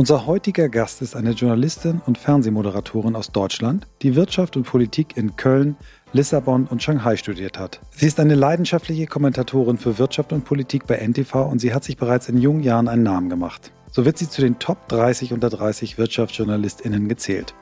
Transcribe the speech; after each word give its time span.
Unser 0.00 0.24
heutiger 0.24 0.70
Gast 0.70 1.02
ist 1.02 1.14
eine 1.14 1.32
Journalistin 1.32 2.00
und 2.06 2.16
Fernsehmoderatorin 2.16 3.14
aus 3.14 3.32
Deutschland, 3.32 3.86
die 4.00 4.16
Wirtschaft 4.16 4.56
und 4.56 4.62
Politik 4.62 5.18
in 5.18 5.36
Köln, 5.36 5.76
Lissabon 6.14 6.66
und 6.66 6.82
Shanghai 6.82 7.18
studiert 7.18 7.58
hat. 7.58 7.82
Sie 7.90 8.06
ist 8.06 8.18
eine 8.18 8.34
leidenschaftliche 8.34 9.06
Kommentatorin 9.06 9.76
für 9.76 9.98
Wirtschaft 9.98 10.32
und 10.32 10.46
Politik 10.46 10.86
bei 10.86 11.06
NTV 11.06 11.34
und 11.50 11.58
sie 11.58 11.74
hat 11.74 11.84
sich 11.84 11.98
bereits 11.98 12.30
in 12.30 12.38
jungen 12.38 12.62
Jahren 12.62 12.88
einen 12.88 13.02
Namen 13.02 13.28
gemacht. 13.28 13.72
So 13.90 14.06
wird 14.06 14.16
sie 14.16 14.26
zu 14.26 14.40
den 14.40 14.58
Top 14.58 14.88
30 14.88 15.34
unter 15.34 15.50
30 15.50 15.98
WirtschaftsjournalistInnen 15.98 17.06
gezählt. 17.06 17.52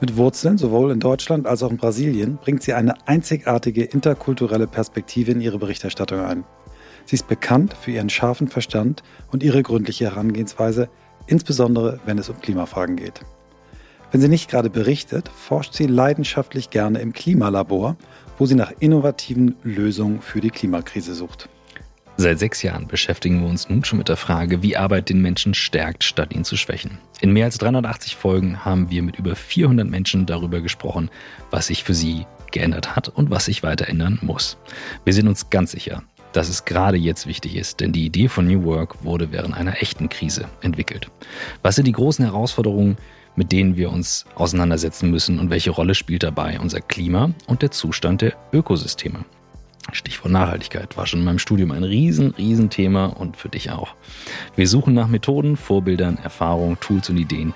Mit 0.00 0.16
Wurzeln 0.16 0.58
sowohl 0.58 0.90
in 0.90 0.98
Deutschland 0.98 1.46
als 1.46 1.62
auch 1.62 1.70
in 1.70 1.76
Brasilien 1.76 2.38
bringt 2.38 2.64
sie 2.64 2.72
eine 2.72 2.96
einzigartige 3.06 3.84
interkulturelle 3.84 4.66
Perspektive 4.66 5.30
in 5.30 5.40
ihre 5.40 5.60
Berichterstattung 5.60 6.18
ein. 6.18 6.42
Sie 7.04 7.14
ist 7.14 7.28
bekannt 7.28 7.76
für 7.80 7.92
ihren 7.92 8.10
scharfen 8.10 8.48
Verstand 8.48 9.04
und 9.30 9.44
ihre 9.44 9.62
gründliche 9.62 10.06
Herangehensweise, 10.06 10.88
insbesondere 11.30 12.00
wenn 12.04 12.18
es 12.18 12.28
um 12.28 12.40
Klimafragen 12.40 12.96
geht. 12.96 13.20
Wenn 14.10 14.20
sie 14.20 14.28
nicht 14.28 14.50
gerade 14.50 14.70
berichtet, 14.70 15.28
forscht 15.28 15.74
sie 15.74 15.86
leidenschaftlich 15.86 16.70
gerne 16.70 16.98
im 16.98 17.12
Klimalabor, 17.12 17.96
wo 18.38 18.46
sie 18.46 18.56
nach 18.56 18.72
innovativen 18.80 19.54
Lösungen 19.62 20.20
für 20.20 20.40
die 20.40 20.50
Klimakrise 20.50 21.14
sucht. 21.14 21.48
Seit 22.16 22.38
sechs 22.38 22.62
Jahren 22.62 22.86
beschäftigen 22.86 23.40
wir 23.40 23.48
uns 23.48 23.70
nun 23.70 23.84
schon 23.84 23.98
mit 23.98 24.08
der 24.08 24.16
Frage, 24.16 24.62
wie 24.62 24.76
Arbeit 24.76 25.08
den 25.08 25.22
Menschen 25.22 25.54
stärkt, 25.54 26.04
statt 26.04 26.34
ihn 26.34 26.44
zu 26.44 26.56
schwächen. 26.56 26.98
In 27.20 27.32
mehr 27.32 27.46
als 27.46 27.56
380 27.58 28.16
Folgen 28.16 28.64
haben 28.64 28.90
wir 28.90 29.02
mit 29.02 29.16
über 29.16 29.36
400 29.36 29.88
Menschen 29.88 30.26
darüber 30.26 30.60
gesprochen, 30.60 31.08
was 31.50 31.68
sich 31.68 31.84
für 31.84 31.94
sie 31.94 32.26
geändert 32.50 32.96
hat 32.96 33.08
und 33.08 33.30
was 33.30 33.44
sich 33.44 33.62
weiter 33.62 33.88
ändern 33.88 34.18
muss. 34.22 34.58
Wir 35.04 35.14
sind 35.14 35.28
uns 35.28 35.48
ganz 35.50 35.70
sicher, 35.70 36.02
dass 36.32 36.48
es 36.48 36.64
gerade 36.64 36.96
jetzt 36.96 37.26
wichtig 37.26 37.56
ist, 37.56 37.80
denn 37.80 37.92
die 37.92 38.04
Idee 38.04 38.28
von 38.28 38.46
New 38.46 38.64
Work 38.64 39.04
wurde 39.04 39.32
während 39.32 39.54
einer 39.54 39.82
echten 39.82 40.08
Krise 40.08 40.46
entwickelt. 40.62 41.10
Was 41.62 41.76
sind 41.76 41.86
die 41.86 41.92
großen 41.92 42.24
Herausforderungen, 42.24 42.96
mit 43.36 43.52
denen 43.52 43.76
wir 43.76 43.90
uns 43.90 44.26
auseinandersetzen 44.34 45.10
müssen 45.10 45.38
und 45.38 45.50
welche 45.50 45.70
Rolle 45.70 45.94
spielt 45.94 46.22
dabei 46.22 46.58
unser 46.60 46.80
Klima 46.80 47.30
und 47.46 47.62
der 47.62 47.70
Zustand 47.70 48.22
der 48.22 48.34
Ökosysteme? 48.52 49.24
Stichwort 49.92 50.32
Nachhaltigkeit 50.32 50.96
war 50.96 51.06
schon 51.06 51.20
in 51.20 51.24
meinem 51.24 51.38
Studium 51.38 51.72
ein 51.72 51.84
riesen, 51.84 52.30
riesen 52.32 52.70
Thema 52.70 53.06
und 53.06 53.36
für 53.36 53.48
dich 53.48 53.70
auch. 53.70 53.94
Wir 54.54 54.68
suchen 54.68 54.94
nach 54.94 55.08
Methoden, 55.08 55.56
Vorbildern, 55.56 56.18
Erfahrungen, 56.18 56.78
Tools 56.80 57.10
und 57.10 57.16
Ideen, 57.16 57.54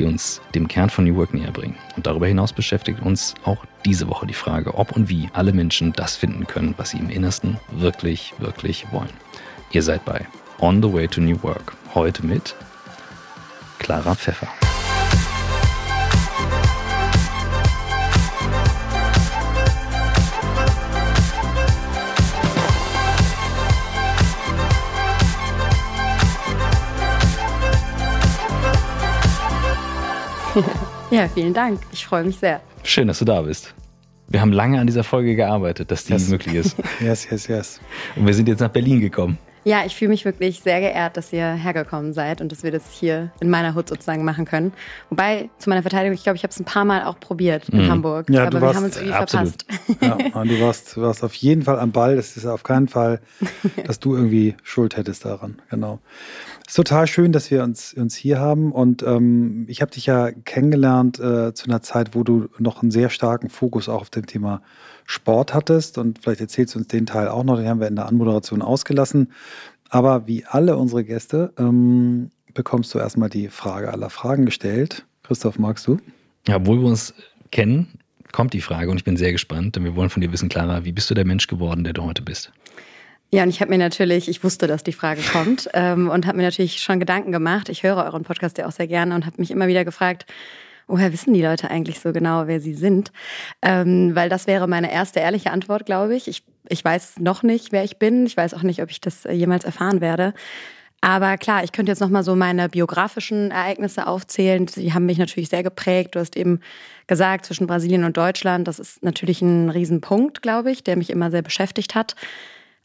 die 0.00 0.04
uns 0.04 0.40
dem 0.54 0.66
Kern 0.66 0.88
von 0.88 1.04
New 1.04 1.16
Work 1.16 1.34
näher 1.34 1.52
bringen. 1.52 1.76
Und 1.94 2.06
darüber 2.06 2.26
hinaus 2.26 2.52
beschäftigt 2.52 3.00
uns 3.02 3.34
auch 3.44 3.64
diese 3.84 4.08
Woche 4.08 4.26
die 4.26 4.34
Frage, 4.34 4.74
ob 4.74 4.92
und 4.92 5.08
wie 5.08 5.28
alle 5.34 5.52
Menschen 5.52 5.92
das 5.92 6.16
finden 6.16 6.46
können, 6.46 6.74
was 6.78 6.90
sie 6.90 6.98
im 6.98 7.10
Innersten 7.10 7.58
wirklich, 7.70 8.32
wirklich 8.38 8.86
wollen. 8.92 9.10
Ihr 9.72 9.82
seid 9.82 10.04
bei 10.04 10.26
On 10.58 10.82
the 10.82 10.92
Way 10.92 11.08
to 11.08 11.20
New 11.20 11.42
Work. 11.42 11.74
Heute 11.94 12.24
mit 12.24 12.54
Clara 13.78 14.14
Pfeffer. 14.14 14.48
Ja, 31.10 31.26
vielen 31.28 31.54
Dank. 31.54 31.80
Ich 31.92 32.06
freue 32.06 32.22
mich 32.22 32.38
sehr. 32.38 32.60
Schön, 32.84 33.08
dass 33.08 33.18
du 33.18 33.24
da 33.24 33.42
bist. 33.42 33.74
Wir 34.28 34.40
haben 34.40 34.52
lange 34.52 34.78
an 34.78 34.86
dieser 34.86 35.02
Folge 35.02 35.34
gearbeitet, 35.34 35.90
dass 35.90 36.04
die 36.04 36.12
yes. 36.12 36.28
möglich 36.28 36.54
ist. 36.54 36.76
Yes, 37.00 37.28
yes, 37.28 37.48
yes. 37.48 37.80
Und 38.14 38.26
wir 38.26 38.34
sind 38.34 38.48
jetzt 38.48 38.60
nach 38.60 38.68
Berlin 38.70 39.00
gekommen. 39.00 39.38
Ja, 39.64 39.84
ich 39.84 39.94
fühle 39.94 40.10
mich 40.10 40.24
wirklich 40.24 40.60
sehr 40.60 40.80
geehrt, 40.80 41.16
dass 41.16 41.32
ihr 41.32 41.52
hergekommen 41.52 42.14
seid 42.14 42.40
und 42.40 42.50
dass 42.50 42.62
wir 42.62 42.70
das 42.70 42.82
hier 42.92 43.30
in 43.40 43.50
meiner 43.50 43.74
Hut 43.74 43.88
sozusagen 43.88 44.24
machen 44.24 44.46
können. 44.46 44.72
Wobei, 45.10 45.50
zu 45.58 45.68
meiner 45.68 45.82
Verteidigung, 45.82 46.14
ich 46.14 46.22
glaube, 46.22 46.36
ich 46.36 46.44
habe 46.44 46.50
es 46.50 46.58
ein 46.58 46.64
paar 46.64 46.86
Mal 46.86 47.04
auch 47.04 47.20
probiert 47.20 47.68
in 47.68 47.84
mhm. 47.84 47.90
Hamburg. 47.90 48.30
Ja, 48.30 48.46
aber 48.46 48.60
warst, 48.60 48.74
wir 48.74 48.76
haben 48.76 48.84
uns 48.84 48.96
irgendwie 48.96 49.14
absolut. 49.14 49.64
verpasst. 49.98 50.34
Ja, 50.34 50.44
du 50.44 50.60
warst, 50.60 50.96
du 50.96 51.02
warst 51.02 51.24
auf 51.24 51.34
jeden 51.34 51.62
Fall 51.62 51.78
am 51.78 51.92
Ball. 51.92 52.16
Das 52.16 52.36
ist 52.36 52.46
auf 52.46 52.62
keinen 52.62 52.88
Fall, 52.88 53.20
dass 53.84 54.00
du 54.00 54.14
irgendwie 54.14 54.54
Schuld 54.62 54.96
hättest 54.96 55.26
daran. 55.26 55.60
Genau. 55.68 55.98
Es 56.70 56.74
ist 56.74 56.86
total 56.86 57.08
schön, 57.08 57.32
dass 57.32 57.50
wir 57.50 57.64
uns, 57.64 57.94
uns 57.94 58.14
hier 58.14 58.38
haben. 58.38 58.70
Und 58.70 59.02
ähm, 59.02 59.64
ich 59.66 59.82
habe 59.82 59.90
dich 59.90 60.06
ja 60.06 60.30
kennengelernt 60.30 61.18
äh, 61.18 61.52
zu 61.52 61.64
einer 61.64 61.82
Zeit, 61.82 62.14
wo 62.14 62.22
du 62.22 62.46
noch 62.60 62.80
einen 62.80 62.92
sehr 62.92 63.10
starken 63.10 63.48
Fokus 63.48 63.88
auch 63.88 64.02
auf 64.02 64.10
dem 64.10 64.26
Thema 64.26 64.62
Sport 65.04 65.52
hattest. 65.52 65.98
Und 65.98 66.20
vielleicht 66.20 66.40
erzählst 66.40 66.76
du 66.76 66.78
uns 66.78 66.86
den 66.86 67.06
Teil 67.06 67.26
auch 67.26 67.42
noch, 67.42 67.56
den 67.56 67.66
haben 67.66 67.80
wir 67.80 67.88
in 67.88 67.96
der 67.96 68.06
Anmoderation 68.06 68.62
ausgelassen. 68.62 69.32
Aber 69.88 70.28
wie 70.28 70.44
alle 70.46 70.76
unsere 70.76 71.02
Gäste 71.02 71.52
ähm, 71.58 72.30
bekommst 72.54 72.94
du 72.94 73.00
erstmal 73.00 73.30
die 73.30 73.48
Frage 73.48 73.92
aller 73.92 74.08
Fragen 74.08 74.46
gestellt. 74.46 75.04
Christoph, 75.24 75.58
magst 75.58 75.88
du? 75.88 75.98
Ja, 76.46 76.54
obwohl 76.54 76.78
wir 76.78 76.86
uns 76.86 77.14
kennen, 77.50 77.98
kommt 78.30 78.52
die 78.52 78.60
Frage 78.60 78.92
und 78.92 78.96
ich 78.96 79.04
bin 79.04 79.16
sehr 79.16 79.32
gespannt, 79.32 79.74
denn 79.74 79.82
wir 79.82 79.96
wollen 79.96 80.08
von 80.08 80.20
dir 80.20 80.30
wissen, 80.30 80.48
Clara, 80.48 80.84
wie 80.84 80.92
bist 80.92 81.10
du 81.10 81.14
der 81.14 81.24
Mensch 81.24 81.48
geworden, 81.48 81.82
der 81.82 81.94
du 81.94 82.04
heute 82.04 82.22
bist? 82.22 82.52
Ja, 83.32 83.44
und 83.44 83.48
ich 83.48 83.60
habe 83.60 83.70
mir 83.70 83.78
natürlich, 83.78 84.28
ich 84.28 84.42
wusste, 84.42 84.66
dass 84.66 84.82
die 84.82 84.92
Frage 84.92 85.22
kommt 85.22 85.68
ähm, 85.74 86.08
und 86.08 86.26
habe 86.26 86.36
mir 86.36 86.42
natürlich 86.44 86.82
schon 86.82 86.98
Gedanken 86.98 87.30
gemacht. 87.30 87.68
Ich 87.68 87.82
höre 87.82 88.04
euren 88.04 88.24
Podcast 88.24 88.58
ja 88.58 88.66
auch 88.66 88.72
sehr 88.72 88.88
gerne 88.88 89.14
und 89.14 89.24
habe 89.24 89.36
mich 89.38 89.50
immer 89.50 89.68
wieder 89.68 89.84
gefragt, 89.84 90.26
woher 90.88 91.12
wissen 91.12 91.32
die 91.32 91.42
Leute 91.42 91.70
eigentlich 91.70 92.00
so 92.00 92.12
genau, 92.12 92.48
wer 92.48 92.60
sie 92.60 92.74
sind? 92.74 93.12
Ähm, 93.62 94.16
weil 94.16 94.28
das 94.28 94.48
wäre 94.48 94.66
meine 94.66 94.92
erste 94.92 95.20
ehrliche 95.20 95.52
Antwort, 95.52 95.86
glaube 95.86 96.16
ich. 96.16 96.26
ich. 96.26 96.42
Ich 96.68 96.84
weiß 96.84 97.20
noch 97.20 97.42
nicht, 97.42 97.72
wer 97.72 97.84
ich 97.84 97.98
bin. 97.98 98.26
Ich 98.26 98.36
weiß 98.36 98.54
auch 98.54 98.62
nicht, 98.62 98.82
ob 98.82 98.90
ich 98.90 99.00
das 99.00 99.24
äh, 99.24 99.32
jemals 99.32 99.64
erfahren 99.64 100.00
werde. 100.00 100.34
Aber 101.00 101.38
klar, 101.38 101.64
ich 101.64 101.72
könnte 101.72 101.90
jetzt 101.92 102.00
noch 102.00 102.10
mal 102.10 102.22
so 102.22 102.36
meine 102.36 102.68
biografischen 102.68 103.50
Ereignisse 103.50 104.06
aufzählen. 104.06 104.66
Die 104.66 104.92
haben 104.92 105.06
mich 105.06 105.18
natürlich 105.18 105.48
sehr 105.48 105.62
geprägt. 105.62 106.14
Du 106.14 106.20
hast 106.20 106.36
eben 106.36 106.60
gesagt, 107.06 107.46
zwischen 107.46 107.66
Brasilien 107.66 108.04
und 108.04 108.16
Deutschland, 108.16 108.68
das 108.68 108.78
ist 108.78 109.02
natürlich 109.02 109.40
ein 109.40 109.70
Riesenpunkt, 109.70 110.42
glaube 110.42 110.70
ich, 110.70 110.84
der 110.84 110.96
mich 110.96 111.08
immer 111.08 111.30
sehr 111.30 111.42
beschäftigt 111.42 111.94
hat. 111.94 112.16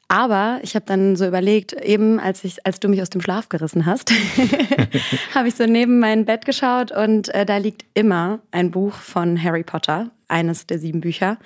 Aber 0.07 0.59
ich 0.61 0.75
habe 0.75 0.85
dann 0.85 1.15
so 1.15 1.25
überlegt, 1.25 1.73
eben 1.73 2.19
als 2.19 2.43
ich, 2.43 2.65
als 2.65 2.79
du 2.79 2.87
mich 2.87 3.01
aus 3.01 3.09
dem 3.09 3.21
Schlaf 3.21 3.49
gerissen 3.49 3.85
hast, 3.85 4.11
habe 5.35 5.47
ich 5.47 5.55
so 5.55 5.65
neben 5.65 5.99
mein 5.99 6.25
Bett 6.25 6.45
geschaut 6.45 6.91
und 6.91 7.33
äh, 7.33 7.45
da 7.45 7.57
liegt 7.57 7.85
immer 7.95 8.39
ein 8.51 8.69
Buch 8.69 8.93
von 8.93 9.41
Harry 9.41 9.63
Potter, 9.63 10.11
eines 10.27 10.67
der 10.67 10.77
sieben 10.77 11.01
Bücher. 11.01 11.37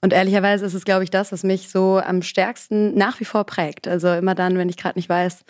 Und 0.00 0.12
ehrlicherweise 0.12 0.66
ist 0.66 0.74
es, 0.74 0.84
glaube 0.84 1.04
ich, 1.04 1.10
das, 1.10 1.30
was 1.30 1.44
mich 1.44 1.68
so 1.68 2.00
am 2.04 2.22
stärksten 2.22 2.96
nach 2.96 3.20
wie 3.20 3.24
vor 3.24 3.44
prägt. 3.44 3.86
Also 3.86 4.12
immer 4.12 4.34
dann, 4.34 4.58
wenn 4.58 4.68
ich 4.68 4.76
gerade 4.76 4.98
nicht 4.98 5.08
weiß, 5.08 5.44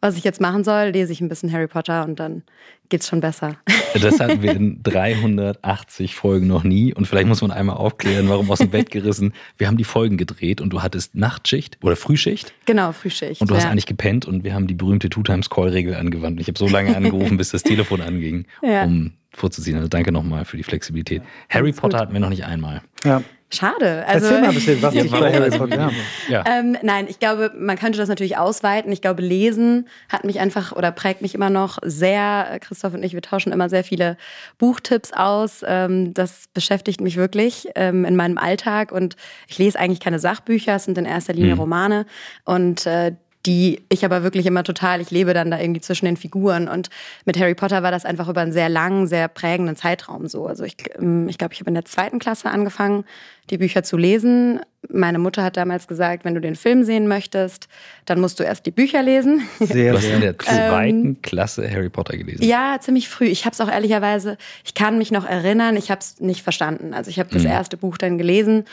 was 0.00 0.16
ich 0.16 0.24
jetzt 0.24 0.40
machen 0.40 0.62
soll, 0.62 0.90
lese 0.90 1.12
ich 1.12 1.20
ein 1.20 1.28
bisschen 1.28 1.52
Harry 1.52 1.66
Potter 1.66 2.04
und 2.04 2.20
dann 2.20 2.42
geht's 2.88 3.08
schon 3.08 3.20
besser. 3.20 3.56
Das 4.00 4.20
hatten 4.20 4.42
wir 4.42 4.52
in 4.52 4.80
380 4.82 6.14
Folgen 6.14 6.46
noch 6.46 6.62
nie. 6.62 6.94
Und 6.94 7.06
vielleicht 7.06 7.26
muss 7.26 7.42
man 7.42 7.50
einmal 7.50 7.76
aufklären, 7.76 8.28
warum 8.28 8.50
aus 8.50 8.58
dem 8.58 8.70
Bett 8.70 8.90
gerissen. 8.90 9.32
Wir 9.56 9.66
haben 9.66 9.76
die 9.76 9.84
Folgen 9.84 10.16
gedreht 10.16 10.60
und 10.60 10.70
du 10.70 10.82
hattest 10.82 11.16
Nachtschicht 11.16 11.78
oder 11.82 11.96
Frühschicht. 11.96 12.54
Genau, 12.64 12.92
Frühschicht. 12.92 13.40
Und 13.40 13.50
du 13.50 13.56
hast 13.56 13.66
eigentlich 13.66 13.86
gepennt 13.86 14.26
und 14.26 14.44
wir 14.44 14.54
haben 14.54 14.68
die 14.68 14.74
berühmte 14.74 15.10
Two-Times-Call-Regel 15.10 15.94
angewandt. 15.94 16.40
Ich 16.40 16.46
habe 16.46 16.58
so 16.58 16.68
lange 16.68 16.96
angerufen, 16.96 17.36
bis 17.36 17.50
das 17.50 17.64
Telefon 17.64 18.00
anging, 18.00 18.46
ja. 18.62 18.84
um 18.84 19.12
vorzuziehen. 19.32 19.76
Also 19.76 19.88
danke 19.88 20.12
nochmal 20.12 20.44
für 20.44 20.56
die 20.56 20.62
Flexibilität. 20.62 21.22
Harry 21.48 21.72
Potter 21.72 21.98
hatten 21.98 22.12
wir 22.12 22.20
noch 22.20 22.30
nicht 22.30 22.44
einmal. 22.44 22.82
Ja. 23.04 23.22
Schade. 23.50 24.04
Also, 24.06 24.26
Erzähl 24.26 24.40
mal 24.42 24.48
ein 24.48 24.54
bisschen, 24.54 24.82
was 24.82 24.92
dich 24.94 25.10
bei 25.10 25.32
Harry 25.32 25.50
Potter 25.50 25.90
ja. 26.28 26.44
ähm, 26.46 26.76
Nein, 26.82 27.06
ich 27.08 27.18
glaube, 27.18 27.50
man 27.58 27.78
könnte 27.78 27.98
das 27.98 28.08
natürlich 28.08 28.36
ausweiten. 28.36 28.92
Ich 28.92 29.00
glaube, 29.00 29.22
Lesen 29.22 29.88
hat 30.10 30.24
mich 30.24 30.38
einfach 30.38 30.72
oder 30.72 30.92
prägt 30.92 31.22
mich 31.22 31.34
immer 31.34 31.48
noch 31.48 31.78
sehr. 31.82 32.58
Christoph 32.60 32.92
und 32.94 33.02
ich, 33.02 33.14
wir 33.14 33.22
tauschen 33.22 33.50
immer 33.52 33.70
sehr 33.70 33.84
viele 33.84 34.18
Buchtipps 34.58 35.12
aus. 35.12 35.64
Ähm, 35.66 36.12
das 36.12 36.44
beschäftigt 36.52 37.00
mich 37.00 37.16
wirklich 37.16 37.68
ähm, 37.74 38.04
in 38.04 38.16
meinem 38.16 38.36
Alltag 38.36 38.92
und 38.92 39.16
ich 39.48 39.58
lese 39.58 39.78
eigentlich 39.78 40.00
keine 40.00 40.18
Sachbücher, 40.18 40.76
es 40.76 40.84
sind 40.84 40.98
in 40.98 41.06
erster 41.06 41.32
Linie 41.32 41.54
mhm. 41.54 41.60
Romane 41.60 42.06
und 42.44 42.84
äh, 42.86 43.12
die 43.48 43.80
ich 43.88 44.04
aber 44.04 44.22
wirklich 44.22 44.44
immer 44.44 44.62
total, 44.62 45.00
ich 45.00 45.10
lebe 45.10 45.32
dann 45.32 45.50
da 45.50 45.58
irgendwie 45.58 45.80
zwischen 45.80 46.04
den 46.04 46.18
Figuren. 46.18 46.68
Und 46.68 46.90
mit 47.24 47.38
Harry 47.38 47.54
Potter 47.54 47.82
war 47.82 47.90
das 47.90 48.04
einfach 48.04 48.28
über 48.28 48.42
einen 48.42 48.52
sehr 48.52 48.68
langen, 48.68 49.06
sehr 49.06 49.26
prägenden 49.26 49.74
Zeitraum 49.74 50.28
so. 50.28 50.46
Also 50.46 50.64
ich 50.64 50.76
glaube, 50.76 51.02
ähm, 51.02 51.28
ich, 51.30 51.38
glaub, 51.38 51.54
ich 51.54 51.60
habe 51.60 51.70
in 51.70 51.74
der 51.74 51.86
zweiten 51.86 52.18
Klasse 52.18 52.50
angefangen, 52.50 53.04
die 53.48 53.56
Bücher 53.56 53.82
zu 53.82 53.96
lesen. 53.96 54.60
Meine 54.90 55.18
Mutter 55.18 55.42
hat 55.42 55.56
damals 55.56 55.88
gesagt, 55.88 56.26
wenn 56.26 56.34
du 56.34 56.42
den 56.42 56.56
Film 56.56 56.84
sehen 56.84 57.08
möchtest, 57.08 57.68
dann 58.04 58.20
musst 58.20 58.38
du 58.38 58.44
erst 58.44 58.66
die 58.66 58.70
Bücher 58.70 59.02
lesen. 59.02 59.48
Sehr, 59.60 59.92
du 59.92 59.98
hast 59.98 60.04
in 60.04 60.20
der 60.20 60.38
zweiten 60.38 61.06
ähm, 61.06 61.22
Klasse 61.22 61.70
Harry 61.70 61.88
Potter 61.88 62.18
gelesen. 62.18 62.44
Ja, 62.44 62.76
ziemlich 62.78 63.08
früh. 63.08 63.28
Ich 63.28 63.46
habe 63.46 63.54
es 63.54 63.60
auch 63.62 63.70
ehrlicherweise, 63.70 64.36
ich 64.62 64.74
kann 64.74 64.98
mich 64.98 65.10
noch 65.10 65.24
erinnern, 65.24 65.74
ich 65.78 65.90
habe 65.90 66.00
es 66.00 66.20
nicht 66.20 66.42
verstanden. 66.42 66.92
Also 66.92 67.08
ich 67.08 67.18
habe 67.18 67.30
das 67.32 67.44
mhm. 67.44 67.48
erste 67.48 67.78
Buch 67.78 67.96
dann 67.96 68.18
gelesen 68.18 68.66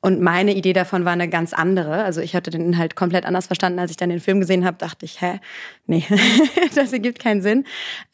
und 0.00 0.20
meine 0.20 0.54
Idee 0.54 0.72
davon 0.72 1.04
war 1.04 1.12
eine 1.12 1.28
ganz 1.28 1.52
andere. 1.52 2.04
Also 2.04 2.20
ich 2.20 2.36
hatte 2.36 2.50
den 2.50 2.60
Inhalt 2.64 2.96
komplett 2.96 3.24
anders 3.24 3.46
verstanden, 3.46 3.78
als 3.78 3.90
ich 3.90 3.96
dann 3.96 4.10
den 4.10 4.20
Film 4.20 4.40
gesehen 4.40 4.64
habe. 4.64 4.76
Dachte 4.76 5.04
ich, 5.04 5.20
hä, 5.20 5.40
nee, 5.86 6.04
das 6.74 6.92
ergibt 6.92 7.18
keinen 7.18 7.42
Sinn. 7.42 7.64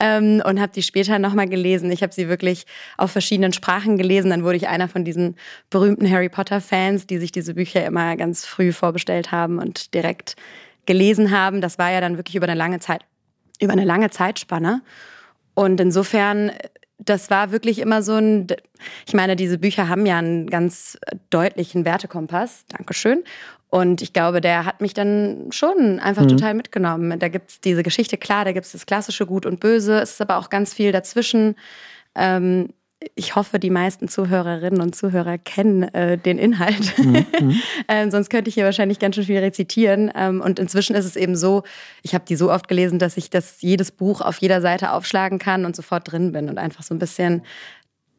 Ähm, 0.01 0.43
und 0.45 0.61
habe 0.61 0.73
die 0.73 0.83
später 0.83 1.19
nochmal 1.19 1.49
gelesen. 1.49 1.91
Ich 1.91 2.03
habe 2.03 2.13
sie 2.13 2.29
wirklich 2.29 2.65
auf 2.97 3.11
verschiedenen 3.11 3.53
Sprachen 3.53 3.97
gelesen. 3.97 4.31
Dann 4.31 4.45
wurde 4.45 4.57
ich 4.57 4.69
einer 4.69 4.89
von 4.89 5.05
diesen 5.05 5.37
berühmten 5.71 6.11
Harry 6.11 6.29
Potter-Fans, 6.29 7.07
die 7.07 7.19
sich 7.19 7.33
diese 7.33 7.55
Bücher 7.55 7.85
immer 7.85 8.17
ganz 8.17 8.47
früh 8.47 8.73
vorbestellt 8.73 9.33
haben 9.33 9.59
und 9.59 9.93
direkt 9.93 10.37
gelesen 10.87 11.31
haben. 11.31 11.61
Das 11.61 11.79
war 11.79 11.91
ja 11.91 12.01
dann 12.01 12.17
wirklich 12.17 12.37
über 12.37 12.47
eine 12.47 12.59
lange 12.59 12.81
Zeit, 12.81 13.05
über 13.61 13.73
eine 13.73 13.85
lange 13.85 14.11
Zeitspanne. 14.11 14.83
Und 15.55 15.81
insofern, 15.81 16.53
das 17.05 17.31
war 17.31 17.53
wirklich 17.53 17.79
immer 17.79 18.03
so 18.03 18.15
ein, 18.15 18.47
ich 19.07 19.15
meine, 19.15 19.37
diese 19.37 19.59
Bücher 19.59 19.89
haben 19.89 20.07
ja 20.07 20.19
einen 20.19 20.49
ganz 20.49 20.99
deutlichen 21.31 21.85
Wertekompass. 21.85 22.65
Dankeschön. 22.69 23.25
Und 23.69 24.03
ich 24.03 24.13
glaube, 24.13 24.43
der 24.43 24.67
hat 24.67 24.83
mich 24.83 24.93
dann 24.93 25.47
schon 25.51 25.99
einfach 25.99 26.25
mhm. 26.25 26.29
total 26.29 26.55
mitgenommen. 26.55 27.19
Da 27.19 27.29
gibt 27.29 27.51
es 27.51 27.61
diese 27.61 27.83
Geschichte, 27.83 28.19
klar, 28.19 28.45
da 28.45 28.53
gibt 28.53 28.67
es 28.67 28.73
das 28.73 28.85
klassische 28.85 29.25
Gut 29.25 29.47
und 29.47 29.61
Böse. 29.61 29.99
Es 30.01 30.13
ist 30.13 30.21
aber 30.21 30.37
auch 30.37 30.51
ganz 30.51 30.75
viel 30.75 30.93
dazwischen. 30.93 31.57
Ähm, 32.15 32.75
ich 33.15 33.37
hoffe, 33.37 33.59
die 33.59 33.71
meisten 33.71 34.09
Zuhörerinnen 34.09 34.81
und 34.81 34.95
Zuhörer 34.95 35.39
kennen 35.39 35.83
äh, 35.95 36.19
den 36.19 36.39
Inhalt. 36.39 36.99
Mhm. 36.99 37.27
ähm, 37.89 38.11
sonst 38.11 38.31
könnte 38.31 38.49
ich 38.49 38.55
hier 38.55 38.65
wahrscheinlich 38.65 38.99
ganz 38.99 39.15
schön 39.15 39.25
viel 39.25 39.39
rezitieren. 39.39 40.11
Ähm, 40.15 40.41
und 40.41 40.59
inzwischen 40.59 40.95
ist 40.95 41.05
es 41.05 41.17
eben 41.17 41.37
so, 41.37 41.63
ich 42.03 42.15
habe 42.15 42.25
die 42.27 42.37
so 42.37 42.51
oft 42.51 42.69
gelesen, 42.69 42.99
dass 42.99 43.17
ich 43.17 43.31
das 43.31 43.63
jedes 43.63 43.91
Buch 43.91 44.21
auf 44.21 44.39
jeder 44.39 44.61
Seite 44.61 44.93
aufschlagen 44.93 45.39
kann 45.39 45.65
und 45.65 45.77
sofort 45.77 46.11
drin 46.11 46.33
bin 46.33 46.49
und 46.49 46.59
einfach 46.59 46.83
so 46.83 46.95
ein 46.95 46.99
bisschen 46.99 47.43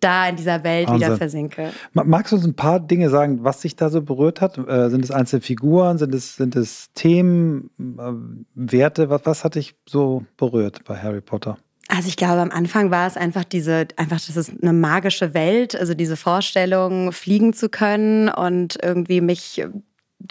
da 0.03 0.27
in 0.27 0.35
dieser 0.35 0.63
Welt 0.63 0.87
Wahnsinn. 0.87 1.07
wieder 1.07 1.17
versinke. 1.17 1.69
Magst 1.93 2.31
du 2.31 2.35
uns 2.35 2.45
ein 2.45 2.55
paar 2.55 2.79
Dinge 2.79 3.09
sagen, 3.09 3.43
was 3.43 3.61
sich 3.61 3.75
da 3.75 3.89
so 3.89 4.01
berührt 4.01 4.41
hat? 4.41 4.57
Äh, 4.57 4.89
sind 4.89 5.03
es 5.03 5.11
einzelne 5.11 5.41
Figuren? 5.41 5.97
Sind 5.97 6.13
es, 6.13 6.35
sind 6.35 6.55
es 6.55 6.91
Themen, 6.93 7.69
äh, 7.79 8.11
Werte? 8.55 9.09
Was, 9.09 9.21
was 9.25 9.43
hat 9.43 9.55
dich 9.55 9.75
so 9.87 10.25
berührt 10.37 10.83
bei 10.85 10.97
Harry 10.97 11.21
Potter? 11.21 11.57
Also 11.89 12.07
ich 12.07 12.15
glaube, 12.15 12.41
am 12.41 12.51
Anfang 12.51 12.91
war 12.91 13.07
es 13.07 13.17
einfach 13.17 13.43
diese, 13.43 13.87
einfach, 13.97 14.19
das 14.25 14.37
ist 14.37 14.51
eine 14.61 14.73
magische 14.73 15.33
Welt, 15.33 15.75
also 15.75 15.93
diese 15.93 16.15
Vorstellung, 16.15 17.11
fliegen 17.11 17.53
zu 17.53 17.69
können 17.69 18.29
und 18.29 18.77
irgendwie 18.81 19.19
mich 19.21 19.61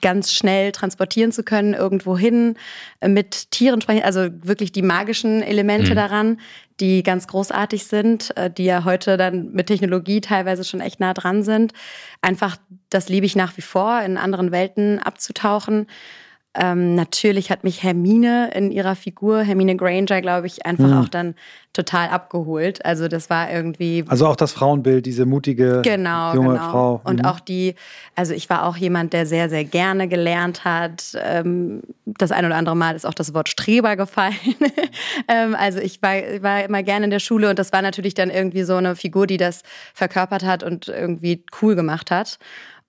ganz 0.00 0.32
schnell 0.32 0.72
transportieren 0.72 1.32
zu 1.32 1.42
können, 1.42 1.74
irgendwo 1.74 2.16
hin, 2.16 2.56
mit 3.04 3.50
Tieren 3.50 3.80
sprechen, 3.80 4.04
also 4.04 4.28
wirklich 4.42 4.72
die 4.72 4.82
magischen 4.82 5.42
Elemente 5.42 5.90
mhm. 5.90 5.96
daran, 5.96 6.40
die 6.80 7.02
ganz 7.02 7.26
großartig 7.26 7.84
sind, 7.84 8.36
äh, 8.36 8.50
die 8.50 8.64
ja 8.64 8.84
heute 8.84 9.16
dann 9.16 9.52
mit 9.52 9.66
Technologie 9.66 10.20
teilweise 10.20 10.64
schon 10.64 10.80
echt 10.80 11.00
nah 11.00 11.12
dran 11.12 11.42
sind. 11.42 11.72
Einfach, 12.22 12.56
das 12.88 13.08
liebe 13.08 13.26
ich 13.26 13.36
nach 13.36 13.56
wie 13.56 13.62
vor, 13.62 14.00
in 14.00 14.16
anderen 14.16 14.50
Welten 14.50 14.98
abzutauchen. 14.98 15.86
Ähm, 16.54 16.94
natürlich 16.94 17.50
hat 17.50 17.64
mich 17.64 17.82
Hermine 17.82 18.50
in 18.54 18.70
ihrer 18.70 18.94
Figur, 18.94 19.40
Hermine 19.40 19.74
Granger, 19.74 20.20
glaube 20.20 20.46
ich, 20.46 20.66
einfach 20.66 20.88
mhm. 20.88 20.98
auch 20.98 21.08
dann 21.08 21.34
total 21.72 22.10
abgeholt. 22.10 22.84
Also 22.84 23.08
das 23.08 23.30
war 23.30 23.50
irgendwie. 23.50 24.04
Also 24.08 24.26
auch 24.26 24.36
das 24.36 24.52
Frauenbild, 24.52 25.06
diese 25.06 25.24
mutige 25.24 25.80
genau, 25.82 26.34
junge 26.34 26.50
genau. 26.50 26.70
Frau. 26.70 26.98
Mhm. 26.98 27.10
Und 27.10 27.24
auch 27.24 27.40
die, 27.40 27.74
also 28.14 28.34
ich 28.34 28.50
war 28.50 28.66
auch 28.66 28.76
jemand, 28.76 29.14
der 29.14 29.24
sehr, 29.24 29.48
sehr 29.48 29.64
gerne 29.64 30.08
gelernt 30.08 30.66
hat. 30.66 31.16
Ähm, 31.24 31.82
das 32.04 32.32
ein 32.32 32.44
oder 32.44 32.56
andere 32.56 32.76
Mal 32.76 32.96
ist 32.96 33.06
auch 33.06 33.14
das 33.14 33.32
Wort 33.32 33.48
Streber 33.48 33.96
gefallen. 33.96 34.34
ähm, 35.28 35.56
also 35.58 35.78
ich 35.78 36.02
war, 36.02 36.16
war 36.42 36.64
immer 36.64 36.82
gerne 36.82 37.06
in 37.06 37.10
der 37.10 37.20
Schule 37.20 37.48
und 37.48 37.58
das 37.58 37.72
war 37.72 37.80
natürlich 37.80 38.12
dann 38.12 38.28
irgendwie 38.28 38.64
so 38.64 38.76
eine 38.76 38.94
Figur, 38.94 39.26
die 39.26 39.38
das 39.38 39.62
verkörpert 39.94 40.44
hat 40.44 40.62
und 40.62 40.88
irgendwie 40.88 41.46
cool 41.62 41.76
gemacht 41.76 42.10
hat. 42.10 42.38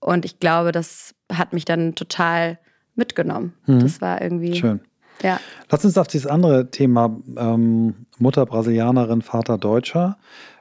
Und 0.01 0.25
ich 0.25 0.39
glaube, 0.39 0.73
das 0.73 1.15
hat 1.31 1.53
mich 1.53 1.63
dann 1.63 1.95
total 1.95 2.59
mitgenommen. 2.95 3.53
Mhm. 3.65 3.79
Das 3.79 4.01
war 4.01 4.21
irgendwie. 4.21 4.55
Schön. 4.55 4.81
Ja. 5.21 5.39
Lass 5.69 5.85
uns 5.85 5.97
auf 5.97 6.07
dieses 6.07 6.27
andere 6.27 6.69
Thema 6.69 7.17
ähm, 7.37 8.05
Mutter 8.17 8.45
Brasilianerin, 8.45 9.21
Vater 9.21 9.57
Deutscher. 9.57 10.17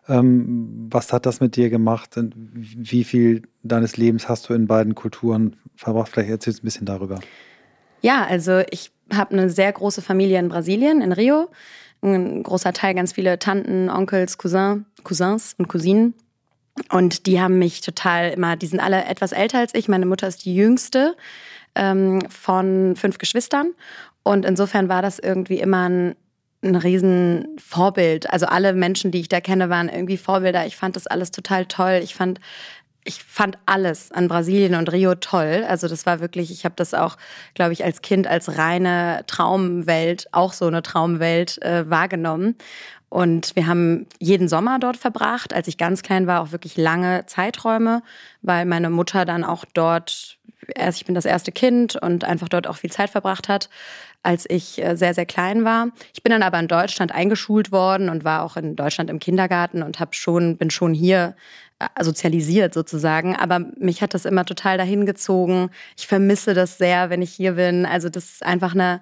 Ähm, 0.08 0.88
was 0.90 1.12
hat 1.12 1.26
das 1.26 1.40
mit 1.40 1.56
dir 1.56 1.70
gemacht? 1.70 2.10
Wie 2.16 3.04
viel 3.04 3.42
deines 3.62 3.96
Lebens 3.96 4.28
hast 4.28 4.48
du 4.48 4.54
in 4.54 4.66
beiden 4.66 4.94
Kulturen 4.94 5.56
verbracht? 5.76 6.10
Vielleicht 6.12 6.30
erzählst 6.30 6.60
du 6.60 6.62
ein 6.62 6.66
bisschen 6.66 6.86
darüber. 6.86 7.20
Ja, 8.02 8.24
also 8.24 8.62
ich 8.70 8.90
habe 9.12 9.32
eine 9.32 9.48
sehr 9.48 9.72
große 9.72 10.02
Familie 10.02 10.38
in 10.38 10.48
Brasilien, 10.48 11.00
in 11.00 11.12
Rio. 11.12 11.48
Ein 12.02 12.42
großer 12.42 12.72
Teil, 12.72 12.94
ganz 12.94 13.12
viele 13.12 13.38
Tanten, 13.38 13.88
Onkels, 13.88 14.38
Cousin, 14.38 14.86
Cousins 15.04 15.54
und 15.56 15.68
Cousinen. 15.68 16.14
Und 16.90 17.26
die 17.26 17.40
haben 17.40 17.58
mich 17.58 17.80
total 17.80 18.30
immer, 18.30 18.56
die 18.56 18.66
sind 18.66 18.80
alle 18.80 19.04
etwas 19.04 19.32
älter 19.32 19.58
als 19.58 19.74
ich. 19.74 19.88
Meine 19.88 20.06
Mutter 20.06 20.26
ist 20.26 20.44
die 20.44 20.54
jüngste 20.54 21.14
ähm, 21.74 22.20
von 22.28 22.94
fünf 22.96 23.18
Geschwistern. 23.18 23.72
Und 24.22 24.44
insofern 24.44 24.88
war 24.88 25.02
das 25.02 25.18
irgendwie 25.18 25.58
immer 25.58 25.88
ein, 25.88 26.14
ein 26.62 26.76
Riesenvorbild. 26.76 28.30
Also 28.30 28.46
alle 28.46 28.72
Menschen, 28.72 29.10
die 29.10 29.20
ich 29.20 29.28
da 29.28 29.40
kenne, 29.40 29.68
waren 29.68 29.88
irgendwie 29.88 30.16
Vorbilder. 30.16 30.66
Ich 30.66 30.76
fand 30.76 30.96
das 30.96 31.06
alles 31.06 31.30
total 31.30 31.66
toll. 31.66 32.00
Ich 32.02 32.14
fand 32.14 32.40
ich 33.04 33.22
fand 33.24 33.58
alles 33.66 34.12
an 34.12 34.28
Brasilien 34.28 34.74
und 34.74 34.92
Rio 34.92 35.14
toll. 35.14 35.64
Also 35.68 35.88
das 35.88 36.06
war 36.06 36.20
wirklich, 36.20 36.50
ich 36.50 36.64
habe 36.64 36.74
das 36.76 36.94
auch, 36.94 37.16
glaube 37.54 37.72
ich, 37.72 37.84
als 37.84 38.02
Kind 38.02 38.26
als 38.26 38.58
reine 38.58 39.24
Traumwelt, 39.26 40.28
auch 40.32 40.52
so 40.52 40.66
eine 40.66 40.82
Traumwelt 40.82 41.60
äh, 41.62 41.88
wahrgenommen. 41.90 42.56
Und 43.08 43.56
wir 43.56 43.66
haben 43.66 44.06
jeden 44.20 44.48
Sommer 44.48 44.78
dort 44.78 44.96
verbracht. 44.96 45.52
Als 45.52 45.68
ich 45.68 45.76
ganz 45.76 46.02
klein 46.02 46.26
war, 46.26 46.40
auch 46.40 46.52
wirklich 46.52 46.76
lange 46.76 47.26
Zeiträume, 47.26 48.02
weil 48.40 48.64
meine 48.64 48.88
Mutter 48.88 49.24
dann 49.24 49.44
auch 49.44 49.64
dort 49.74 50.38
erst, 50.74 50.98
ich 50.98 51.06
bin 51.06 51.14
das 51.14 51.24
erste 51.24 51.52
Kind 51.52 51.96
und 51.96 52.24
einfach 52.24 52.48
dort 52.48 52.66
auch 52.66 52.76
viel 52.76 52.90
Zeit 52.90 53.10
verbracht 53.10 53.48
hat, 53.48 53.68
als 54.22 54.46
ich 54.48 54.82
äh, 54.82 54.96
sehr, 54.96 55.14
sehr 55.14 55.26
klein 55.26 55.64
war. 55.64 55.88
Ich 56.14 56.22
bin 56.22 56.30
dann 56.30 56.42
aber 56.42 56.58
in 56.58 56.68
Deutschland 56.68 57.12
eingeschult 57.12 57.72
worden 57.72 58.08
und 58.08 58.24
war 58.24 58.42
auch 58.42 58.56
in 58.56 58.76
Deutschland 58.76 59.10
im 59.10 59.18
Kindergarten 59.18 59.82
und 59.82 60.00
habe 60.00 60.14
schon, 60.14 60.56
bin 60.56 60.70
schon 60.70 60.94
hier 60.94 61.34
äh, 61.78 62.04
sozialisiert 62.04 62.74
sozusagen. 62.74 63.36
Aber 63.36 63.60
mich 63.78 64.02
hat 64.02 64.14
das 64.14 64.24
immer 64.24 64.44
total 64.44 64.78
dahin 64.78 65.06
gezogen. 65.06 65.70
Ich 65.96 66.06
vermisse 66.06 66.54
das 66.54 66.78
sehr, 66.78 67.10
wenn 67.10 67.22
ich 67.22 67.32
hier 67.32 67.52
bin. 67.52 67.84
Also 67.84 68.08
das 68.08 68.24
ist 68.24 68.46
einfach 68.46 68.74
eine, 68.74 69.00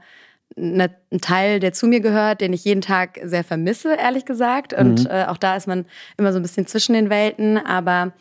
eine, 0.57 0.91
ein 1.13 1.21
Teil, 1.21 1.61
der 1.61 1.73
zu 1.73 1.87
mir 1.87 2.01
gehört, 2.01 2.41
den 2.41 2.53
ich 2.53 2.65
jeden 2.65 2.81
Tag 2.81 3.21
sehr 3.23 3.45
vermisse, 3.45 3.95
ehrlich 3.95 4.25
gesagt. 4.25 4.73
Und 4.73 5.05
mhm. 5.05 5.11
äh, 5.11 5.27
auch 5.27 5.37
da 5.37 5.57
ist 5.57 5.67
man 5.67 5.85
immer 6.17 6.33
so 6.33 6.39
ein 6.39 6.43
bisschen 6.43 6.67
zwischen 6.67 6.95
den 6.95 7.11
Welten. 7.11 7.59
Aber 7.59 8.13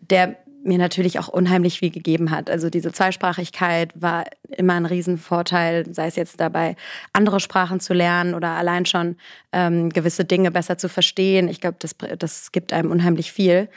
der 0.00 0.36
mir 0.62 0.78
natürlich 0.78 1.18
auch 1.18 1.28
unheimlich 1.28 1.78
viel 1.78 1.90
gegeben 1.90 2.30
hat. 2.30 2.50
Also 2.50 2.70
diese 2.70 2.92
Zweisprachigkeit 2.92 3.92
war 4.00 4.24
immer 4.48 4.74
ein 4.74 4.86
Riesenvorteil, 4.86 5.92
sei 5.94 6.06
es 6.06 6.16
jetzt 6.16 6.40
dabei, 6.40 6.76
andere 7.12 7.40
Sprachen 7.40 7.80
zu 7.80 7.94
lernen 7.94 8.34
oder 8.34 8.50
allein 8.50 8.86
schon 8.86 9.16
ähm, 9.52 9.90
gewisse 9.90 10.24
Dinge 10.24 10.50
besser 10.50 10.76
zu 10.76 10.88
verstehen. 10.88 11.48
Ich 11.48 11.60
glaube, 11.60 11.76
das, 11.78 11.96
das 12.18 12.52
gibt 12.52 12.72
einem 12.72 12.90
unheimlich 12.90 13.32
viel. 13.32 13.68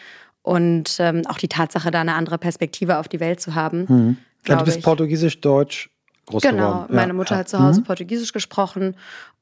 Und 0.41 0.97
ähm, 0.99 1.25
auch 1.27 1.37
die 1.37 1.47
Tatsache, 1.47 1.89
da 1.89 2.01
eine 2.01 2.15
andere 2.15 2.37
Perspektive 2.37 2.97
auf 2.97 3.07
die 3.07 3.21
Welt 3.21 3.39
zu 3.39 3.55
haben. 3.55 3.85
Mhm. 3.87 4.17
Ja, 4.45 4.57
du 4.57 4.65
bist 4.65 4.81
Portugiesisch, 4.81 5.39
Deutsch 5.39 5.89
groß 6.25 6.41
genau, 6.41 6.57
geworden. 6.57 6.87
Genau, 6.87 6.99
meine 6.99 7.13
Mutter 7.13 7.35
ja. 7.35 7.39
hat 7.39 7.49
zu 7.49 7.59
Hause 7.59 7.79
mhm. 7.79 7.85
Portugiesisch 7.85 8.33
gesprochen 8.33 8.95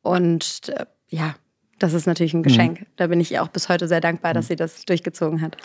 und 0.04 0.70
äh, 0.70 0.86
ja, 1.10 1.34
das 1.80 1.94
ist 1.94 2.06
natürlich 2.06 2.36
ein 2.36 2.44
Geschenk. 2.44 2.82
Mhm. 2.82 2.86
Da 2.98 3.08
bin 3.08 3.20
ich 3.20 3.32
ihr 3.32 3.42
auch 3.42 3.48
bis 3.48 3.68
heute 3.68 3.88
sehr 3.88 4.00
dankbar, 4.00 4.36
dass 4.36 4.46
mhm. 4.46 4.50
sie 4.50 4.56
das 4.58 4.86
durchgezogen 4.86 5.42
hat 5.42 5.58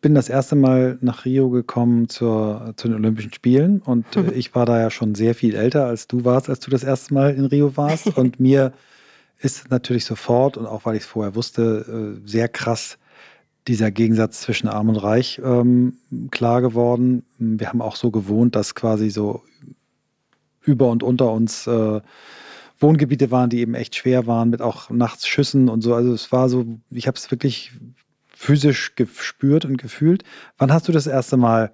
bin 0.00 0.14
das 0.14 0.28
erste 0.28 0.56
Mal 0.56 0.98
nach 1.00 1.24
Rio 1.24 1.50
gekommen 1.50 2.08
zur, 2.08 2.74
zu 2.76 2.88
den 2.88 2.96
Olympischen 2.96 3.32
Spielen 3.32 3.80
und 3.80 4.16
äh, 4.16 4.30
ich 4.34 4.54
war 4.54 4.66
da 4.66 4.80
ja 4.80 4.90
schon 4.90 5.14
sehr 5.14 5.34
viel 5.34 5.54
älter, 5.54 5.86
als 5.86 6.06
du 6.06 6.24
warst, 6.24 6.48
als 6.48 6.60
du 6.60 6.70
das 6.70 6.84
erste 6.84 7.14
Mal 7.14 7.34
in 7.34 7.44
Rio 7.44 7.76
warst. 7.76 8.06
und 8.18 8.40
mir 8.40 8.72
ist 9.38 9.70
natürlich 9.70 10.04
sofort, 10.04 10.56
und 10.56 10.66
auch 10.66 10.84
weil 10.84 10.96
ich 10.96 11.02
es 11.02 11.08
vorher 11.08 11.34
wusste, 11.34 12.18
äh, 12.24 12.28
sehr 12.28 12.48
krass 12.48 12.98
dieser 13.68 13.90
Gegensatz 13.90 14.42
zwischen 14.42 14.68
Arm 14.68 14.88
und 14.88 14.96
Reich 14.96 15.40
ähm, 15.44 15.96
klar 16.30 16.62
geworden. 16.62 17.24
Wir 17.38 17.68
haben 17.68 17.82
auch 17.82 17.96
so 17.96 18.10
gewohnt, 18.10 18.54
dass 18.54 18.74
quasi 18.74 19.10
so 19.10 19.42
über 20.62 20.88
und 20.88 21.02
unter 21.02 21.32
uns 21.32 21.66
äh, 21.66 22.00
Wohngebiete 22.78 23.30
waren, 23.30 23.50
die 23.50 23.60
eben 23.60 23.74
echt 23.74 23.96
schwer 23.96 24.26
waren, 24.26 24.50
mit 24.50 24.60
auch 24.60 24.90
nachts 24.90 25.26
Schüssen 25.26 25.68
und 25.68 25.80
so. 25.82 25.94
Also 25.94 26.12
es 26.12 26.30
war 26.30 26.48
so, 26.48 26.78
ich 26.90 27.06
habe 27.06 27.16
es 27.16 27.30
wirklich 27.30 27.72
physisch 28.36 28.94
gespürt 28.96 29.64
und 29.64 29.78
gefühlt. 29.78 30.22
Wann 30.58 30.70
hast 30.70 30.86
du 30.86 30.92
das 30.92 31.06
erste 31.06 31.38
Mal 31.38 31.72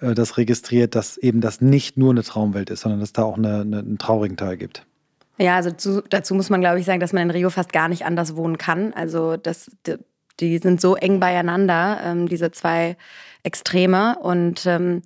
äh, 0.00 0.14
das 0.14 0.36
registriert, 0.36 0.94
dass 0.94 1.16
eben 1.16 1.40
das 1.40 1.62
nicht 1.62 1.96
nur 1.96 2.10
eine 2.10 2.22
Traumwelt 2.22 2.68
ist, 2.68 2.82
sondern 2.82 3.00
dass 3.00 3.14
da 3.14 3.22
auch 3.22 3.38
eine, 3.38 3.62
eine, 3.62 3.78
einen 3.78 3.98
traurigen 3.98 4.36
Teil 4.36 4.58
gibt? 4.58 4.86
Ja, 5.38 5.56
also 5.56 5.70
zu, 5.70 6.02
dazu 6.02 6.34
muss 6.34 6.50
man, 6.50 6.60
glaube 6.60 6.78
ich, 6.78 6.84
sagen, 6.84 7.00
dass 7.00 7.14
man 7.14 7.22
in 7.22 7.30
Rio 7.30 7.48
fast 7.48 7.72
gar 7.72 7.88
nicht 7.88 8.04
anders 8.04 8.36
wohnen 8.36 8.58
kann. 8.58 8.92
Also 8.92 9.38
das, 9.38 9.70
die, 9.86 9.96
die 10.38 10.58
sind 10.58 10.82
so 10.82 10.96
eng 10.96 11.18
beieinander, 11.18 12.00
ähm, 12.04 12.28
diese 12.28 12.50
zwei 12.50 12.98
Extreme. 13.42 14.18
Und 14.20 14.66
ähm, 14.66 15.00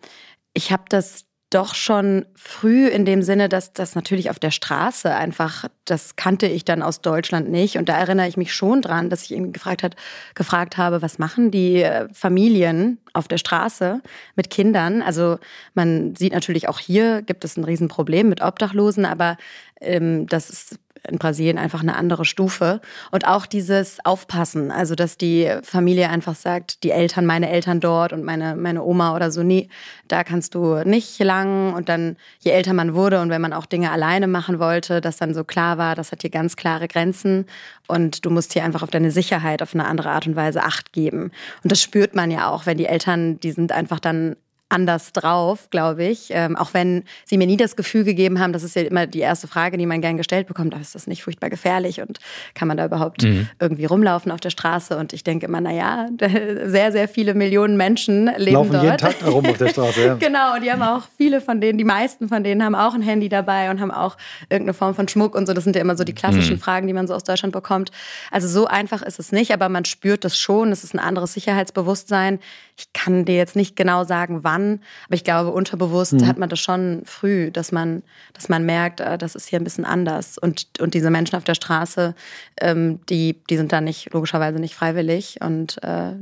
ich 0.54 0.72
habe 0.72 0.84
das 0.88 1.25
doch 1.50 1.74
schon 1.76 2.26
früh 2.34 2.88
in 2.88 3.04
dem 3.04 3.22
Sinne, 3.22 3.48
dass 3.48 3.72
das 3.72 3.94
natürlich 3.94 4.30
auf 4.30 4.40
der 4.40 4.50
Straße 4.50 5.14
einfach, 5.14 5.66
das 5.84 6.16
kannte 6.16 6.46
ich 6.46 6.64
dann 6.64 6.82
aus 6.82 7.02
Deutschland 7.02 7.48
nicht. 7.48 7.78
Und 7.78 7.88
da 7.88 7.96
erinnere 7.96 8.26
ich 8.26 8.36
mich 8.36 8.52
schon 8.52 8.82
dran, 8.82 9.10
dass 9.10 9.22
ich 9.22 9.30
ihn 9.30 9.52
gefragt, 9.52 9.84
hat, 9.84 9.94
gefragt 10.34 10.76
habe, 10.76 11.02
was 11.02 11.18
machen 11.20 11.52
die 11.52 11.82
äh, 11.82 12.08
Familien 12.12 12.98
auf 13.12 13.28
der 13.28 13.38
Straße 13.38 14.02
mit 14.34 14.50
Kindern? 14.50 15.02
Also 15.02 15.38
man 15.74 16.16
sieht 16.16 16.32
natürlich 16.32 16.68
auch 16.68 16.80
hier 16.80 17.22
gibt 17.22 17.44
es 17.44 17.56
ein 17.56 17.64
Riesenproblem 17.64 18.28
mit 18.28 18.42
Obdachlosen, 18.42 19.04
aber 19.04 19.36
ähm, 19.80 20.26
das 20.26 20.50
ist 20.50 20.78
in 21.08 21.18
Brasilien 21.18 21.58
einfach 21.58 21.80
eine 21.80 21.96
andere 21.96 22.24
Stufe. 22.24 22.80
Und 23.10 23.26
auch 23.26 23.46
dieses 23.46 24.04
Aufpassen, 24.04 24.70
also 24.70 24.94
dass 24.94 25.16
die 25.16 25.50
Familie 25.62 26.08
einfach 26.10 26.34
sagt, 26.34 26.82
die 26.82 26.90
Eltern, 26.90 27.26
meine 27.26 27.50
Eltern 27.50 27.80
dort 27.80 28.12
und 28.12 28.24
meine, 28.24 28.56
meine 28.56 28.82
Oma 28.82 29.14
oder 29.14 29.30
so, 29.30 29.42
nee, 29.42 29.68
da 30.08 30.24
kannst 30.24 30.54
du 30.54 30.82
nicht 30.84 31.18
lang. 31.20 31.74
Und 31.74 31.88
dann, 31.88 32.16
je 32.40 32.50
älter 32.50 32.72
man 32.72 32.94
wurde 32.94 33.20
und 33.20 33.30
wenn 33.30 33.40
man 33.40 33.52
auch 33.52 33.66
Dinge 33.66 33.90
alleine 33.90 34.26
machen 34.26 34.58
wollte, 34.58 35.00
dass 35.00 35.16
dann 35.16 35.34
so 35.34 35.44
klar 35.44 35.78
war, 35.78 35.94
das 35.94 36.12
hat 36.12 36.22
hier 36.22 36.30
ganz 36.30 36.56
klare 36.56 36.88
Grenzen 36.88 37.46
und 37.88 38.24
du 38.24 38.30
musst 38.30 38.52
hier 38.52 38.64
einfach 38.64 38.82
auf 38.82 38.90
deine 38.90 39.10
Sicherheit 39.10 39.62
auf 39.62 39.74
eine 39.74 39.86
andere 39.86 40.10
Art 40.10 40.26
und 40.26 40.36
Weise 40.36 40.62
Acht 40.62 40.92
geben. 40.92 41.30
Und 41.62 41.72
das 41.72 41.80
spürt 41.80 42.14
man 42.14 42.30
ja 42.30 42.50
auch, 42.50 42.66
wenn 42.66 42.78
die 42.78 42.86
Eltern, 42.86 43.38
die 43.40 43.52
sind 43.52 43.72
einfach 43.72 44.00
dann 44.00 44.36
anders 44.68 45.12
drauf, 45.12 45.68
glaube 45.70 46.04
ich. 46.04 46.28
Ähm, 46.30 46.56
auch 46.56 46.74
wenn 46.74 47.04
sie 47.24 47.38
mir 47.38 47.46
nie 47.46 47.56
das 47.56 47.76
Gefühl 47.76 48.04
gegeben 48.04 48.40
haben, 48.40 48.52
das 48.52 48.62
ist 48.62 48.74
ja 48.74 48.82
immer 48.82 49.06
die 49.06 49.20
erste 49.20 49.46
Frage, 49.46 49.78
die 49.78 49.86
man 49.86 50.00
gern 50.00 50.16
gestellt 50.16 50.48
bekommt, 50.48 50.74
aber 50.74 50.82
ist 50.82 50.94
das 50.94 51.06
nicht 51.06 51.22
furchtbar 51.22 51.50
gefährlich 51.50 52.00
und 52.00 52.18
kann 52.54 52.66
man 52.66 52.76
da 52.76 52.84
überhaupt 52.84 53.22
mhm. 53.22 53.48
irgendwie 53.60 53.84
rumlaufen 53.84 54.32
auf 54.32 54.40
der 54.40 54.50
Straße? 54.50 54.96
Und 54.96 55.12
ich 55.12 55.22
denke 55.22 55.46
immer, 55.46 55.60
naja, 55.60 56.08
sehr, 56.18 56.90
sehr 56.90 57.08
viele 57.08 57.34
Millionen 57.34 57.76
Menschen 57.76 58.26
leben 58.36 58.54
Laufen 58.54 58.72
dort. 58.72 58.84
jeden 58.84 58.98
Tag 58.98 59.14
rum 59.26 59.46
auf 59.46 59.58
der 59.58 59.68
Straße, 59.68 60.04
ja. 60.04 60.14
genau, 60.18 60.54
und 60.54 60.64
die 60.64 60.72
haben 60.72 60.82
auch 60.82 61.02
viele 61.16 61.40
von 61.40 61.60
denen, 61.60 61.78
die 61.78 61.84
meisten 61.84 62.28
von 62.28 62.42
denen 62.42 62.64
haben 62.64 62.74
auch 62.74 62.94
ein 62.94 63.02
Handy 63.02 63.28
dabei 63.28 63.70
und 63.70 63.80
haben 63.80 63.92
auch 63.92 64.16
irgendeine 64.48 64.74
Form 64.74 64.94
von 64.94 65.06
Schmuck 65.06 65.34
und 65.36 65.46
so. 65.46 65.52
Das 65.52 65.64
sind 65.64 65.76
ja 65.76 65.82
immer 65.82 65.96
so 65.96 66.02
die 66.02 66.14
klassischen 66.14 66.56
mhm. 66.56 66.60
Fragen, 66.60 66.86
die 66.88 66.92
man 66.92 67.06
so 67.06 67.14
aus 67.14 67.22
Deutschland 67.22 67.52
bekommt. 67.52 67.92
Also 68.32 68.48
so 68.48 68.66
einfach 68.66 69.02
ist 69.02 69.20
es 69.20 69.30
nicht, 69.30 69.52
aber 69.52 69.68
man 69.68 69.84
spürt 69.84 70.24
das 70.24 70.36
schon. 70.36 70.72
Es 70.72 70.82
ist 70.82 70.94
ein 70.94 70.98
anderes 70.98 71.34
Sicherheitsbewusstsein. 71.34 72.40
Ich 72.78 72.92
kann 72.92 73.24
dir 73.24 73.36
jetzt 73.36 73.56
nicht 73.56 73.74
genau 73.74 74.04
sagen, 74.04 74.44
wann, 74.44 74.80
aber 75.06 75.14
ich 75.14 75.24
glaube, 75.24 75.50
unterbewusst 75.50 76.12
mhm. 76.12 76.26
hat 76.26 76.36
man 76.36 76.50
das 76.50 76.60
schon 76.60 77.02
früh, 77.04 77.50
dass 77.50 77.72
man, 77.72 78.02
dass 78.34 78.48
man 78.48 78.66
merkt, 78.66 79.00
äh, 79.00 79.16
das 79.16 79.34
ist 79.34 79.48
hier 79.48 79.58
ein 79.58 79.64
bisschen 79.64 79.86
anders. 79.86 80.36
Und, 80.36 80.68
und 80.80 80.92
diese 80.92 81.10
Menschen 81.10 81.36
auf 81.36 81.44
der 81.44 81.54
Straße, 81.54 82.14
ähm, 82.60 83.00
die, 83.06 83.42
die 83.48 83.56
sind 83.56 83.72
da 83.72 83.80
nicht, 83.80 84.12
logischerweise 84.12 84.58
nicht 84.58 84.74
freiwillig. 84.74 85.38
Und 85.40 85.82
äh, 85.82 86.12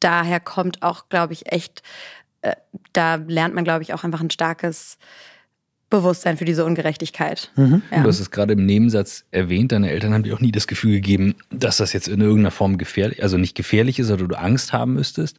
daher 0.00 0.40
kommt 0.40 0.82
auch, 0.82 1.08
glaube 1.10 1.34
ich, 1.34 1.52
echt, 1.52 1.82
äh, 2.40 2.56
da 2.94 3.16
lernt 3.16 3.54
man, 3.54 3.64
glaube 3.64 3.82
ich, 3.82 3.92
auch 3.92 4.04
einfach 4.04 4.20
ein 4.20 4.30
starkes 4.30 4.98
Bewusstsein 5.92 6.36
für 6.36 6.44
diese 6.44 6.64
Ungerechtigkeit. 6.64 7.50
Mhm. 7.54 7.82
Ja. 7.92 8.02
Du 8.02 8.08
hast 8.08 8.18
es 8.18 8.30
gerade 8.32 8.54
im 8.54 8.66
Nebensatz 8.66 9.24
erwähnt, 9.30 9.70
deine 9.70 9.90
Eltern 9.90 10.12
haben 10.12 10.24
dir 10.24 10.34
auch 10.34 10.40
nie 10.40 10.50
das 10.50 10.66
Gefühl 10.66 10.94
gegeben, 10.94 11.36
dass 11.50 11.76
das 11.76 11.92
jetzt 11.92 12.08
in 12.08 12.20
irgendeiner 12.20 12.50
Form 12.50 12.78
gefährlich, 12.78 13.22
also 13.22 13.38
nicht 13.38 13.54
gefährlich 13.54 14.00
ist 14.00 14.10
oder 14.10 14.26
du 14.26 14.34
Angst 14.36 14.72
haben 14.72 14.94
müsstest. 14.94 15.38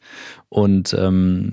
Und 0.49 0.95
ähm, 0.97 1.51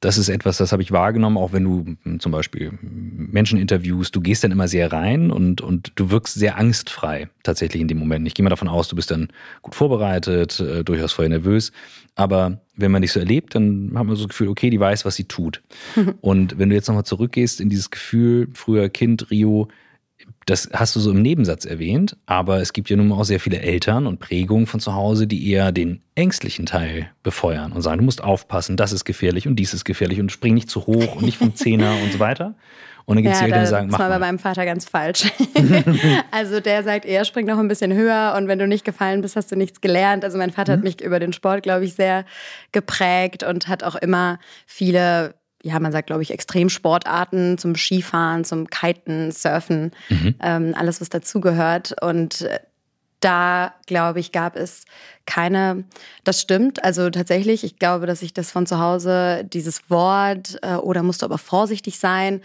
das 0.00 0.16
ist 0.16 0.28
etwas, 0.28 0.58
das 0.58 0.70
habe 0.70 0.82
ich 0.82 0.92
wahrgenommen, 0.92 1.36
auch 1.36 1.52
wenn 1.52 1.64
du 1.64 2.18
zum 2.18 2.30
Beispiel 2.30 2.72
Menschen 2.80 3.58
interviewst, 3.58 4.14
du 4.14 4.20
gehst 4.20 4.44
dann 4.44 4.52
immer 4.52 4.68
sehr 4.68 4.92
rein 4.92 5.32
und, 5.32 5.60
und 5.60 5.92
du 5.96 6.10
wirkst 6.10 6.34
sehr 6.34 6.56
angstfrei 6.56 7.28
tatsächlich 7.42 7.82
in 7.82 7.88
dem 7.88 7.98
Moment. 7.98 8.26
Ich 8.28 8.34
gehe 8.34 8.44
mal 8.44 8.50
davon 8.50 8.68
aus, 8.68 8.86
du 8.88 8.94
bist 8.94 9.10
dann 9.10 9.28
gut 9.62 9.74
vorbereitet, 9.74 10.60
äh, 10.60 10.84
durchaus 10.84 11.12
vorher 11.12 11.30
nervös. 11.30 11.72
Aber 12.14 12.60
wenn 12.76 12.92
man 12.92 13.02
dich 13.02 13.12
so 13.12 13.18
erlebt, 13.18 13.56
dann 13.56 13.92
hat 13.96 14.06
man 14.06 14.14
so 14.14 14.22
das 14.22 14.28
Gefühl, 14.28 14.48
okay, 14.48 14.70
die 14.70 14.78
weiß, 14.78 15.04
was 15.04 15.16
sie 15.16 15.24
tut. 15.24 15.62
und 16.20 16.58
wenn 16.58 16.68
du 16.68 16.76
jetzt 16.76 16.86
nochmal 16.86 17.04
zurückgehst 17.04 17.60
in 17.60 17.68
dieses 17.68 17.90
Gefühl, 17.90 18.48
früher 18.54 18.88
Kind, 18.88 19.30
Rio, 19.32 19.68
das 20.46 20.70
hast 20.72 20.96
du 20.96 21.00
so 21.00 21.10
im 21.10 21.22
Nebensatz 21.22 21.64
erwähnt, 21.64 22.16
aber 22.26 22.60
es 22.60 22.72
gibt 22.72 22.88
ja 22.88 22.96
nun 22.96 23.08
mal 23.08 23.16
auch 23.16 23.24
sehr 23.24 23.40
viele 23.40 23.60
Eltern 23.60 24.06
und 24.06 24.18
Prägungen 24.18 24.66
von 24.66 24.80
zu 24.80 24.94
Hause, 24.94 25.26
die 25.26 25.50
eher 25.50 25.72
den 25.72 26.00
ängstlichen 26.14 26.66
Teil 26.66 27.10
befeuern 27.22 27.72
und 27.72 27.82
sagen, 27.82 27.98
du 27.98 28.04
musst 28.04 28.22
aufpassen, 28.22 28.76
das 28.76 28.92
ist 28.92 29.04
gefährlich 29.04 29.46
und 29.46 29.56
dies 29.56 29.74
ist 29.74 29.84
gefährlich 29.84 30.20
und 30.20 30.32
spring 30.32 30.54
nicht 30.54 30.70
zu 30.70 30.86
hoch 30.86 31.16
und 31.16 31.22
nicht 31.22 31.38
vom 31.38 31.54
Zehner 31.54 31.94
und 32.02 32.12
so 32.12 32.18
weiter. 32.18 32.54
Und 33.04 33.16
dann 33.16 33.22
gibt 33.22 33.36
es 33.36 33.40
ja, 33.40 33.46
Eltern, 33.46 33.60
die 33.62 33.66
sagen, 33.68 33.88
mach 33.90 33.98
Das 33.98 34.06
war 34.06 34.18
bei 34.18 34.26
meinem 34.26 34.38
Vater 34.38 34.66
ganz 34.66 34.84
falsch. 34.84 35.32
also 36.30 36.60
der 36.60 36.84
sagt 36.84 37.06
eher, 37.06 37.24
spring 37.24 37.46
noch 37.46 37.58
ein 37.58 37.66
bisschen 37.66 37.94
höher 37.94 38.34
und 38.36 38.48
wenn 38.48 38.58
du 38.58 38.68
nicht 38.68 38.84
gefallen 38.84 39.22
bist, 39.22 39.34
hast 39.34 39.50
du 39.50 39.56
nichts 39.56 39.80
gelernt. 39.80 40.24
Also 40.24 40.36
mein 40.36 40.50
Vater 40.50 40.72
mhm. 40.72 40.76
hat 40.76 40.84
mich 40.84 41.00
über 41.00 41.18
den 41.18 41.32
Sport, 41.32 41.62
glaube 41.62 41.86
ich, 41.86 41.94
sehr 41.94 42.26
geprägt 42.72 43.44
und 43.44 43.66
hat 43.66 43.82
auch 43.82 43.94
immer 43.94 44.38
viele 44.66 45.37
ja, 45.62 45.78
man 45.80 45.92
sagt, 45.92 46.06
glaube 46.06 46.22
ich, 46.22 46.30
Extremsportarten 46.30 47.58
zum 47.58 47.74
Skifahren, 47.74 48.44
zum 48.44 48.68
Kiten, 48.68 49.32
Surfen, 49.32 49.92
mhm. 50.08 50.34
ähm, 50.40 50.74
alles, 50.76 51.00
was 51.00 51.08
dazugehört. 51.08 51.96
Und 52.00 52.42
äh, 52.42 52.60
da, 53.20 53.74
glaube 53.86 54.20
ich, 54.20 54.30
gab 54.30 54.56
es 54.56 54.84
keine, 55.26 55.84
das 56.24 56.40
stimmt, 56.40 56.84
also 56.84 57.10
tatsächlich, 57.10 57.64
ich 57.64 57.78
glaube, 57.78 58.06
dass 58.06 58.22
ich 58.22 58.32
das 58.32 58.52
von 58.52 58.66
zu 58.66 58.78
Hause, 58.78 59.44
dieses 59.44 59.90
Wort, 59.90 60.58
äh, 60.62 60.74
oder 60.74 61.02
musst 61.02 61.22
du 61.22 61.26
aber 61.26 61.38
vorsichtig 61.38 61.98
sein, 61.98 62.40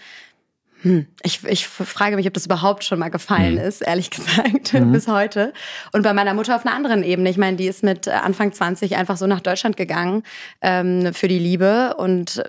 hm, 0.82 1.08
ich, 1.22 1.46
ich 1.46 1.65
frage 1.65 2.17
mich, 2.17 2.27
ob 2.27 2.34
das 2.34 2.46
überhaupt 2.46 2.84
schon 2.84 3.00
mal 3.00 3.10
gefallen 3.10 3.53
mhm. 3.53 3.62
ist, 3.62 3.82
ehrlich 3.82 4.10
gesagt, 4.10 4.74
mhm. 4.74 4.91
bis 4.91 5.08
heute. 5.08 5.53
Und 5.93 6.01
bei 6.01 6.13
meiner 6.13 6.34
Mutter 6.34 6.55
auf 6.55 6.65
einer 6.65 6.75
anderen 6.75 7.03
Ebene. 7.03 7.29
Ich 7.29 7.38
meine, 7.38 7.55
die 7.55 7.67
ist 7.67 7.84
mit 7.84 8.10
Anfang 8.10 8.51
20 8.51 8.98
einfach 8.98 9.15
so 9.15 9.25
nach 9.25 9.39
Deutschland 9.39 9.77
gegangen 9.77 10.24
ähm, 10.62 11.13
für 11.13 11.29
die 11.29 11.39
Liebe 11.39 11.96
und 11.98 12.43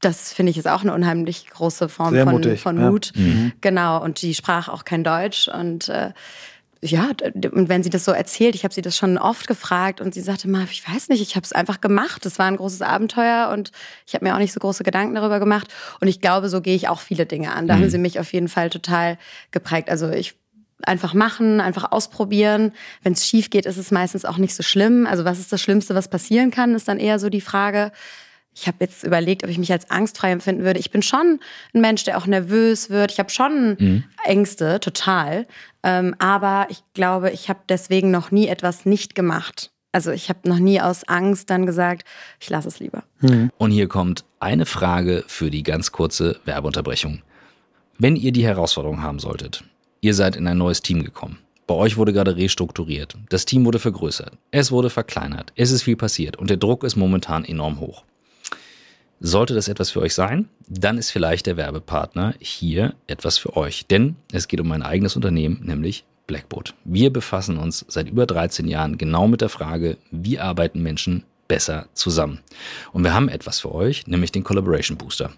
das 0.00 0.32
finde 0.32 0.50
ich 0.50 0.58
ist 0.58 0.68
auch 0.68 0.82
eine 0.82 0.94
unheimlich 0.94 1.46
große 1.48 1.88
Form 1.88 2.14
Sehr 2.14 2.24
von, 2.24 2.34
mutig, 2.34 2.60
von 2.60 2.76
Mut. 2.76 3.12
Ja. 3.14 3.22
Mhm. 3.22 3.52
Genau. 3.60 4.02
Und 4.02 4.22
die 4.22 4.34
sprach 4.34 4.68
auch 4.68 4.84
kein 4.84 5.04
Deutsch. 5.04 5.48
Und 5.48 5.88
äh, 5.88 6.12
ja, 6.82 7.10
und 7.52 7.68
wenn 7.68 7.82
sie 7.82 7.90
das 7.90 8.06
so 8.06 8.12
erzählt, 8.12 8.54
ich 8.54 8.64
habe 8.64 8.72
sie 8.72 8.80
das 8.80 8.96
schon 8.96 9.18
oft 9.18 9.46
gefragt 9.46 10.00
und 10.00 10.14
sie 10.14 10.22
sagte 10.22 10.48
mal, 10.48 10.64
ich 10.70 10.88
weiß 10.88 11.10
nicht, 11.10 11.20
ich 11.20 11.36
habe 11.36 11.44
es 11.44 11.52
einfach 11.52 11.82
gemacht. 11.82 12.24
Es 12.24 12.38
war 12.38 12.46
ein 12.46 12.56
großes 12.56 12.80
Abenteuer 12.80 13.50
und 13.52 13.70
ich 14.06 14.14
habe 14.14 14.24
mir 14.24 14.34
auch 14.34 14.38
nicht 14.38 14.54
so 14.54 14.60
große 14.60 14.82
Gedanken 14.82 15.14
darüber 15.14 15.38
gemacht. 15.38 15.68
Und 16.00 16.08
ich 16.08 16.22
glaube, 16.22 16.48
so 16.48 16.62
gehe 16.62 16.74
ich 16.74 16.88
auch 16.88 17.00
viele 17.00 17.26
Dinge 17.26 17.52
an. 17.52 17.66
Da 17.66 17.76
mhm. 17.76 17.80
haben 17.82 17.90
sie 17.90 17.98
mich 17.98 18.18
auf 18.18 18.32
jeden 18.32 18.48
Fall 18.48 18.70
total 18.70 19.18
geprägt. 19.50 19.90
Also 19.90 20.08
ich 20.08 20.34
einfach 20.82 21.12
machen, 21.12 21.60
einfach 21.60 21.92
ausprobieren. 21.92 22.72
Wenn 23.02 23.12
es 23.12 23.26
schief 23.26 23.50
geht, 23.50 23.66
ist 23.66 23.76
es 23.76 23.90
meistens 23.90 24.24
auch 24.24 24.38
nicht 24.38 24.54
so 24.54 24.62
schlimm. 24.62 25.06
Also 25.06 25.26
was 25.26 25.38
ist 25.38 25.52
das 25.52 25.60
Schlimmste, 25.60 25.94
was 25.94 26.08
passieren 26.08 26.50
kann, 26.50 26.74
ist 26.74 26.88
dann 26.88 26.98
eher 26.98 27.18
so 27.18 27.28
die 27.28 27.42
Frage 27.42 27.92
ich 28.54 28.66
habe 28.66 28.78
jetzt 28.80 29.04
überlegt, 29.04 29.44
ob 29.44 29.50
ich 29.50 29.58
mich 29.58 29.72
als 29.72 29.90
angstfrei 29.90 30.32
empfinden 30.32 30.64
würde. 30.64 30.80
Ich 30.80 30.90
bin 30.90 31.02
schon 31.02 31.40
ein 31.72 31.80
Mensch, 31.80 32.04
der 32.04 32.18
auch 32.18 32.26
nervös 32.26 32.90
wird. 32.90 33.12
Ich 33.12 33.18
habe 33.18 33.30
schon 33.30 33.76
mhm. 33.78 34.04
Ängste, 34.24 34.80
total. 34.80 35.46
Ähm, 35.82 36.14
aber 36.18 36.66
ich 36.68 36.82
glaube, 36.94 37.30
ich 37.30 37.48
habe 37.48 37.60
deswegen 37.68 38.10
noch 38.10 38.30
nie 38.30 38.48
etwas 38.48 38.84
nicht 38.84 39.14
gemacht. 39.14 39.70
Also 39.92 40.10
ich 40.10 40.28
habe 40.28 40.48
noch 40.48 40.58
nie 40.58 40.80
aus 40.80 41.04
Angst 41.04 41.50
dann 41.50 41.66
gesagt, 41.66 42.04
ich 42.38 42.48
lasse 42.50 42.68
es 42.68 42.78
lieber. 42.80 43.02
Mhm. 43.20 43.50
Und 43.58 43.70
hier 43.70 43.88
kommt 43.88 44.24
eine 44.38 44.66
Frage 44.66 45.24
für 45.26 45.50
die 45.50 45.62
ganz 45.62 45.90
kurze 45.92 46.38
Werbeunterbrechung. 46.44 47.22
Wenn 47.98 48.16
ihr 48.16 48.32
die 48.32 48.44
Herausforderung 48.44 49.02
haben 49.02 49.18
solltet, 49.18 49.64
ihr 50.00 50.14
seid 50.14 50.36
in 50.36 50.46
ein 50.46 50.58
neues 50.58 50.82
Team 50.82 51.04
gekommen. 51.04 51.38
Bei 51.66 51.74
euch 51.74 51.96
wurde 51.96 52.12
gerade 52.12 52.36
restrukturiert. 52.36 53.16
Das 53.28 53.46
Team 53.46 53.64
wurde 53.64 53.78
vergrößert. 53.78 54.32
Es 54.50 54.72
wurde 54.72 54.90
verkleinert. 54.90 55.52
Es 55.54 55.70
ist 55.70 55.82
viel 55.82 55.96
passiert 55.96 56.36
und 56.36 56.50
der 56.50 56.56
Druck 56.56 56.82
ist 56.82 56.96
momentan 56.96 57.44
enorm 57.44 57.78
hoch. 57.78 58.04
Sollte 59.22 59.54
das 59.54 59.68
etwas 59.68 59.90
für 59.90 60.00
euch 60.00 60.14
sein, 60.14 60.48
dann 60.66 60.96
ist 60.96 61.10
vielleicht 61.10 61.44
der 61.44 61.58
Werbepartner 61.58 62.34
hier 62.38 62.94
etwas 63.06 63.36
für 63.36 63.54
euch. 63.54 63.86
Denn 63.86 64.16
es 64.32 64.48
geht 64.48 64.60
um 64.60 64.68
mein 64.68 64.82
eigenes 64.82 65.14
Unternehmen, 65.14 65.60
nämlich 65.62 66.04
Blackboard. 66.26 66.72
Wir 66.84 67.12
befassen 67.12 67.58
uns 67.58 67.84
seit 67.86 68.08
über 68.08 68.24
13 68.24 68.66
Jahren 68.66 68.96
genau 68.96 69.28
mit 69.28 69.42
der 69.42 69.50
Frage, 69.50 69.98
wie 70.10 70.38
arbeiten 70.38 70.82
Menschen 70.82 71.24
besser 71.48 71.88
zusammen. 71.92 72.40
Und 72.92 73.04
wir 73.04 73.12
haben 73.12 73.28
etwas 73.28 73.60
für 73.60 73.74
euch, 73.74 74.06
nämlich 74.06 74.32
den 74.32 74.42
Collaboration 74.44 74.96
Booster. 74.96 75.32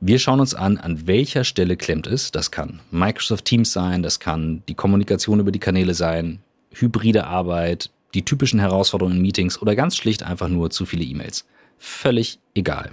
Wir 0.00 0.18
schauen 0.18 0.40
uns 0.40 0.54
an, 0.54 0.78
an 0.78 1.06
welcher 1.06 1.44
Stelle 1.44 1.76
klemmt 1.76 2.06
es. 2.06 2.32
Das 2.32 2.50
kann 2.50 2.80
Microsoft 2.90 3.44
Teams 3.44 3.72
sein, 3.72 4.02
das 4.02 4.20
kann 4.20 4.62
die 4.68 4.74
Kommunikation 4.74 5.40
über 5.40 5.52
die 5.52 5.58
Kanäle 5.58 5.92
sein, 5.92 6.38
hybride 6.72 7.26
Arbeit, 7.26 7.90
die 8.14 8.24
typischen 8.24 8.58
Herausforderungen 8.58 9.16
in 9.16 9.22
Meetings 9.22 9.60
oder 9.60 9.76
ganz 9.76 9.96
schlicht 9.96 10.22
einfach 10.22 10.48
nur 10.48 10.70
zu 10.70 10.86
viele 10.86 11.04
E-Mails 11.04 11.44
völlig 11.78 12.40
egal. 12.54 12.90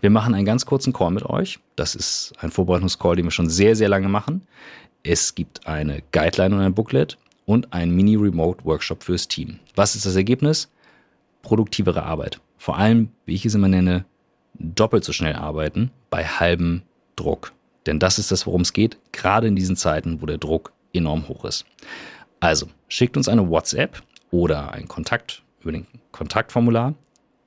Wir 0.00 0.10
machen 0.10 0.34
einen 0.34 0.44
ganz 0.44 0.66
kurzen 0.66 0.92
Call 0.92 1.10
mit 1.10 1.24
euch. 1.24 1.58
Das 1.76 1.94
ist 1.94 2.32
ein 2.38 2.50
Vorbereitungscall, 2.50 3.16
den 3.16 3.26
wir 3.26 3.30
schon 3.30 3.48
sehr, 3.48 3.76
sehr 3.76 3.88
lange 3.88 4.08
machen. 4.08 4.46
Es 5.02 5.34
gibt 5.34 5.66
eine 5.66 6.02
Guideline 6.12 6.54
und 6.54 6.62
ein 6.62 6.74
Booklet 6.74 7.18
und 7.46 7.72
einen 7.72 7.94
Mini-Remote-Workshop 7.94 9.02
fürs 9.02 9.28
Team. 9.28 9.58
Was 9.74 9.94
ist 9.94 10.06
das 10.06 10.16
Ergebnis? 10.16 10.70
Produktivere 11.42 12.02
Arbeit. 12.02 12.40
Vor 12.56 12.78
allem, 12.78 13.10
wie 13.26 13.34
ich 13.34 13.44
es 13.44 13.54
immer 13.54 13.68
nenne, 13.68 14.04
doppelt 14.54 15.04
so 15.04 15.12
schnell 15.12 15.34
arbeiten 15.34 15.90
bei 16.10 16.24
halbem 16.24 16.82
Druck. 17.16 17.52
Denn 17.86 17.98
das 17.98 18.18
ist 18.18 18.30
das, 18.30 18.46
worum 18.46 18.62
es 18.62 18.72
geht, 18.72 18.98
gerade 19.12 19.46
in 19.46 19.56
diesen 19.56 19.76
Zeiten, 19.76 20.22
wo 20.22 20.26
der 20.26 20.38
Druck 20.38 20.72
enorm 20.92 21.28
hoch 21.28 21.44
ist. 21.44 21.66
Also, 22.40 22.68
schickt 22.88 23.16
uns 23.16 23.28
eine 23.28 23.48
WhatsApp 23.48 24.02
oder 24.30 24.72
einen 24.72 24.88
Kontakt 24.88 25.42
über 25.60 25.72
den 25.72 25.86
Kontaktformular 26.12 26.94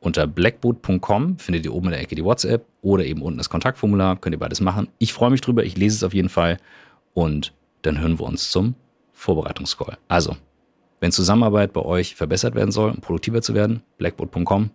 unter 0.07 0.25
blackboot.com 0.25 1.37
findet 1.37 1.65
ihr 1.65 1.73
oben 1.73 1.87
in 1.87 1.91
der 1.91 2.01
Ecke 2.01 2.15
die 2.15 2.23
WhatsApp 2.23 2.65
oder 2.81 3.05
eben 3.05 3.21
unten 3.21 3.37
das 3.37 3.49
Kontaktformular. 3.49 4.15
Könnt 4.15 4.33
ihr 4.33 4.39
beides 4.39 4.61
machen. 4.61 4.87
Ich 4.99 5.11
freue 5.11 5.29
mich 5.29 5.41
drüber. 5.41 5.65
Ich 5.65 5.77
lese 5.77 5.97
es 5.97 6.03
auf 6.03 6.13
jeden 6.13 6.29
Fall. 6.29 6.57
Und 7.13 7.53
dann 7.81 7.99
hören 7.99 8.17
wir 8.17 8.25
uns 8.25 8.49
zum 8.49 8.75
Vorbereitungscall. 9.11 9.97
Also, 10.07 10.37
wenn 11.01 11.11
Zusammenarbeit 11.11 11.73
bei 11.73 11.81
euch 11.81 12.15
verbessert 12.15 12.55
werden 12.55 12.71
soll, 12.71 12.89
um 12.91 13.01
produktiver 13.01 13.41
zu 13.41 13.53
werden, 13.53 13.83
blackboot.com, 13.97 14.69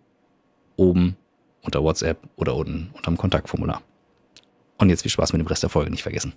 oben 0.77 1.17
unter 1.62 1.83
WhatsApp 1.83 2.19
oder 2.37 2.55
unten 2.55 2.91
unter 2.93 3.11
dem 3.11 3.17
Kontaktformular. 3.17 3.81
Und 4.77 4.91
jetzt 4.91 5.03
viel 5.03 5.11
Spaß 5.11 5.33
mit 5.33 5.41
dem 5.41 5.47
Rest 5.47 5.62
der 5.62 5.71
Folge 5.71 5.91
nicht 5.91 6.03
vergessen. 6.03 6.35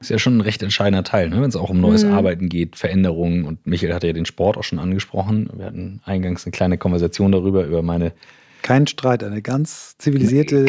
Ist 0.00 0.10
ja 0.10 0.18
schon 0.18 0.38
ein 0.38 0.40
recht 0.40 0.62
entscheidender 0.62 1.02
Teil, 1.02 1.28
ne? 1.28 1.36
wenn 1.42 1.48
es 1.48 1.56
auch 1.56 1.70
um 1.70 1.80
neues 1.80 2.04
mhm. 2.04 2.12
Arbeiten 2.12 2.48
geht, 2.48 2.76
Veränderungen. 2.76 3.44
Und 3.44 3.66
Michael 3.66 3.94
hatte 3.94 4.06
ja 4.06 4.12
den 4.12 4.26
Sport 4.26 4.56
auch 4.56 4.64
schon 4.64 4.78
angesprochen. 4.78 5.50
Wir 5.56 5.66
hatten 5.66 6.00
eingangs 6.04 6.44
eine 6.44 6.52
kleine 6.52 6.78
Konversation 6.78 7.32
darüber, 7.32 7.64
über 7.64 7.82
meine. 7.82 8.12
Kein 8.62 8.86
Streit, 8.86 9.22
eine 9.22 9.40
ganz 9.40 9.96
zivilisierte 9.98 10.66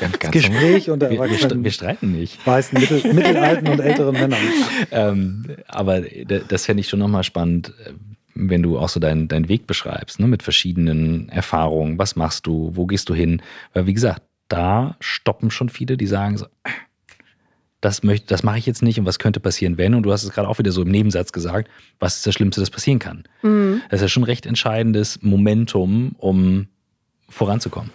ganz, 0.00 0.18
ganz 0.18 0.32
Gespräch 0.32 0.90
unter 0.90 1.10
wir, 1.10 1.18
wir, 1.18 1.64
wir, 1.64 1.70
streiten 1.70 2.12
nicht. 2.12 2.44
Weißen, 2.46 2.78
mittel, 2.78 3.12
mittelalten 3.12 3.68
und 3.68 3.80
älteren 3.80 4.12
Männern. 4.12 4.38
ähm, 4.92 5.46
aber 5.66 6.00
das 6.00 6.66
fände 6.66 6.80
ich 6.80 6.88
schon 6.88 7.00
nochmal 7.00 7.24
spannend, 7.24 7.74
wenn 8.34 8.62
du 8.62 8.78
auch 8.78 8.88
so 8.88 9.00
deinen, 9.00 9.28
deinen 9.28 9.48
Weg 9.48 9.66
beschreibst, 9.66 10.20
ne? 10.20 10.28
mit 10.28 10.42
verschiedenen 10.42 11.28
Erfahrungen. 11.28 11.98
Was 11.98 12.16
machst 12.16 12.46
du? 12.46 12.70
Wo 12.74 12.86
gehst 12.86 13.08
du 13.08 13.14
hin? 13.14 13.42
Weil, 13.72 13.86
wie 13.86 13.94
gesagt, 13.94 14.22
da 14.48 14.96
stoppen 15.00 15.50
schon 15.50 15.68
viele, 15.68 15.96
die 15.96 16.06
sagen 16.06 16.38
so, 16.38 16.46
das, 17.80 18.02
möchte, 18.02 18.26
das 18.26 18.42
mache 18.42 18.58
ich 18.58 18.66
jetzt 18.66 18.82
nicht 18.82 18.98
und 18.98 19.06
was 19.06 19.18
könnte 19.18 19.40
passieren, 19.40 19.78
wenn? 19.78 19.94
Und 19.94 20.02
du 20.02 20.12
hast 20.12 20.24
es 20.24 20.30
gerade 20.30 20.48
auch 20.48 20.58
wieder 20.58 20.72
so 20.72 20.82
im 20.82 20.90
Nebensatz 20.90 21.32
gesagt, 21.32 21.70
was 22.00 22.16
ist 22.16 22.26
das 22.26 22.34
Schlimmste, 22.34 22.60
das 22.60 22.70
passieren 22.70 22.98
kann? 22.98 23.24
Mhm. 23.42 23.82
Das 23.90 24.00
ist 24.00 24.02
ja 24.02 24.08
schon 24.08 24.22
ein 24.22 24.26
recht 24.26 24.46
entscheidendes 24.46 25.22
Momentum, 25.22 26.14
um 26.18 26.68
voranzukommen. 27.28 27.90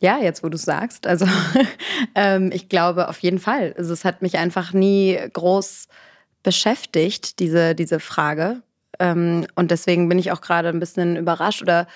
Ja, 0.00 0.18
jetzt 0.18 0.44
wo 0.44 0.48
du 0.48 0.56
es 0.56 0.62
sagst. 0.62 1.06
Also 1.06 1.26
ähm, 2.14 2.50
ich 2.52 2.68
glaube 2.68 3.08
auf 3.08 3.18
jeden 3.20 3.38
Fall. 3.38 3.74
Also 3.76 3.92
es 3.92 4.04
hat 4.04 4.22
mich 4.22 4.38
einfach 4.38 4.72
nie 4.72 5.18
groß 5.32 5.88
beschäftigt, 6.42 7.40
diese, 7.40 7.74
diese 7.74 8.00
Frage. 8.00 8.62
Ähm, 9.00 9.46
und 9.56 9.70
deswegen 9.70 10.08
bin 10.08 10.18
ich 10.18 10.30
auch 10.30 10.40
gerade 10.40 10.68
ein 10.68 10.78
bisschen 10.78 11.16
überrascht 11.16 11.62
oder 11.62 11.86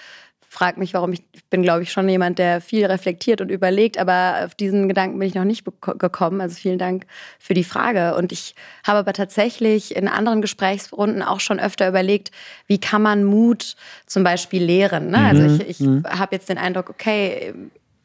frage 0.48 0.80
mich, 0.80 0.94
warum 0.94 1.12
ich, 1.12 1.22
ich 1.32 1.44
bin, 1.44 1.62
glaube 1.62 1.82
ich, 1.82 1.92
schon 1.92 2.08
jemand, 2.08 2.38
der 2.38 2.60
viel 2.60 2.86
reflektiert 2.86 3.40
und 3.40 3.50
überlegt, 3.50 3.98
aber 3.98 4.44
auf 4.46 4.54
diesen 4.54 4.88
Gedanken 4.88 5.18
bin 5.18 5.28
ich 5.28 5.34
noch 5.34 5.44
nicht 5.44 5.64
gekommen. 5.64 6.40
Also 6.40 6.56
vielen 6.56 6.78
Dank 6.78 7.06
für 7.38 7.54
die 7.54 7.64
Frage. 7.64 8.16
Und 8.16 8.32
ich 8.32 8.54
habe 8.86 8.98
aber 8.98 9.12
tatsächlich 9.12 9.94
in 9.94 10.08
anderen 10.08 10.40
Gesprächsrunden 10.40 11.22
auch 11.22 11.40
schon 11.40 11.60
öfter 11.60 11.86
überlegt, 11.86 12.30
wie 12.66 12.78
kann 12.78 13.02
man 13.02 13.24
Mut 13.24 13.76
zum 14.06 14.24
Beispiel 14.24 14.64
lehren. 14.64 15.10
Ne? 15.10 15.18
Also 15.18 15.42
mhm. 15.42 15.60
ich, 15.60 15.68
ich 15.68 15.80
mhm. 15.80 16.04
habe 16.06 16.34
jetzt 16.34 16.48
den 16.48 16.58
Eindruck, 16.58 16.88
okay, 16.88 17.54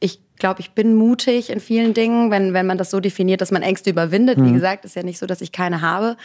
ich 0.01 0.19
glaube, 0.37 0.59
ich 0.59 0.71
bin 0.71 0.95
mutig 0.95 1.49
in 1.49 1.61
vielen 1.61 1.93
Dingen, 1.93 2.29
wenn, 2.29 2.53
wenn 2.53 2.65
man 2.65 2.77
das 2.77 2.91
so 2.91 2.99
definiert, 2.99 3.39
dass 3.39 3.51
man 3.51 3.61
Ängste 3.61 3.89
überwindet. 3.89 4.37
Mhm. 4.37 4.47
Wie 4.47 4.51
gesagt, 4.51 4.83
ist 4.83 4.97
ja 4.97 5.03
nicht 5.03 5.17
so, 5.17 5.25
dass 5.25 5.39
ich 5.39 5.53
keine 5.53 5.79
habe. 5.81 6.17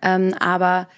Ähm, 0.00 0.34
aber 0.40 0.88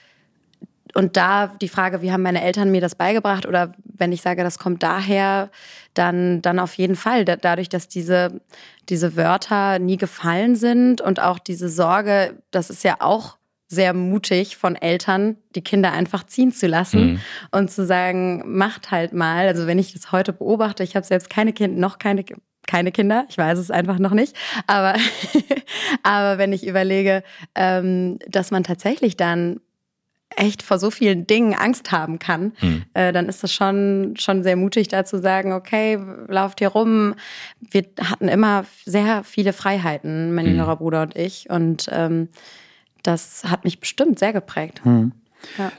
und 0.94 1.16
da 1.16 1.48
die 1.48 1.68
Frage, 1.68 2.02
wie 2.02 2.12
haben 2.12 2.22
meine 2.22 2.42
Eltern 2.42 2.70
mir 2.70 2.80
das 2.80 2.94
beigebracht 2.94 3.46
oder 3.46 3.72
wenn 3.84 4.12
ich 4.12 4.22
sage, 4.22 4.42
das 4.42 4.58
kommt 4.58 4.82
daher, 4.82 5.50
dann, 5.94 6.42
dann 6.42 6.58
auf 6.58 6.74
jeden 6.74 6.96
Fall. 6.96 7.24
dadurch, 7.24 7.68
dass 7.68 7.88
diese, 7.88 8.40
diese 8.88 9.16
Wörter 9.16 9.78
nie 9.78 9.96
gefallen 9.96 10.56
sind 10.56 11.00
und 11.00 11.20
auch 11.20 11.38
diese 11.38 11.68
Sorge, 11.68 12.42
das 12.50 12.70
ist 12.70 12.84
ja 12.84 12.96
auch 13.00 13.36
sehr 13.68 13.92
mutig 13.92 14.56
von 14.56 14.76
Eltern, 14.76 15.36
die 15.54 15.62
Kinder 15.62 15.92
einfach 15.92 16.24
ziehen 16.24 16.52
zu 16.52 16.66
lassen 16.66 17.12
mhm. 17.12 17.20
und 17.50 17.70
zu 17.70 17.84
sagen, 17.84 18.42
macht 18.46 18.90
halt 18.90 19.12
mal. 19.12 19.46
Also 19.46 19.66
wenn 19.66 19.78
ich 19.78 19.92
das 19.92 20.10
heute 20.10 20.32
beobachte, 20.32 20.82
ich 20.82 20.96
habe 20.96 21.04
selbst 21.04 21.28
keine 21.28 21.52
Kinder, 21.52 21.78
noch 21.78 21.98
keine 21.98 22.24
keine 22.66 22.92
Kinder, 22.92 23.24
ich 23.30 23.38
weiß 23.38 23.58
es 23.58 23.70
einfach 23.70 23.98
noch 23.98 24.12
nicht, 24.12 24.36
aber, 24.66 24.94
aber 26.02 26.36
wenn 26.36 26.52
ich 26.52 26.66
überlege, 26.66 27.22
ähm, 27.54 28.18
dass 28.28 28.50
man 28.50 28.62
tatsächlich 28.62 29.16
dann 29.16 29.60
echt 30.36 30.62
vor 30.62 30.78
so 30.78 30.90
vielen 30.90 31.26
Dingen 31.26 31.54
Angst 31.54 31.90
haben 31.92 32.18
kann, 32.18 32.52
mhm. 32.60 32.84
äh, 32.94 33.12
dann 33.12 33.28
ist 33.28 33.42
das 33.42 33.52
schon, 33.52 34.14
schon 34.18 34.42
sehr 34.42 34.56
mutig, 34.56 34.88
da 34.88 35.04
zu 35.04 35.18
sagen, 35.20 35.52
okay, 35.52 35.98
lauft 36.28 36.60
hier 36.60 36.68
rum. 36.68 37.14
Wir 37.60 37.84
hatten 38.02 38.28
immer 38.28 38.64
sehr 38.84 39.24
viele 39.24 39.52
Freiheiten, 39.52 40.34
mein 40.34 40.44
mhm. 40.44 40.52
jüngerer 40.52 40.76
Bruder 40.76 41.02
und 41.02 41.16
ich. 41.16 41.50
Und 41.50 41.88
ähm, 41.90 42.28
das 43.02 43.44
hat 43.44 43.64
mich 43.64 43.80
bestimmt 43.80 44.18
sehr 44.18 44.32
geprägt. 44.32 44.84
Mhm. 44.84 45.12
Ja. 45.56 45.72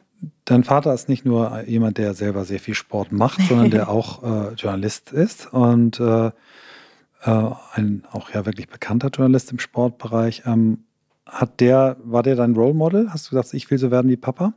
Dein 0.45 0.63
Vater 0.63 0.93
ist 0.93 1.07
nicht 1.07 1.25
nur 1.25 1.63
jemand, 1.65 1.97
der 1.97 2.13
selber 2.13 2.43
sehr 2.43 2.59
viel 2.59 2.73
Sport 2.73 3.11
macht, 3.11 3.41
sondern 3.41 3.69
der 3.69 3.89
auch 3.89 4.23
äh, 4.23 4.53
Journalist 4.55 5.11
ist 5.11 5.53
und 5.53 5.99
äh, 5.99 6.27
äh, 6.27 7.51
ein 7.73 8.03
auch 8.11 8.31
ja 8.31 8.45
wirklich 8.45 8.67
bekannter 8.67 9.09
Journalist 9.09 9.51
im 9.51 9.59
Sportbereich. 9.59 10.43
Ähm, 10.45 10.85
hat 11.29 11.59
der, 11.59 11.98
war 12.03 12.24
der 12.24 12.36
dein 12.36 12.55
Role 12.55 12.74
Model? 12.74 13.12
Hast 13.12 13.27
du 13.27 13.29
gesagt, 13.31 13.53
ich 13.53 13.69
will 13.69 13.77
so 13.77 13.91
werden 13.91 14.09
wie 14.09 14.17
Papa? 14.17 14.53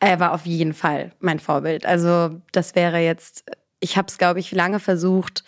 Er 0.00 0.20
war 0.20 0.32
auf 0.32 0.44
jeden 0.46 0.74
Fall 0.74 1.12
mein 1.20 1.38
Vorbild. 1.38 1.86
Also 1.86 2.40
das 2.52 2.74
wäre 2.74 2.98
jetzt, 2.98 3.44
ich 3.80 3.96
habe 3.96 4.08
es, 4.08 4.18
glaube 4.18 4.40
ich, 4.40 4.52
lange 4.52 4.80
versucht, 4.80 5.44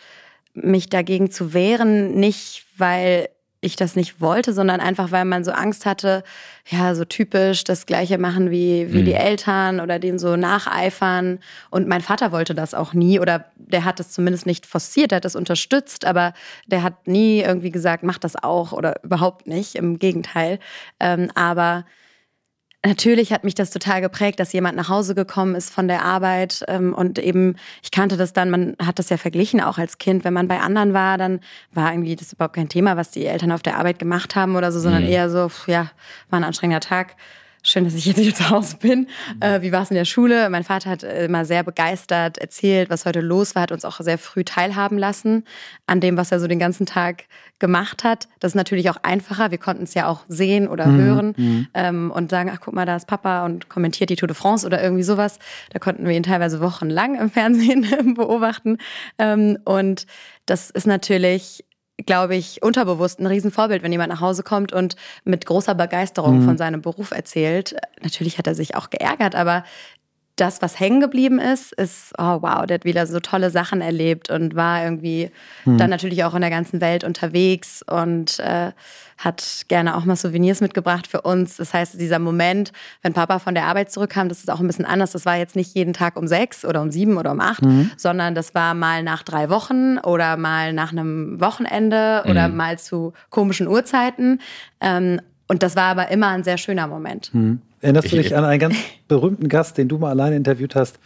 mich 0.55 0.89
dagegen 0.89 1.31
zu 1.31 1.53
wehren, 1.53 2.15
nicht 2.15 2.67
weil 2.79 3.29
ich 3.61 3.77
das 3.77 3.97
nicht 3.97 4.21
wollte, 4.21 4.53
sondern 4.53 4.81
einfach, 4.81 5.13
weil 5.13 5.25
man 5.25 5.45
so 5.45 5.51
Angst 5.51 5.87
hatte, 5.87 6.23
ja, 6.69 6.95
so 6.95 7.05
typisch 7.05 7.65
das 7.65 7.87
Gleiche 7.87 8.19
machen 8.19 8.51
wie, 8.51 8.93
wie 8.93 9.01
mhm. 9.01 9.05
die 9.05 9.15
Eltern 9.15 9.81
oder 9.81 9.99
dem 9.99 10.19
so 10.19 10.37
nacheifern. 10.37 11.39
Und 11.71 11.89
mein 11.89 12.03
Vater 12.03 12.33
wollte 12.33 12.55
das 12.55 12.75
auch 12.75 12.93
nie 12.93 13.19
oder 13.19 13.47
der 13.57 13.85
hat 13.85 13.99
es 13.99 14.11
zumindest 14.11 14.47
nicht 14.47 14.67
forciert, 14.67 15.11
der 15.11 15.17
hat 15.17 15.25
das 15.25 15.37
unterstützt, 15.37 16.05
aber 16.05 16.35
der 16.67 16.83
hat 16.83 17.07
nie 17.07 17.41
irgendwie 17.41 17.71
gesagt, 17.71 18.03
mach 18.03 18.19
das 18.19 18.37
auch 18.37 18.73
oder 18.73 19.03
überhaupt 19.03 19.47
nicht, 19.47 19.75
im 19.75 19.99
Gegenteil. 19.99 20.59
Ähm, 21.01 21.31
aber 21.35 21.85
Natürlich 22.85 23.33
hat 23.33 23.43
mich 23.43 23.55
das 23.55 23.71
total 23.71 24.01
geprägt, 24.01 24.39
dass 24.39 24.53
jemand 24.53 24.77
nach 24.77 24.89
Hause 24.89 25.15
gekommen 25.15 25.57
ist 25.57 25.73
von 25.73 25.89
der 25.89 26.05
Arbeit 26.05 26.65
ähm, 26.69 26.95
und 26.95 27.19
eben, 27.19 27.57
ich 27.83 27.91
kannte 27.91 28.17
das 28.17 28.33
dann, 28.33 28.49
man 28.49 28.77
hat 28.81 28.99
das 28.99 29.09
ja 29.09 29.17
verglichen 29.17 29.61
auch 29.61 29.79
als 29.79 29.99
Kind, 29.99 30.25
wenn 30.25 30.35
man 30.35 30.47
bei 30.47 30.61
anderen 30.61 30.93
war, 30.93 31.19
dann 31.19 31.41
war 31.73 31.93
irgendwie 31.93 32.15
das 32.15 32.33
überhaupt 32.33 32.55
kein 32.55 32.69
Thema, 32.69 32.97
was 32.97 33.11
die 33.11 33.27
Eltern 33.27 33.51
auf 33.51 33.63
der 33.63 33.79
Arbeit 33.79 33.99
gemacht 33.99 34.37
haben 34.37 34.55
oder 34.55 34.71
so, 34.71 34.79
sondern 34.79 35.03
mhm. 35.03 35.09
eher 35.09 35.31
so, 35.31 35.51
ja, 35.67 35.91
war 36.31 36.39
ein 36.39 36.45
anstrengender 36.45 36.81
Tag 36.81 37.17
schön, 37.67 37.85
dass 37.85 37.95
ich 37.95 38.07
jetzt 38.07 38.19
wieder 38.19 38.35
zu 38.35 38.51
Hause 38.51 38.77
bin. 38.77 39.09
Äh, 39.41 39.63
wie 39.63 39.73
war 39.73 39.83
es 39.83 39.91
in 39.91 39.97
der 39.97 40.05
Schule? 40.05 40.49
Mein 40.51 40.65
Vater 40.65 40.91
hat 40.91 41.03
immer 41.03 41.45
sehr 41.45 41.63
begeistert 41.63 42.39
erzählt, 42.39 42.91
was 42.91 43.05
heute 43.05 43.21
los 43.21 43.55
war, 43.55 43.63
hat 43.63 43.73
uns 43.73 43.85
auch 43.85 44.01
sehr 44.01 44.19
früh 44.19 44.45
teilhaben 44.45 44.99
lassen 44.99 45.45
an 45.87 46.01
dem, 46.01 46.17
was 46.17 46.33
er 46.33 46.41
so 46.41 46.47
den 46.47 46.59
ganzen 46.59 46.87
Tag 46.87 47.25
gemacht 47.59 48.05
hat. 48.05 48.29
Das 48.41 48.53
ist 48.53 48.57
natürlich 48.57 48.91
auch 48.91 48.99
einfacher. 49.03 49.51
Wir 49.51 49.59
konnten 49.59 49.85
es 49.85 49.95
ja 49.95 50.09
auch 50.09 50.25
sehen 50.29 50.69
oder 50.69 50.87
mhm. 50.87 51.01
hören 51.01 51.35
mhm. 51.37 51.67
Ähm, 51.75 52.11
und 52.11 52.31
sagen, 52.31 52.51
ach 52.53 52.61
guck 52.61 52.75
mal, 52.75 52.87
da 52.87 52.97
ist 52.97 53.07
Papa 53.07 53.45
und 53.45 53.69
kommentiert 53.69 54.11
die 54.11 54.17
Tour 54.17 54.29
de 54.29 54.37
France 54.37 54.67
oder 54.67 54.83
irgendwie 54.83 55.03
sowas. 55.03 55.39
Da 55.71 55.79
konnten 55.79 56.07
wir 56.07 56.15
ihn 56.15 56.23
teilweise 56.23 56.61
wochenlang 56.61 57.19
im 57.19 57.31
Fernsehen 57.31 57.87
beobachten. 58.15 58.79
Ähm, 59.19 59.59
und 59.65 60.07
das 60.45 60.71
ist 60.71 60.87
natürlich 60.87 61.65
glaube 62.05 62.37
ich, 62.37 62.63
unterbewusst 62.63 63.21
ein 63.21 63.27
Riesenvorbild, 63.27 63.83
wenn 63.83 63.93
jemand 63.93 64.13
nach 64.13 64.21
Hause 64.21 64.43
kommt 64.43 64.73
und 64.73 64.97
mit 65.25 65.47
großer 65.47 65.75
Begeisterung 65.75 66.41
mhm. 66.41 66.45
von 66.45 66.59
seinem 66.59 66.83
Beruf 66.83 67.11
erzählt. 67.11 67.75
Natürlich 68.03 68.37
hat 68.37 68.47
er 68.47 68.55
sich 68.55 68.75
auch 68.75 68.91
geärgert, 68.91 69.35
aber 69.35 69.65
das, 70.37 70.61
was 70.61 70.79
hängen 70.79 71.01
geblieben 71.01 71.39
ist, 71.39 71.73
ist, 71.73 72.13
oh 72.19 72.43
wow, 72.43 72.67
der 72.67 72.75
hat 72.77 72.85
wieder 72.85 73.07
so 73.07 73.21
tolle 73.21 73.51
Sachen 73.51 73.81
erlebt 73.81 74.31
und 74.31 74.55
war 74.55 74.85
irgendwie 74.85 75.31
hm. 75.65 75.79
dann 75.79 75.89
natürlich 75.89 76.25
auch 76.25 76.35
in 76.35 76.43
der 76.43 76.51
ganzen 76.51 76.83
Welt 76.83 77.05
unterwegs 77.05 77.83
und 77.83 78.39
äh, 78.41 78.73
hat 79.17 79.65
gerne 79.69 79.97
auch 79.97 80.05
mal 80.05 80.15
Souvenirs 80.15 80.61
mitgebracht 80.61 81.07
für 81.07 81.23
uns. 81.23 81.57
Das 81.57 81.73
heißt, 81.73 81.99
dieser 81.99 82.19
Moment, 82.19 82.73
wenn 83.01 83.15
Papa 83.15 83.39
von 83.39 83.55
der 83.55 83.65
Arbeit 83.65 83.91
zurückkam, 83.91 84.29
das 84.29 84.41
ist 84.41 84.51
auch 84.51 84.61
ein 84.61 84.67
bisschen 84.67 84.85
anders. 84.85 85.13
Das 85.13 85.25
war 85.25 85.37
jetzt 85.37 85.57
nicht 85.57 85.75
jeden 85.75 85.95
Tag 85.95 86.17
um 86.17 86.27
sechs 86.27 86.67
oder 86.67 86.83
um 86.83 86.91
sieben 86.91 87.17
oder 87.17 87.33
um 87.33 87.41
acht, 87.41 87.63
mhm. 87.63 87.91
sondern 87.97 88.35
das 88.35 88.55
war 88.55 88.75
mal 88.75 89.03
nach 89.03 89.23
drei 89.23 89.49
Wochen 89.49 89.99
oder 89.99 90.37
mal 90.37 90.75
nach 90.75 90.93
einem 90.93 91.41
Wochenende 91.41 92.23
mhm. 92.25 92.31
oder 92.31 92.49
mal 92.49 92.79
zu 92.79 93.15
komischen 93.31 93.69
Uhrzeiten. 93.69 94.41
Ähm, 94.83 95.21
und 95.49 95.63
das 95.63 95.77
war 95.77 95.85
aber 95.85 96.09
immer 96.09 96.29
ein 96.29 96.45
sehr 96.45 96.59
schöner 96.59 96.87
Moment. 96.87 97.33
Mhm. 97.33 97.63
Erinnerst 97.87 98.11
du 98.11 98.17
dich 98.17 98.35
an 98.35 98.45
einen 98.45 98.59
ganz 98.59 98.75
berühmten 99.09 99.49
Gast, 99.49 99.79
den 99.79 99.87
du 99.87 99.97
mal 99.99 100.11
alleine 100.11 100.35
interviewt 100.35 100.75
hast, 100.75 100.99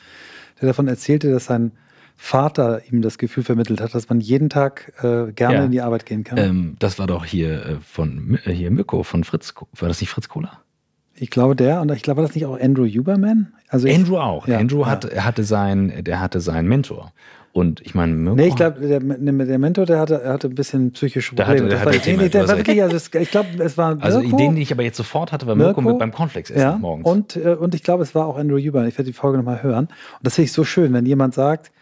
der 0.60 0.68
davon 0.68 0.88
erzählte, 0.88 1.30
dass 1.30 1.44
sein 1.44 1.72
Vater 2.16 2.80
ihm 2.90 3.02
das 3.02 3.18
Gefühl 3.18 3.44
vermittelt 3.44 3.82
hat, 3.82 3.94
dass 3.94 4.08
man 4.08 4.20
jeden 4.20 4.48
Tag 4.48 4.92
äh, 5.02 5.30
gerne 5.32 5.56
ja. 5.56 5.64
in 5.64 5.72
die 5.72 5.82
Arbeit 5.82 6.06
gehen 6.06 6.24
kann? 6.24 6.38
Ähm, 6.38 6.76
das 6.78 6.98
war 6.98 7.06
doch 7.06 7.26
hier 7.26 7.66
äh, 7.66 7.76
von 7.82 8.38
äh, 8.46 8.52
hier 8.52 8.70
Mirko 8.70 9.02
von 9.02 9.24
Fritz. 9.24 9.52
War 9.78 9.88
das 9.88 10.00
nicht 10.00 10.08
Fritz 10.08 10.30
Kohler? 10.30 10.60
Ich 11.14 11.28
glaube 11.28 11.54
der 11.54 11.82
und 11.82 11.92
ich 11.92 12.02
glaube, 12.02 12.22
war 12.22 12.26
das 12.26 12.34
nicht 12.34 12.46
auch 12.46 12.58
Andrew 12.58 12.86
Huberman? 12.86 13.52
Also 13.68 13.86
Andrew 13.86 14.14
ich, 14.14 14.20
auch. 14.20 14.48
Ja, 14.48 14.56
Andrew 14.56 14.86
hat, 14.86 15.12
ja. 15.12 15.24
hatte 15.24 15.44
sein, 15.44 16.02
der 16.02 16.20
hatte 16.20 16.40
seinen 16.40 16.66
Mentor. 16.66 17.12
Und 17.52 17.80
ich 17.80 17.96
meine, 17.96 18.14
Mirko 18.14 18.36
Nee, 18.36 18.46
ich 18.46 18.54
glaube, 18.54 18.80
der, 18.86 19.00
der 19.00 19.58
Mentor, 19.58 19.84
der 19.84 19.98
hatte, 19.98 20.22
hatte 20.24 20.46
ein 20.46 20.54
bisschen 20.54 20.92
psychische 20.92 21.34
Probleme. 21.34 21.68
Der 21.68 21.80
hatte, 21.80 21.90
der 21.90 22.14
hatte 22.14 22.28
der 22.28 22.48
war 22.48 22.56
wirklich, 22.56 22.80
also 22.80 22.94
es, 22.94 23.12
ich 23.12 23.30
glaube, 23.30 23.48
es 23.58 23.76
war 23.76 23.96
Mirko, 23.96 24.04
Also 24.04 24.20
Ideen, 24.20 24.54
die 24.54 24.62
ich 24.62 24.72
aber 24.72 24.84
jetzt 24.84 24.96
sofort 24.96 25.32
hatte, 25.32 25.48
war 25.48 25.56
Mirko, 25.56 25.80
Mirko 25.80 25.90
mit 25.90 25.98
beim 25.98 26.12
Cornflakes 26.12 26.50
essen 26.50 26.60
ja, 26.60 26.78
morgens. 26.78 27.06
Und, 27.06 27.36
äh, 27.36 27.54
und 27.54 27.74
ich 27.74 27.82
glaube, 27.82 28.04
es 28.04 28.14
war 28.14 28.26
auch 28.26 28.38
Andrew 28.38 28.58
Huber. 28.58 28.86
Ich 28.86 28.96
werde 28.96 29.10
die 29.10 29.12
Folge 29.12 29.38
nochmal 29.38 29.64
hören. 29.64 29.86
Und 29.86 29.90
das 30.22 30.36
finde 30.36 30.46
ich 30.46 30.52
so 30.52 30.62
schön, 30.62 30.92
wenn 30.92 31.06
jemand 31.06 31.34
sagt, 31.34 31.72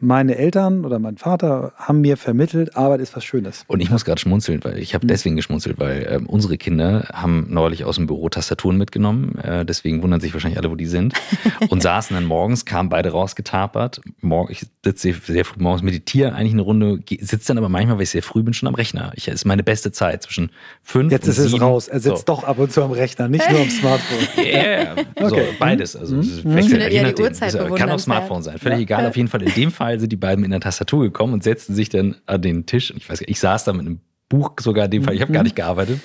meine 0.00 0.36
Eltern 0.36 0.84
oder 0.84 0.98
mein 0.98 1.16
Vater 1.16 1.72
haben 1.76 2.00
mir 2.00 2.16
vermittelt, 2.16 2.76
Arbeit 2.76 3.00
ist 3.00 3.16
was 3.16 3.24
Schönes. 3.24 3.64
Und 3.66 3.80
ich 3.80 3.90
muss 3.90 4.04
gerade 4.04 4.20
schmunzeln, 4.20 4.62
weil 4.62 4.78
ich 4.78 4.94
habe 4.94 5.06
mhm. 5.06 5.08
deswegen 5.08 5.36
geschmunzelt, 5.36 5.78
weil 5.80 6.02
äh, 6.02 6.20
unsere 6.24 6.56
Kinder 6.56 7.08
haben 7.12 7.46
neulich 7.50 7.84
aus 7.84 7.96
dem 7.96 8.06
Büro 8.06 8.28
Tastaturen 8.28 8.76
mitgenommen. 8.76 9.36
Äh, 9.38 9.64
deswegen 9.64 10.02
wundern 10.02 10.20
sich 10.20 10.32
wahrscheinlich 10.32 10.58
alle, 10.58 10.70
wo 10.70 10.76
die 10.76 10.86
sind. 10.86 11.14
Und 11.68 11.82
saßen 11.82 12.14
dann 12.14 12.24
morgens, 12.24 12.64
kamen 12.64 12.88
beide 12.88 13.10
rausgetapert. 13.10 14.00
Morgen, 14.20 14.52
ich 14.52 14.66
sitze 14.84 15.12
sehr 15.12 15.44
früh 15.44 15.60
morgens, 15.60 15.82
meditiere 15.82 16.32
eigentlich 16.32 16.52
eine 16.52 16.62
Runde, 16.62 17.00
sitze 17.20 17.48
dann 17.48 17.58
aber 17.58 17.68
manchmal, 17.68 17.96
weil 17.96 18.04
ich 18.04 18.10
sehr 18.10 18.22
früh 18.22 18.42
bin, 18.42 18.54
schon 18.54 18.68
am 18.68 18.74
Rechner. 18.74 19.12
Ich, 19.16 19.26
ist 19.26 19.44
meine 19.44 19.64
beste 19.64 19.90
Zeit 19.90 20.22
zwischen 20.22 20.50
fünf 20.82 21.10
Jetzt 21.10 21.24
und 21.24 21.30
ist 21.30 21.38
es 21.38 21.60
raus. 21.60 21.88
Er 21.88 22.00
sitzt 22.00 22.26
so. 22.26 22.34
doch 22.34 22.44
ab 22.44 22.58
und 22.58 22.72
zu 22.72 22.82
am 22.82 22.92
Rechner, 22.92 23.28
nicht 23.28 23.50
nur 23.50 23.60
am 23.60 23.70
Smartphone. 23.70 24.18
Ja, 24.36 24.42
yeah, 24.52 24.96
okay. 25.16 25.28
so, 25.28 25.36
beides. 25.58 25.96
Also, 25.96 26.16
mhm. 26.16 26.20
es 26.20 26.44
wechselt, 26.44 26.92
je 26.92 27.02
nachdem. 27.02 27.26
Also, 27.40 27.74
kann 27.74 27.90
auch 27.90 27.98
Smartphone 27.98 28.42
sein. 28.42 28.58
Völlig 28.58 28.78
ja. 28.78 28.82
egal. 28.82 29.06
Auf 29.06 29.16
jeden 29.16 29.28
Fall 29.28 29.42
in 29.42 29.52
dem 29.54 29.70
Fall 29.70 29.87
sind 29.96 30.12
die 30.12 30.16
beiden 30.16 30.44
in 30.44 30.50
der 30.50 30.60
Tastatur 30.60 31.04
gekommen 31.04 31.32
und 31.32 31.42
setzten 31.42 31.74
sich 31.74 31.88
dann 31.88 32.16
an 32.26 32.42
den 32.42 32.66
Tisch. 32.66 32.92
Ich 32.96 33.08
weiß, 33.08 33.22
ich 33.26 33.40
saß 33.40 33.64
da 33.64 33.72
mit 33.72 33.86
einem 33.86 34.00
Buch 34.28 34.52
sogar 34.60 34.86
in 34.86 34.90
dem 34.90 35.04
Fall. 35.04 35.14
Ich 35.14 35.22
habe 35.22 35.32
gar 35.32 35.42
nicht 35.42 35.56
gearbeitet. 35.56 36.00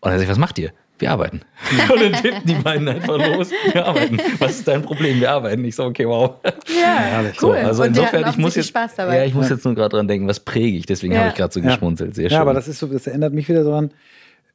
Und 0.00 0.10
er 0.10 0.18
sagt, 0.18 0.30
was 0.30 0.38
macht 0.38 0.58
ihr? 0.58 0.72
Wir 0.98 1.10
arbeiten. 1.10 1.42
Und 1.92 2.00
dann 2.00 2.12
tippen 2.14 2.46
die 2.46 2.54
beiden 2.54 2.88
einfach 2.88 3.18
los. 3.18 3.50
Wir 3.72 3.84
arbeiten. 3.84 4.18
Was 4.38 4.52
ist 4.52 4.68
dein 4.68 4.80
Problem? 4.80 5.20
Wir 5.20 5.30
arbeiten. 5.30 5.62
Ich 5.64 5.76
so, 5.76 5.84
okay, 5.84 6.06
wow. 6.06 6.36
Ja, 6.68 7.20
cool. 7.20 7.32
So, 7.38 7.52
also 7.52 7.82
und 7.82 7.88
insofern, 7.90 8.30
ich 8.30 8.38
muss 8.38 8.54
jetzt, 8.54 8.68
Spaß 8.68 8.94
dabei. 8.94 9.18
Ja, 9.18 9.24
ich 9.24 9.34
muss 9.34 9.50
jetzt 9.50 9.64
nur 9.66 9.74
gerade 9.74 9.96
dran 9.96 10.08
denken, 10.08 10.26
was 10.26 10.40
präge 10.40 10.78
ich? 10.78 10.86
Deswegen 10.86 11.12
ja. 11.12 11.20
habe 11.20 11.28
ich 11.30 11.34
gerade 11.34 11.52
so 11.52 11.60
geschmunzelt. 11.60 12.14
Sehr 12.14 12.30
schön. 12.30 12.36
Ja, 12.36 12.40
aber 12.40 12.54
das 12.54 12.66
ist 12.66 12.78
so, 12.78 12.86
das 12.86 13.06
erinnert 13.06 13.34
mich 13.34 13.46
wieder 13.46 13.62
daran, 13.62 13.90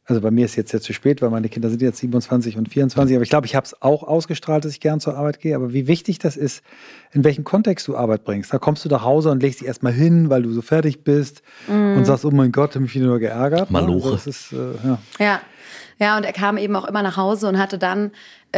also 0.06 0.20
bei 0.20 0.32
mir 0.32 0.46
ist 0.46 0.56
jetzt 0.56 0.72
ja 0.72 0.82
zu 0.82 0.94
spät, 0.94 1.22
weil 1.22 1.30
meine 1.30 1.48
Kinder 1.48 1.70
sind 1.70 1.82
jetzt 1.82 2.00
27 2.00 2.58
und 2.58 2.70
24. 2.70 3.16
Aber 3.16 3.24
ich 3.24 3.30
glaube, 3.30 3.46
ich 3.46 3.56
habe 3.56 3.66
es 3.66 3.82
auch 3.82 4.04
ausgestrahlt, 4.04 4.66
dass 4.66 4.72
ich 4.72 4.80
gern 4.80 5.00
zur 5.00 5.16
Arbeit 5.16 5.40
gehe. 5.40 5.56
Aber 5.56 5.74
wie 5.74 5.88
wichtig 5.88 6.18
das 6.18 6.38
ist, 6.38 6.64
in 7.12 7.24
welchem 7.24 7.44
Kontext 7.44 7.88
du 7.88 7.96
Arbeit 7.96 8.24
bringst. 8.24 8.52
Da 8.52 8.58
kommst 8.58 8.84
du 8.84 8.90
nach 8.90 9.04
Hause 9.04 9.30
und 9.30 9.42
legst 9.42 9.62
dich 9.62 9.68
erstmal 9.68 9.94
hin, 9.94 10.30
weil 10.30 10.42
du 10.42 10.52
so 10.52 10.62
fertig 10.62 11.04
bist 11.04 11.44
mm. 11.68 11.98
und 11.98 12.06
sagst, 12.06 12.26
oh 12.26 12.32
mein 12.32 12.52
Gott, 12.52 12.72
habe 12.72 12.82
mich 12.82 12.96
wieder 12.96 13.06
nur 13.06 13.20
geärgert. 13.20 13.70
Maloche. 13.70 14.14
Also 14.14 14.30
ist, 14.30 14.52
äh, 14.54 14.56
ja. 14.84 15.00
ja. 15.20 15.42
Ja, 16.00 16.18
und 16.18 16.24
er 16.24 16.34
kam 16.34 16.58
eben 16.58 16.76
auch 16.76 16.86
immer 16.86 17.04
nach 17.04 17.16
Hause 17.16 17.48
und 17.48 17.60
hatte 17.60 17.78
dann 17.78 18.08
äh, 18.08 18.12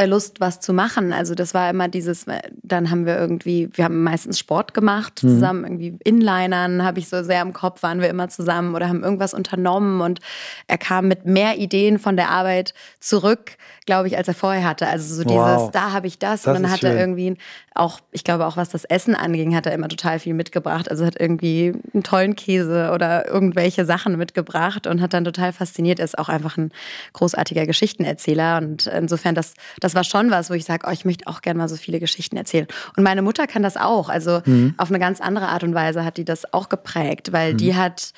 Lust, 0.06 0.40
was 0.40 0.60
zu 0.60 0.74
machen. 0.74 1.14
Also 1.14 1.36
das 1.36 1.54
war 1.54 1.70
immer 1.70 1.88
dieses, 1.88 2.28
äh, 2.28 2.42
dann 2.64 2.90
haben 2.90 3.06
wir 3.06 3.18
irgendwie, 3.18 3.70
wir 3.74 3.86
haben 3.86 4.04
meistens 4.04 4.40
Sport 4.40 4.74
gemacht 4.74 5.24
mhm. 5.24 5.30
zusammen, 5.30 5.60
mhm. 5.60 5.66
irgendwie 5.66 5.98
Inlinern 6.04 6.84
habe 6.84 7.00
ich 7.00 7.10
so 7.10 7.24
sehr 7.24 7.42
im 7.42 7.54
Kopf, 7.54 7.84
waren 7.84 8.02
wir 8.02 8.10
immer 8.10 8.30
zusammen 8.30 8.76
oder 8.76 8.90
haben 8.90 9.04
irgendwas 9.04 9.34
unternommen 9.34 10.02
und 10.02 10.20
er 10.68 10.78
kam 10.78 11.08
mit 11.08 11.26
mehr 11.26 11.58
Ideen 11.58 12.00
von 12.00 12.18
der 12.18 12.30
Arbeit 12.30 12.74
zurück, 13.00 13.58
glaube 13.86 14.08
ich, 14.08 14.18
als 14.18 14.28
er 14.28 14.34
vorher 14.34 14.68
hatte. 14.68 14.88
Also 14.88 15.14
so 15.14 15.30
wow. 15.30 15.58
dieses, 15.58 15.72
da 15.72 15.92
habe 15.92 16.08
ich 16.08 16.18
das, 16.18 16.44
das 16.44 16.56
und 16.56 16.64
dann 16.64 16.72
hat 16.72 16.80
schön. 16.80 16.92
er 16.92 17.00
irgendwie 17.00 17.38
auch, 17.76 18.00
ich 18.12 18.24
glaube 18.24 18.46
auch 18.46 18.58
was 18.58 18.70
das 18.70 18.86
Essen 18.86 19.16
anging, 19.16 19.56
hat 19.56 19.66
er 19.66 19.74
immer 19.74 19.88
total 19.88 20.20
viel 20.20 20.34
mitgebracht. 20.34 20.90
Also 20.90 21.06
hat 21.06 21.20
irgendwie 21.20 21.74
einen 21.94 22.04
tollen 22.04 22.36
Käse 22.36 22.92
oder 22.94 23.28
irgendwelche 23.28 23.86
Sachen 23.86 24.18
mitgebracht 24.18 24.88
und 24.88 25.02
hat 25.02 25.14
dann 25.14 25.24
total 25.24 25.54
fasziniert. 25.54 26.00
Er 26.00 26.06
ist 26.06 26.18
auch 26.18 26.30
einfach 26.30 26.58
ein 26.58 26.72
großartiger 27.14 27.66
Geschichtenerzähler 27.66 28.58
und 28.58 28.88
insofern 28.88 29.36
das, 29.36 29.54
das 29.84 29.96
war 29.96 30.04
schon 30.04 30.32
was, 30.32 30.50
wo 30.50 30.54
ich 30.54 30.66
sage, 30.66 30.88
oh, 30.88 30.92
ich 30.92 31.04
möchte 31.04 31.28
auch 31.28 31.42
gerne 31.42 31.58
mal 31.58 31.68
so 31.68 31.76
viele 31.76 32.00
Geschichten 32.00 32.38
erzählen. 32.38 32.68
Und 32.96 33.04
meine 33.04 33.22
Mutter 33.22 33.48
kann 33.48 33.64
das 33.64 33.76
auch. 33.76 34.10
Also 34.10 34.42
mhm. 34.46 34.74
auf 34.78 34.90
eine 34.90 35.00
ganz 35.00 35.20
andere 35.20 35.50
Art 35.50 35.64
und 35.64 35.74
Weise 35.74 36.06
hat 36.06 36.18
die 36.18 36.26
das 36.26 36.54
auch 36.54 36.70
geprägt, 36.70 37.34
weil 37.34 37.54
mhm. 37.54 37.58
die 37.58 37.76
hat, 37.76 38.14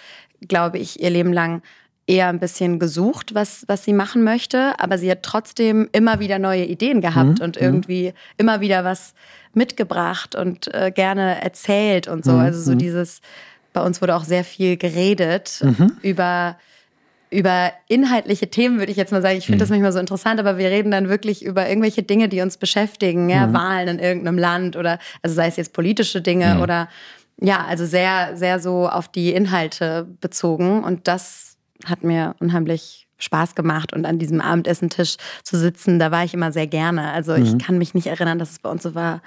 glaube 0.48 0.78
ich, 0.78 1.02
ihr 1.02 1.10
Leben 1.10 1.34
lang 1.34 1.62
eher 2.08 2.28
ein 2.28 2.40
bisschen 2.40 2.78
gesucht, 2.78 3.34
was, 3.34 3.64
was 3.68 3.84
sie 3.84 3.94
machen 3.94 4.24
möchte, 4.24 4.80
aber 4.80 5.00
sie 5.00 5.10
hat 5.10 5.24
trotzdem 5.24 5.90
immer 5.92 6.20
wieder 6.20 6.38
neue 6.38 6.66
Ideen 6.66 7.02
gehabt 7.02 7.40
mhm. 7.40 7.46
und 7.46 7.56
mhm. 7.56 7.64
irgendwie 7.64 8.14
immer 8.38 8.62
wieder 8.62 8.84
was 8.84 9.16
mitgebracht 9.54 10.36
und 10.36 10.72
äh, 10.74 10.92
gerne 10.94 11.42
erzählt 11.42 12.08
und 12.08 12.24
so. 12.24 12.34
Mhm. 12.34 12.40
Also 12.40 12.62
so 12.62 12.72
mhm. 12.74 12.78
dieses, 12.78 13.22
bei 13.74 13.82
uns 13.82 14.02
wurde 14.02 14.16
auch 14.16 14.24
sehr 14.24 14.44
viel 14.44 14.78
geredet 14.78 15.66
über 16.04 16.58
über 17.36 17.72
inhaltliche 17.88 18.50
Themen 18.50 18.80
würde 18.80 18.92
ich 18.92 18.98
jetzt 18.98 19.12
mal 19.12 19.22
sagen. 19.22 19.38
Ich 19.38 19.46
finde 19.46 19.60
das 19.60 19.70
manchmal 19.70 19.92
so 19.92 20.00
interessant, 20.00 20.40
aber 20.40 20.58
wir 20.58 20.70
reden 20.70 20.92
dann 20.92 21.10
wirklich 21.10 21.44
über 21.44 21.68
irgendwelche 21.68 22.04
Dinge, 22.04 22.30
die 22.30 22.42
uns 22.42 22.58
beschäftigen, 22.58 23.30
ja, 23.30 23.52
Wahlen 23.54 23.88
in 23.88 24.00
irgendeinem 24.00 24.38
Land 24.38 24.76
oder 24.76 25.00
also 25.22 25.36
sei 25.36 25.48
es 25.48 25.58
jetzt 25.58 25.74
politische 25.74 26.22
Dinge 26.22 26.62
oder 26.62 26.88
ja, 27.42 27.66
also 27.66 27.86
sehr, 27.86 28.38
sehr 28.38 28.60
so 28.60 28.88
auf 28.88 29.10
die 29.10 29.34
Inhalte 29.34 30.08
bezogen. 30.22 30.84
Und 30.84 31.08
das 31.08 31.58
hat 31.86 32.04
mir 32.04 32.36
unheimlich 32.40 33.08
Spaß 33.18 33.56
gemacht 33.56 33.94
und 33.94 34.06
an 34.06 34.20
diesem 34.20 34.42
Abendessentisch 34.42 35.18
zu 35.44 35.58
sitzen, 35.58 36.00
da 36.00 36.12
war 36.12 36.24
ich 36.24 36.34
immer 36.34 36.52
sehr 36.52 36.68
gerne. 36.68 37.12
Also 37.12 37.36
mhm. 37.36 37.44
ich 37.44 37.58
kann 37.60 37.78
mich 37.78 37.94
nicht 37.94 38.08
erinnern, 38.08 38.40
dass 38.40 38.52
es 38.52 38.60
bei 38.60 38.70
uns 38.70 38.84
so 38.84 38.96
war, 38.96 39.22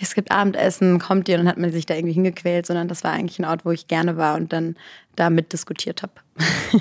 es 0.00 0.14
gibt 0.14 0.30
Abendessen, 0.30 0.98
kommt 0.98 1.28
ihr 1.28 1.34
und 1.34 1.40
dann 1.40 1.48
hat 1.48 1.58
man 1.58 1.72
sich 1.72 1.86
da 1.86 1.94
irgendwie 1.94 2.14
hingequält, 2.14 2.66
sondern 2.66 2.88
das 2.88 3.02
war 3.04 3.12
eigentlich 3.12 3.38
ein 3.38 3.44
Ort, 3.44 3.64
wo 3.64 3.70
ich 3.70 3.88
gerne 3.88 4.16
war 4.16 4.36
und 4.36 4.52
dann 4.52 4.76
da 5.16 5.28
mitdiskutiert 5.28 6.02
habe. 6.02 6.12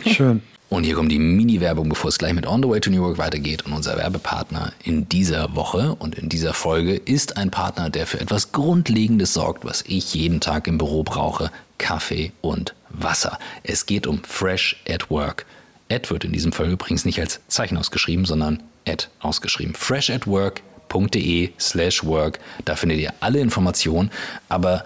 Schön. 0.05 0.43
Und 0.69 0.83
hier 0.83 0.95
kommt 0.95 1.11
die 1.11 1.19
Mini-Werbung, 1.19 1.87
bevor 1.87 2.09
es 2.09 2.17
gleich 2.17 2.33
mit 2.33 2.45
On 2.45 2.61
the 2.61 2.67
Way 2.67 2.81
to 2.81 2.89
New 2.89 2.97
York 2.97 3.17
weitergeht. 3.17 3.65
Und 3.65 3.71
unser 3.71 3.97
Werbepartner 3.97 4.73
in 4.83 5.07
dieser 5.07 5.55
Woche 5.55 5.95
und 5.95 6.15
in 6.15 6.27
dieser 6.27 6.53
Folge 6.53 6.95
ist 6.95 7.37
ein 7.37 7.51
Partner, 7.51 7.89
der 7.89 8.05
für 8.05 8.19
etwas 8.19 8.51
Grundlegendes 8.51 9.33
sorgt, 9.33 9.63
was 9.63 9.83
ich 9.87 10.13
jeden 10.13 10.41
Tag 10.41 10.67
im 10.67 10.77
Büro 10.77 11.03
brauche. 11.03 11.51
Kaffee 11.77 12.33
und 12.41 12.73
Wasser. 12.89 13.39
Es 13.63 13.85
geht 13.85 14.07
um 14.07 14.23
Fresh 14.23 14.81
at 14.89 15.09
Work. 15.09 15.45
Ad 15.89 16.09
wird 16.09 16.25
in 16.25 16.33
diesem 16.33 16.51
Fall 16.51 16.69
übrigens 16.69 17.05
nicht 17.05 17.19
als 17.21 17.39
Zeichen 17.47 17.77
ausgeschrieben, 17.77 18.25
sondern 18.25 18.61
Ad 18.85 19.07
ausgeschrieben. 19.21 19.73
Fresh 19.73 20.09
at 20.09 20.27
Work.de 20.27 21.51
slash 21.59 22.03
work. 22.03 22.39
Da 22.65 22.75
findet 22.75 22.99
ihr 22.99 23.13
alle 23.21 23.39
Informationen. 23.39 24.11
Aber 24.49 24.85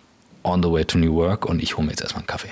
On 0.43 0.61
the 0.61 0.69
Way 0.71 0.85
to 0.85 0.97
New 0.97 1.15
Work 1.15 1.45
und 1.45 1.61
ich 1.61 1.77
hole 1.77 1.85
mir 1.85 1.91
jetzt 1.91 2.01
erstmal 2.01 2.21
einen 2.21 2.27
Kaffee. 2.27 2.49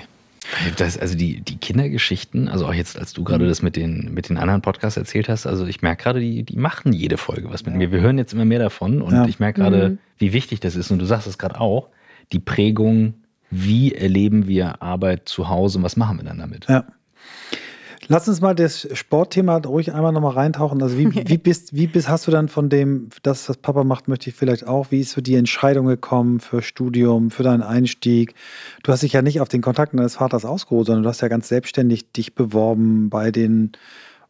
Das, 0.76 0.98
also 0.98 1.16
die, 1.16 1.40
die 1.40 1.58
Kindergeschichten, 1.58 2.48
also 2.48 2.66
auch 2.66 2.74
jetzt, 2.74 2.98
als 2.98 3.12
du 3.12 3.22
gerade 3.22 3.44
mhm. 3.44 3.48
das 3.48 3.62
mit 3.62 3.76
den, 3.76 4.12
mit 4.12 4.28
den 4.28 4.36
anderen 4.36 4.62
Podcasts 4.62 4.96
erzählt 4.96 5.28
hast, 5.28 5.46
also 5.46 5.66
ich 5.66 5.80
merke 5.82 6.02
gerade, 6.02 6.20
die, 6.20 6.42
die 6.42 6.56
machen 6.56 6.92
jede 6.92 7.16
Folge 7.18 7.50
was 7.50 7.64
mit 7.64 7.74
ja. 7.74 7.78
mir. 7.78 7.92
Wir 7.92 8.00
hören 8.00 8.18
jetzt 8.18 8.32
immer 8.32 8.44
mehr 8.44 8.58
davon 8.58 9.00
und 9.00 9.14
ja. 9.14 9.26
ich 9.26 9.38
merke 9.38 9.60
gerade, 9.60 9.90
mhm. 9.90 9.98
wie 10.18 10.32
wichtig 10.32 10.60
das 10.60 10.76
ist. 10.76 10.90
Und 10.90 10.98
du 10.98 11.04
sagst 11.04 11.26
es 11.26 11.38
gerade 11.38 11.60
auch, 11.60 11.88
die 12.32 12.40
Prägung, 12.40 13.14
wie 13.50 13.94
erleben 13.94 14.46
wir 14.46 14.82
Arbeit 14.82 15.28
zu 15.28 15.48
Hause 15.48 15.78
und 15.78 15.84
was 15.84 15.96
machen 15.96 16.18
wir 16.18 16.24
dann 16.24 16.38
damit? 16.38 16.66
Ja. 16.68 16.84
Lass 18.12 18.26
uns 18.26 18.40
mal 18.40 18.56
das 18.56 18.88
Sportthema 18.92 19.58
ruhig 19.58 19.94
einmal 19.94 20.10
nochmal 20.10 20.32
reintauchen. 20.32 20.82
Also 20.82 20.98
wie, 20.98 21.14
wie 21.28 21.38
bist, 21.38 21.76
wie 21.76 21.86
bist, 21.86 22.08
hast 22.08 22.26
du 22.26 22.32
dann 22.32 22.48
von 22.48 22.68
dem, 22.68 23.08
das, 23.22 23.48
was 23.48 23.56
Papa 23.56 23.84
macht, 23.84 24.08
möchte 24.08 24.30
ich 24.30 24.34
vielleicht 24.34 24.66
auch, 24.66 24.90
wie 24.90 24.98
ist 24.98 25.14
für 25.14 25.22
die 25.22 25.36
Entscheidung 25.36 25.86
gekommen 25.86 26.40
für 26.40 26.60
Studium, 26.60 27.30
für 27.30 27.44
deinen 27.44 27.62
Einstieg? 27.62 28.34
Du 28.82 28.90
hast 28.90 29.04
dich 29.04 29.12
ja 29.12 29.22
nicht 29.22 29.40
auf 29.40 29.48
den 29.48 29.62
Kontakten 29.62 29.96
deines 29.96 30.16
Vaters 30.16 30.44
ausgeruht, 30.44 30.86
sondern 30.86 31.04
du 31.04 31.08
hast 31.08 31.20
ja 31.20 31.28
ganz 31.28 31.46
selbstständig 31.46 32.10
dich 32.10 32.34
beworben 32.34 33.10
bei 33.10 33.30
den 33.30 33.70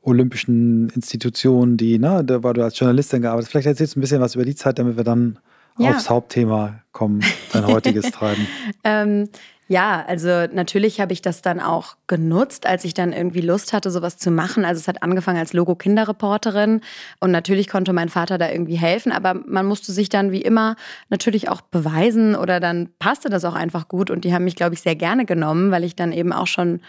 olympischen 0.03 0.91
Institutionen, 0.91 1.79
die, 1.79 1.99
ne, 1.99 2.23
da 2.23 2.43
war 2.43 2.53
du 2.53 2.63
als 2.63 2.79
Journalistin 2.79 3.23
gearbeitet. 3.23 3.51
Vielleicht 3.51 3.67
erzählst 3.67 3.95
du 3.95 3.99
ein 3.99 4.03
bisschen 4.03 4.21
was 4.21 4.35
über 4.35 4.45
die 4.45 4.55
Zeit, 4.55 4.79
damit 4.79 4.99
wir 4.99 5.05
dann 5.05 5.39
ja. 5.83 5.91
aufs 5.91 6.11
Hauptthema 6.11 6.81
kommen, 6.93 7.23
dein 7.53 7.67
heutiges 7.67 8.11
Treiben. 8.11 8.47
ähm, 8.85 9.29
ja, 9.71 10.05
also 10.05 10.47
natürlich 10.53 11.01
habe 11.01 11.13
ich 11.13 11.23
das 11.23 11.43
dann 11.43 11.61
auch 11.61 11.95
genutzt, 12.09 12.67
als 12.67 12.85
ich 12.85 12.93
dann 12.93 13.13
irgendwie 13.13 13.41
Lust 13.41 13.73
hatte, 13.73 13.93
sowas 13.93 14.19
zu 14.19 14.33
machen. 14.33 14.65
Also 14.65 14.81
es 14.81 14.89
hat 14.89 15.05
angefangen 15.05 15.39
als 15.39 15.53
Logo-Kinderreporterin 15.53 16.81
und 17.21 17.31
natürlich 17.31 17.69
konnte 17.69 17.93
mein 17.93 18.09
Vater 18.09 18.37
da 18.37 18.51
irgendwie 18.51 18.75
helfen, 18.75 19.13
aber 19.13 19.35
man 19.35 19.67
musste 19.67 19.93
sich 19.93 20.09
dann 20.09 20.33
wie 20.33 20.43
immer 20.43 20.75
natürlich 21.09 21.49
auch 21.49 21.61
beweisen 21.61 22.35
oder 22.35 22.59
dann 22.59 22.89
passte 22.99 23.29
das 23.29 23.45
auch 23.45 23.55
einfach 23.55 23.87
gut 23.87 24.11
und 24.11 24.25
die 24.25 24.35
haben 24.35 24.43
mich, 24.43 24.57
glaube 24.57 24.75
ich, 24.75 24.81
sehr 24.81 24.97
gerne 24.97 25.25
genommen, 25.25 25.71
weil 25.71 25.85
ich 25.85 25.95
dann 25.95 26.11
eben 26.11 26.33
auch 26.33 26.49
schon 26.49 26.81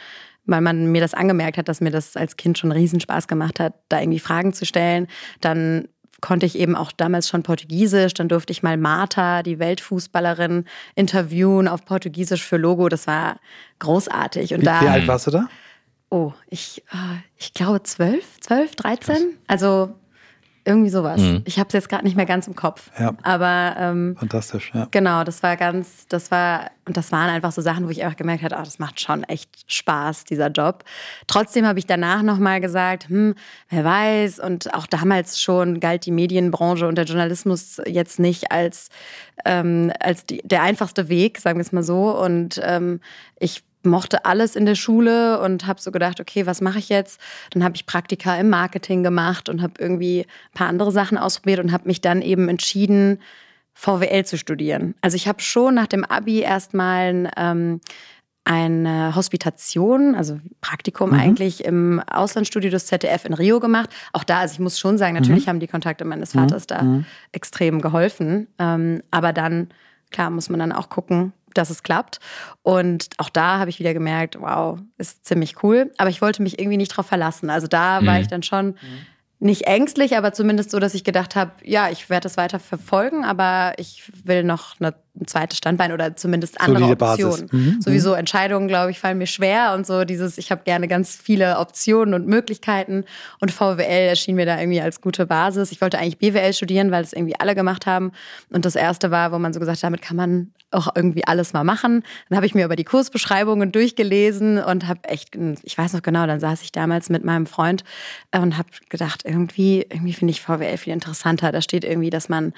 weil 0.48 0.62
man 0.62 0.92
mir 0.92 1.02
das 1.02 1.14
angemerkt 1.14 1.60
hat, 1.60 1.70
dass 1.70 1.82
mir 1.82 1.92
das 1.92 2.18
als 2.18 2.36
Kind 2.36 2.58
schon 2.58 2.72
Riesenspaß 2.72 3.28
gemacht 3.28 3.60
hat, 3.60 3.76
da 3.90 4.00
irgendwie 4.00 4.18
Fragen 4.18 4.54
zu 4.54 4.66
stellen. 4.66 5.06
Dann 5.40 5.88
konnte 6.22 6.46
ich 6.46 6.58
eben 6.58 6.76
auch 6.76 6.92
damals 6.92 7.28
schon 7.28 7.44
Portugiesisch. 7.44 8.14
Dann 8.14 8.30
durfte 8.30 8.52
ich 8.52 8.64
mal 8.64 8.78
Marta, 8.78 9.44
die 9.44 9.60
Weltfußballerin, 9.60 10.66
interviewen 10.96 11.68
auf 11.68 11.84
Portugiesisch 11.86 12.44
für 12.46 12.58
Logo. 12.58 12.90
Das 12.90 13.08
war 13.08 13.38
großartig. 13.80 14.54
Und 14.54 14.62
wie, 14.62 14.66
da, 14.66 14.82
wie 14.82 14.88
alt 14.88 15.08
warst 15.08 15.28
du 15.28 15.32
da? 15.32 15.48
Oh, 16.10 16.34
ich, 16.50 16.84
äh, 16.92 17.20
ich 17.38 17.54
glaube 17.54 17.84
zwölf, 17.84 18.40
zwölf, 18.40 18.76
dreizehn. 18.76 19.38
Also 19.48 19.96
irgendwie 20.64 20.90
sowas. 20.90 21.20
Mhm. 21.20 21.42
Ich 21.46 21.58
habe 21.58 21.68
es 21.68 21.74
jetzt 21.74 21.90
gerade 21.90 22.04
nicht 22.04 22.16
mehr 22.16 22.26
ganz 22.26 22.48
im 22.48 22.56
Kopf. 22.56 22.92
Ja. 23.00 23.14
Aber 23.24 23.76
ähm, 23.78 24.16
fantastisch, 24.18 24.72
ja. 24.74 24.88
Genau, 24.92 25.24
das 25.24 25.42
war 25.42 25.58
ganz, 25.58 26.08
das 26.08 26.30
war, 26.30 26.70
und 26.86 26.98
das 26.98 27.12
waren 27.12 27.30
einfach 27.30 27.52
so 27.52 27.62
Sachen, 27.62 27.86
wo 27.86 27.90
ich 27.90 28.04
einfach 28.04 28.18
gemerkt 28.18 28.44
habe, 28.44 28.56
oh, 28.56 28.64
das 28.64 28.78
macht 28.78 29.00
schon 29.00 29.24
echt 29.24 29.50
Spaß, 29.68 30.26
dieser 30.26 30.50
Job. 30.50 30.84
Trotzdem 31.28 31.66
habe 31.66 31.80
ich 31.80 31.88
danach 31.88 32.22
nochmal 32.22 32.62
gesagt, 32.62 33.10
hm, 33.10 33.36
wer 33.70 33.84
weiß, 33.84 34.40
und 34.40 34.74
auch 34.74 34.86
damals 34.86 35.42
schon 35.42 35.80
galt 35.80 36.06
die 36.06 36.12
Medienbranche 36.12 36.88
und 36.88 36.96
der 36.96 37.06
Journalismus 37.06 37.82
jetzt 37.88 38.20
nicht 38.20 38.52
als, 38.52 38.90
ähm, 39.46 39.92
als 40.00 40.26
die, 40.26 40.42
der 40.44 40.62
einfachste 40.62 41.10
Weg, 41.10 41.40
sagen 41.40 41.58
wir 41.58 41.64
es 41.64 41.72
mal 41.72 41.84
so. 41.84 42.16
Und 42.18 42.62
ähm, 42.64 43.00
ich 43.40 43.64
mochte 43.84 44.26
alles 44.26 44.56
in 44.56 44.66
der 44.66 44.76
Schule 44.76 45.40
und 45.40 45.68
habe 45.68 45.82
so 45.82 45.92
gedacht, 45.92 46.20
okay, 46.20 46.46
was 46.46 46.62
mache 46.62 46.80
ich 46.80 46.90
jetzt? 46.90 47.20
Dann 47.52 47.64
habe 47.64 47.76
ich 47.76 47.86
Praktika 47.86 48.36
im 48.36 48.50
Marketing 48.50 49.04
gemacht 49.04 49.50
und 49.50 49.62
habe 49.62 49.74
irgendwie 49.80 50.22
ein 50.22 50.54
paar 50.54 50.68
andere 50.68 50.92
Sachen 50.92 51.18
ausprobiert 51.18 51.60
und 51.60 51.72
habe 51.72 51.88
mich 51.88 52.02
dann 52.02 52.22
eben 52.22 52.50
entschieden, 52.50 53.20
VWL 53.74 54.26
zu 54.26 54.38
studieren. 54.38 54.96
Also 55.02 55.16
ich 55.16 55.28
habe 55.28 55.42
schon 55.42 55.76
nach 55.76 55.88
dem 55.88 56.04
Abi 56.04 56.40
erstmal 56.40 57.32
ähm, 57.38 57.80
eine 58.44 59.16
Hospitation, 59.16 60.16
also 60.16 60.40
Praktikum 60.62 61.12
mhm. 61.12 61.20
eigentlich 61.20 61.64
im 61.64 62.00
Auslandsstudio 62.00 62.72
des 62.72 62.88
ZDF 62.88 63.26
in 63.26 63.34
Rio 63.34 63.60
gemacht. 63.60 63.90
Auch 64.14 64.24
da, 64.24 64.40
also 64.40 64.54
ich 64.54 64.60
muss 64.60 64.80
schon 64.80 64.98
sagen, 64.98 65.14
natürlich 65.14 65.46
mhm. 65.46 65.50
haben 65.50 65.60
die 65.60 65.68
Kontakte 65.68 66.06
meines 66.06 66.34
Vaters 66.34 66.64
mhm. 66.64 66.68
da 66.68 66.82
mhm. 66.82 67.06
extrem 67.32 67.82
geholfen. 67.82 68.48
Ähm, 68.58 69.04
aber 69.12 69.32
dann, 69.32 69.70
klar, 70.10 70.32
muss 70.32 70.50
man 70.50 70.60
dann 70.60 70.72
auch 70.72 70.90
gucken, 70.90 71.34
dass 71.54 71.70
es 71.70 71.84
klappt. 71.84 72.20
Und 72.64 73.10
auch 73.18 73.30
da 73.30 73.60
habe 73.60 73.70
ich 73.70 73.80
wieder 73.80 73.94
gemerkt, 73.94 74.40
wow, 74.40 74.80
ist 74.98 75.26
ziemlich 75.26 75.64
cool. 75.64 75.92
Aber 75.98 76.10
ich 76.10 76.22
wollte 76.22 76.42
mich 76.42 76.60
irgendwie 76.60 76.78
nicht 76.78 76.90
drauf 76.90 77.08
verlassen. 77.08 77.50
Also 77.50 77.68
da 77.68 78.02
mhm. 78.02 78.06
war 78.08 78.20
ich 78.20 78.28
dann 78.28 78.44
schon 78.44 78.68
mhm. 78.68 78.76
nicht 79.40 79.68
ängstlich, 79.68 80.18
aber 80.18 80.34
zumindest 80.34 80.72
so, 80.72 80.80
dass 80.80 80.94
ich 80.94 81.04
gedacht 81.04 81.36
habe, 81.36 81.52
ja, 81.64 81.90
ich 81.90 82.10
werde 82.10 82.24
das 82.24 82.38
weiter 82.38 82.60
verfolgen, 82.60 83.24
aber 83.26 83.74
ich 83.78 84.12
will 84.24 84.44
noch 84.44 84.80
eine 84.80 84.94
ein 85.20 85.28
zweites 85.28 85.58
Standbein 85.58 85.92
oder 85.92 86.16
zumindest 86.16 86.62
andere 86.62 86.86
Solide 86.86 87.06
Optionen. 87.06 87.50
Mhm. 87.52 87.82
Sowieso 87.82 88.14
Entscheidungen, 88.14 88.68
glaube 88.68 88.92
ich, 88.92 89.00
fallen 89.00 89.18
mir 89.18 89.28
schwer 89.28 89.74
und 89.74 89.86
so 89.86 90.06
dieses, 90.06 90.38
ich 90.38 90.52
habe 90.52 90.64
gerne 90.64 90.88
ganz 90.88 91.16
viele 91.16 91.58
Optionen 91.60 92.14
und 92.14 92.28
Möglichkeiten 92.28 93.04
und 93.40 93.52
VWL 93.52 94.08
erschien 94.08 94.36
mir 94.36 94.46
da 94.46 94.58
irgendwie 94.60 94.82
als 94.82 95.02
gute 95.02 95.26
Basis. 95.26 95.72
Ich 95.72 95.82
wollte 95.82 96.00
eigentlich 96.00 96.18
BWL 96.18 96.54
studieren, 96.54 96.92
weil 96.92 97.04
es 97.04 97.14
irgendwie 97.14 97.38
alle 97.40 97.56
gemacht 97.56 97.86
haben 97.86 98.12
und 98.52 98.66
das 98.66 98.76
erste 98.76 99.12
war, 99.12 99.32
wo 99.32 99.40
man 99.40 99.54
so 99.54 99.60
gesagt 99.60 99.78
hat, 99.78 99.84
damit 99.84 100.02
kann 100.02 100.16
man 100.16 100.54
auch 100.72 100.90
irgendwie 100.96 101.26
alles 101.26 101.54
mal 101.54 101.64
machen. 101.64 102.04
Dann 102.30 102.36
habe 102.38 102.46
ich 102.46 102.56
mir 102.56 102.66
aber 102.66 102.76
die 102.76 102.84
Kursbeschreibungen 102.84 103.72
durchgelesen 103.72 104.58
und 104.58 104.88
habe 104.88 105.04
echt, 105.04 105.36
ich 105.64 105.78
weiß 105.78 105.94
noch 105.94 106.02
genau, 106.02 106.26
dann 106.26 106.40
saß 106.40 106.62
ich 106.62 106.72
damals 106.72 107.10
mit 107.10 107.24
meinem 107.24 107.46
Freund 107.46 107.84
und 108.34 108.58
habe 108.58 108.70
gedacht, 108.90 109.24
irgendwie, 109.26 109.86
irgendwie 109.90 110.14
finde 110.14 110.32
ich 110.32 110.42
VWL 110.42 110.78
viel 110.78 110.94
interessanter. 110.94 111.52
Da 111.52 111.62
steht 111.62 111.84
irgendwie, 111.84 112.10
dass 112.10 112.30
man 112.30 112.54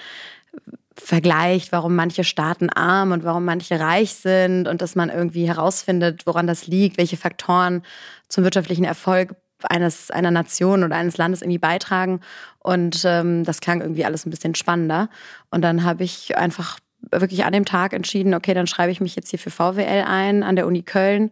vergleicht, 0.95 1.71
warum 1.71 1.95
manche 1.95 2.23
Staaten 2.23 2.69
arm 2.69 3.12
und 3.12 3.23
warum 3.23 3.45
manche 3.45 3.80
reich 3.80 4.13
sind 4.13 4.67
und 4.67 4.82
dass 4.82 4.95
man 4.95 5.10
irgendwie 5.10 5.47
herausfindet, 5.47 6.28
woran 6.28 6.45
das 6.45 6.67
liegt, 6.67 6.97
welche 6.97 7.17
Faktoren 7.17 7.82
zum 8.28 8.43
wirtschaftlichen 8.43 8.84
Erfolg 8.84 9.36
eines, 9.63 10.12
einer 10.12 10.32
Nation 10.32 10.84
oder 10.84 10.95
eines 10.95 11.17
Landes 11.17 11.41
irgendwie 11.41 11.58
beitragen. 11.58 12.21
Und 12.60 13.04
ähm, 13.06 13.43
das 13.43 13.60
klang 13.60 13.82
irgendwie 13.82 14.06
alles 14.06 14.26
ein 14.26 14.30
bisschen 14.30 14.56
spannender. 14.56 15.10
Und 15.49 15.62
dann 15.62 15.84
habe 15.84 16.04
ich 16.04 16.38
einfach 16.38 16.80
wirklich 17.21 17.45
an 17.45 17.54
dem 17.54 17.65
Tag 17.65 17.93
entschieden, 17.93 18.34
okay, 18.34 18.54
dann 18.54 18.67
schreibe 18.67 18.91
ich 18.91 19.02
mich 19.02 19.15
jetzt 19.15 19.30
hier 19.30 19.39
für 19.39 19.52
VWL 19.52 20.04
ein 20.08 20.43
an 20.43 20.56
der 20.56 20.67
Uni 20.67 20.84
Köln. 20.84 21.32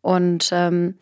Und 0.00 0.50
ähm, 0.52 0.96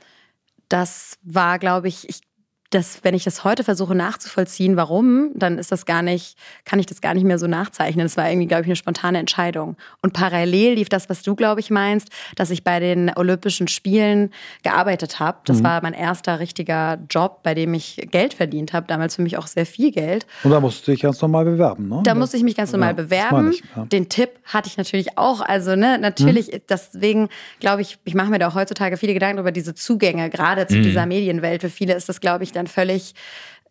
das 0.69 1.19
war, 1.23 1.59
glaube 1.59 1.89
ich, 1.89 2.09
ich 2.09 2.21
dass 2.71 3.01
wenn 3.03 3.15
ich 3.15 3.25
das 3.25 3.43
heute 3.43 3.65
versuche 3.65 3.97
nachzuvollziehen, 3.97 4.77
warum, 4.77 5.31
dann 5.35 5.59
ist 5.59 5.73
das 5.73 5.87
gar 5.87 6.03
nicht, 6.03 6.37
kann 6.65 6.79
ich 6.79 6.87
das 6.87 7.01
gar 7.01 7.15
nicht 7.15 7.25
mehr 7.25 7.39
so 7.39 7.49
nachzeichnen. 7.49 8.05
Das 8.05 8.17
war 8.17 8.31
irgendwie, 8.31 8.47
glaube 8.47 8.63
ich, 8.63 8.69
eine 8.69 8.77
spontane 8.77 9.19
Entscheidung. 9.19 9.77
Und 10.03 10.13
parallel 10.13 10.75
lief 10.75 10.89
das, 10.89 11.09
was 11.11 11.23
du, 11.23 11.35
glaube 11.35 11.61
ich, 11.61 11.71
meinst, 11.71 12.11
dass 12.37 12.51
ich 12.51 12.63
bei 12.63 12.79
den 12.79 13.11
Olympischen 13.17 13.67
Spielen 13.67 14.31
gearbeitet 14.63 15.19
habe. 15.19 15.39
Das 15.47 15.59
mhm. 15.59 15.65
war 15.65 15.83
mein 15.83 15.95
erster 15.95 16.39
richtiger 16.39 16.99
Job, 17.11 17.43
bei 17.43 17.55
dem 17.55 17.75
ich 17.75 18.07
Geld 18.11 18.35
verdient 18.35 18.73
habe. 18.73 18.87
Damals 18.87 19.17
für 19.17 19.23
mich 19.23 19.37
auch 19.37 19.49
sehr 19.49 19.67
viel 19.67 19.91
Geld. 19.91 20.27
Und 20.45 20.53
da 20.53 20.61
musst 20.61 20.87
du 20.87 20.93
dich 20.93 21.01
ganz 21.01 21.21
normal 21.21 21.45
bewerben, 21.45 21.89
ne? 21.89 22.03
Da 22.05 22.15
musste 22.15 22.37
ich 22.37 22.45
mich 22.45 22.57
ganz 22.57 22.71
normal 22.71 22.91
ja, 22.91 22.95
bewerben. 22.95 23.51
Ich, 23.51 23.63
ja. 23.75 23.85
Den 23.87 24.09
Tipp 24.09 24.31
hatte 24.45 24.69
ich 24.69 24.77
natürlich 24.77 25.19
auch. 25.19 25.41
Also, 25.41 25.75
ne, 25.75 25.99
natürlich, 25.99 26.53
mhm. 26.53 26.61
deswegen 26.69 27.29
glaube 27.59 27.83
ich, 27.83 27.99
ich 28.05 28.15
mache 28.15 28.31
mir 28.31 28.39
da 28.39 28.49
auch 28.49 28.55
heutzutage 28.55 28.97
viele 28.97 29.15
Gedanken 29.15 29.41
über 29.41 29.51
diese 29.51 29.75
Zugänge, 29.75 30.31
gerade 30.31 30.69
zu 30.69 30.77
mhm. 30.77 30.83
dieser 30.85 31.07
Medienwelt. 31.07 31.63
Für 31.63 31.71
viele 31.71 31.95
ist 31.95 32.09
das, 32.09 32.21
glaube 32.21 32.45
ich, 32.45 32.53
dann 32.53 32.60
völlig 32.67 33.15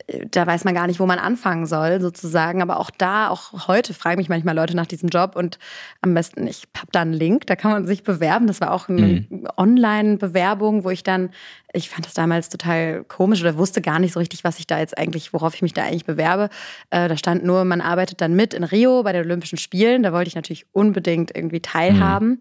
äh, 0.07 0.25
da 0.29 0.45
weiß 0.45 0.63
man 0.63 0.73
gar 0.73 0.87
nicht, 0.87 0.99
wo 0.99 1.05
man 1.05 1.19
anfangen 1.19 1.65
soll, 1.65 2.01
sozusagen. 2.01 2.61
Aber 2.61 2.79
auch 2.79 2.89
da, 2.89 3.29
auch 3.29 3.67
heute 3.67 3.93
fragen 3.93 4.19
mich 4.19 4.29
manchmal 4.29 4.55
Leute 4.55 4.75
nach 4.75 4.85
diesem 4.85 5.09
Job 5.09 5.35
und 5.35 5.59
am 6.01 6.13
besten, 6.13 6.47
ich 6.47 6.63
habe 6.77 6.91
da 6.91 7.01
einen 7.01 7.13
Link, 7.13 7.47
da 7.47 7.55
kann 7.55 7.71
man 7.71 7.87
sich 7.87 8.03
bewerben. 8.03 8.47
Das 8.47 8.61
war 8.61 8.71
auch 8.71 8.89
eine 8.89 9.25
mhm. 9.29 9.47
Online-Bewerbung, 9.57 10.83
wo 10.83 10.89
ich 10.89 11.03
dann, 11.03 11.29
ich 11.73 11.89
fand 11.89 12.05
das 12.05 12.13
damals 12.13 12.49
total 12.49 13.03
komisch 13.05 13.41
oder 13.41 13.57
wusste 13.57 13.81
gar 13.81 13.99
nicht 13.99 14.13
so 14.13 14.19
richtig, 14.19 14.43
was 14.43 14.59
ich 14.59 14.67
da 14.67 14.79
jetzt 14.79 14.97
eigentlich, 14.97 15.33
worauf 15.33 15.55
ich 15.55 15.61
mich 15.61 15.73
da 15.73 15.83
eigentlich 15.83 16.05
bewerbe. 16.05 16.49
Äh, 16.89 17.07
da 17.07 17.17
stand 17.17 17.43
nur, 17.43 17.65
man 17.65 17.81
arbeitet 17.81 18.21
dann 18.21 18.33
mit 18.33 18.53
in 18.53 18.63
Rio 18.63 19.03
bei 19.03 19.13
den 19.13 19.25
Olympischen 19.25 19.57
Spielen. 19.57 20.03
Da 20.03 20.13
wollte 20.13 20.29
ich 20.29 20.35
natürlich 20.35 20.65
unbedingt 20.71 21.35
irgendwie 21.35 21.61
teilhaben. 21.61 22.29
Mhm. 22.29 22.39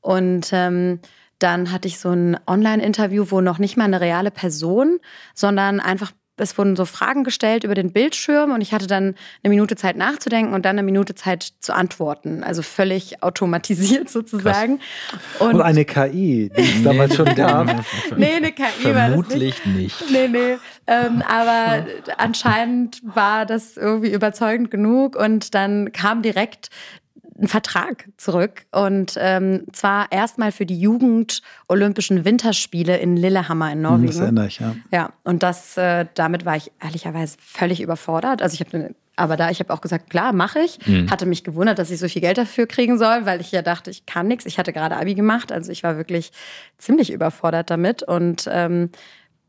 Und 0.00 0.50
ähm, 0.52 1.00
dann 1.38 1.70
hatte 1.72 1.88
ich 1.88 1.98
so 1.98 2.10
ein 2.10 2.38
Online-Interview, 2.46 3.26
wo 3.28 3.40
noch 3.40 3.58
nicht 3.58 3.76
mal 3.76 3.84
eine 3.84 4.00
reale 4.00 4.30
Person, 4.30 4.98
sondern 5.34 5.80
einfach 5.80 6.12
es 6.40 6.56
wurden 6.56 6.76
so 6.76 6.84
Fragen 6.84 7.24
gestellt 7.24 7.64
über 7.64 7.74
den 7.74 7.92
Bildschirm 7.92 8.52
und 8.52 8.60
ich 8.60 8.72
hatte 8.72 8.86
dann 8.86 9.14
eine 9.42 9.50
Minute 9.50 9.76
Zeit 9.76 9.96
nachzudenken 9.96 10.54
und 10.54 10.64
dann 10.64 10.76
eine 10.76 10.84
Minute 10.84 11.14
Zeit 11.14 11.52
zu 11.60 11.74
antworten. 11.74 12.42
Also 12.42 12.62
völlig 12.62 13.22
automatisiert 13.22 14.08
sozusagen. 14.08 14.80
Und, 15.38 15.56
und, 15.56 15.62
eine 15.62 15.84
KI, 15.84 16.50
die 16.56 16.62
es 16.62 16.82
damals 16.82 17.16
schon 17.16 17.34
gab. 17.34 17.66
nee, 18.16 18.34
eine 18.36 18.52
KI 18.52 18.92
Vermutlich 18.92 18.94
war 18.94 19.72
das 19.72 19.74
nicht. 19.74 20.00
nicht. 20.00 20.10
Nee, 20.10 20.28
nee. 20.28 20.58
Ähm, 20.86 21.22
aber 21.28 21.86
anscheinend 22.16 23.02
war 23.02 23.44
das 23.44 23.76
irgendwie 23.76 24.12
überzeugend 24.12 24.70
genug 24.70 25.16
und 25.16 25.54
dann 25.54 25.92
kam 25.92 26.22
direkt 26.22 26.70
einen 27.38 27.48
Vertrag 27.48 28.08
zurück 28.16 28.66
und 28.72 29.14
ähm, 29.18 29.62
zwar 29.72 30.10
erstmal 30.10 30.50
für 30.50 30.66
die 30.66 30.78
Jugend 30.78 31.42
Olympischen 31.68 32.24
Winterspiele 32.24 32.96
in 32.98 33.16
Lillehammer 33.16 33.72
in 33.72 33.82
Norwegen. 33.82 34.08
Das 34.08 34.18
erinnere 34.18 34.46
ich, 34.48 34.58
ja. 34.58 34.74
Ja, 34.90 35.12
und 35.22 35.42
das, 35.42 35.76
äh, 35.76 36.06
damit 36.14 36.44
war 36.44 36.56
ich 36.56 36.72
ehrlicherweise 36.82 37.36
völlig 37.40 37.80
überfordert. 37.80 38.42
Also 38.42 38.54
ich 38.54 38.60
habe 38.60 38.94
aber 39.18 39.36
da, 39.36 39.50
ich 39.50 39.58
habe 39.58 39.72
auch 39.72 39.80
gesagt, 39.80 40.10
klar, 40.10 40.32
mache 40.32 40.60
ich. 40.60 40.78
Mhm. 40.86 41.10
Hatte 41.10 41.26
mich 41.26 41.42
gewundert, 41.42 41.78
dass 41.80 41.90
ich 41.90 41.98
so 41.98 42.08
viel 42.08 42.22
Geld 42.22 42.38
dafür 42.38 42.66
kriegen 42.66 42.98
soll, 42.98 43.26
weil 43.26 43.40
ich 43.40 43.50
ja 43.50 43.62
dachte, 43.62 43.90
ich 43.90 44.06
kann 44.06 44.28
nichts. 44.28 44.46
Ich 44.46 44.58
hatte 44.58 44.72
gerade 44.72 44.96
Abi 44.96 45.14
gemacht, 45.14 45.50
also 45.50 45.72
ich 45.72 45.82
war 45.82 45.96
wirklich 45.96 46.30
ziemlich 46.78 47.12
überfordert 47.12 47.68
damit 47.68 48.04
und 48.04 48.48
ähm, 48.50 48.90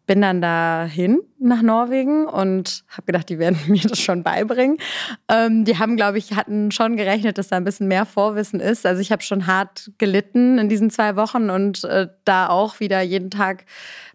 bin 0.10 0.22
dann 0.22 0.42
dahin 0.42 1.22
nach 1.38 1.62
Norwegen 1.62 2.26
und 2.26 2.84
habe 2.90 3.06
gedacht, 3.06 3.30
die 3.30 3.38
werden 3.38 3.60
mir 3.68 3.88
das 3.88 4.00
schon 4.00 4.24
beibringen. 4.24 4.80
Ähm, 5.28 5.66
die 5.66 5.78
haben, 5.78 5.98
glaube 5.98 6.18
ich, 6.18 6.36
hatten 6.36 6.72
schon 6.72 6.98
gerechnet, 6.98 7.38
dass 7.38 7.50
da 7.50 7.58
ein 7.58 7.64
bisschen 7.64 7.88
mehr 7.88 8.08
Vorwissen 8.08 8.60
ist. 8.60 8.88
Also 8.88 9.02
ich 9.02 9.12
habe 9.12 9.22
schon 9.22 9.46
hart 9.46 9.92
gelitten 10.00 10.58
in 10.58 10.68
diesen 10.68 10.90
zwei 10.90 11.16
Wochen 11.16 11.52
und 11.52 11.84
äh, 11.84 12.08
da 12.26 12.50
auch 12.50 12.80
wieder 12.80 13.02
jeden 13.02 13.30
Tag 13.30 13.66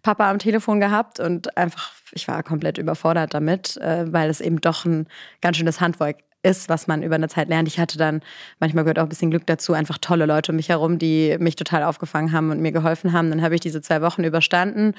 Papa 0.03 0.29
am 0.29 0.41
Telefon 0.41 0.81
gehabt 0.81 1.21
und 1.21 1.57
einfach, 1.57 1.93
ich 2.11 2.27
war 2.27 2.43
komplett 2.43 2.77
überfordert 2.77 3.33
damit, 3.33 3.77
äh, 3.77 4.13
weil 4.13 4.29
es 4.29 4.41
eben 4.41 4.61
doch 4.61 4.85
ein 4.85 5.07
ganz 5.41 5.59
schönes 5.59 5.81
Handwerk 5.81 6.25
ist, 6.45 6.69
was 6.69 6.87
man 6.87 7.03
über 7.03 7.15
eine 7.15 7.29
Zeit 7.29 7.49
lernt. 7.49 7.69
Ich 7.69 7.79
hatte 7.79 7.99
dann, 7.99 8.21
manchmal 8.61 8.85
gehört 8.85 8.99
auch 8.99 9.05
ein 9.05 9.09
bisschen 9.09 9.31
Glück 9.31 9.47
dazu, 9.47 9.73
einfach 9.73 9.99
tolle 9.99 10.27
Leute 10.27 10.53
um 10.53 10.57
mich 10.57 10.69
herum, 10.69 10.99
die 10.99 11.37
mich 11.39 11.57
total 11.57 11.83
aufgefangen 11.83 12.33
haben 12.33 12.51
und 12.51 12.61
mir 12.61 12.73
geholfen 12.73 13.13
haben. 13.13 13.31
Dann 13.31 13.43
habe 13.43 13.55
ich 13.55 13.61
diese 13.61 13.81
zwei 13.81 14.03
Wochen 14.03 14.25
überstanden 14.25 14.95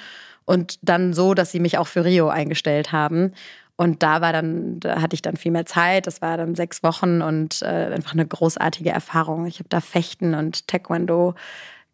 und 0.45 0.79
dann 0.81 1.13
so, 1.13 1.33
dass 1.33 1.51
sie 1.51 1.59
mich 1.59 1.77
auch 1.77 1.87
für 1.87 2.05
Rio 2.05 2.29
eingestellt 2.29 2.91
haben. 2.91 3.33
Und 3.77 4.03
da 4.03 4.21
war 4.21 4.31
dann, 4.31 4.79
da 4.79 5.01
hatte 5.01 5.15
ich 5.15 5.21
dann 5.21 5.35
viel 5.35 5.51
mehr 5.51 5.65
Zeit. 5.65 6.07
Das 6.07 6.21
war 6.21 6.37
dann 6.37 6.55
sechs 6.55 6.81
Wochen 6.81 7.21
und 7.21 7.61
äh, 7.61 7.91
einfach 7.93 8.13
eine 8.13 8.25
großartige 8.25 8.89
Erfahrung. 8.89 9.45
Ich 9.47 9.59
habe 9.59 9.69
da 9.69 9.81
Fechten 9.81 10.33
und 10.33 10.67
Taekwondo 10.67 11.35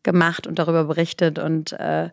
gemacht 0.03 0.45
und 0.45 0.59
darüber 0.59 0.83
berichtet. 0.83 1.39
Und 1.39 1.73
äh, 1.73 2.09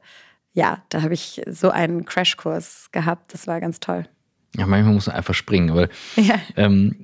ja, 0.55 0.83
da 0.88 1.03
habe 1.03 1.14
ich 1.14 1.42
so 1.46 1.70
einen 1.70 2.07
Crashkurs 2.07 2.88
gehabt. 2.92 3.35
Das 3.35 3.46
war 3.46 3.61
ganz 3.61 3.81
toll. 3.81 4.07
Ja, 4.59 4.66
manchmal 4.66 4.92
muss 4.92 5.07
man 5.07 5.14
einfach 5.14 5.35
springen, 5.35 5.73
weil 5.77 5.88
ja. 6.16 6.35
ähm, 6.57 6.97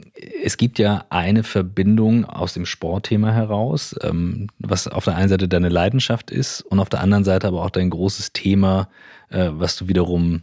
es 0.43 0.57
gibt 0.57 0.81
ja 0.81 1.05
eine 1.09 1.45
Verbindung 1.45 2.25
aus 2.25 2.53
dem 2.53 2.67
Sportthema 2.67 3.31
heraus, 3.31 3.95
ähm, 4.03 4.49
was 4.59 4.89
auf 4.89 5.05
der 5.05 5.15
einen 5.15 5.29
Seite 5.29 5.47
deine 5.47 5.69
Leidenschaft 5.69 6.33
ist 6.33 6.63
und 6.63 6.81
auf 6.81 6.89
der 6.89 7.01
anderen 7.01 7.23
Seite 7.23 7.47
aber 7.47 7.63
auch 7.63 7.71
dein 7.71 7.91
großes 7.91 8.33
Thema, 8.33 8.89
äh, 9.31 9.51
was 9.53 9.77
du 9.77 9.87
wiederum 9.87 10.43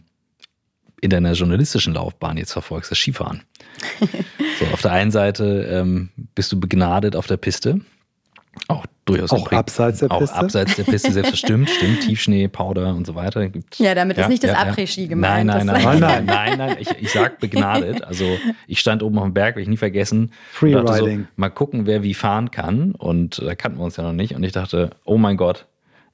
in 1.02 1.10
deiner 1.10 1.32
journalistischen 1.32 1.92
Laufbahn 1.92 2.38
jetzt 2.38 2.52
verfolgst, 2.52 2.90
das 2.90 2.98
Skifahren. 2.98 3.42
so, 4.58 4.64
auf 4.72 4.80
der 4.80 4.92
einen 4.92 5.10
Seite 5.10 5.68
ähm, 5.70 6.08
bist 6.34 6.50
du 6.50 6.58
begnadet 6.58 7.14
auf 7.14 7.26
der 7.26 7.36
Piste, 7.36 7.82
auch 8.68 8.86
durchaus 9.04 9.32
auch 9.32 9.50
abseits 9.52 9.98
der 10.00 10.08
Piste. 10.08 10.34
Auch 10.34 10.38
abseits 10.38 10.76
der 10.76 10.84
Piste, 10.84 11.12
selbst 11.12 11.36
stimmt, 11.36 11.70
stimmt. 11.70 12.00
Tiefschnee, 12.00 12.48
Powder 12.48 12.94
und 12.94 13.06
so 13.06 13.14
weiter. 13.14 13.48
Ja, 13.76 13.94
damit 13.94 14.16
ja, 14.16 14.24
ist 14.24 14.28
nicht 14.28 14.44
das 14.44 14.52
ja, 14.52 14.58
Après-Ski 14.58 15.08
gemeint. 15.08 15.46
Nein, 15.46 15.66
nein, 15.66 15.82
nein, 15.82 16.00
nein, 16.00 16.24
nein, 16.24 16.58
nein, 16.58 16.76
Ich, 16.80 16.90
ich 17.00 17.12
sag 17.12 17.40
begnadet. 17.40 18.04
Also 18.04 18.24
ich 18.66 18.78
stand 18.78 19.02
oben 19.02 19.18
auf 19.18 19.24
dem 19.24 19.34
Berg, 19.34 19.56
werde 19.56 19.62
ich 19.62 19.68
nie 19.68 19.76
vergessen. 19.76 20.32
Freeriding. 20.50 21.20
So, 21.20 21.26
mal 21.36 21.50
gucken, 21.50 21.86
wer 21.86 22.02
wie 22.02 22.14
fahren 22.14 22.50
kann. 22.50 22.92
Und 22.92 23.42
da 23.44 23.54
kannten 23.54 23.78
wir 23.78 23.84
uns 23.84 23.96
ja 23.96 24.04
noch 24.04 24.12
nicht. 24.12 24.34
Und 24.34 24.44
ich 24.44 24.52
dachte, 24.52 24.90
oh 25.04 25.18
mein 25.18 25.36
Gott, 25.36 25.66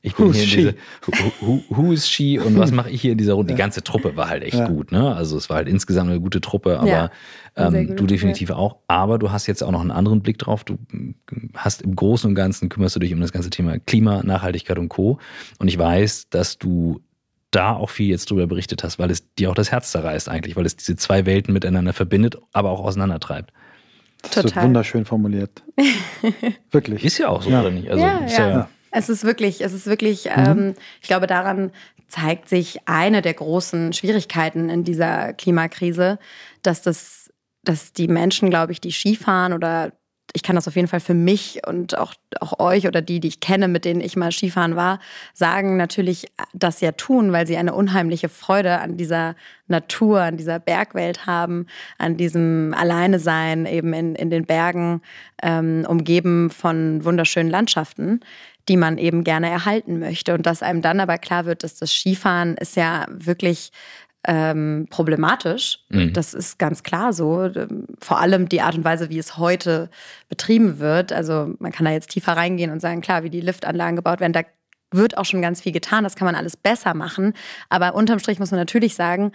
ich 0.08 0.16
bin 0.16 0.26
Who's 0.26 0.36
hier 0.36 0.70
in 0.70 0.74
diese 1.06 1.32
who, 1.40 1.62
who, 1.68 1.92
is 1.92 2.08
she 2.08 2.38
und 2.38 2.58
was 2.58 2.72
mache 2.72 2.90
ich 2.90 3.00
hier 3.00 3.12
in 3.12 3.18
dieser 3.18 3.34
Runde? 3.34 3.52
Die 3.52 3.58
ganze 3.58 3.82
Truppe 3.82 4.16
war 4.16 4.28
halt 4.28 4.42
echt 4.42 4.58
ja. 4.58 4.66
gut, 4.66 4.92
ne? 4.92 5.14
Also 5.14 5.36
es 5.36 5.48
war 5.48 5.56
halt 5.56 5.68
insgesamt 5.68 6.10
eine 6.10 6.20
gute 6.20 6.40
Truppe, 6.40 6.78
aber 6.78 6.88
ja, 6.88 7.10
ähm, 7.56 7.96
du 7.96 8.06
definitiv 8.06 8.50
auch. 8.50 8.76
Aber 8.88 9.18
du 9.18 9.30
hast 9.30 9.46
jetzt 9.46 9.62
auch 9.62 9.70
noch 9.70 9.80
einen 9.80 9.90
anderen 9.90 10.22
Blick 10.22 10.38
drauf. 10.38 10.64
Du 10.64 10.78
hast 11.54 11.82
im 11.82 11.94
Großen 11.94 12.28
und 12.28 12.34
Ganzen 12.34 12.68
kümmerst 12.68 12.96
du 12.96 13.00
dich 13.00 13.12
um 13.12 13.20
das 13.20 13.32
ganze 13.32 13.50
Thema 13.50 13.78
Klima, 13.78 14.22
Nachhaltigkeit 14.22 14.78
und 14.78 14.88
Co. 14.88 15.18
Und 15.58 15.68
ich 15.68 15.78
weiß, 15.78 16.30
dass 16.30 16.58
du 16.58 17.00
da 17.50 17.74
auch 17.74 17.90
viel 17.90 18.08
jetzt 18.08 18.30
drüber 18.30 18.46
berichtet 18.46 18.84
hast, 18.84 18.98
weil 18.98 19.10
es 19.10 19.34
dir 19.34 19.50
auch 19.50 19.54
das 19.54 19.72
Herz 19.72 19.90
zerreißt 19.92 20.28
eigentlich, 20.28 20.56
weil 20.56 20.66
es 20.66 20.76
diese 20.76 20.96
zwei 20.96 21.26
Welten 21.26 21.52
miteinander 21.52 21.92
verbindet, 21.92 22.36
aber 22.52 22.70
auch 22.70 22.80
auseinandertreibt. 22.80 23.52
Total. 24.22 24.42
Das 24.42 24.52
ist 24.52 24.62
wunderschön 24.62 25.04
formuliert. 25.04 25.62
Wirklich. 26.70 27.04
Ist 27.04 27.18
ja 27.18 27.28
auch 27.28 27.42
so, 27.42 27.50
ja. 27.50 27.60
oder 27.60 27.70
nicht? 27.70 27.90
Also, 27.90 28.04
ja, 28.04 28.26
ja. 28.26 28.68
Es 28.98 29.08
ist 29.08 29.22
wirklich, 29.22 29.60
es 29.60 29.72
ist 29.72 29.86
wirklich, 29.86 30.24
mhm. 30.24 30.44
ähm, 30.46 30.74
ich 31.00 31.06
glaube, 31.06 31.28
daran 31.28 31.70
zeigt 32.08 32.48
sich 32.48 32.80
eine 32.86 33.22
der 33.22 33.34
großen 33.34 33.92
Schwierigkeiten 33.92 34.70
in 34.70 34.82
dieser 34.82 35.34
Klimakrise, 35.34 36.18
dass 36.62 36.82
das, 36.82 37.30
dass 37.62 37.92
die 37.92 38.08
Menschen, 38.08 38.50
glaube 38.50 38.72
ich, 38.72 38.80
die 38.80 38.92
Skifahren 38.92 39.52
oder 39.52 39.92
ich 40.34 40.42
kann 40.42 40.56
das 40.56 40.68
auf 40.68 40.76
jeden 40.76 40.88
Fall 40.88 41.00
für 41.00 41.14
mich 41.14 41.62
und 41.66 41.96
auch, 41.96 42.12
auch 42.40 42.58
euch 42.58 42.86
oder 42.86 43.00
die, 43.00 43.18
die 43.18 43.28
ich 43.28 43.40
kenne, 43.40 43.66
mit 43.66 43.84
denen 43.84 44.00
ich 44.00 44.14
mal 44.14 44.30
Skifahren 44.30 44.76
war, 44.76 45.00
sagen 45.32 45.76
natürlich 45.78 46.26
das 46.52 46.80
ja 46.80 46.92
tun, 46.92 47.32
weil 47.32 47.46
sie 47.46 47.56
eine 47.56 47.74
unheimliche 47.74 48.28
Freude 48.28 48.80
an 48.80 48.98
dieser 48.98 49.36
Natur, 49.68 50.20
an 50.20 50.36
dieser 50.36 50.58
Bergwelt 50.58 51.26
haben, 51.26 51.66
an 51.96 52.18
diesem 52.18 52.74
Alleine 52.76 53.20
sein, 53.20 53.64
eben 53.64 53.94
in, 53.94 54.14
in 54.16 54.28
den 54.28 54.44
Bergen, 54.44 55.00
ähm, 55.42 55.86
umgeben 55.88 56.50
von 56.50 57.04
wunderschönen 57.04 57.50
Landschaften 57.50 58.20
die 58.68 58.76
man 58.76 58.98
eben 58.98 59.24
gerne 59.24 59.48
erhalten 59.50 59.98
möchte. 59.98 60.34
Und 60.34 60.46
dass 60.46 60.62
einem 60.62 60.82
dann 60.82 61.00
aber 61.00 61.18
klar 61.18 61.44
wird, 61.46 61.64
dass 61.64 61.76
das 61.76 61.92
Skifahren 61.92 62.56
ist 62.56 62.76
ja 62.76 63.06
wirklich 63.08 63.70
ähm, 64.24 64.86
problematisch. 64.90 65.80
Mhm. 65.88 66.12
Das 66.12 66.34
ist 66.34 66.58
ganz 66.58 66.82
klar 66.82 67.12
so. 67.12 67.50
Vor 68.00 68.18
allem 68.18 68.48
die 68.48 68.60
Art 68.60 68.76
und 68.76 68.84
Weise, 68.84 69.10
wie 69.10 69.18
es 69.18 69.38
heute 69.38 69.90
betrieben 70.28 70.78
wird. 70.78 71.12
Also 71.12 71.54
man 71.58 71.72
kann 71.72 71.86
da 71.86 71.92
jetzt 71.92 72.10
tiefer 72.10 72.32
reingehen 72.32 72.70
und 72.70 72.80
sagen, 72.80 73.00
klar, 73.00 73.22
wie 73.22 73.30
die 73.30 73.40
Liftanlagen 73.40 73.96
gebaut 73.96 74.20
werden, 74.20 74.32
da 74.32 74.42
wird 74.90 75.16
auch 75.16 75.24
schon 75.24 75.42
ganz 75.42 75.60
viel 75.60 75.72
getan. 75.72 76.04
Das 76.04 76.16
kann 76.16 76.26
man 76.26 76.34
alles 76.34 76.56
besser 76.56 76.94
machen. 76.94 77.34
Aber 77.68 77.94
unterm 77.94 78.18
Strich 78.18 78.38
muss 78.38 78.50
man 78.50 78.60
natürlich 78.60 78.94
sagen, 78.94 79.32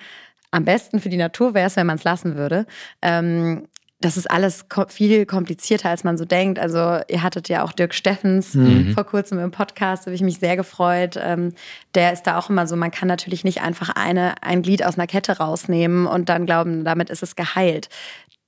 am 0.51 0.65
besten 0.65 0.99
für 0.99 1.09
die 1.09 1.17
Natur 1.17 1.55
wäre 1.55 1.67
es, 1.67 1.75
wenn 1.75 1.87
man 1.87 1.97
es 1.97 2.03
lassen 2.03 2.35
würde. 2.35 2.65
Ähm, 3.01 3.67
das 4.03 4.17
ist 4.17 4.29
alles 4.29 4.65
viel 4.89 5.25
komplizierter, 5.25 5.89
als 5.89 6.03
man 6.03 6.17
so 6.17 6.25
denkt. 6.25 6.59
Also 6.59 6.99
ihr 7.07 7.23
hattet 7.23 7.47
ja 7.47 7.63
auch 7.63 7.71
Dirk 7.71 7.93
Steffens 7.93 8.53
mhm. 8.53 8.93
vor 8.93 9.05
kurzem 9.05 9.39
im 9.39 9.51
Podcast, 9.51 10.03
da 10.03 10.05
habe 10.07 10.15
ich 10.15 10.21
mich 10.21 10.39
sehr 10.39 10.57
gefreut. 10.57 11.17
Ähm, 11.17 11.53
der 11.95 12.11
ist 12.11 12.23
da 12.23 12.37
auch 12.37 12.49
immer 12.49 12.67
so, 12.67 12.75
man 12.75 12.91
kann 12.91 13.07
natürlich 13.07 13.45
nicht 13.45 13.61
einfach 13.61 13.89
eine, 13.89 14.35
ein 14.43 14.61
Glied 14.61 14.83
aus 14.85 14.97
einer 14.97 15.07
Kette 15.07 15.37
rausnehmen 15.37 16.05
und 16.05 16.27
dann 16.27 16.45
glauben, 16.45 16.83
damit 16.83 17.09
ist 17.09 17.23
es 17.23 17.37
geheilt. 17.37 17.87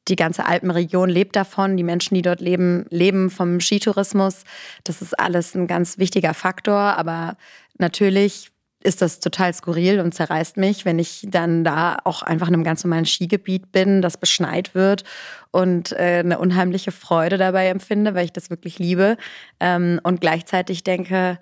Die 0.09 0.17
ganze 0.17 0.45
Alpenregion 0.45 1.09
lebt 1.09 1.37
davon, 1.37 1.77
die 1.77 1.83
Menschen, 1.83 2.15
die 2.15 2.21
dort 2.21 2.41
leben, 2.41 2.85
leben 2.89 3.29
vom 3.29 3.61
Skitourismus. 3.61 4.43
Das 4.83 5.01
ist 5.01 5.17
alles 5.17 5.55
ein 5.55 5.67
ganz 5.67 5.97
wichtiger 5.97 6.33
Faktor, 6.33 6.75
aber 6.75 7.37
natürlich 7.77 8.51
ist 8.85 9.01
das 9.01 9.19
total 9.19 9.53
skurril 9.53 9.99
und 9.99 10.13
zerreißt 10.13 10.57
mich, 10.57 10.85
wenn 10.85 10.99
ich 10.99 11.27
dann 11.29 11.63
da 11.63 11.97
auch 12.03 12.21
einfach 12.21 12.47
in 12.47 12.53
einem 12.53 12.63
ganz 12.63 12.83
normalen 12.83 13.05
Skigebiet 13.05 13.71
bin, 13.71 14.01
das 14.01 14.17
beschneit 14.17 14.75
wird 14.75 15.03
und 15.51 15.91
äh, 15.93 16.19
eine 16.23 16.37
unheimliche 16.37 16.91
Freude 16.91 17.37
dabei 17.37 17.67
empfinde, 17.67 18.13
weil 18.13 18.25
ich 18.25 18.33
das 18.33 18.49
wirklich 18.49 18.77
liebe. 18.77 19.17
Ähm, 19.59 19.99
und 20.03 20.21
gleichzeitig 20.21 20.83
denke, 20.83 21.39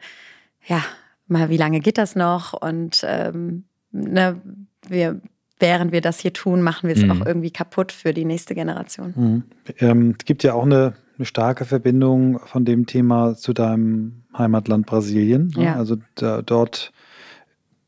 ja, 0.65 0.84
mal, 1.27 1.49
wie 1.49 1.58
lange 1.58 1.82
geht 1.82 1.97
das 1.97 2.15
noch? 2.15 2.53
Und 2.53 3.03
ähm, 3.06 3.65
ne, 3.91 4.39
wir, 4.88 5.19
während 5.60 5.91
wir 5.91 6.01
das 6.01 6.19
hier 6.19 6.32
tun, 6.32 6.62
machen 6.62 6.88
wir 6.88 6.95
es 6.95 7.03
mhm. 7.03 7.12
auch 7.12 7.25
irgendwie 7.25 7.51
kaputt 7.51 7.91
für 7.91 8.13
die 8.13 8.25
nächste 8.25 8.56
Generation. 8.56 9.13
Mhm. 9.15 9.43
Ähm, 9.79 10.15
es 10.17 10.25
gibt 10.25 10.43
ja 10.43 10.53
auch 10.53 10.63
eine, 10.63 10.93
eine, 11.17 11.25
starke 11.25 11.65
Verbindung 11.65 12.39
von 12.39 12.63
dem 12.63 12.86
Thema 12.86 13.36
zu 13.36 13.51
deinem 13.51 14.23
Heimatland 14.38 14.86
Brasilien. 14.86 15.51
Ne? 15.58 15.65
Ja. 15.65 15.75
Also 15.75 15.97
da, 16.15 16.41
dort 16.41 16.92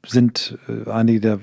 sind 0.08 0.58
äh, 0.68 0.90
einige 0.90 1.20
der 1.20 1.40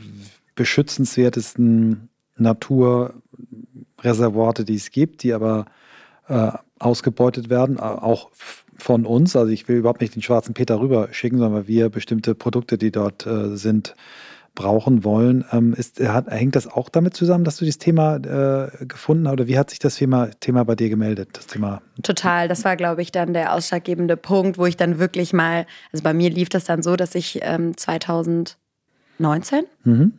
beschützenswertesten 0.54 2.08
Naturreservoire, 2.36 4.64
die 4.64 4.74
es 4.74 4.90
gibt, 4.90 5.22
die 5.22 5.32
aber 5.32 5.66
äh, 6.28 6.52
ausgebeutet 6.78 7.50
werden, 7.50 7.80
auch 7.80 8.30
von 8.76 9.06
uns. 9.06 9.36
Also 9.36 9.52
ich 9.52 9.68
will 9.68 9.76
überhaupt 9.76 10.00
nicht 10.00 10.14
den 10.14 10.22
schwarzen 10.22 10.54
Peter 10.54 10.80
rüber 10.80 11.08
schicken, 11.12 11.38
sondern 11.38 11.68
wir 11.68 11.88
bestimmte 11.88 12.34
Produkte, 12.34 12.78
die 12.78 12.90
dort 12.90 13.26
äh, 13.26 13.56
sind, 13.56 13.94
brauchen 14.54 15.04
wollen. 15.04 15.44
Ähm, 15.52 15.74
ist, 15.74 16.00
hat, 16.00 16.28
hängt 16.28 16.56
das 16.56 16.66
auch 16.66 16.88
damit 16.88 17.14
zusammen, 17.14 17.44
dass 17.44 17.56
du 17.56 17.64
dieses 17.64 17.78
Thema 17.78 18.16
äh, 18.16 18.86
gefunden 18.86 19.26
hast? 19.26 19.32
Oder 19.32 19.46
wie 19.46 19.58
hat 19.58 19.70
sich 19.70 19.78
das 19.78 19.96
Thema, 19.96 20.30
Thema 20.40 20.64
bei 20.64 20.74
dir 20.74 20.88
gemeldet? 20.88 21.30
Das 21.32 21.46
Thema? 21.46 21.82
Total. 22.02 22.48
Das 22.48 22.64
war, 22.64 22.76
glaube 22.76 23.02
ich, 23.02 23.12
dann 23.12 23.32
der 23.32 23.54
ausschlaggebende 23.54 24.16
Punkt, 24.16 24.58
wo 24.58 24.66
ich 24.66 24.76
dann 24.76 24.98
wirklich 24.98 25.32
mal, 25.32 25.66
also 25.92 26.02
bei 26.02 26.14
mir 26.14 26.30
lief 26.30 26.48
das 26.48 26.64
dann 26.64 26.82
so, 26.82 26.96
dass 26.96 27.14
ich 27.14 27.40
ähm, 27.42 27.76
2019 27.76 28.56
mhm 29.84 30.12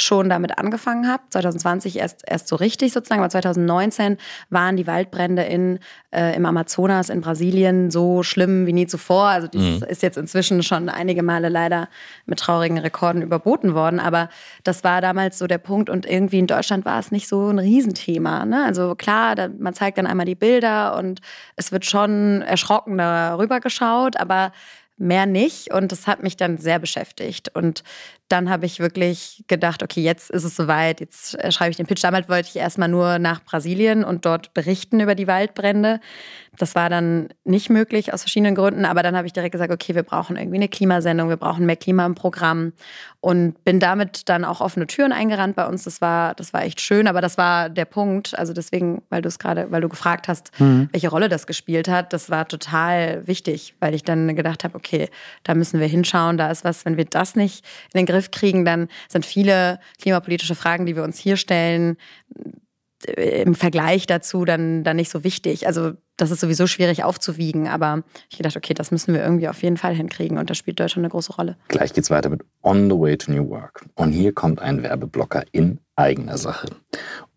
schon 0.00 0.28
damit 0.28 0.58
angefangen 0.58 1.08
habe. 1.08 1.22
2020 1.30 1.98
erst, 1.98 2.22
erst 2.26 2.48
so 2.48 2.56
richtig 2.56 2.92
sozusagen, 2.92 3.20
aber 3.20 3.30
2019 3.30 4.16
waren 4.48 4.76
die 4.76 4.86
Waldbrände 4.86 5.42
in, 5.42 5.78
äh, 6.10 6.34
im 6.34 6.46
Amazonas 6.46 7.08
in 7.08 7.20
Brasilien 7.20 7.90
so 7.90 8.22
schlimm 8.22 8.66
wie 8.66 8.72
nie 8.72 8.86
zuvor. 8.86 9.26
Also 9.26 9.48
das 9.48 9.62
mhm. 9.62 9.84
ist 9.88 10.02
jetzt 10.02 10.16
inzwischen 10.16 10.62
schon 10.62 10.88
einige 10.88 11.22
Male 11.22 11.48
leider 11.48 11.88
mit 12.26 12.38
traurigen 12.38 12.78
Rekorden 12.78 13.22
überboten 13.22 13.74
worden. 13.74 14.00
Aber 14.00 14.28
das 14.64 14.84
war 14.84 15.00
damals 15.00 15.38
so 15.38 15.46
der 15.46 15.58
Punkt 15.58 15.90
und 15.90 16.06
irgendwie 16.06 16.38
in 16.38 16.46
Deutschland 16.46 16.84
war 16.84 16.98
es 16.98 17.10
nicht 17.10 17.28
so 17.28 17.48
ein 17.48 17.58
Riesenthema. 17.58 18.44
Ne? 18.44 18.64
Also 18.64 18.94
klar, 18.94 19.34
da, 19.34 19.48
man 19.48 19.74
zeigt 19.74 19.98
dann 19.98 20.06
einmal 20.06 20.26
die 20.26 20.34
Bilder 20.34 20.96
und 20.96 21.20
es 21.56 21.72
wird 21.72 21.84
schon 21.86 22.42
erschrocken 22.42 22.98
darüber 22.98 23.60
geschaut, 23.60 24.18
aber 24.18 24.52
mehr 25.00 25.26
nicht. 25.26 25.72
Und 25.72 25.92
das 25.92 26.06
hat 26.06 26.22
mich 26.22 26.36
dann 26.36 26.58
sehr 26.58 26.78
beschäftigt. 26.78 27.54
Und 27.54 27.82
dann 28.30 28.48
habe 28.48 28.64
ich 28.64 28.78
wirklich 28.78 29.44
gedacht, 29.48 29.82
okay, 29.82 30.00
jetzt 30.00 30.30
ist 30.30 30.44
es 30.44 30.54
soweit, 30.54 31.00
jetzt 31.00 31.34
äh, 31.38 31.50
schreibe 31.50 31.72
ich 31.72 31.76
den 31.76 31.86
Pitch. 31.86 32.04
Damals 32.04 32.28
wollte 32.28 32.48
ich 32.48 32.56
erstmal 32.56 32.88
nur 32.88 33.18
nach 33.18 33.42
Brasilien 33.42 34.04
und 34.04 34.24
dort 34.24 34.54
berichten 34.54 35.00
über 35.00 35.14
die 35.14 35.26
Waldbrände. 35.26 36.00
Das 36.56 36.74
war 36.74 36.90
dann 36.90 37.28
nicht 37.44 37.70
möglich 37.70 38.12
aus 38.12 38.22
verschiedenen 38.22 38.54
Gründen, 38.54 38.84
aber 38.84 39.02
dann 39.02 39.16
habe 39.16 39.26
ich 39.26 39.32
direkt 39.32 39.52
gesagt, 39.52 39.72
okay, 39.72 39.94
wir 39.94 40.02
brauchen 40.02 40.36
irgendwie 40.36 40.56
eine 40.56 40.68
Klimasendung, 40.68 41.28
wir 41.28 41.36
brauchen 41.36 41.64
mehr 41.64 41.76
Klima 41.76 42.04
im 42.04 42.14
Programm 42.14 42.72
und 43.20 43.64
bin 43.64 43.80
damit 43.80 44.28
dann 44.28 44.44
auch 44.44 44.60
offene 44.60 44.86
Türen 44.86 45.12
eingerannt 45.12 45.56
bei 45.56 45.66
uns. 45.66 45.84
Das 45.84 46.00
war, 46.00 46.34
das 46.34 46.52
war 46.52 46.62
echt 46.62 46.80
schön, 46.80 47.06
aber 47.06 47.20
das 47.20 47.38
war 47.38 47.68
der 47.68 47.84
Punkt. 47.84 48.38
Also 48.38 48.52
deswegen, 48.52 49.02
weil 49.10 49.22
du 49.22 49.28
es 49.28 49.38
gerade, 49.38 49.70
weil 49.70 49.80
du 49.80 49.88
gefragt 49.88 50.28
hast, 50.28 50.58
mhm. 50.60 50.88
welche 50.92 51.08
Rolle 51.08 51.28
das 51.28 51.46
gespielt 51.46 51.88
hat, 51.88 52.12
das 52.12 52.30
war 52.30 52.46
total 52.46 53.26
wichtig, 53.26 53.74
weil 53.80 53.94
ich 53.94 54.02
dann 54.02 54.34
gedacht 54.34 54.64
habe, 54.64 54.74
okay, 54.74 55.08
da 55.44 55.54
müssen 55.54 55.80
wir 55.80 55.86
hinschauen, 55.86 56.36
da 56.36 56.50
ist 56.50 56.64
was, 56.64 56.84
wenn 56.84 56.96
wir 56.96 57.04
das 57.04 57.36
nicht 57.36 57.64
in 57.92 57.98
den 57.98 58.06
Griff 58.06 58.19
kriegen, 58.28 58.64
dann 58.64 58.88
sind 59.08 59.24
viele 59.24 59.80
klimapolitische 60.00 60.54
Fragen, 60.54 60.86
die 60.86 60.96
wir 60.96 61.04
uns 61.04 61.18
hier 61.18 61.36
stellen, 61.36 61.96
im 63.16 63.54
Vergleich 63.54 64.06
dazu 64.06 64.44
dann, 64.44 64.84
dann 64.84 64.96
nicht 64.96 65.10
so 65.10 65.24
wichtig. 65.24 65.66
Also 65.66 65.92
das 66.16 66.30
ist 66.30 66.40
sowieso 66.40 66.66
schwierig 66.66 67.02
aufzuwiegen, 67.02 67.66
aber 67.66 68.02
ich 68.28 68.36
gedacht, 68.36 68.56
okay, 68.56 68.74
das 68.74 68.90
müssen 68.90 69.14
wir 69.14 69.22
irgendwie 69.22 69.48
auf 69.48 69.62
jeden 69.62 69.78
Fall 69.78 69.94
hinkriegen 69.94 70.36
und 70.36 70.50
da 70.50 70.54
spielt 70.54 70.78
Deutschland 70.78 71.04
eine 71.04 71.10
große 71.10 71.32
Rolle. 71.32 71.56
Gleich 71.68 71.94
geht's 71.94 72.10
weiter 72.10 72.28
mit 72.28 72.42
On 72.62 72.90
the 72.90 72.96
Way 72.98 73.16
to 73.16 73.32
New 73.32 73.48
Work. 73.48 73.86
Und 73.94 74.12
hier 74.12 74.34
kommt 74.34 74.60
ein 74.60 74.82
Werbeblocker 74.82 75.44
in 75.52 75.80
eigener 75.96 76.36
Sache. 76.36 76.68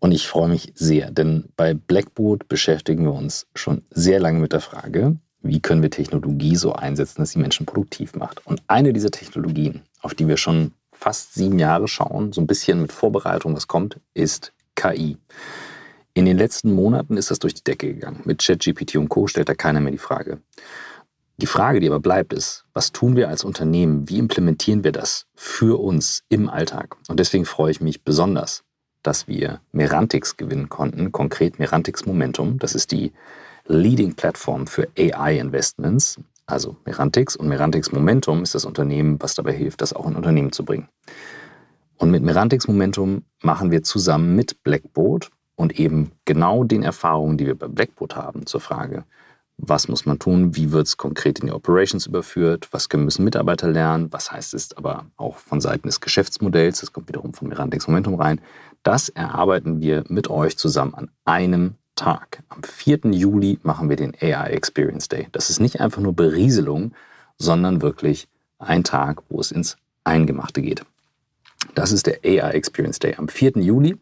Und 0.00 0.12
ich 0.12 0.28
freue 0.28 0.48
mich 0.48 0.72
sehr, 0.74 1.10
denn 1.10 1.48
bei 1.56 1.72
Blackboard 1.72 2.48
beschäftigen 2.48 3.04
wir 3.04 3.14
uns 3.14 3.46
schon 3.54 3.82
sehr 3.90 4.20
lange 4.20 4.40
mit 4.40 4.52
der 4.52 4.60
Frage, 4.60 5.16
wie 5.40 5.60
können 5.60 5.82
wir 5.82 5.90
Technologie 5.90 6.56
so 6.56 6.72
einsetzen, 6.72 7.22
dass 7.22 7.30
sie 7.30 7.38
Menschen 7.38 7.66
produktiv 7.66 8.14
macht. 8.14 8.46
Und 8.46 8.62
eine 8.66 8.92
dieser 8.92 9.10
Technologien, 9.10 9.82
auf 10.04 10.14
die 10.14 10.28
wir 10.28 10.36
schon 10.36 10.72
fast 10.92 11.34
sieben 11.34 11.58
Jahre 11.58 11.88
schauen, 11.88 12.32
so 12.32 12.40
ein 12.40 12.46
bisschen 12.46 12.82
mit 12.82 12.92
Vorbereitung, 12.92 13.56
was 13.56 13.66
kommt, 13.66 13.98
ist 14.12 14.52
KI. 14.74 15.16
In 16.12 16.26
den 16.26 16.36
letzten 16.38 16.72
Monaten 16.72 17.16
ist 17.16 17.30
das 17.30 17.38
durch 17.38 17.54
die 17.54 17.64
Decke 17.64 17.92
gegangen. 17.92 18.20
Mit 18.24 18.44
ChatGPT 18.44 18.96
und 18.96 19.08
Co. 19.08 19.26
stellt 19.26 19.48
da 19.48 19.54
keiner 19.54 19.80
mehr 19.80 19.92
die 19.92 19.98
Frage. 19.98 20.40
Die 21.38 21.46
Frage, 21.46 21.80
die 21.80 21.88
aber 21.88 22.00
bleibt, 22.00 22.32
ist, 22.32 22.64
was 22.74 22.92
tun 22.92 23.16
wir 23.16 23.28
als 23.28 23.42
Unternehmen? 23.42 24.08
Wie 24.08 24.18
implementieren 24.18 24.84
wir 24.84 24.92
das 24.92 25.26
für 25.34 25.80
uns 25.80 26.22
im 26.28 26.48
Alltag? 26.48 26.96
Und 27.08 27.18
deswegen 27.18 27.44
freue 27.44 27.72
ich 27.72 27.80
mich 27.80 28.04
besonders, 28.04 28.62
dass 29.02 29.26
wir 29.26 29.60
Merantix 29.72 30.36
gewinnen 30.36 30.68
konnten, 30.68 31.10
konkret 31.12 31.58
Merantix 31.58 32.06
Momentum. 32.06 32.58
Das 32.58 32.74
ist 32.74 32.92
die 32.92 33.12
Leading 33.66 34.14
Plattform 34.14 34.66
für 34.66 34.88
AI 34.96 35.38
Investments, 35.38 36.20
also 36.46 36.76
Merantix. 36.84 37.36
Und 37.36 37.48
Merantix 37.48 37.92
Momentum 37.92 38.42
ist 38.42 38.54
das 38.54 38.64
Unternehmen, 38.64 39.20
was 39.20 39.34
dabei 39.34 39.52
hilft, 39.52 39.80
das 39.80 39.92
auch 39.92 40.06
in 40.06 40.16
Unternehmen 40.16 40.52
zu 40.52 40.64
bringen. 40.64 40.88
Und 41.96 42.10
mit 42.10 42.22
Merantix 42.22 42.68
Momentum 42.68 43.24
machen 43.42 43.70
wir 43.70 43.82
zusammen 43.82 44.34
mit 44.34 44.62
Blackboard 44.62 45.30
und 45.56 45.78
eben 45.78 46.12
genau 46.24 46.64
den 46.64 46.82
Erfahrungen, 46.82 47.38
die 47.38 47.46
wir 47.46 47.54
bei 47.54 47.68
Blackboard 47.68 48.16
haben, 48.16 48.46
zur 48.46 48.60
Frage, 48.60 49.04
was 49.56 49.86
muss 49.86 50.04
man 50.04 50.18
tun, 50.18 50.56
wie 50.56 50.72
wird 50.72 50.88
es 50.88 50.96
konkret 50.96 51.38
in 51.38 51.46
die 51.46 51.52
Operations 51.52 52.06
überführt, 52.06 52.68
was 52.72 52.88
müssen 52.92 53.24
Mitarbeiter 53.24 53.68
lernen, 53.68 54.12
was 54.12 54.32
heißt 54.32 54.52
es 54.54 54.76
aber 54.76 55.06
auch 55.16 55.36
von 55.36 55.60
Seiten 55.60 55.86
des 55.86 56.00
Geschäftsmodells, 56.00 56.80
das 56.80 56.92
kommt 56.92 57.08
wiederum 57.08 57.34
von 57.34 57.48
Merantix 57.48 57.86
Momentum 57.86 58.16
rein, 58.16 58.40
das 58.82 59.08
erarbeiten 59.08 59.80
wir 59.80 60.04
mit 60.08 60.28
euch 60.28 60.58
zusammen 60.58 60.94
an 60.94 61.10
einem 61.24 61.76
Tag. 61.94 62.42
Am 62.48 62.62
4. 62.62 63.00
Juli 63.12 63.58
machen 63.62 63.88
wir 63.88 63.96
den 63.96 64.14
AI 64.20 64.50
Experience 64.50 65.08
Day. 65.08 65.28
Das 65.32 65.50
ist 65.50 65.60
nicht 65.60 65.80
einfach 65.80 66.00
nur 66.00 66.14
Berieselung, 66.14 66.92
sondern 67.38 67.82
wirklich 67.82 68.28
ein 68.58 68.84
Tag, 68.84 69.22
wo 69.28 69.40
es 69.40 69.50
ins 69.50 69.76
Eingemachte 70.04 70.62
geht. 70.62 70.84
Das 71.74 71.92
ist 71.92 72.06
der 72.06 72.20
AI 72.24 72.52
Experience 72.52 72.98
Day 72.98 73.14
am 73.16 73.28
4. 73.28 73.52
Juli. 73.56 73.96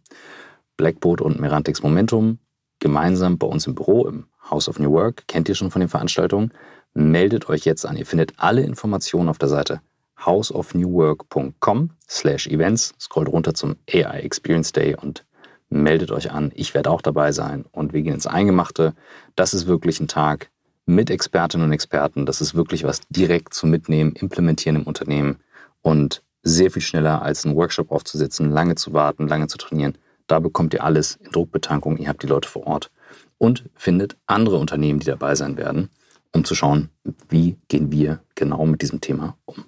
Blackboard 0.76 1.20
und 1.20 1.38
Merantix 1.38 1.82
Momentum 1.82 2.38
gemeinsam 2.80 3.38
bei 3.38 3.46
uns 3.46 3.66
im 3.66 3.74
Büro 3.74 4.08
im 4.08 4.26
House 4.50 4.68
of 4.68 4.78
New 4.78 4.90
Work. 4.92 5.28
Kennt 5.28 5.48
ihr 5.48 5.54
schon 5.54 5.70
von 5.70 5.80
den 5.80 5.88
Veranstaltungen? 5.88 6.52
Meldet 6.94 7.48
euch 7.48 7.64
jetzt 7.64 7.86
an. 7.86 7.96
Ihr 7.96 8.06
findet 8.06 8.34
alle 8.38 8.62
Informationen 8.62 9.28
auf 9.28 9.38
der 9.38 9.48
Seite 9.48 9.80
houseofnewwork.com 10.24 11.90
slash 12.08 12.46
events. 12.48 12.94
Scrollt 12.98 13.28
runter 13.28 13.54
zum 13.54 13.76
AI 13.90 14.20
Experience 14.20 14.72
Day 14.72 14.94
und 14.94 15.24
meldet 15.72 16.10
euch 16.10 16.30
an. 16.30 16.52
Ich 16.54 16.74
werde 16.74 16.90
auch 16.90 17.02
dabei 17.02 17.32
sein 17.32 17.64
und 17.72 17.92
wir 17.92 18.02
gehen 18.02 18.14
ins 18.14 18.26
Eingemachte. 18.26 18.94
Das 19.36 19.54
ist 19.54 19.66
wirklich 19.66 20.00
ein 20.00 20.08
Tag 20.08 20.50
mit 20.86 21.10
Expertinnen 21.10 21.66
und 21.66 21.72
Experten. 21.72 22.26
Das 22.26 22.40
ist 22.40 22.54
wirklich 22.54 22.84
was 22.84 23.00
direkt 23.08 23.54
zum 23.54 23.70
Mitnehmen, 23.70 24.12
implementieren 24.12 24.76
im 24.76 24.82
Unternehmen 24.84 25.36
und 25.80 26.22
sehr 26.42 26.70
viel 26.70 26.82
schneller 26.82 27.22
als 27.22 27.44
einen 27.44 27.56
Workshop 27.56 27.90
aufzusetzen, 27.90 28.50
lange 28.50 28.74
zu 28.74 28.92
warten, 28.92 29.28
lange 29.28 29.46
zu 29.46 29.58
trainieren. 29.58 29.96
Da 30.26 30.38
bekommt 30.38 30.74
ihr 30.74 30.84
alles 30.84 31.16
in 31.16 31.30
Druckbetankung, 31.30 31.98
ihr 31.98 32.08
habt 32.08 32.22
die 32.22 32.28
Leute 32.28 32.48
vor 32.48 32.66
Ort 32.66 32.90
und 33.38 33.64
findet 33.74 34.16
andere 34.26 34.56
Unternehmen, 34.56 34.98
die 34.98 35.06
dabei 35.06 35.34
sein 35.34 35.56
werden, 35.56 35.90
um 36.32 36.44
zu 36.44 36.54
schauen, 36.54 36.88
wie 37.28 37.56
gehen 37.68 37.90
wir 37.92 38.20
genau 38.34 38.66
mit 38.66 38.82
diesem 38.82 39.00
Thema 39.00 39.36
um. 39.44 39.64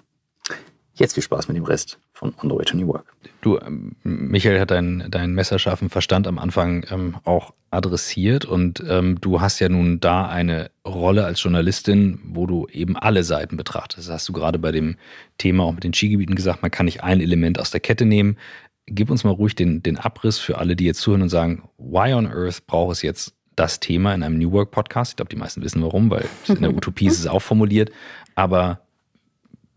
Jetzt 0.93 1.13
viel 1.13 1.23
Spaß 1.23 1.47
mit 1.47 1.57
dem 1.57 1.65
Rest 1.65 1.99
von 2.15 2.33
On 2.41 2.49
the 2.49 2.55
Way 2.55 2.65
to 2.65 2.77
New 2.77 2.87
Work. 2.87 3.13
Du, 3.41 3.59
ähm, 3.59 3.95
Michael 4.03 4.59
hat 4.59 4.71
deinen 4.71 5.11
dein 5.11 5.33
messerscharfen 5.33 5.89
Verstand 5.89 6.27
am 6.27 6.39
Anfang 6.39 6.85
ähm, 6.89 7.17
auch 7.25 7.53
adressiert 7.71 8.45
und 8.45 8.81
ähm, 8.87 9.19
du 9.19 9.41
hast 9.41 9.59
ja 9.59 9.67
nun 9.67 9.99
da 9.99 10.27
eine 10.27 10.71
Rolle 10.87 11.25
als 11.25 11.43
Journalistin, 11.43 12.19
wo 12.23 12.47
du 12.47 12.67
eben 12.71 12.95
alle 12.95 13.23
Seiten 13.23 13.57
betrachtest. 13.57 14.07
Das 14.07 14.13
hast 14.13 14.29
du 14.29 14.33
gerade 14.33 14.57
bei 14.57 14.71
dem 14.71 14.95
Thema 15.37 15.65
auch 15.65 15.73
mit 15.73 15.83
den 15.83 15.93
Skigebieten 15.93 16.35
gesagt, 16.35 16.61
man 16.61 16.71
kann 16.71 16.85
nicht 16.85 17.03
ein 17.03 17.19
Element 17.19 17.59
aus 17.59 17.69
der 17.69 17.81
Kette 17.81 18.05
nehmen. 18.05 18.37
Gib 18.87 19.09
uns 19.09 19.23
mal 19.23 19.31
ruhig 19.31 19.55
den, 19.55 19.83
den 19.83 19.97
Abriss 19.97 20.39
für 20.39 20.57
alle, 20.57 20.75
die 20.75 20.85
jetzt 20.85 21.01
zuhören 21.01 21.23
und 21.23 21.29
sagen, 21.29 21.63
why 21.77 22.13
on 22.13 22.27
earth 22.27 22.65
braucht 22.65 22.93
es 22.93 23.01
jetzt 23.01 23.33
das 23.57 23.79
Thema 23.79 24.13
in 24.13 24.23
einem 24.23 24.37
New 24.37 24.51
Work 24.53 24.71
Podcast? 24.71 25.11
Ich 25.11 25.15
glaube, 25.17 25.29
die 25.29 25.37
meisten 25.37 25.61
wissen 25.63 25.81
warum, 25.81 26.09
weil 26.09 26.25
in 26.47 26.61
der 26.61 26.73
Utopie 26.73 27.07
ist 27.07 27.19
es 27.19 27.27
auch 27.27 27.41
formuliert. 27.41 27.91
Aber 28.35 28.84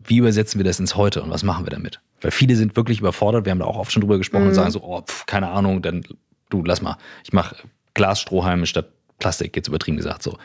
wie 0.09 0.17
übersetzen 0.17 0.59
wir 0.59 0.65
das 0.65 0.79
ins 0.79 0.95
Heute 0.95 1.21
und 1.21 1.29
was 1.29 1.43
machen 1.43 1.65
wir 1.65 1.69
damit? 1.69 2.01
Weil 2.21 2.31
viele 2.31 2.55
sind 2.55 2.75
wirklich 2.75 2.99
überfordert, 2.99 3.45
wir 3.45 3.51
haben 3.51 3.59
da 3.59 3.65
auch 3.65 3.77
oft 3.77 3.91
schon 3.91 4.01
drüber 4.01 4.17
gesprochen 4.17 4.43
mhm. 4.43 4.49
und 4.49 4.55
sagen 4.55 4.71
so, 4.71 4.81
oh, 4.83 5.01
pf, 5.01 5.25
keine 5.25 5.49
Ahnung, 5.49 5.81
dann 5.81 6.03
du, 6.49 6.63
lass 6.63 6.81
mal, 6.81 6.97
ich 7.23 7.31
mache 7.31 7.55
Glasstrohhalme 7.93 8.65
statt 8.65 8.89
Plastik, 9.19 9.55
jetzt 9.55 9.67
übertrieben 9.67 9.97
gesagt 9.97 10.23
so. 10.23 10.37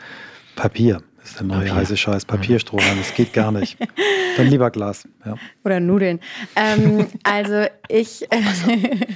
Papier 0.55 1.01
ist 1.23 1.39
der 1.39 1.47
neue 1.47 1.59
Papier. 1.59 1.75
heiße 1.75 1.97
Scheiß. 1.97 2.25
Papierstrohhalm, 2.25 2.97
das 2.97 3.13
geht 3.13 3.33
gar 3.33 3.51
nicht. 3.51 3.77
Dann 4.37 4.47
lieber 4.47 4.69
Glas. 4.69 5.07
Ja. 5.25 5.35
Oder 5.63 5.79
Nudeln. 5.79 6.19
Ähm, 6.55 7.07
also 7.23 7.65
ich, 7.87 8.31
äh, 8.31 8.41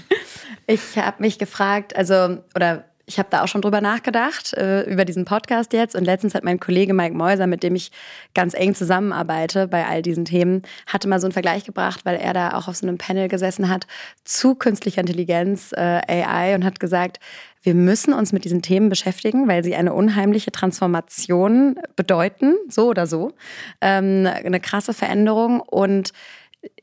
ich 0.67 0.97
habe 0.97 1.21
mich 1.21 1.37
gefragt, 1.37 1.95
also, 1.95 2.39
oder 2.55 2.85
ich 3.09 3.17
habe 3.17 3.27
da 3.31 3.43
auch 3.43 3.47
schon 3.47 3.61
drüber 3.61 3.81
nachgedacht, 3.81 4.53
äh, 4.53 4.83
über 4.83 5.03
diesen 5.03 5.25
Podcast 5.25 5.73
jetzt. 5.73 5.95
Und 5.95 6.05
letztens 6.05 6.35
hat 6.35 6.43
mein 6.43 6.59
Kollege 6.59 6.93
Mike 6.93 7.15
Mäuser, 7.15 7.47
mit 7.47 7.63
dem 7.63 7.73
ich 7.75 7.91
ganz 8.35 8.53
eng 8.53 8.75
zusammenarbeite 8.75 9.67
bei 9.67 9.87
all 9.87 10.03
diesen 10.03 10.25
Themen, 10.25 10.61
hatte 10.85 11.07
mal 11.07 11.19
so 11.19 11.25
einen 11.25 11.33
Vergleich 11.33 11.63
gebracht, 11.63 12.01
weil 12.05 12.17
er 12.17 12.33
da 12.33 12.53
auch 12.53 12.67
auf 12.67 12.75
so 12.75 12.87
einem 12.87 12.99
Panel 12.99 13.27
gesessen 13.27 13.67
hat 13.67 13.87
zu 14.23 14.53
künstlicher 14.53 15.01
Intelligenz, 15.01 15.71
äh, 15.71 16.01
AI, 16.07 16.53
und 16.53 16.63
hat 16.63 16.79
gesagt, 16.79 17.19
wir 17.63 17.73
müssen 17.73 18.13
uns 18.13 18.31
mit 18.31 18.45
diesen 18.45 18.61
Themen 18.61 18.89
beschäftigen, 18.89 19.47
weil 19.47 19.63
sie 19.63 19.75
eine 19.75 19.93
unheimliche 19.93 20.51
Transformation 20.51 21.79
bedeuten, 21.95 22.55
so 22.69 22.89
oder 22.89 23.07
so. 23.07 23.33
Ähm, 23.81 24.27
eine 24.27 24.59
krasse 24.59 24.93
Veränderung. 24.93 25.59
Und 25.61 26.13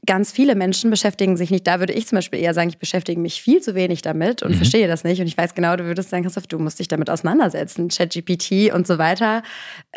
ganz 0.07 0.33
viele 0.33 0.55
Menschen 0.55 0.91
beschäftigen 0.91 1.37
sich 1.37 1.51
nicht. 1.51 1.67
Da 1.67 1.81
würde 1.81 1.93
ich 1.93 2.07
zum 2.07 2.17
Beispiel 2.17 2.41
eher 2.41 2.55
sagen, 2.55 2.69
ich 2.69 2.79
beschäftige 2.79 3.21
mich 3.21 3.43
viel 3.43 3.61
zu 3.61 3.75
wenig 3.75 4.03
damit 4.03 4.43
und 4.43 4.53
mhm. 4.53 4.57
verstehe 4.57 4.89
das 4.89 5.05
nicht. 5.05 5.21
Und 5.21 5.27
ich 5.27 5.37
weiß 5.37 5.55
genau, 5.55 5.77
du 5.77 5.85
würdest 5.85 6.11
sagen, 6.11 6.23
Christoph, 6.23 6.47
du 6.47 6.59
musst 6.59 6.79
dich 6.79 6.89
damit 6.89 7.11
auseinandersetzen. 7.11 7.89
ChatGPT 7.89 8.73
und 8.73 8.87
so 8.87 8.99
weiter. 8.99 9.43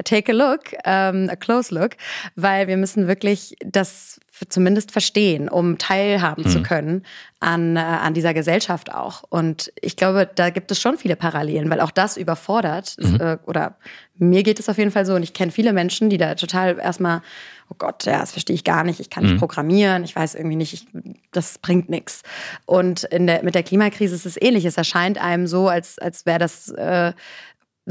Take 0.03 0.31
a 0.31 0.35
look, 0.35 0.73
um, 0.85 1.29
a 1.29 1.35
close 1.35 1.73
look, 1.73 1.91
weil 2.35 2.67
wir 2.67 2.77
müssen 2.77 3.07
wirklich 3.07 3.55
das 3.63 4.19
zumindest 4.47 4.91
verstehen, 4.91 5.49
um 5.49 5.77
teilhaben 5.77 6.43
mhm. 6.43 6.49
zu 6.49 6.63
können 6.63 7.03
an, 7.39 7.75
äh, 7.75 7.79
an 7.79 8.13
dieser 8.13 8.33
Gesellschaft 8.33 8.93
auch. 8.93 9.23
Und 9.29 9.71
ich 9.81 9.95
glaube, 9.95 10.29
da 10.33 10.49
gibt 10.49 10.71
es 10.71 10.79
schon 10.79 10.97
viele 10.97 11.15
Parallelen, 11.15 11.69
weil 11.69 11.81
auch 11.81 11.91
das 11.91 12.17
überfordert. 12.17 12.95
Mhm. 12.99 13.19
Äh, 13.19 13.37
oder 13.45 13.77
mir 14.17 14.43
geht 14.43 14.59
es 14.59 14.69
auf 14.69 14.77
jeden 14.77 14.91
Fall 14.91 15.05
so. 15.05 15.15
Und 15.15 15.23
ich 15.23 15.33
kenne 15.33 15.51
viele 15.51 15.73
Menschen, 15.73 16.09
die 16.09 16.17
da 16.17 16.35
total 16.35 16.79
erstmal 16.79 17.21
oh 17.69 17.75
Gott, 17.77 18.05
ja, 18.05 18.19
das 18.19 18.31
verstehe 18.31 18.55
ich 18.55 18.63
gar 18.63 18.83
nicht, 18.83 18.99
ich 18.99 19.09
kann 19.09 19.23
nicht 19.23 19.33
mhm. 19.33 19.39
programmieren, 19.39 20.03
ich 20.03 20.15
weiß 20.15 20.35
irgendwie 20.35 20.55
nicht, 20.55 20.73
ich, 20.73 20.87
das 21.31 21.59
bringt 21.59 21.89
nichts. 21.89 22.23
Und 22.65 23.03
in 23.03 23.27
der, 23.27 23.43
mit 23.43 23.55
der 23.55 23.63
Klimakrise 23.63 24.15
ist 24.15 24.25
es 24.25 24.41
ähnlich. 24.41 24.65
Es 24.65 24.77
erscheint 24.77 25.21
einem 25.21 25.45
so, 25.45 25.67
als, 25.67 25.99
als 25.99 26.25
wäre 26.25 26.39
das 26.39 26.69
äh, 26.69 27.13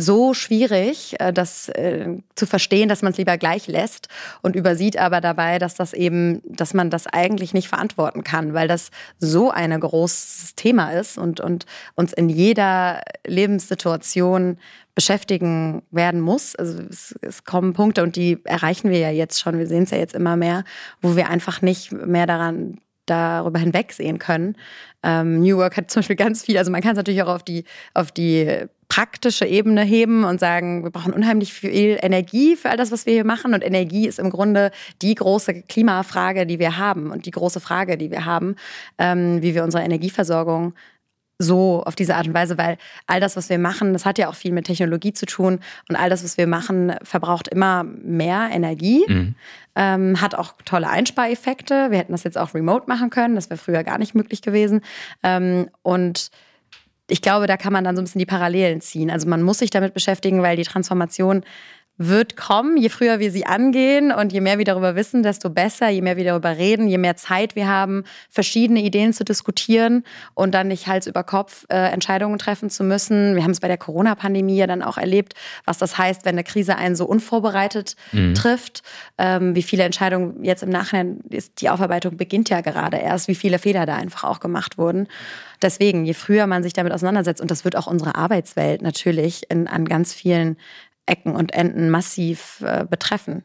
so 0.01 0.33
schwierig, 0.33 1.17
äh, 1.19 1.33
das 1.33 1.69
äh, 1.71 2.19
zu 2.37 2.47
verstehen, 2.47 2.89
dass 2.89 3.03
man 3.03 3.11
es 3.11 3.19
lieber 3.19 3.37
gleich 3.37 3.67
lässt 3.67 4.07
und 4.43 4.55
übersieht 4.55 4.97
aber 4.97 5.21
dabei, 5.21 5.59
dass 5.59 5.75
das 5.75 5.93
eben, 5.93 6.41
dass 6.45 6.73
man 6.73 6.89
das 6.89 7.09
eigentlich 7.09 7.53
nicht 7.53 7.69
verantworten 7.69 8.23
kann, 8.23 8.55
weil 8.55 8.69
das 8.69 8.91
so 9.19 9.51
ein 9.51 9.79
großes 9.79 10.55
Thema 10.55 10.93
ist 10.93 11.19
und, 11.19 11.41
und 11.41 11.67
uns 11.97 12.13
in 12.13 12.29
jeder 12.29 13.03
Lebenssituation 13.27 14.59
beschäftigen 14.95 15.83
werden 15.91 16.21
muss. 16.21 16.55
Also 16.55 16.81
es, 16.89 17.19
es 17.21 17.43
kommen 17.45 17.73
Punkte 17.73 18.05
und 18.05 18.15
die 18.15 18.39
erreichen 18.45 18.91
wir 18.91 19.01
ja 19.01 19.11
jetzt 19.11 19.41
schon. 19.41 19.59
Wir 19.59 19.67
sehen 19.67 19.83
es 19.83 19.91
ja 19.91 19.99
jetzt 19.99 20.15
immer 20.15 20.37
mehr, 20.37 20.63
wo 21.03 21.17
wir 21.17 21.29
einfach 21.29 21.61
nicht 21.61 21.91
mehr 21.91 22.27
daran 22.27 22.79
darüber 23.07 23.59
hinwegsehen 23.59 24.21
können. 24.21 24.57
Ähm, 25.03 25.41
New 25.41 25.57
Work 25.57 25.77
hat 25.77 25.91
zum 25.91 26.01
Beispiel 26.01 26.17
ganz 26.17 26.45
viel, 26.45 26.57
also 26.57 26.71
man 26.71 26.83
kann 26.83 26.93
es 26.93 26.97
natürlich 26.99 27.23
auch 27.23 27.35
auf 27.35 27.43
die, 27.43 27.65
auf 27.95 28.13
die 28.13 28.69
praktische 28.89 29.47
Ebene 29.47 29.83
heben 29.83 30.25
und 30.25 30.41
sagen, 30.41 30.83
wir 30.83 30.91
brauchen 30.91 31.13
unheimlich 31.13 31.53
viel 31.53 31.99
Energie 32.01 32.57
für 32.57 32.71
all 32.71 32.77
das, 32.77 32.91
was 32.91 33.07
wir 33.07 33.13
hier 33.13 33.25
machen. 33.25 33.55
Und 33.55 33.63
Energie 33.63 34.09
ist 34.09 34.19
im 34.19 34.31
Grunde 34.31 34.71
die 35.03 35.15
große 35.15 35.63
Klimafrage, 35.63 36.47
die 36.47 36.59
wir 36.59 36.79
haben 36.79 37.11
und 37.11 37.27
die 37.27 37.31
große 37.31 37.61
Frage, 37.61 37.99
die 37.99 38.11
wir 38.11 38.25
haben, 38.25 38.57
ähm, 38.99 39.43
wie 39.43 39.55
wir 39.55 39.65
unsere 39.65 39.85
Energieversorgung 39.85 40.75
so 41.39 41.83
auf 41.85 41.95
diese 41.95 42.17
Art 42.17 42.27
und 42.27 42.35
Weise, 42.35 42.59
weil 42.59 42.79
all 43.07 43.21
das, 43.21 43.37
was 43.37 43.49
wir 43.49 43.59
machen, 43.59 43.93
das 43.93 44.05
hat 44.05 44.19
ja 44.19 44.29
auch 44.29 44.35
viel 44.35 44.53
mit 44.53 44.67
Technologie 44.67 45.13
zu 45.13 45.25
tun 45.25 45.61
und 45.89 45.97
all 45.97 46.11
das, 46.11 46.25
was 46.25 46.37
wir 46.37 46.49
machen, 46.49 46.95
verbraucht 47.03 47.47
immer 47.47 47.85
mehr 47.85 48.49
Energie, 48.51 49.05
mhm. 49.07 49.35
ähm, 49.77 50.21
hat 50.21 50.35
auch 50.35 50.55
tolle 50.65 50.89
Einspareffekte. 50.89 51.91
Wir 51.91 51.99
hätten 51.99 52.13
das 52.13 52.25
jetzt 52.25 52.37
auch 52.37 52.55
remote 52.55 52.87
machen 52.89 53.11
können, 53.11 53.37
das 53.37 53.51
wäre 53.51 53.59
früher 53.59 53.85
gar 53.85 53.99
nicht 53.99 54.17
möglich 54.17 54.43
gewesen. 54.43 54.81
Ähm, 55.23 55.69
und 55.83 56.33
ich 57.09 57.23
glaube, 57.23 57.47
da 57.47 57.57
kann 57.57 57.73
man 57.73 57.85
dann 57.85 57.97
so 57.97 58.03
ein 58.03 58.05
bisschen 58.05 58.19
die 58.19 58.27
Parallelen 58.27 58.81
ziehen. 58.81 59.11
Also 59.11 59.29
man 59.29 59.43
muss 59.43 59.59
sich 59.59 59.71
damit 59.71 59.95
beschäftigen, 59.95 60.43
weil 60.43 60.57
die 60.57 60.65
Transformation 60.65 61.43
wird 61.99 62.37
kommen. 62.37 62.77
Je 62.77 62.89
früher 62.89 63.19
wir 63.19 63.33
sie 63.33 63.45
angehen 63.45 64.13
und 64.13 64.33
je 64.33 64.41
mehr 64.41 64.59
wir 64.59 64.65
darüber 64.65 64.95
wissen, 64.95 65.25
desto 65.25 65.51
besser, 65.51 65.89
je 65.89 66.01
mehr 66.01 66.17
wir 66.17 66.25
darüber 66.25 66.57
reden, 66.57 66.87
je 66.87 66.97
mehr 66.97 67.17
Zeit 67.17 67.57
wir 67.57 67.67
haben, 67.67 68.05
verschiedene 68.31 68.81
Ideen 68.81 69.13
zu 69.13 69.25
diskutieren 69.25 70.05
und 70.35 70.55
dann 70.55 70.69
nicht 70.69 70.87
Hals 70.87 71.09
über 71.09 71.25
Kopf 71.25 71.67
äh, 71.69 71.91
Entscheidungen 71.91 72.39
treffen 72.39 72.71
zu 72.71 72.85
müssen. 72.85 73.35
Wir 73.35 73.43
haben 73.43 73.51
es 73.51 73.59
bei 73.59 73.69
der 73.69 73.79
Corona-Pandemie 73.79 74.57
ja 74.57 74.69
dann 74.69 74.83
auch 74.83 74.97
erlebt, 74.97 75.35
was 75.65 75.79
das 75.79 75.99
heißt, 75.99 76.25
wenn 76.25 76.37
eine 76.37 76.45
Krise 76.45 76.77
einen 76.77 76.95
so 76.95 77.05
unvorbereitet 77.05 77.97
mhm. 78.13 78.35
trifft. 78.35 78.83
Ähm, 79.19 79.57
wie 79.57 79.65
viele 79.65 79.83
Entscheidungen 79.83 80.45
jetzt 80.45 80.63
im 80.63 80.71
Nachhinein 80.71 81.19
ist, 81.31 81.61
die 81.61 81.69
Aufarbeitung 81.69 82.17
beginnt 82.17 82.49
ja 82.49 82.61
gerade 82.61 82.99
erst, 82.99 83.27
wie 83.27 83.35
viele 83.35 83.59
Fehler 83.59 83.87
da 83.87 83.97
einfach 83.97 84.23
auch 84.23 84.39
gemacht 84.39 84.79
wurden. 84.79 85.09
Deswegen, 85.63 86.05
je 86.05 86.15
früher 86.15 86.47
man 86.47 86.63
sich 86.63 86.73
damit 86.73 86.93
auseinandersetzt, 86.93 87.41
und 87.41 87.51
das 87.51 87.65
wird 87.65 87.77
auch 87.77 87.87
unsere 87.87 88.15
Arbeitswelt 88.15 88.83
natürlich 88.83 89.51
in, 89.51 89.67
an 89.67 89.85
ganz 89.85 90.15
vielen 90.15 90.57
Ecken 91.07 91.35
und 91.35 91.53
Enden 91.53 91.91
massiv 91.91 92.63
äh, 92.65 92.85
betreffen. 92.89 93.43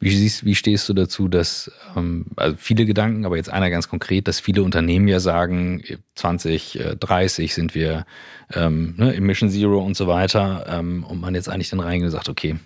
Wie, 0.00 0.10
siehst, 0.10 0.44
wie 0.44 0.54
stehst 0.54 0.88
du 0.88 0.94
dazu, 0.94 1.28
dass 1.28 1.70
ähm, 1.94 2.26
also 2.36 2.56
viele 2.58 2.86
Gedanken, 2.86 3.26
aber 3.26 3.36
jetzt 3.36 3.50
einer 3.50 3.70
ganz 3.70 3.88
konkret, 3.88 4.28
dass 4.28 4.40
viele 4.40 4.62
Unternehmen 4.62 5.08
ja 5.08 5.20
sagen, 5.20 5.84
2030 6.14 7.54
sind 7.54 7.74
wir 7.74 8.06
ähm, 8.54 8.94
ne, 8.96 9.14
Emission 9.14 9.50
Zero 9.50 9.84
und 9.84 9.96
so 9.96 10.06
weiter 10.06 10.66
ähm, 10.68 11.04
und 11.04 11.20
man 11.20 11.34
jetzt 11.34 11.48
eigentlich 11.48 11.70
dann 11.70 11.80
reingeht 11.80 12.06
und 12.06 12.12
sagt, 12.12 12.30
okay, 12.30 12.56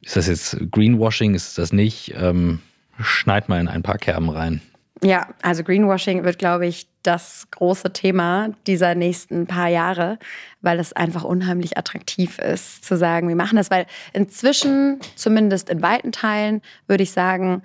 ist 0.00 0.16
das 0.16 0.26
jetzt 0.26 0.56
Greenwashing, 0.70 1.34
ist 1.34 1.58
das 1.58 1.72
nicht? 1.72 2.14
Ähm, 2.16 2.60
schneid 2.98 3.48
mal 3.48 3.60
in 3.60 3.68
ein 3.68 3.82
paar 3.82 3.98
Kerben 3.98 4.30
rein. 4.30 4.62
Ja, 5.02 5.28
also 5.42 5.62
Greenwashing 5.62 6.24
wird, 6.24 6.38
glaube 6.38 6.66
ich, 6.66 6.88
das 7.02 7.46
große 7.50 7.92
Thema 7.92 8.50
dieser 8.66 8.94
nächsten 8.94 9.46
paar 9.46 9.68
Jahre, 9.68 10.18
weil 10.62 10.80
es 10.80 10.92
einfach 10.94 11.22
unheimlich 11.22 11.76
attraktiv 11.76 12.38
ist, 12.38 12.84
zu 12.84 12.96
sagen, 12.96 13.28
wir 13.28 13.36
machen 13.36 13.56
das, 13.56 13.70
weil 13.70 13.86
inzwischen, 14.12 14.98
zumindest 15.14 15.68
in 15.68 15.82
weiten 15.82 16.12
Teilen, 16.12 16.62
würde 16.86 17.02
ich 17.02 17.12
sagen, 17.12 17.62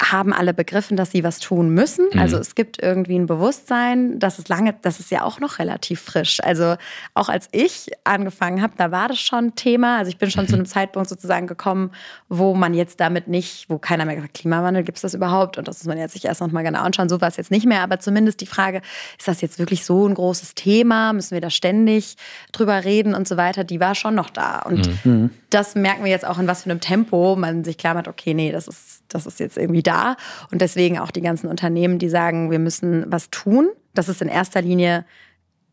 haben 0.00 0.32
alle 0.32 0.54
begriffen, 0.54 0.96
dass 0.96 1.10
sie 1.10 1.24
was 1.24 1.40
tun 1.40 1.70
müssen. 1.70 2.06
Mhm. 2.12 2.20
Also 2.20 2.38
es 2.38 2.54
gibt 2.54 2.80
irgendwie 2.80 3.18
ein 3.18 3.26
Bewusstsein, 3.26 4.18
das 4.20 4.38
ist 4.38 4.48
lange, 4.48 4.74
das 4.82 5.00
ist 5.00 5.10
ja 5.10 5.24
auch 5.24 5.40
noch 5.40 5.58
relativ 5.58 6.00
frisch. 6.00 6.38
Also 6.42 6.76
auch 7.14 7.28
als 7.28 7.48
ich 7.50 7.90
angefangen 8.04 8.62
habe, 8.62 8.74
da 8.76 8.92
war 8.92 9.08
das 9.08 9.18
schon 9.18 9.56
Thema. 9.56 9.98
Also 9.98 10.10
ich 10.10 10.18
bin 10.18 10.30
schon 10.30 10.44
mhm. 10.44 10.48
zu 10.48 10.54
einem 10.54 10.66
Zeitpunkt 10.66 11.08
sozusagen 11.08 11.48
gekommen, 11.48 11.90
wo 12.28 12.54
man 12.54 12.74
jetzt 12.74 13.00
damit 13.00 13.26
nicht, 13.26 13.68
wo 13.68 13.78
keiner 13.78 14.04
mehr 14.04 14.14
gesagt, 14.14 14.34
Klimawandel, 14.34 14.84
gibt 14.84 14.98
es 14.98 15.02
das 15.02 15.14
überhaupt? 15.14 15.58
Und 15.58 15.66
das 15.66 15.78
muss 15.78 15.86
man 15.86 15.98
jetzt 15.98 16.12
sich 16.12 16.24
erst 16.24 16.40
noch 16.40 16.52
mal 16.52 16.62
genau 16.62 16.82
anschauen. 16.82 17.08
So 17.08 17.20
war 17.20 17.28
es 17.28 17.36
jetzt 17.36 17.50
nicht 17.50 17.66
mehr. 17.66 17.82
Aber 17.82 17.98
zumindest 17.98 18.40
die 18.40 18.46
Frage, 18.46 18.82
ist 19.18 19.26
das 19.26 19.40
jetzt 19.40 19.58
wirklich 19.58 19.84
so 19.84 20.06
ein 20.06 20.14
großes 20.14 20.54
Thema? 20.54 21.12
Müssen 21.12 21.32
wir 21.32 21.40
da 21.40 21.50
ständig 21.50 22.16
drüber 22.52 22.84
reden 22.84 23.14
und 23.14 23.26
so 23.26 23.36
weiter? 23.36 23.64
Die 23.64 23.80
war 23.80 23.96
schon 23.96 24.14
noch 24.14 24.30
da. 24.30 24.60
Und 24.60 25.04
mhm. 25.04 25.30
das 25.50 25.74
merken 25.74 26.04
wir 26.04 26.10
jetzt 26.10 26.26
auch 26.26 26.38
in 26.38 26.46
was 26.46 26.62
für 26.62 26.70
einem 26.70 26.80
Tempo 26.80 27.34
man 27.34 27.64
sich 27.64 27.78
klar 27.78 27.94
macht, 27.94 28.06
okay, 28.06 28.32
nee, 28.32 28.52
das 28.52 28.68
ist, 28.68 28.97
das 29.08 29.26
ist 29.26 29.40
jetzt 29.40 29.56
irgendwie 29.56 29.82
da. 29.82 30.16
Und 30.50 30.60
deswegen 30.60 30.98
auch 30.98 31.10
die 31.10 31.20
ganzen 31.20 31.48
Unternehmen, 31.48 31.98
die 31.98 32.08
sagen, 32.08 32.50
wir 32.50 32.58
müssen 32.58 33.04
was 33.08 33.30
tun. 33.30 33.68
Das 33.94 34.08
ist 34.08 34.22
in 34.22 34.28
erster 34.28 34.62
Linie 34.62 35.04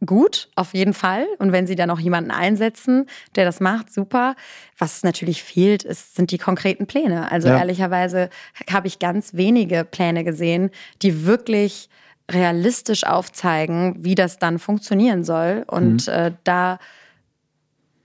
gut, 0.06 0.50
auf 0.56 0.74
jeden 0.74 0.94
Fall. 0.94 1.26
Und 1.40 1.52
wenn 1.52 1.68
Sie 1.68 1.76
dann 1.76 1.90
auch 1.90 2.00
jemanden 2.00 2.32
einsetzen, 2.32 3.08
der 3.36 3.46
das 3.46 3.60
macht, 3.60 3.94
super. 3.94 4.36
Was 4.78 5.04
natürlich 5.04 5.44
fehlt, 5.44 5.84
ist, 5.84 6.16
sind 6.16 6.32
die 6.32 6.38
konkreten 6.38 6.86
Pläne. 6.86 7.32
Also 7.32 7.48
ja. 7.48 7.58
ehrlicherweise 7.58 8.30
habe 8.72 8.88
ich 8.88 9.00
ganz 9.00 9.34
wenige 9.34 9.86
Pläne 9.86 10.24
gesehen, 10.24 10.70
die 11.02 11.26
wirklich 11.26 11.90
realistisch 12.32 13.06
aufzeigen, 13.06 13.96
wie 14.00 14.16
das 14.16 14.40
dann 14.40 14.60
funktionieren 14.60 15.24
soll. 15.24 15.64
Und 15.68 16.08
mhm. 16.08 16.14
äh, 16.14 16.32
da 16.44 16.80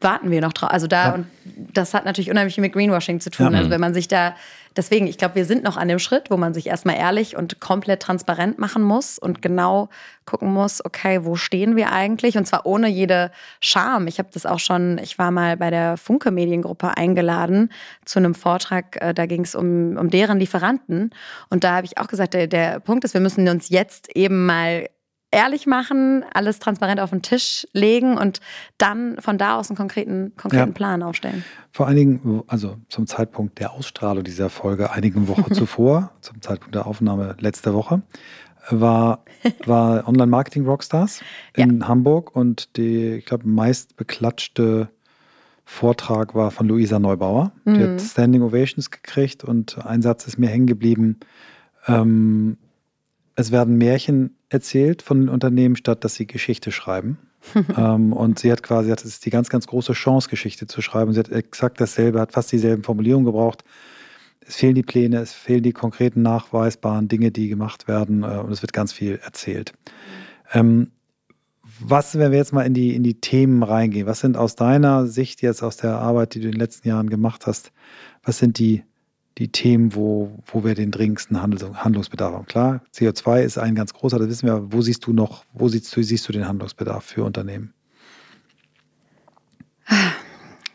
warten 0.01 0.31
wir 0.31 0.41
noch 0.41 0.53
drauf. 0.53 0.70
Also 0.70 0.87
da, 0.87 1.09
ja. 1.09 1.14
und 1.14 1.26
das 1.45 1.95
hat 1.95 2.05
natürlich 2.05 2.31
unheimlich 2.31 2.55
viel 2.55 2.62
mit 2.62 2.72
Greenwashing 2.72 3.20
zu 3.20 3.31
tun. 3.31 3.53
Ja. 3.53 3.59
Also 3.59 3.70
wenn 3.70 3.81
man 3.81 3.95
sich 3.95 4.09
da, 4.09 4.35
deswegen, 4.77 5.07
ich 5.07 5.18
glaube, 5.18 5.35
wir 5.35 5.45
sind 5.45 5.64
noch 5.64 5.77
an 5.77 5.89
dem 5.89 5.99
Schritt, 5.99 6.31
wo 6.31 6.37
man 6.37 6.55
sich 6.55 6.66
erstmal 6.66 6.97
ehrlich 6.97 7.37
und 7.37 7.61
komplett 7.61 8.03
transparent 8.03 8.59
machen 8.59 8.83
muss 8.83 9.18
und 9.18 9.43
genau 9.43 9.89
gucken 10.27 10.53
muss, 10.53 10.85
okay, 10.85 11.25
wo 11.25 11.37
stehen 11.37 11.77
wir 11.77 11.93
eigentlich? 11.93 12.37
Und 12.37 12.47
zwar 12.47 12.66
ohne 12.66 12.89
jede 12.89 13.33
Scham. 13.61 14.07
Ich 14.07 14.18
habe 14.18 14.29
das 14.33 14.47
auch 14.47 14.61
schon, 14.61 14.99
ich 14.99 15.18
war 15.18 15.31
mal 15.31 15.57
bei 15.57 15.71
der 15.71 15.97
Funke 15.97 16.31
Mediengruppe 16.31 16.97
eingeladen 16.97 17.73
zu 18.05 18.18
einem 18.18 18.35
Vortrag, 18.35 19.01
äh, 19.03 19.12
da 19.12 19.27
ging 19.27 19.43
es 19.43 19.55
um, 19.55 19.97
um 19.97 20.11
deren 20.11 20.39
Lieferanten. 20.39 21.11
Und 21.49 21.64
da 21.64 21.77
habe 21.77 21.87
ich 21.87 21.99
auch 21.99 22.07
gesagt, 22.07 22.35
der, 22.35 22.47
der 22.47 22.81
Punkt 22.81 23.05
ist, 23.05 23.14
wir 23.14 23.21
müssen 23.21 23.49
uns 23.49 23.68
jetzt 23.68 24.14
eben 24.14 24.47
mal 24.47 24.89
ehrlich 25.31 25.66
machen, 25.66 26.24
alles 26.33 26.59
transparent 26.59 27.01
auf 27.01 27.11
den 27.11 27.22
Tisch 27.22 27.66
legen 27.72 28.16
und 28.16 28.41
dann 28.78 29.16
von 29.20 29.39
da 29.39 29.57
aus 29.59 29.70
einen 29.70 29.76
konkreten, 29.76 30.33
konkreten 30.37 30.70
ja. 30.70 30.74
Plan 30.74 31.03
aufstellen. 31.03 31.45
Vor 31.72 31.87
einigen, 31.87 32.43
also 32.49 32.76
zum 32.89 33.07
Zeitpunkt 33.07 33.59
der 33.59 33.72
Ausstrahlung 33.72 34.24
dieser 34.24 34.51
Folge, 34.51 34.91
einigen 34.91 35.28
Wochen 35.28 35.53
zuvor, 35.55 36.12
zum 36.20 36.43
Zeitpunkt 36.43 36.74
der 36.74 36.87
Aufnahme 36.87 37.37
letzte 37.39 37.74
Woche, 37.74 38.03
war, 38.68 39.24
war 39.66 40.07
Online 40.09 40.26
Marketing 40.26 40.66
Rockstars 40.66 41.22
in 41.55 41.81
ja. 41.81 41.89
Hamburg 41.89 42.35
und 42.35 42.76
die, 42.76 43.14
ich 43.14 43.26
glaube, 43.26 43.49
meist 43.49 43.97
beklatschte 43.97 44.89
Vortrag 45.64 46.35
war 46.35 46.51
von 46.51 46.66
Luisa 46.66 46.99
Neubauer. 46.99 47.53
Mhm. 47.64 47.74
Die 47.74 47.83
hat 47.83 47.91
mhm. 47.91 47.99
Standing 48.01 48.43
Ovations 48.43 48.91
gekriegt 48.91 49.45
und 49.45 49.78
ein 49.87 50.03
Satz 50.03 50.26
ist 50.26 50.37
mir 50.37 50.49
hängen 50.49 50.66
geblieben. 50.66 51.20
Ähm, 51.87 52.59
es 53.37 53.53
werden 53.53 53.78
Märchen 53.78 54.37
erzählt 54.51 55.01
von 55.01 55.20
den 55.20 55.28
Unternehmen, 55.30 55.76
statt 55.76 56.05
dass 56.05 56.16
sie 56.16 56.26
Geschichte 56.26 56.72
schreiben. 56.72 57.18
ähm, 57.76 58.12
und 58.12 58.38
sie 58.38 58.53
hat 58.53 58.62
quasi, 58.62 58.90
das 58.90 59.05
ist 59.05 59.24
die 59.24 59.30
ganz, 59.30 59.48
ganz 59.48 59.66
große 59.66 59.94
Chance, 59.94 60.28
Geschichte 60.28 60.66
zu 60.66 60.82
schreiben. 60.82 61.12
Sie 61.12 61.20
hat 61.20 61.30
exakt 61.30 61.80
dasselbe, 61.80 62.20
hat 62.20 62.32
fast 62.32 62.53
dieselben 62.53 62.82
Formulierungen 62.82 63.24
gebraucht. 63.24 63.64
Es 64.46 64.57
fehlen 64.57 64.74
die 64.74 64.82
Pläne, 64.82 65.20
es 65.20 65.32
fehlen 65.32 65.62
die 65.62 65.72
konkreten, 65.72 66.22
nachweisbaren 66.22 67.09
Dinge, 67.09 67.30
die 67.30 67.48
gemacht 67.48 67.88
werden 67.88 68.24
äh, 68.24 68.38
und 68.38 68.53
es 68.53 68.62
wird 68.62 68.72
ganz 68.72 68.92
viel 68.92 69.20
erzählt. 69.22 69.72
Ähm, 70.53 70.90
was, 71.82 72.18
wenn 72.18 72.30
wir 72.30 72.38
jetzt 72.38 72.53
mal 72.53 72.66
in 72.66 72.74
die, 72.74 72.94
in 72.94 73.03
die 73.03 73.20
Themen 73.20 73.62
reingehen, 73.62 74.07
was 74.07 74.20
sind 74.20 74.36
aus 74.36 74.55
deiner 74.55 75.07
Sicht 75.07 75.40
jetzt, 75.40 75.62
aus 75.62 75.78
der 75.78 75.96
Arbeit, 75.96 76.34
die 76.34 76.40
du 76.40 76.46
in 76.46 76.53
den 76.53 76.61
letzten 76.61 76.88
Jahren 76.88 77.09
gemacht 77.09 77.46
hast, 77.46 77.72
was 78.22 78.38
sind 78.38 78.59
die 78.59 78.82
die 79.39 79.49
Themen, 79.49 79.95
wo, 79.95 80.39
wo 80.47 80.64
wir 80.64 80.74
den 80.74 80.91
dringendsten 80.91 81.41
Handlungsbedarf 81.41 82.35
haben. 82.35 82.47
Klar, 82.47 82.83
CO2 82.95 83.43
ist 83.43 83.59
ein 83.59 83.74
ganz 83.74 83.95
großer, 83.95 84.18
das 84.18 84.28
wissen 84.28 84.47
wir, 84.47 84.55
aber 84.55 84.72
wo 84.72 84.83
siehst 84.83 85.07
du 85.07 85.12
noch, 85.12 85.45
wo 85.53 85.68
siehst 85.68 85.95
du, 85.95 86.03
siehst 86.03 86.28
du 86.28 86.33
den 86.33 86.47
Handlungsbedarf 86.47 87.05
für 87.05 87.24
Unternehmen? 87.24 87.72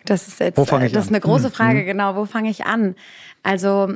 Das 0.05 0.27
ist 0.27 0.39
jetzt 0.39 0.57
das 0.57 0.71
an? 0.71 0.83
ist 0.83 1.09
eine 1.09 1.19
große 1.19 1.47
mhm. 1.47 1.51
Frage, 1.51 1.81
mhm. 1.81 1.85
genau. 1.85 2.15
Wo 2.15 2.25
fange 2.25 2.49
ich 2.49 2.65
an? 2.65 2.95
Also, 3.43 3.95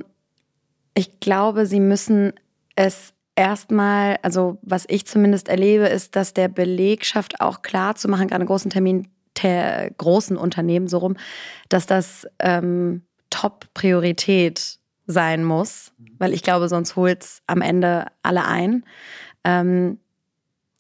ich 0.95 1.19
glaube, 1.19 1.65
Sie 1.65 1.79
müssen 1.79 2.33
es 2.75 3.13
erstmal, 3.35 4.17
also 4.21 4.57
was 4.61 4.85
ich 4.87 5.05
zumindest 5.05 5.49
erlebe, 5.49 5.85
ist, 5.85 6.15
dass 6.15 6.33
der 6.33 6.47
Belegschaft 6.47 7.41
auch 7.41 7.61
klar 7.61 7.95
zu 7.95 8.07
machen, 8.07 8.27
gerade 8.27 8.45
großen 8.45 8.71
Termin, 8.71 9.07
der 9.41 9.91
großen 9.97 10.35
Unternehmen 10.35 10.87
so 10.87 10.97
rum, 10.97 11.15
dass 11.69 11.85
das 11.85 12.27
ähm, 12.39 13.03
Top-Priorität 13.29 14.79
sein 15.09 15.43
muss, 15.43 15.91
weil 16.19 16.33
ich 16.33 16.43
glaube, 16.43 16.69
sonst 16.69 16.95
holt 16.95 17.23
es 17.23 17.41
am 17.47 17.61
Ende 17.61 18.05
alle 18.21 18.45
ein. 18.45 18.85
Ähm, 19.43 19.97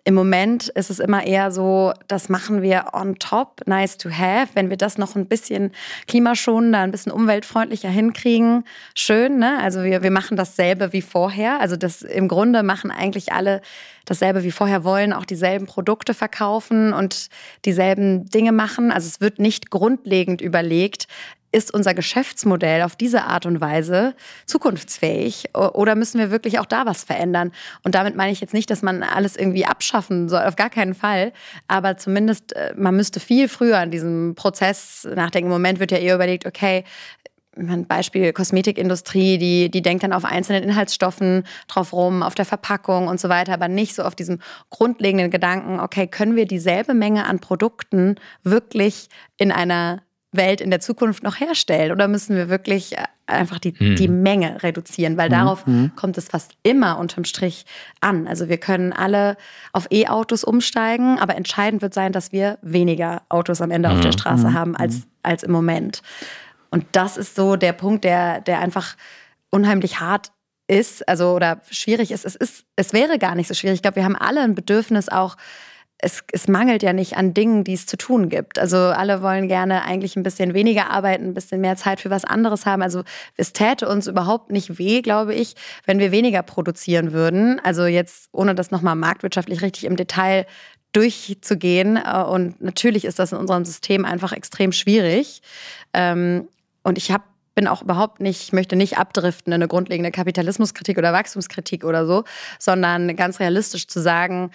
Im 0.03 0.13
Moment 0.13 0.69
ist 0.69 0.91
es 0.91 0.99
immer 0.99 1.25
eher 1.25 1.51
so, 1.51 1.93
das 2.07 2.29
machen 2.29 2.61
wir 2.61 2.91
on 2.93 3.15
top, 3.17 3.61
nice 3.65 3.97
to 3.97 4.09
have. 4.11 4.49
Wenn 4.53 4.69
wir 4.69 4.77
das 4.77 4.97
noch 4.99 5.15
ein 5.15 5.27
bisschen 5.27 5.71
klimaschonender, 6.07 6.79
ein 6.79 6.91
bisschen 6.91 7.11
umweltfreundlicher 7.11 7.89
hinkriegen, 7.89 8.65
schön. 8.95 9.39
Ne? 9.39 9.57
Also 9.61 9.83
wir, 9.83 10.03
wir 10.03 10.11
machen 10.11 10.37
dasselbe 10.37 10.93
wie 10.93 11.01
vorher. 11.01 11.59
Also 11.59 11.75
das 11.75 12.03
im 12.03 12.27
Grunde 12.27 12.61
machen 12.61 12.91
eigentlich 12.91 13.33
alle 13.33 13.61
dasselbe 14.05 14.43
wie 14.43 14.51
vorher, 14.51 14.83
wollen 14.83 15.13
auch 15.13 15.25
dieselben 15.25 15.65
Produkte 15.65 16.13
verkaufen 16.13 16.93
und 16.93 17.29
dieselben 17.65 18.25
Dinge 18.29 18.51
machen. 18.51 18.91
Also 18.91 19.07
es 19.07 19.21
wird 19.21 19.39
nicht 19.39 19.69
grundlegend 19.69 20.41
überlegt, 20.41 21.07
ist 21.51 21.73
unser 21.73 21.93
Geschäftsmodell 21.93 22.83
auf 22.83 22.95
diese 22.95 23.23
Art 23.23 23.45
und 23.45 23.61
Weise 23.61 24.15
zukunftsfähig 24.45 25.49
oder 25.55 25.95
müssen 25.95 26.19
wir 26.19 26.31
wirklich 26.31 26.59
auch 26.59 26.65
da 26.65 26.85
was 26.85 27.03
verändern? 27.03 27.51
Und 27.83 27.95
damit 27.95 28.15
meine 28.15 28.31
ich 28.31 28.41
jetzt 28.41 28.53
nicht, 28.53 28.69
dass 28.69 28.81
man 28.81 29.03
alles 29.03 29.35
irgendwie 29.35 29.65
abschaffen 29.65 30.29
soll, 30.29 30.43
auf 30.43 30.55
gar 30.55 30.69
keinen 30.69 30.93
Fall, 30.93 31.33
aber 31.67 31.97
zumindest 31.97 32.53
äh, 32.53 32.73
man 32.75 32.95
müsste 32.95 33.19
viel 33.19 33.47
früher 33.47 33.79
an 33.79 33.91
diesem 33.91 34.35
Prozess 34.35 35.07
nachdenken. 35.15 35.47
Im 35.47 35.53
Moment 35.53 35.79
wird 35.79 35.91
ja 35.91 35.97
eher 35.97 36.15
überlegt, 36.15 36.45
okay, 36.45 36.83
ein 37.57 37.85
Beispiel 37.87 38.31
Kosmetikindustrie, 38.31 39.37
die, 39.37 39.69
die 39.69 39.81
denkt 39.81 40.03
dann 40.03 40.13
auf 40.13 40.25
einzelnen 40.25 40.63
Inhaltsstoffen 40.63 41.43
drauf 41.67 41.93
rum, 41.93 42.23
auf 42.23 42.35
der 42.35 42.45
Verpackung 42.45 43.07
und 43.07 43.19
so 43.19 43.27
weiter, 43.27 43.53
aber 43.53 43.67
nicht 43.67 43.95
so 43.95 44.03
auf 44.03 44.15
diesem 44.15 44.39
grundlegenden 44.69 45.31
Gedanken, 45.31 45.79
okay, 45.79 46.07
können 46.07 46.35
wir 46.35 46.45
dieselbe 46.45 46.93
Menge 46.93 47.25
an 47.25 47.39
Produkten 47.39 48.15
wirklich 48.43 49.09
in 49.37 49.51
einer 49.51 50.01
Welt 50.31 50.61
in 50.61 50.69
der 50.69 50.79
Zukunft 50.79 51.23
noch 51.23 51.39
herstellen? 51.39 51.91
Oder 51.91 52.07
müssen 52.07 52.35
wir 52.35 52.49
wirklich 52.49 52.97
äh, 52.97 53.05
einfach 53.25 53.59
die, 53.59 53.73
hm. 53.77 53.95
die 53.95 54.07
Menge 54.07 54.61
reduzieren? 54.61 55.17
Weil 55.17 55.29
darauf 55.29 55.65
hm. 55.65 55.91
kommt 55.95 56.17
es 56.17 56.27
fast 56.27 56.53
immer 56.63 56.97
unterm 56.99 57.25
Strich 57.25 57.65
an. 58.01 58.27
Also 58.27 58.49
wir 58.49 58.57
können 58.57 58.93
alle 58.93 59.37
auf 59.73 59.87
E-Autos 59.91 60.43
umsteigen, 60.43 61.19
aber 61.19 61.35
entscheidend 61.35 61.81
wird 61.81 61.93
sein, 61.93 62.11
dass 62.11 62.31
wir 62.31 62.59
weniger 62.61 63.23
Autos 63.29 63.61
am 63.61 63.71
Ende 63.71 63.89
hm. 63.89 63.95
auf 63.95 64.01
der 64.01 64.11
hm. 64.11 64.17
Straße 64.19 64.47
hm. 64.47 64.53
haben 64.53 64.75
als, 64.75 65.01
als 65.23 65.43
im 65.43 65.51
Moment. 65.51 66.01
Und 66.69 66.85
das 66.91 67.17
ist 67.17 67.35
so 67.35 67.55
der 67.55 67.73
Punkt, 67.73 68.03
der, 68.03 68.41
der 68.41 68.59
einfach 68.59 68.95
unheimlich 69.49 69.99
hart 69.99 70.31
ist, 70.67 71.07
also 71.09 71.31
oder 71.33 71.61
schwierig 71.71 72.11
ist. 72.11 72.25
Es 72.25 72.35
ist, 72.35 72.63
es 72.75 72.93
wäre 72.93 73.17
gar 73.17 73.35
nicht 73.35 73.47
so 73.47 73.53
schwierig. 73.53 73.77
Ich 73.77 73.81
glaube, 73.81 73.97
wir 73.97 74.05
haben 74.05 74.15
alle 74.15 74.41
ein 74.41 74.55
Bedürfnis 74.55 75.09
auch, 75.09 75.35
es, 76.01 76.23
es 76.31 76.47
mangelt 76.47 76.81
ja 76.81 76.93
nicht 76.93 77.17
an 77.17 77.33
Dingen, 77.33 77.65
die 77.65 77.73
es 77.73 77.85
zu 77.85 77.97
tun 77.97 78.29
gibt. 78.29 78.57
Also 78.57 78.77
alle 78.77 79.21
wollen 79.21 79.49
gerne 79.49 79.83
eigentlich 79.83 80.15
ein 80.15 80.23
bisschen 80.23 80.53
weniger 80.53 80.89
arbeiten, 80.89 81.25
ein 81.25 81.33
bisschen 81.33 81.59
mehr 81.59 81.75
Zeit 81.75 81.99
für 81.99 82.09
was 82.09 82.23
anderes 82.23 82.65
haben. 82.65 82.81
Also 82.81 83.03
es 83.35 83.51
täte 83.51 83.87
uns 83.87 84.07
überhaupt 84.07 84.49
nicht 84.49 84.79
weh, 84.79 85.01
glaube 85.01 85.35
ich, 85.35 85.55
wenn 85.85 85.99
wir 85.99 86.11
weniger 86.11 86.41
produzieren 86.41 87.11
würden. 87.11 87.59
Also 87.59 87.85
jetzt, 87.85 88.29
ohne 88.31 88.55
das 88.55 88.71
nochmal 88.71 88.95
marktwirtschaftlich 88.95 89.61
richtig 89.61 89.83
im 89.83 89.97
Detail 89.97 90.45
durchzugehen. 90.93 91.97
Äh, 91.97 92.23
und 92.23 92.61
natürlich 92.61 93.03
ist 93.03 93.19
das 93.19 93.33
in 93.33 93.37
unserem 93.37 93.65
System 93.65 94.05
einfach 94.05 94.31
extrem 94.31 94.71
schwierig. 94.71 95.41
Ähm, 95.93 96.47
und 96.81 96.97
ich 96.97 97.11
habe 97.11 97.23
bin 97.55 97.67
auch 97.67 97.81
überhaupt 97.81 98.21
nicht, 98.21 98.41
ich 98.41 98.53
möchte 98.53 98.77
nicht 98.77 98.97
abdriften 98.97 99.51
in 99.51 99.55
eine 99.55 99.67
grundlegende 99.67 100.11
Kapitalismuskritik 100.11 100.97
oder 100.97 101.11
Wachstumskritik 101.11 101.83
oder 101.83 102.05
so, 102.05 102.23
sondern 102.57 103.13
ganz 103.17 103.41
realistisch 103.41 103.87
zu 103.87 103.99
sagen, 103.99 104.51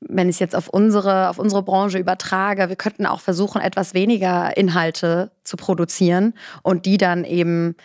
wenn 0.00 0.28
ich 0.28 0.36
es 0.36 0.40
jetzt 0.40 0.54
auf 0.54 0.68
unsere, 0.68 1.28
auf 1.28 1.38
unsere 1.38 1.62
Branche 1.62 1.98
übertrage, 1.98 2.68
wir 2.68 2.76
könnten 2.76 3.06
auch 3.06 3.20
versuchen, 3.20 3.60
etwas 3.60 3.94
weniger 3.94 4.56
Inhalte 4.56 5.30
zu 5.44 5.56
produzieren 5.56 6.34
und 6.62 6.86
die 6.86 6.98
dann 6.98 7.24
eben 7.24 7.76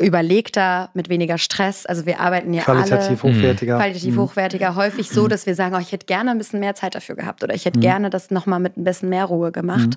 überlegter, 0.00 0.90
mit 0.94 1.08
weniger 1.08 1.38
Stress. 1.38 1.86
Also 1.86 2.06
wir 2.06 2.20
arbeiten 2.20 2.52
ja 2.54 2.62
qualitativ 2.62 3.24
alle 3.24 3.34
hochwertiger. 3.34 3.76
qualitativ 3.76 4.14
mhm. 4.14 4.20
hochwertiger, 4.20 4.74
häufig 4.74 5.08
so, 5.08 5.28
dass 5.28 5.46
wir 5.46 5.54
sagen, 5.54 5.74
oh, 5.74 5.78
ich 5.78 5.92
hätte 5.92 6.06
gerne 6.06 6.30
ein 6.30 6.38
bisschen 6.38 6.60
mehr 6.60 6.74
Zeit 6.74 6.94
dafür 6.94 7.14
gehabt 7.14 7.44
oder 7.44 7.54
ich 7.54 7.64
hätte 7.64 7.78
mhm. 7.78 7.82
gerne 7.82 8.10
das 8.10 8.30
nochmal 8.30 8.58
mit 8.58 8.76
ein 8.76 8.84
bisschen 8.84 9.10
mehr 9.10 9.26
Ruhe 9.26 9.52
gemacht. 9.52 9.90
Mhm. 9.90 9.96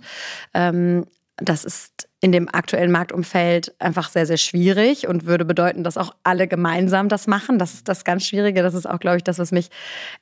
Ähm, 0.53 1.05
das 1.37 1.65
ist 1.65 1.94
in 2.21 2.31
dem 2.31 2.47
aktuellen 2.51 2.91
Marktumfeld 2.91 3.75
einfach 3.79 4.09
sehr, 4.09 4.25
sehr 4.25 4.37
schwierig 4.37 5.07
und 5.07 5.25
würde 5.25 5.45
bedeuten, 5.45 5.83
dass 5.83 5.97
auch 5.97 6.15
alle 6.23 6.47
gemeinsam 6.47 7.09
das 7.09 7.27
machen. 7.27 7.59
Das 7.59 7.73
ist 7.73 7.87
das 7.87 8.03
ganz 8.03 8.25
Schwierige. 8.25 8.63
Das 8.63 8.73
ist 8.73 8.89
auch, 8.89 8.99
glaube 8.99 9.17
ich, 9.17 9.23
das, 9.23 9.37
was 9.37 9.51
mich 9.51 9.69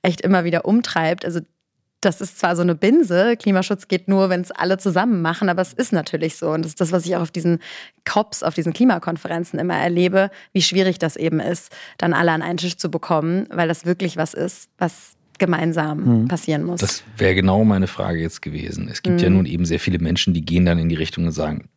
echt 0.01 0.21
immer 0.21 0.43
wieder 0.43 0.65
umtreibt. 0.65 1.23
Also 1.23 1.39
das 2.03 2.21
ist 2.21 2.39
zwar 2.39 2.55
so 2.55 2.61
eine 2.61 2.75
Binse, 2.75 3.37
Klimaschutz 3.37 3.87
geht 3.87 4.07
nur, 4.07 4.29
wenn 4.29 4.41
es 4.41 4.51
alle 4.51 4.77
zusammen 4.77 5.21
machen, 5.21 5.49
aber 5.49 5.61
es 5.61 5.73
ist 5.73 5.93
natürlich 5.93 6.35
so. 6.35 6.49
Und 6.51 6.63
das 6.63 6.71
ist 6.71 6.81
das, 6.81 6.91
was 6.91 7.05
ich 7.05 7.15
auch 7.15 7.21
auf 7.21 7.31
diesen 7.31 7.59
COPs, 8.05 8.43
auf 8.43 8.53
diesen 8.53 8.73
Klimakonferenzen 8.73 9.59
immer 9.59 9.77
erlebe, 9.77 10.29
wie 10.51 10.61
schwierig 10.61 10.99
das 10.99 11.15
eben 11.15 11.39
ist, 11.39 11.71
dann 11.97 12.13
alle 12.13 12.31
an 12.31 12.41
einen 12.41 12.57
Tisch 12.57 12.77
zu 12.77 12.91
bekommen, 12.91 13.47
weil 13.49 13.67
das 13.67 13.85
wirklich 13.85 14.17
was 14.17 14.33
ist, 14.33 14.69
was 14.77 15.13
gemeinsam 15.39 16.23
mhm. 16.23 16.27
passieren 16.27 16.63
muss. 16.63 16.79
Das 16.79 17.03
wäre 17.17 17.35
genau 17.35 17.63
meine 17.63 17.87
Frage 17.87 18.19
jetzt 18.19 18.41
gewesen. 18.41 18.87
Es 18.89 19.01
gibt 19.01 19.17
mhm. 19.17 19.23
ja 19.23 19.29
nun 19.29 19.45
eben 19.45 19.65
sehr 19.65 19.79
viele 19.79 19.99
Menschen, 19.99 20.33
die 20.33 20.45
gehen 20.45 20.65
dann 20.65 20.77
in 20.77 20.89
die 20.89 20.95
Richtung 20.95 21.25
und 21.25 21.31
sagen, 21.31 21.69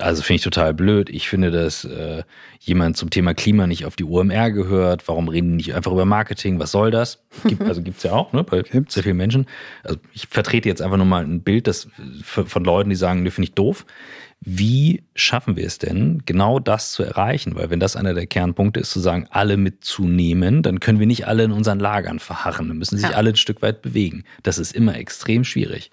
also 0.00 0.22
finde 0.22 0.36
ich 0.36 0.42
total 0.42 0.74
blöd. 0.74 1.10
Ich 1.10 1.28
finde, 1.28 1.50
dass 1.50 1.84
äh, 1.84 2.22
jemand 2.60 2.96
zum 2.96 3.10
Thema 3.10 3.34
Klima 3.34 3.66
nicht 3.66 3.84
auf 3.84 3.96
die 3.96 4.04
UMR 4.04 4.50
gehört. 4.50 5.06
Warum 5.08 5.28
reden 5.28 5.50
die 5.50 5.56
nicht 5.56 5.74
einfach 5.74 5.92
über 5.92 6.04
Marketing? 6.04 6.58
Was 6.58 6.72
soll 6.72 6.90
das? 6.90 7.24
Gibt, 7.44 7.62
also 7.62 7.82
gibt 7.82 7.98
es 7.98 8.02
ja 8.02 8.12
auch, 8.12 8.32
ne, 8.32 8.44
bei 8.44 8.62
gibt's. 8.62 8.94
sehr 8.94 9.02
vielen 9.02 9.16
Menschen. 9.16 9.46
Also 9.82 9.98
ich 10.12 10.26
vertrete 10.28 10.68
jetzt 10.68 10.82
einfach 10.82 10.96
nur 10.96 11.06
mal 11.06 11.24
ein 11.24 11.42
Bild 11.42 11.66
das, 11.66 11.88
von 12.22 12.64
Leuten, 12.64 12.90
die 12.90 12.96
sagen, 12.96 13.24
das 13.24 13.34
finde 13.34 13.48
ich 13.48 13.54
doof. 13.54 13.86
Wie 14.40 15.02
schaffen 15.14 15.56
wir 15.56 15.66
es 15.66 15.78
denn, 15.78 16.22
genau 16.26 16.58
das 16.58 16.92
zu 16.92 17.02
erreichen? 17.02 17.54
Weil 17.56 17.70
wenn 17.70 17.80
das 17.80 17.96
einer 17.96 18.12
der 18.12 18.26
Kernpunkte 18.26 18.80
ist, 18.80 18.90
zu 18.90 19.00
sagen, 19.00 19.26
alle 19.30 19.56
mitzunehmen, 19.56 20.62
dann 20.62 20.78
können 20.78 21.00
wir 21.00 21.06
nicht 21.06 21.26
alle 21.26 21.44
in 21.44 21.52
unseren 21.52 21.80
Lagern 21.80 22.18
verharren. 22.18 22.68
Dann 22.68 22.76
müssen 22.76 22.98
sich 22.98 23.10
ja. 23.10 23.16
alle 23.16 23.30
ein 23.30 23.36
Stück 23.36 23.62
weit 23.62 23.80
bewegen. 23.80 24.24
Das 24.42 24.58
ist 24.58 24.74
immer 24.74 24.96
extrem 24.96 25.42
schwierig 25.42 25.90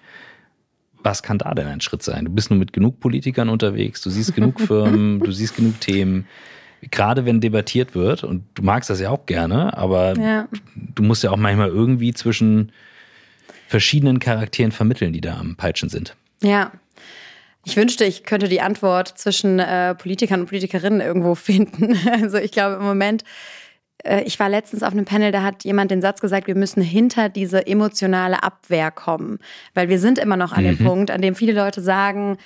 was 1.04 1.22
kann 1.22 1.38
da 1.38 1.54
denn 1.54 1.66
ein 1.66 1.80
Schritt 1.80 2.02
sein? 2.02 2.24
Du 2.24 2.30
bist 2.30 2.50
nur 2.50 2.58
mit 2.58 2.72
genug 2.72 2.98
Politikern 2.98 3.48
unterwegs, 3.48 4.00
du 4.00 4.10
siehst 4.10 4.34
genug 4.34 4.60
Firmen, 4.66 5.20
du 5.20 5.30
siehst 5.30 5.56
genug 5.56 5.80
Themen. 5.80 6.26
Gerade 6.90 7.24
wenn 7.24 7.40
debattiert 7.40 7.94
wird, 7.94 8.24
und 8.24 8.44
du 8.54 8.62
magst 8.62 8.90
das 8.90 9.00
ja 9.00 9.10
auch 9.10 9.24
gerne, 9.26 9.76
aber 9.76 10.18
ja. 10.18 10.48
du 10.74 11.02
musst 11.02 11.22
ja 11.22 11.30
auch 11.30 11.36
manchmal 11.36 11.68
irgendwie 11.68 12.12
zwischen 12.12 12.72
verschiedenen 13.68 14.18
Charakteren 14.18 14.72
vermitteln, 14.72 15.12
die 15.12 15.20
da 15.20 15.38
am 15.38 15.56
Peitschen 15.56 15.88
sind. 15.88 16.16
Ja. 16.42 16.72
Ich 17.64 17.76
wünschte, 17.76 18.04
ich 18.04 18.24
könnte 18.24 18.48
die 18.48 18.60
Antwort 18.60 19.08
zwischen 19.16 19.58
äh, 19.58 19.94
Politikern 19.94 20.40
und 20.40 20.46
Politikerinnen 20.46 21.00
irgendwo 21.00 21.34
finden. 21.34 21.98
Also 22.10 22.36
ich 22.36 22.52
glaube 22.52 22.76
im 22.76 22.82
Moment 22.82 23.24
ich 24.24 24.38
war 24.40 24.48
letztens 24.48 24.82
auf 24.82 24.92
einem 24.92 25.04
Panel, 25.04 25.32
da 25.32 25.42
hat 25.42 25.64
jemand 25.64 25.90
den 25.90 26.02
Satz 26.02 26.20
gesagt, 26.20 26.46
wir 26.46 26.56
müssen 26.56 26.82
hinter 26.82 27.28
diese 27.28 27.66
emotionale 27.66 28.42
Abwehr 28.42 28.90
kommen. 28.90 29.38
Weil 29.72 29.88
wir 29.88 29.98
sind 29.98 30.18
immer 30.18 30.36
noch 30.36 30.52
an 30.52 30.64
mhm. 30.64 30.76
dem 30.76 30.86
Punkt, 30.86 31.10
an 31.10 31.22
dem 31.22 31.34
viele 31.34 31.52
Leute 31.52 31.80
sagen, 31.80 32.36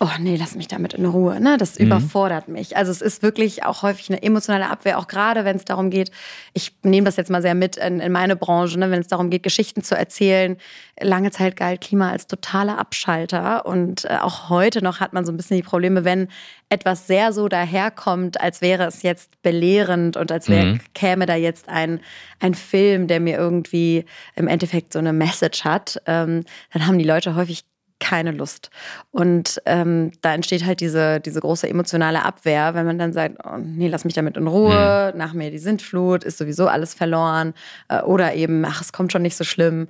oh 0.00 0.10
nee, 0.18 0.36
lass 0.36 0.54
mich 0.54 0.68
damit 0.68 0.94
in 0.94 1.06
Ruhe, 1.06 1.40
ne? 1.40 1.56
Das 1.56 1.78
mhm. 1.78 1.86
überfordert 1.86 2.48
mich. 2.48 2.76
Also 2.76 2.90
es 2.90 3.00
ist 3.00 3.22
wirklich 3.22 3.64
auch 3.64 3.82
häufig 3.82 4.10
eine 4.10 4.22
emotionale 4.22 4.68
Abwehr, 4.68 4.98
auch 4.98 5.06
gerade 5.06 5.44
wenn 5.44 5.56
es 5.56 5.64
darum 5.64 5.90
geht, 5.90 6.10
ich 6.52 6.72
nehme 6.82 7.04
das 7.04 7.16
jetzt 7.16 7.30
mal 7.30 7.42
sehr 7.42 7.54
mit 7.54 7.76
in, 7.76 8.00
in 8.00 8.12
meine 8.12 8.36
Branche, 8.36 8.78
ne? 8.78 8.90
wenn 8.90 9.00
es 9.00 9.06
darum 9.06 9.30
geht, 9.30 9.42
Geschichten 9.42 9.82
zu 9.82 9.96
erzählen. 9.96 10.56
Lange 11.00 11.30
Zeit 11.30 11.56
galt 11.56 11.80
Klima 11.80 12.10
als 12.10 12.26
totaler 12.26 12.78
Abschalter 12.78 13.66
und 13.66 14.04
äh, 14.04 14.18
auch 14.20 14.48
heute 14.48 14.82
noch 14.82 15.00
hat 15.00 15.12
man 15.12 15.24
so 15.24 15.32
ein 15.32 15.36
bisschen 15.36 15.56
die 15.56 15.62
Probleme, 15.62 16.04
wenn 16.04 16.28
etwas 16.68 17.06
sehr 17.06 17.32
so 17.32 17.48
daherkommt, 17.48 18.40
als 18.40 18.60
wäre 18.60 18.84
es 18.84 19.02
jetzt 19.02 19.42
belehrend 19.42 20.16
und 20.16 20.32
als 20.32 20.48
wäre, 20.48 20.66
mhm. 20.66 20.80
käme 20.94 21.26
da 21.26 21.36
jetzt 21.36 21.68
ein, 21.68 22.00
ein 22.40 22.54
Film, 22.54 23.06
der 23.06 23.20
mir 23.20 23.36
irgendwie 23.36 24.04
im 24.34 24.48
Endeffekt 24.48 24.92
so 24.92 24.98
eine 24.98 25.12
Message 25.12 25.64
hat, 25.64 26.00
ähm, 26.06 26.44
dann 26.72 26.86
haben 26.86 26.98
die 26.98 27.04
Leute 27.04 27.36
häufig 27.36 27.64
keine 28.00 28.32
Lust. 28.32 28.70
Und 29.10 29.62
ähm, 29.66 30.12
da 30.20 30.34
entsteht 30.34 30.64
halt 30.64 30.80
diese, 30.80 31.20
diese 31.20 31.40
große 31.40 31.68
emotionale 31.68 32.24
Abwehr, 32.24 32.74
wenn 32.74 32.86
man 32.86 32.98
dann 32.98 33.12
sagt, 33.12 33.38
oh, 33.44 33.58
nee, 33.58 33.88
lass 33.88 34.04
mich 34.04 34.14
damit 34.14 34.36
in 34.36 34.46
Ruhe, 34.46 35.12
mhm. 35.12 35.18
nach 35.18 35.32
mir 35.32 35.50
die 35.50 35.58
Sintflut, 35.58 36.24
ist 36.24 36.38
sowieso 36.38 36.68
alles 36.68 36.94
verloren. 36.94 37.54
Äh, 37.88 38.02
oder 38.02 38.34
eben, 38.34 38.64
ach, 38.64 38.80
es 38.80 38.92
kommt 38.92 39.12
schon 39.12 39.22
nicht 39.22 39.36
so 39.36 39.44
schlimm. 39.44 39.88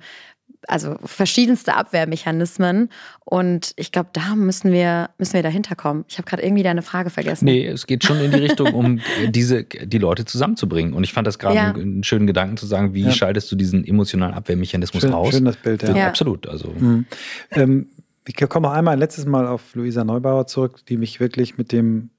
Also 0.67 0.95
verschiedenste 1.03 1.75
Abwehrmechanismen. 1.75 2.89
Und 3.23 3.73
ich 3.75 3.91
glaube, 3.91 4.09
da 4.13 4.35
müssen 4.35 4.71
wir, 4.71 5.09
müssen 5.17 5.33
wir 5.33 5.43
dahinter 5.43 5.75
kommen. 5.75 6.05
Ich 6.07 6.17
habe 6.17 6.27
gerade 6.27 6.43
irgendwie 6.43 6.63
deine 6.63 6.81
Frage 6.81 7.09
vergessen. 7.09 7.45
Nee, 7.45 7.67
es 7.67 7.85
geht 7.85 8.03
schon 8.03 8.19
in 8.19 8.31
die 8.31 8.39
Richtung, 8.39 8.73
um 8.73 8.99
diese, 9.29 9.63
die 9.63 9.97
Leute 9.97 10.25
zusammenzubringen. 10.25 10.93
Und 10.93 11.03
ich 11.03 11.13
fand 11.13 11.27
das 11.27 11.37
gerade 11.37 11.55
ja. 11.55 11.69
einen, 11.69 11.81
einen, 11.81 12.03
schönen 12.03 12.27
Gedanken 12.27 12.57
zu 12.57 12.65
sagen, 12.65 12.93
wie 12.93 13.03
ja. 13.03 13.11
schaltest 13.11 13.51
du 13.51 13.55
diesen 13.55 13.85
emotionalen 13.85 14.33
Abwehrmechanismus 14.33 15.01
schön, 15.01 15.13
aus? 15.13 15.33
Schön 15.33 15.45
das 15.45 15.57
Bild, 15.57 15.83
ja. 15.83 15.95
ja. 15.95 16.07
Absolut. 16.07 16.47
Also. 16.47 16.69
Mhm. 16.69 17.05
Ähm, 17.51 17.87
ich 18.27 18.35
komme 18.49 18.71
einmal 18.71 18.93
ein 18.93 18.99
letztes 18.99 19.25
Mal 19.25 19.47
auf 19.47 19.75
Luisa 19.75 20.03
Neubauer 20.03 20.47
zurück, 20.47 20.85
die 20.87 20.97
mich 20.97 21.19
wirklich 21.19 21.57
mit 21.57 21.71
dem 21.71 22.09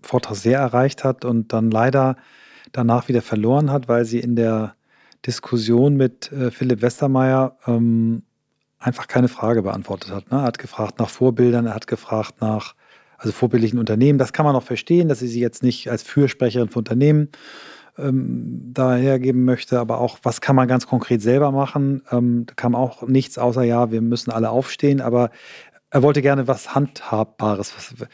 Vortrag 0.00 0.36
sehr 0.36 0.58
erreicht 0.60 1.04
hat 1.04 1.24
und 1.24 1.52
dann 1.52 1.70
leider 1.70 2.16
danach 2.72 3.08
wieder 3.08 3.22
verloren 3.22 3.70
hat, 3.70 3.88
weil 3.88 4.04
sie 4.04 4.20
in 4.20 4.36
der 4.36 4.76
Diskussion 5.26 5.96
mit 5.96 6.30
äh, 6.30 6.50
Philipp 6.50 6.82
Westermeier 6.82 7.56
ähm, 7.66 8.22
einfach 8.78 9.08
keine 9.08 9.28
Frage 9.28 9.62
beantwortet 9.62 10.10
hat. 10.10 10.30
Ne? 10.30 10.38
Er 10.38 10.42
hat 10.44 10.58
gefragt 10.58 10.98
nach 10.98 11.08
Vorbildern, 11.08 11.66
er 11.66 11.74
hat 11.74 11.86
gefragt 11.86 12.40
nach 12.40 12.74
also 13.18 13.32
vorbildlichen 13.32 13.78
Unternehmen. 13.78 14.18
Das 14.18 14.32
kann 14.32 14.44
man 14.44 14.54
auch 14.54 14.62
verstehen, 14.62 15.08
dass 15.08 15.20
sie 15.20 15.28
sie 15.28 15.40
jetzt 15.40 15.62
nicht 15.62 15.90
als 15.90 16.02
Fürsprecherin 16.02 16.68
von 16.68 16.80
Unternehmen 16.80 17.30
ähm, 17.98 18.72
dahergeben 18.72 19.44
möchte, 19.44 19.78
aber 19.78 20.00
auch, 20.00 20.18
was 20.22 20.40
kann 20.40 20.56
man 20.56 20.68
ganz 20.68 20.86
konkret 20.86 21.22
selber 21.22 21.52
machen? 21.52 22.02
Ähm, 22.10 22.44
da 22.46 22.54
kam 22.54 22.74
auch 22.74 23.06
nichts 23.06 23.38
außer, 23.38 23.62
ja, 23.62 23.90
wir 23.90 24.00
müssen 24.00 24.30
alle 24.30 24.50
aufstehen, 24.50 25.00
aber 25.00 25.30
er 25.90 26.02
wollte 26.02 26.22
gerne 26.22 26.46
was 26.48 26.74
Handhabbares. 26.74 27.74
Was, 27.76 28.08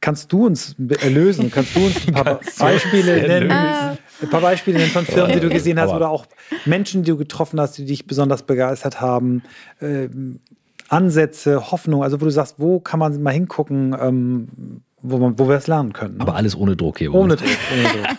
kannst 0.00 0.32
du 0.32 0.46
uns 0.46 0.76
erlösen? 1.00 1.50
Kannst 1.50 1.74
du 1.74 1.86
uns 1.86 2.06
ein 2.06 2.14
paar 2.14 2.40
Beispiele 2.58 3.26
nennen? 3.26 3.50
Ein 3.50 4.30
paar 4.30 4.40
Beispiele 4.40 4.78
nennen 4.78 4.90
von 4.90 5.06
Firmen, 5.06 5.32
die 5.32 5.40
du 5.40 5.48
gesehen 5.50 5.80
hast 5.80 5.90
oder 5.90 6.10
auch 6.10 6.26
Menschen, 6.66 7.02
die 7.02 7.12
du 7.12 7.16
getroffen 7.16 7.58
hast, 7.60 7.78
die 7.78 7.86
dich 7.86 8.06
besonders 8.06 8.42
begeistert 8.42 9.00
haben? 9.00 9.42
Ähm, 9.80 10.40
Ansätze, 10.88 11.70
Hoffnung, 11.70 12.02
also 12.02 12.20
wo 12.20 12.26
du 12.26 12.30
sagst, 12.30 12.56
wo 12.58 12.78
kann 12.78 12.98
man 12.98 13.22
mal 13.22 13.30
hingucken, 13.30 13.96
ähm, 13.98 14.82
wo, 15.02 15.18
man, 15.18 15.38
wo 15.38 15.48
wir 15.48 15.56
es 15.56 15.66
lernen 15.66 15.92
können. 15.92 16.16
Ne? 16.16 16.20
Aber 16.22 16.36
alles 16.36 16.56
ohne 16.56 16.76
Druck 16.76 16.98
hier. 16.98 17.12
Ohne 17.12 17.36
Druck. 17.36 17.48
Ohne 17.72 17.82
Druck. 17.88 18.16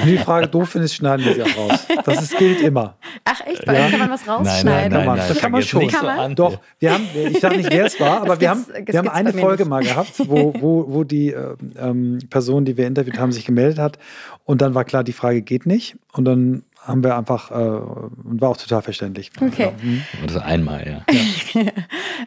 Wenn 0.00 0.08
die 0.08 0.18
Frage 0.18 0.48
doof 0.48 0.70
findest, 0.70 0.96
schneiden 0.96 1.24
wir 1.24 1.34
sie 1.34 1.42
auch 1.42 1.56
raus. 1.56 1.86
Das 2.04 2.22
ist, 2.22 2.36
gilt 2.36 2.60
immer. 2.60 2.96
Ach 3.24 3.40
echt? 3.46 3.64
Ja? 3.66 3.88
Kann 3.88 3.98
man 4.00 4.10
was 4.10 4.28
rausschneiden? 4.28 4.64
Nein, 4.64 4.64
nein, 4.64 4.90
Kann 4.90 5.06
man, 5.06 5.16
nein, 5.18 5.28
das 5.28 5.38
kann 5.38 5.52
man 5.52 5.62
schon. 5.62 5.80
Nicht 5.82 5.96
so 5.98 6.06
an. 6.06 6.34
Doch, 6.34 6.58
wir 6.80 6.92
haben, 6.92 7.06
ich 7.14 7.40
sage 7.40 7.56
nicht, 7.56 7.70
wer 7.70 7.84
es 7.86 7.98
war, 8.00 8.16
aber 8.22 8.28
Das 8.30 8.40
wir 8.40 8.50
haben, 8.50 8.64
das 8.68 8.92
wir 8.92 8.98
haben 8.98 9.08
eine 9.08 9.32
bei 9.32 9.40
Folge 9.40 9.62
nicht. 9.62 9.70
mal 9.70 9.82
gehabt, 9.82 10.12
wo, 10.26 10.52
wo, 10.58 10.84
wo 10.88 11.04
die 11.04 11.32
äh, 11.32 11.54
ähm, 11.78 12.18
Person, 12.30 12.64
die 12.64 12.76
wir 12.76 12.86
interviewt 12.86 13.18
haben, 13.18 13.32
sich 13.32 13.44
gemeldet 13.46 13.78
hat. 13.78 13.98
Und 14.44 14.60
dann 14.60 14.74
war 14.74 14.84
klar, 14.84 15.04
die 15.04 15.12
Frage 15.12 15.40
geht 15.42 15.66
nicht. 15.66 15.96
Und 16.12 16.24
dann 16.24 16.64
haben 16.86 17.02
wir 17.02 17.16
einfach, 17.16 17.50
äh, 17.50 17.54
und 17.54 18.40
war 18.40 18.50
auch 18.50 18.56
total 18.56 18.82
verständlich. 18.82 19.30
Okay. 19.40 19.72
Und 20.20 20.30
das 20.30 20.42
einmal, 20.42 20.86
ja. 20.86 21.14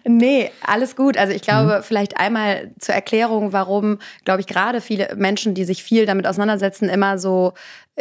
Nee, 0.05 0.51
alles 0.61 0.95
gut. 0.95 1.17
Also 1.17 1.33
ich 1.33 1.41
glaube, 1.41 1.77
Mhm. 1.79 1.83
vielleicht 1.83 2.17
einmal 2.19 2.71
zur 2.79 2.95
Erklärung, 2.95 3.53
warum, 3.53 3.99
glaube 4.25 4.41
ich, 4.41 4.47
gerade 4.47 4.81
viele 4.81 5.15
Menschen, 5.15 5.53
die 5.53 5.63
sich 5.65 5.83
viel 5.83 6.05
damit 6.05 6.27
auseinandersetzen, 6.27 6.89
immer 6.89 7.17
so 7.17 7.53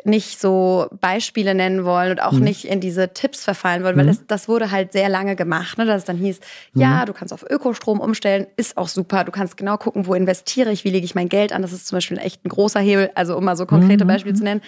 nicht 0.04 0.38
so 0.38 0.88
Beispiele 1.00 1.54
nennen 1.54 1.86
wollen 1.86 2.10
und 2.10 2.20
auch 2.22 2.32
Mhm. 2.32 2.40
nicht 2.44 2.66
in 2.66 2.80
diese 2.80 3.14
Tipps 3.14 3.42
verfallen 3.42 3.82
wollen, 3.82 3.96
weil 3.96 4.04
das, 4.04 4.26
das 4.26 4.46
wurde 4.46 4.70
halt 4.70 4.92
sehr 4.92 5.08
lange 5.08 5.36
gemacht, 5.36 5.78
ne? 5.78 5.86
dass 5.86 6.00
es 6.00 6.04
dann 6.04 6.18
hieß, 6.18 6.38
Mhm. 6.74 6.80
ja, 6.82 7.06
du 7.06 7.14
kannst 7.14 7.32
auf 7.32 7.42
Ökostrom 7.48 8.00
umstellen, 8.00 8.46
ist 8.58 8.76
auch 8.76 8.88
super. 8.88 9.24
Du 9.24 9.32
kannst 9.32 9.56
genau 9.56 9.78
gucken, 9.78 10.06
wo 10.06 10.12
investiere 10.12 10.70
ich, 10.70 10.84
wie 10.84 10.90
lege 10.90 11.06
ich 11.06 11.14
mein 11.14 11.30
Geld 11.30 11.50
an. 11.50 11.62
Das 11.62 11.72
ist 11.72 11.86
zum 11.86 11.96
Beispiel 11.96 12.18
echt 12.18 12.44
ein 12.44 12.50
großer 12.50 12.78
Hebel, 12.80 13.10
also 13.14 13.38
um 13.38 13.44
mal 13.46 13.56
so 13.56 13.64
konkrete 13.64 14.04
Mhm. 14.04 14.08
Beispiele 14.08 14.34
zu 14.34 14.44
nennen. 14.44 14.60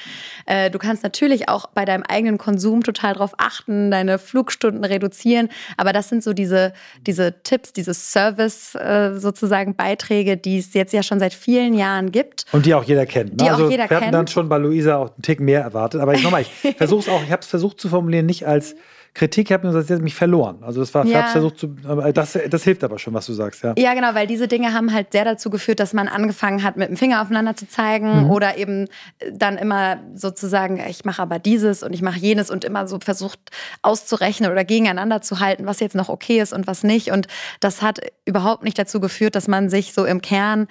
Äh, 0.46 0.70
du 0.70 0.78
kannst 0.78 1.02
natürlich 1.02 1.50
auch 1.50 1.66
bei 1.78 1.84
deinem 1.84 2.02
eigenen 2.02 2.38
Konsum 2.38 2.82
total 2.82 3.14
drauf 3.14 3.34
achten, 3.38 3.92
deine 3.92 4.18
Flugstunden 4.18 4.82
reduzieren, 4.82 5.48
aber 5.76 5.92
das 5.92 6.08
sind 6.08 6.24
so 6.24 6.32
diese, 6.32 6.72
diese 7.06 7.40
Tipps, 7.44 7.72
diese 7.72 7.94
Service 7.94 8.74
äh, 8.74 9.12
sozusagen 9.16 9.76
Beiträge, 9.76 10.36
die 10.36 10.58
es 10.58 10.74
jetzt 10.74 10.92
ja 10.92 11.04
schon 11.04 11.20
seit 11.20 11.32
vielen 11.32 11.74
Jahren 11.74 12.10
gibt. 12.10 12.46
Und 12.50 12.66
die 12.66 12.74
auch 12.74 12.82
jeder 12.82 13.06
kennt. 13.06 13.30
Ne? 13.30 13.36
Die 13.36 13.44
auch 13.44 13.58
also 13.58 13.70
jeder 13.70 13.88
wir 13.88 13.94
hatten 13.94 14.06
kennt. 14.06 14.14
dann 14.14 14.26
schon 14.26 14.48
bei 14.48 14.58
Luisa 14.58 14.96
auch 14.96 15.14
einen 15.14 15.22
Tick 15.22 15.38
mehr 15.38 15.60
erwartet. 15.60 16.00
Aber 16.00 16.14
ich 16.14 16.24
nochmal, 16.24 16.42
ich 16.42 16.50
versuche 16.76 17.02
es 17.02 17.08
auch, 17.08 17.22
ich 17.22 17.30
habe 17.30 17.42
es 17.42 17.46
versucht 17.46 17.80
zu 17.80 17.88
formulieren, 17.88 18.26
nicht 18.26 18.44
als 18.44 18.74
Kritik, 19.14 19.50
habe 19.50 19.68
nur 19.70 19.82
sie 19.82 19.94
hat 19.94 20.02
mich 20.02 20.14
verloren. 20.14 20.58
Also 20.62 20.80
das 20.80 20.94
war, 20.94 21.04
ich 21.04 21.10
Ja. 21.12 21.22
habe 21.22 21.28
versucht 21.30 21.58
zu, 21.58 21.66
das, 22.12 22.38
das 22.48 22.64
hilft 22.64 22.84
aber 22.84 22.98
schon, 22.98 23.14
was 23.14 23.26
du 23.26 23.32
sagst, 23.32 23.62
ja. 23.64 23.74
Ja, 23.76 23.94
genau, 23.94 24.14
weil 24.14 24.26
diese 24.26 24.48
Dinge 24.48 24.72
haben 24.74 24.92
halt 24.92 25.12
sehr 25.12 25.24
dazu 25.24 25.50
geführt, 25.50 25.80
dass 25.80 25.92
man 25.92 26.08
angefangen 26.08 26.62
hat, 26.62 26.76
mit 26.76 26.88
dem 26.88 26.96
Finger 26.96 27.22
aufeinander 27.22 27.56
zu 27.56 27.68
zeigen 27.68 28.30
oder 28.30 28.56
eben 28.58 28.84
äh, 29.18 29.32
dann 29.32 29.56
immer 29.56 29.98
sozusagen, 30.14 30.80
ich 30.88 31.04
mache 31.04 31.22
aber 31.22 31.38
dieses 31.38 31.82
und 31.82 31.92
ich 31.94 32.02
mache 32.02 32.18
jenes 32.18 32.50
und 32.50 32.64
immer 32.64 32.86
so 32.86 32.98
versucht 33.00 33.40
auszurechnen 33.82 34.50
oder 34.50 34.64
gegeneinander 34.64 35.20
zu 35.22 35.40
halten, 35.40 35.66
was 35.66 35.80
jetzt 35.80 35.94
noch 35.94 36.08
okay 36.08 36.40
ist 36.40 36.52
und 36.52 36.66
was 36.66 36.84
nicht. 36.84 37.10
Und 37.10 37.26
das 37.60 37.82
hat 37.82 38.00
überhaupt 38.24 38.62
nicht 38.64 38.78
dazu 38.78 39.00
geführt, 39.00 39.34
dass 39.34 39.48
man 39.48 39.68
sich 39.68 39.92
so 39.92 40.04
im 40.04 40.20
Kern 40.22 40.66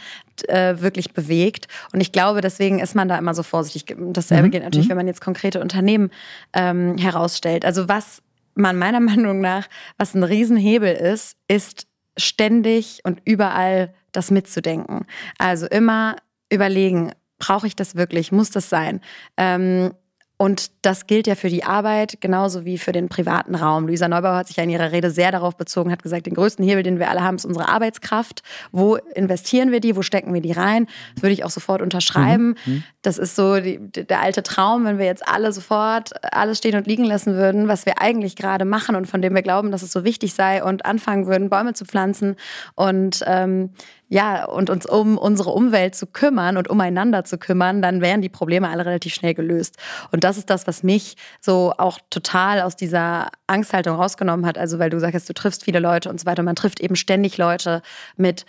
äh, 0.48 0.76
wirklich 0.80 1.14
bewegt. 1.14 1.68
Und 1.94 2.02
ich 2.02 2.12
glaube, 2.12 2.42
deswegen 2.42 2.80
ist 2.80 2.96
man 2.96 3.08
da 3.08 3.18
immer 3.18 3.34
so 3.34 3.44
vorsichtig. 3.44 3.96
Dasselbe 4.00 4.50
gilt 4.50 4.64
natürlich, 4.64 4.90
wenn 4.90 4.98
man 4.98 5.08
jetzt 5.08 5.22
konkrete 5.22 5.60
Unternehmen 5.62 6.12
ähm, 6.54 6.98
herausstellt. 6.98 7.66
Also 7.66 7.90
was 7.90 8.22
man 8.58 8.78
meiner 8.78 9.00
Meinung 9.12 9.42
nach, 9.42 9.68
was 9.98 10.14
ein 10.14 10.24
Riesenhebel 10.24 10.94
ist, 10.94 11.38
ist 11.48 11.88
ständig 12.18 13.02
und 13.04 13.22
überall 13.26 13.94
das 14.12 14.32
mitzudenken. 14.32 15.06
Also 15.38 15.68
immer 15.68 16.16
überlegen, 16.52 17.12
brauche 17.38 17.68
ich 17.68 17.76
das 17.76 17.96
wirklich? 17.96 18.32
Muss 18.32 18.50
das 18.50 18.70
sein? 18.70 19.02
Ähm, 19.38 19.94
und 20.40 20.70
das 20.84 21.08
gilt 21.08 21.26
ja 21.26 21.34
für 21.34 21.50
die 21.50 21.64
Arbeit 21.64 22.22
genauso 22.22 22.64
wie 22.64 22.78
für 22.78 22.92
den 22.92 23.10
privaten 23.10 23.56
Raum. 23.56 23.88
Luisa 23.88 24.08
Neubauer 24.08 24.38
hat 24.38 24.48
sich 24.48 24.58
ja 24.58 24.64
in 24.64 24.70
ihrer 24.70 24.92
Rede 24.92 25.10
sehr 25.10 25.32
darauf 25.32 25.58
bezogen, 25.58 25.92
hat 25.92 26.04
gesagt, 26.04 26.28
den 26.28 26.36
größten 26.36 26.64
Hebel, 26.64 26.84
den 26.84 27.00
wir 27.00 27.10
alle 27.10 27.24
haben, 27.24 27.38
ist 27.38 27.46
unsere 27.46 27.68
Arbeitskraft. 27.68 28.44
Wo 28.72 28.98
investieren 29.16 29.72
wir 29.72 29.80
die? 29.80 29.96
Wo 29.96 30.04
stecken 30.04 30.34
wir 30.36 30.42
die 30.42 30.52
rein? 30.52 30.86
Das 31.16 31.24
würde 31.24 31.34
ich 31.34 31.44
auch 31.44 31.50
sofort 31.50 31.82
unterschreiben. 31.82 32.56
Das 33.02 33.18
ist 33.18 33.36
so 33.36 33.60
die, 33.60 33.80
der 33.80 34.22
alte 34.22 34.44
Traum, 34.44 34.86
wenn 34.86 35.00
wir 35.00 35.08
jetzt 35.08 35.28
alle 35.28 35.52
sofort 35.52 36.12
alles 36.32 36.60
stehen 36.60 36.76
und 36.76 36.86
liegen 36.86 37.06
lassen 37.06 37.34
würden, 37.34 37.68
was 37.68 37.88
wir 37.88 38.00
eigentlich 38.00 38.36
gerade 38.36 38.66
machen 38.66 38.96
und 38.96 39.08
von 39.08 39.24
dem 39.24 39.34
wir 39.34 39.42
glauben, 39.42 39.72
dass 39.72 39.82
es 39.82 39.92
so 39.92 40.04
wichtig 40.04 40.36
sei 40.36 40.64
und 40.64 40.86
anfangen 40.86 41.26
würden, 41.26 41.50
Bäume 41.50 41.74
zu 41.74 41.86
pflanzen 41.86 42.36
und 42.76 43.24
ähm, 43.26 43.72
ja, 44.10 44.46
und 44.46 44.70
uns 44.70 44.86
um 44.86 45.18
unsere 45.18 45.52
Umwelt 45.52 45.96
zu 45.96 46.08
kümmern 46.08 46.58
und 46.58 46.70
umeinander 46.70 47.26
zu 47.26 47.38
kümmern, 47.38 47.82
dann 47.82 48.02
wären 48.02 48.22
die 48.22 48.30
Probleme 48.30 48.70
alle 48.70 48.86
relativ 48.86 49.14
schnell 49.14 49.34
gelöst. 49.34 49.76
Und 50.12 50.24
das 50.24 50.38
ist 50.38 50.50
das, 50.50 50.66
was 50.66 50.82
mich 50.82 51.18
so 51.42 51.74
auch 51.78 52.00
total 52.10 52.62
aus 52.62 52.76
dieser 52.76 53.28
Angsthaltung 53.48 53.96
rausgenommen 53.96 54.46
hat. 54.46 54.58
Also, 54.58 54.80
weil 54.80 54.90
du 54.90 55.00
sagst, 55.00 55.28
du 55.28 55.34
triffst 55.34 55.66
viele 55.66 55.80
Leute 55.80 56.10
und 56.10 56.20
so 56.20 56.26
weiter. 56.26 56.44
Man 56.44 56.56
trifft 56.56 56.80
eben 56.80 56.96
ständig 56.96 57.38
Leute 57.38 57.82
mit 58.16 58.46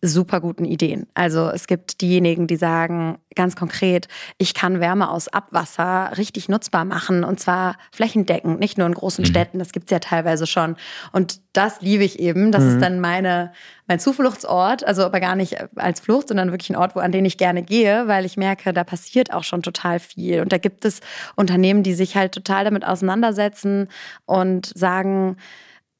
super 0.00 0.40
guten 0.40 0.64
Ideen. 0.64 1.06
Also 1.14 1.50
es 1.50 1.66
gibt 1.66 2.00
diejenigen, 2.00 2.46
die 2.46 2.56
sagen 2.56 3.18
ganz 3.34 3.56
konkret, 3.56 4.06
ich 4.36 4.54
kann 4.54 4.80
Wärme 4.80 5.10
aus 5.10 5.28
Abwasser 5.28 6.12
richtig 6.16 6.48
nutzbar 6.48 6.84
machen 6.84 7.24
und 7.24 7.40
zwar 7.40 7.76
flächendeckend, 7.92 8.60
nicht 8.60 8.78
nur 8.78 8.86
in 8.86 8.94
großen 8.94 9.24
Städten, 9.24 9.58
das 9.58 9.72
gibt's 9.72 9.90
ja 9.90 9.98
teilweise 9.98 10.46
schon. 10.46 10.76
Und 11.12 11.40
das 11.52 11.80
liebe 11.80 12.04
ich 12.04 12.20
eben. 12.20 12.52
Das 12.52 12.62
ist 12.62 12.80
dann 12.80 13.00
meine, 13.00 13.52
mein 13.88 13.98
Zufluchtsort, 13.98 14.84
also 14.84 15.04
aber 15.04 15.18
gar 15.18 15.34
nicht 15.34 15.56
als 15.76 15.98
Flucht, 16.00 16.28
sondern 16.28 16.52
wirklich 16.52 16.70
ein 16.70 16.76
Ort, 16.76 16.94
wo, 16.94 17.00
an 17.00 17.10
den 17.10 17.24
ich 17.24 17.36
gerne 17.36 17.62
gehe, 17.62 18.06
weil 18.06 18.24
ich 18.24 18.36
merke, 18.36 18.72
da 18.72 18.84
passiert 18.84 19.32
auch 19.32 19.44
schon 19.44 19.62
total 19.62 19.98
viel. 19.98 20.40
Und 20.40 20.52
da 20.52 20.58
gibt 20.58 20.84
es 20.84 21.00
Unternehmen, 21.34 21.82
die 21.82 21.94
sich 21.94 22.16
halt 22.16 22.32
total 22.32 22.64
damit 22.64 22.86
auseinandersetzen 22.86 23.88
und 24.26 24.72
sagen, 24.76 25.36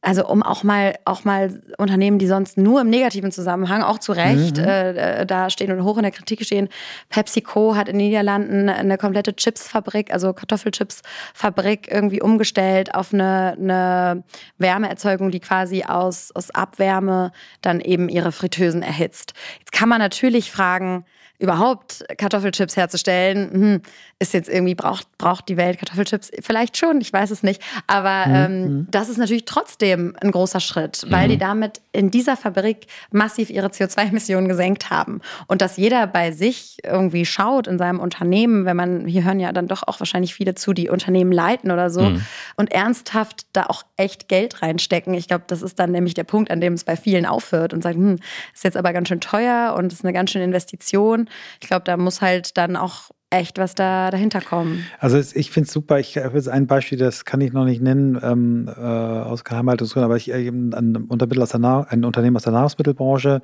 also 0.08 0.26
um 0.26 0.42
auch 0.42 0.62
mal 0.62 0.94
auch 1.04 1.24
mal 1.24 1.60
Unternehmen, 1.76 2.18
die 2.18 2.26
sonst 2.26 2.56
nur 2.56 2.80
im 2.80 2.88
negativen 2.88 3.30
Zusammenhang, 3.30 3.82
auch 3.82 3.98
zu 3.98 4.12
Recht, 4.12 4.56
äh, 4.56 5.20
äh, 5.20 5.26
da 5.26 5.50
stehen 5.50 5.70
und 5.70 5.84
hoch 5.84 5.98
in 5.98 6.02
der 6.02 6.12
Kritik 6.12 6.42
stehen. 6.42 6.70
PepsiCo 7.10 7.76
hat 7.76 7.90
in 7.90 7.98
den 7.98 8.08
Niederlanden 8.08 8.70
eine 8.70 8.96
komplette 8.96 9.36
Chipsfabrik, 9.36 10.10
also 10.10 10.32
Kartoffelchipsfabrik 10.32 11.92
irgendwie 11.92 12.22
umgestellt 12.22 12.94
auf 12.94 13.12
eine, 13.12 13.54
eine 13.58 14.24
Wärmeerzeugung, 14.56 15.30
die 15.30 15.40
quasi 15.40 15.84
aus, 15.84 16.32
aus 16.34 16.50
Abwärme 16.52 17.30
dann 17.60 17.78
eben 17.78 18.08
ihre 18.08 18.32
Fritteusen 18.32 18.80
erhitzt. 18.80 19.34
Jetzt 19.58 19.72
kann 19.72 19.90
man 19.90 19.98
natürlich 19.98 20.50
fragen, 20.50 21.04
überhaupt 21.38 22.04
Kartoffelchips 22.16 22.76
herzustellen, 22.76 23.50
hm, 23.52 23.82
ist 24.20 24.34
jetzt 24.34 24.48
irgendwie, 24.48 24.74
braucht, 24.74 25.06
braucht 25.16 25.48
die 25.48 25.56
Welt 25.56 25.78
Kartoffelchips? 25.78 26.32
Vielleicht 26.40 26.76
schon, 26.76 27.00
ich 27.00 27.12
weiß 27.12 27.30
es 27.30 27.44
nicht. 27.44 27.62
Aber 27.86 28.24
ähm, 28.26 28.88
das 28.90 29.08
ist 29.08 29.16
natürlich 29.16 29.44
trotzdem 29.44 30.16
ein 30.20 30.32
großer 30.32 30.58
Schritt, 30.58 31.06
weil 31.08 31.28
die 31.28 31.38
damit 31.38 31.80
in 31.92 32.10
dieser 32.10 32.36
Fabrik 32.36 32.88
massiv 33.12 33.48
ihre 33.48 33.68
CO2-Emissionen 33.68 34.48
gesenkt 34.48 34.90
haben. 34.90 35.20
Und 35.46 35.62
dass 35.62 35.76
jeder 35.76 36.08
bei 36.08 36.32
sich 36.32 36.78
irgendwie 36.84 37.24
schaut 37.24 37.68
in 37.68 37.78
seinem 37.78 38.00
Unternehmen, 38.00 38.64
wenn 38.64 38.76
man, 38.76 39.06
hier 39.06 39.22
hören 39.22 39.38
ja 39.38 39.52
dann 39.52 39.68
doch 39.68 39.84
auch 39.86 40.00
wahrscheinlich 40.00 40.34
viele 40.34 40.56
zu, 40.56 40.72
die 40.72 40.88
Unternehmen 40.88 41.30
leiten 41.30 41.70
oder 41.70 41.88
so, 41.88 42.12
und 42.56 42.72
ernsthaft 42.72 43.46
da 43.52 43.66
auch 43.66 43.84
echt 43.96 44.28
Geld 44.28 44.62
reinstecken. 44.62 45.14
Ich 45.14 45.28
glaube, 45.28 45.44
das 45.46 45.62
ist 45.62 45.78
dann 45.78 45.92
nämlich 45.92 46.14
der 46.14 46.24
Punkt, 46.24 46.50
an 46.50 46.60
dem 46.60 46.72
es 46.72 46.84
bei 46.84 46.96
vielen 46.96 47.26
aufhört 47.26 47.72
und 47.72 47.82
sagt, 47.82 47.96
hm, 47.96 48.18
ist 48.52 48.64
jetzt 48.64 48.76
aber 48.76 48.92
ganz 48.92 49.08
schön 49.08 49.20
teuer 49.20 49.74
und 49.76 49.92
ist 49.92 50.04
eine 50.04 50.12
ganz 50.12 50.30
schöne 50.30 50.44
Investition. 50.44 51.28
Ich 51.60 51.68
glaube, 51.68 51.84
da 51.84 51.96
muss 51.96 52.20
halt 52.20 52.56
dann 52.56 52.76
auch 52.76 53.10
echt 53.30 53.58
was 53.58 53.74
da 53.74 54.10
dahinter 54.10 54.40
kommen. 54.40 54.86
Also 54.98 55.18
ich 55.18 55.50
finde 55.50 55.66
es 55.66 55.72
super. 55.72 55.98
Ich 55.98 56.16
habe 56.16 56.36
jetzt 56.36 56.48
ein 56.48 56.66
Beispiel, 56.66 56.98
das 56.98 57.24
kann 57.24 57.40
ich 57.40 57.52
noch 57.52 57.64
nicht 57.64 57.82
nennen, 57.82 58.18
ähm, 58.22 58.68
äh, 58.68 58.80
aus 58.80 59.44
Geheimhaltungsgründen, 59.44 60.04
aber 60.04 60.16
ich 60.16 60.30
äh, 60.30 60.48
ein, 60.48 60.72
ein, 60.72 60.96
Untermittel 60.96 61.42
aus 61.42 61.50
der 61.50 61.60
Nahr 61.60 61.86
ein 61.90 62.04
Unternehmen 62.04 62.36
aus 62.36 62.44
der 62.44 62.52
Nahrungsmittelbranche, 62.52 63.42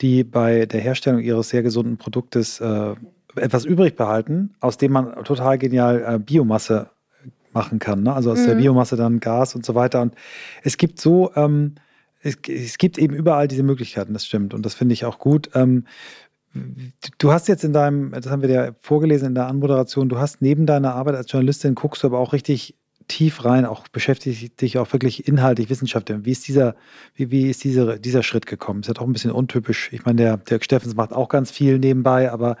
die 0.00 0.24
bei 0.24 0.66
der 0.66 0.80
Herstellung 0.80 1.20
ihres 1.20 1.50
sehr 1.50 1.62
gesunden 1.62 1.98
Produktes 1.98 2.60
äh, 2.60 2.94
etwas 3.36 3.64
übrig 3.66 3.96
behalten, 3.96 4.54
aus 4.60 4.78
dem 4.78 4.92
man 4.92 5.24
total 5.24 5.58
genial 5.58 6.02
äh, 6.06 6.18
Biomasse 6.18 6.90
machen 7.52 7.78
kann. 7.78 8.02
Ne? 8.02 8.12
Also 8.12 8.32
aus 8.32 8.44
der 8.44 8.54
Biomasse 8.54 8.96
dann 8.96 9.20
Gas 9.20 9.54
und 9.54 9.64
so 9.64 9.74
weiter. 9.74 10.02
Und 10.02 10.14
es 10.62 10.76
gibt 10.76 11.00
so, 11.00 11.32
ähm, 11.34 11.74
es, 12.20 12.36
es 12.48 12.78
gibt 12.78 12.98
eben 12.98 13.14
überall 13.14 13.48
diese 13.48 13.62
Möglichkeiten, 13.62 14.12
das 14.12 14.26
stimmt. 14.26 14.54
Und 14.54 14.64
das 14.64 14.74
finde 14.74 14.92
ich 14.92 15.04
auch 15.04 15.18
gut. 15.18 15.50
Ähm, 15.54 15.84
Du 17.18 17.32
hast 17.32 17.48
jetzt 17.48 17.64
in 17.64 17.72
deinem, 17.72 18.12
das 18.12 18.28
haben 18.28 18.42
wir 18.42 18.48
dir 18.48 18.74
vorgelesen 18.80 19.28
in 19.28 19.34
der 19.34 19.46
Anmoderation, 19.46 20.08
du 20.08 20.18
hast 20.18 20.42
neben 20.42 20.66
deiner 20.66 20.94
Arbeit 20.94 21.14
als 21.14 21.30
Journalistin, 21.30 21.74
guckst 21.74 22.02
du 22.02 22.08
aber 22.08 22.18
auch 22.18 22.32
richtig 22.32 22.74
tief 23.08 23.44
rein, 23.44 23.64
auch 23.64 23.86
beschäftigt 23.88 24.60
dich 24.60 24.78
auch 24.78 24.92
wirklich 24.92 25.28
inhaltlich, 25.28 25.70
wissenschaftlich. 25.70 26.18
Wie 26.22 26.32
ist 26.32 26.48
dieser, 26.48 26.74
wie, 27.14 27.30
wie 27.30 27.50
ist 27.50 27.62
diese, 27.62 28.00
dieser 28.00 28.22
Schritt 28.22 28.46
gekommen? 28.46 28.80
Ist 28.80 28.88
ja 28.88 28.94
doch 28.94 29.06
ein 29.06 29.12
bisschen 29.12 29.30
untypisch. 29.30 29.90
Ich 29.92 30.04
meine, 30.04 30.22
der 30.22 30.36
Dirk 30.38 30.64
Steffens 30.64 30.94
macht 30.94 31.12
auch 31.12 31.28
ganz 31.28 31.50
viel 31.50 31.78
nebenbei, 31.78 32.30
aber 32.30 32.56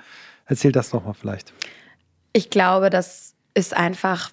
erzähl 0.46 0.72
das 0.72 0.90
doch 0.90 1.04
mal 1.04 1.14
vielleicht. 1.14 1.52
Ich 2.32 2.50
glaube, 2.50 2.90
das 2.90 3.34
ist 3.54 3.76
einfach 3.76 4.30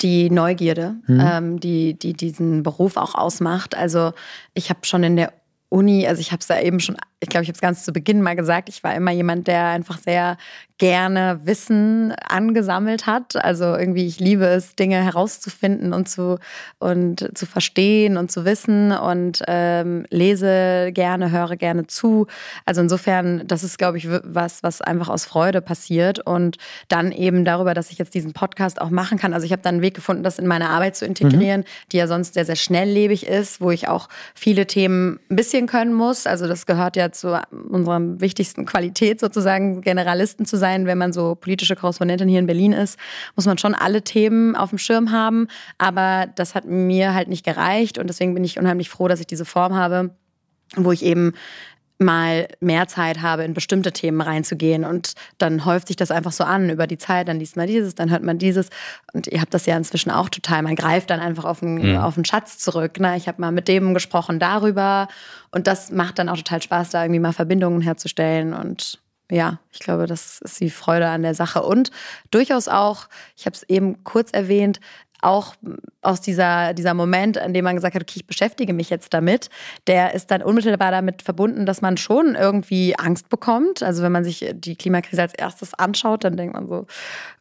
die 0.00 0.28
Neugierde, 0.28 0.96
ähm, 1.08 1.60
die, 1.60 1.94
die 1.94 2.14
diesen 2.14 2.62
Beruf 2.62 2.96
auch 2.96 3.14
ausmacht. 3.14 3.76
Also 3.76 4.12
ich 4.54 4.70
habe 4.70 4.80
schon 4.82 5.04
in 5.04 5.16
der 5.16 5.32
Uni, 5.68 6.06
also 6.06 6.20
ich 6.20 6.32
habe 6.32 6.40
es 6.40 6.48
ja 6.48 6.60
eben 6.60 6.80
schon 6.80 6.96
ich 7.24 7.30
glaube, 7.30 7.42
ich 7.42 7.48
habe 7.48 7.56
es 7.56 7.60
ganz 7.60 7.84
zu 7.84 7.92
Beginn 7.92 8.22
mal 8.22 8.36
gesagt, 8.36 8.68
ich 8.68 8.84
war 8.84 8.94
immer 8.94 9.10
jemand, 9.10 9.48
der 9.48 9.66
einfach 9.66 9.98
sehr 9.98 10.36
gerne 10.78 11.40
Wissen 11.44 12.12
angesammelt 12.28 13.06
hat. 13.06 13.36
Also 13.36 13.64
irgendwie, 13.64 14.06
ich 14.06 14.18
liebe 14.18 14.44
es, 14.44 14.74
Dinge 14.74 15.02
herauszufinden 15.02 15.92
und 15.92 16.08
zu, 16.08 16.38
und 16.80 17.30
zu 17.38 17.46
verstehen 17.46 18.16
und 18.16 18.32
zu 18.32 18.44
wissen 18.44 18.90
und 18.90 19.42
ähm, 19.46 20.04
lese 20.10 20.90
gerne, 20.92 21.30
höre 21.30 21.56
gerne 21.56 21.86
zu. 21.86 22.26
Also 22.64 22.80
insofern, 22.80 23.46
das 23.46 23.62
ist, 23.62 23.78
glaube 23.78 23.98
ich, 23.98 24.08
was, 24.10 24.64
was 24.64 24.80
einfach 24.80 25.08
aus 25.08 25.24
Freude 25.24 25.60
passiert. 25.60 26.18
Und 26.18 26.58
dann 26.88 27.12
eben 27.12 27.44
darüber, 27.44 27.72
dass 27.72 27.90
ich 27.90 27.98
jetzt 27.98 28.14
diesen 28.14 28.32
Podcast 28.32 28.80
auch 28.80 28.90
machen 28.90 29.16
kann. 29.16 29.32
Also 29.32 29.46
ich 29.46 29.52
habe 29.52 29.62
dann 29.62 29.76
einen 29.76 29.82
Weg 29.82 29.94
gefunden, 29.94 30.24
das 30.24 30.40
in 30.40 30.46
meine 30.46 30.70
Arbeit 30.70 30.96
zu 30.96 31.06
integrieren, 31.06 31.60
mhm. 31.60 31.88
die 31.92 31.98
ja 31.98 32.08
sonst 32.08 32.34
sehr, 32.34 32.44
sehr 32.44 32.56
schnelllebig 32.56 33.26
ist, 33.28 33.60
wo 33.60 33.70
ich 33.70 33.86
auch 33.86 34.08
viele 34.34 34.66
Themen 34.66 35.20
ein 35.30 35.36
bisschen 35.36 35.68
können 35.68 35.94
muss. 35.94 36.26
Also 36.26 36.48
das 36.48 36.66
gehört 36.66 36.96
ja 36.96 37.12
zu 37.14 37.40
unserer 37.68 38.20
wichtigsten 38.20 38.66
Qualität 38.66 39.20
sozusagen, 39.20 39.80
Generalisten 39.80 40.46
zu 40.46 40.56
sein, 40.56 40.86
wenn 40.86 40.98
man 40.98 41.12
so 41.12 41.34
politische 41.34 41.76
Korrespondentin 41.76 42.28
hier 42.28 42.38
in 42.38 42.46
Berlin 42.46 42.72
ist, 42.72 42.98
muss 43.36 43.46
man 43.46 43.58
schon 43.58 43.74
alle 43.74 44.02
Themen 44.02 44.56
auf 44.56 44.70
dem 44.70 44.78
Schirm 44.78 45.10
haben. 45.12 45.48
Aber 45.78 46.26
das 46.34 46.54
hat 46.54 46.64
mir 46.66 47.14
halt 47.14 47.28
nicht 47.28 47.44
gereicht 47.44 47.98
und 47.98 48.08
deswegen 48.08 48.34
bin 48.34 48.44
ich 48.44 48.58
unheimlich 48.58 48.88
froh, 48.90 49.08
dass 49.08 49.20
ich 49.20 49.26
diese 49.26 49.44
Form 49.44 49.74
habe, 49.74 50.10
wo 50.76 50.92
ich 50.92 51.04
eben 51.04 51.32
mal 51.98 52.48
mehr 52.60 52.88
Zeit 52.88 53.22
habe, 53.22 53.44
in 53.44 53.54
bestimmte 53.54 53.92
Themen 53.92 54.20
reinzugehen. 54.20 54.84
Und 54.84 55.14
dann 55.38 55.64
häuft 55.64 55.88
sich 55.88 55.96
das 55.96 56.10
einfach 56.10 56.32
so 56.32 56.44
an 56.44 56.68
über 56.70 56.86
die 56.86 56.98
Zeit. 56.98 57.28
Dann 57.28 57.38
liest 57.38 57.56
man 57.56 57.66
dieses, 57.66 57.94
dann 57.94 58.10
hört 58.10 58.22
man 58.22 58.38
dieses. 58.38 58.68
Und 59.12 59.28
ihr 59.28 59.40
habt 59.40 59.54
das 59.54 59.66
ja 59.66 59.76
inzwischen 59.76 60.10
auch 60.10 60.28
total. 60.28 60.62
Man 60.62 60.76
greift 60.76 61.10
dann 61.10 61.20
einfach 61.20 61.44
auf 61.44 61.62
einen, 61.62 61.92
mhm. 61.92 61.96
auf 61.98 62.16
einen 62.16 62.24
Schatz 62.24 62.58
zurück. 62.58 62.98
Ne? 62.98 63.16
Ich 63.16 63.28
habe 63.28 63.40
mal 63.40 63.52
mit 63.52 63.68
dem 63.68 63.94
gesprochen 63.94 64.38
darüber. 64.38 65.08
Und 65.50 65.66
das 65.66 65.92
macht 65.92 66.18
dann 66.18 66.28
auch 66.28 66.36
total 66.36 66.62
Spaß, 66.62 66.90
da 66.90 67.04
irgendwie 67.04 67.20
mal 67.20 67.32
Verbindungen 67.32 67.80
herzustellen. 67.80 68.54
Und 68.54 68.98
ja, 69.30 69.58
ich 69.72 69.78
glaube, 69.78 70.06
das 70.06 70.40
ist 70.40 70.60
die 70.60 70.70
Freude 70.70 71.08
an 71.08 71.22
der 71.22 71.34
Sache. 71.34 71.62
Und 71.62 71.90
durchaus 72.30 72.68
auch, 72.68 73.06
ich 73.36 73.46
habe 73.46 73.56
es 73.56 73.62
eben 73.64 74.04
kurz 74.04 74.30
erwähnt, 74.32 74.80
auch 75.24 75.54
aus 76.02 76.20
dieser, 76.20 76.74
dieser 76.74 76.94
Moment, 76.94 77.38
an 77.38 77.54
dem 77.54 77.64
man 77.64 77.74
gesagt 77.74 77.94
hat, 77.94 78.02
okay, 78.02 78.16
ich 78.16 78.26
beschäftige 78.26 78.72
mich 78.72 78.90
jetzt 78.90 79.14
damit, 79.14 79.48
der 79.86 80.14
ist 80.14 80.30
dann 80.30 80.42
unmittelbar 80.42 80.90
damit 80.90 81.22
verbunden, 81.22 81.66
dass 81.66 81.80
man 81.80 81.96
schon 81.96 82.34
irgendwie 82.34 82.96
Angst 82.98 83.28
bekommt. 83.28 83.82
Also 83.82 84.02
wenn 84.02 84.12
man 84.12 84.24
sich 84.24 84.46
die 84.54 84.76
Klimakrise 84.76 85.22
als 85.22 85.34
erstes 85.34 85.74
anschaut, 85.74 86.24
dann 86.24 86.36
denkt 86.36 86.54
man 86.54 86.68
so, 86.68 86.86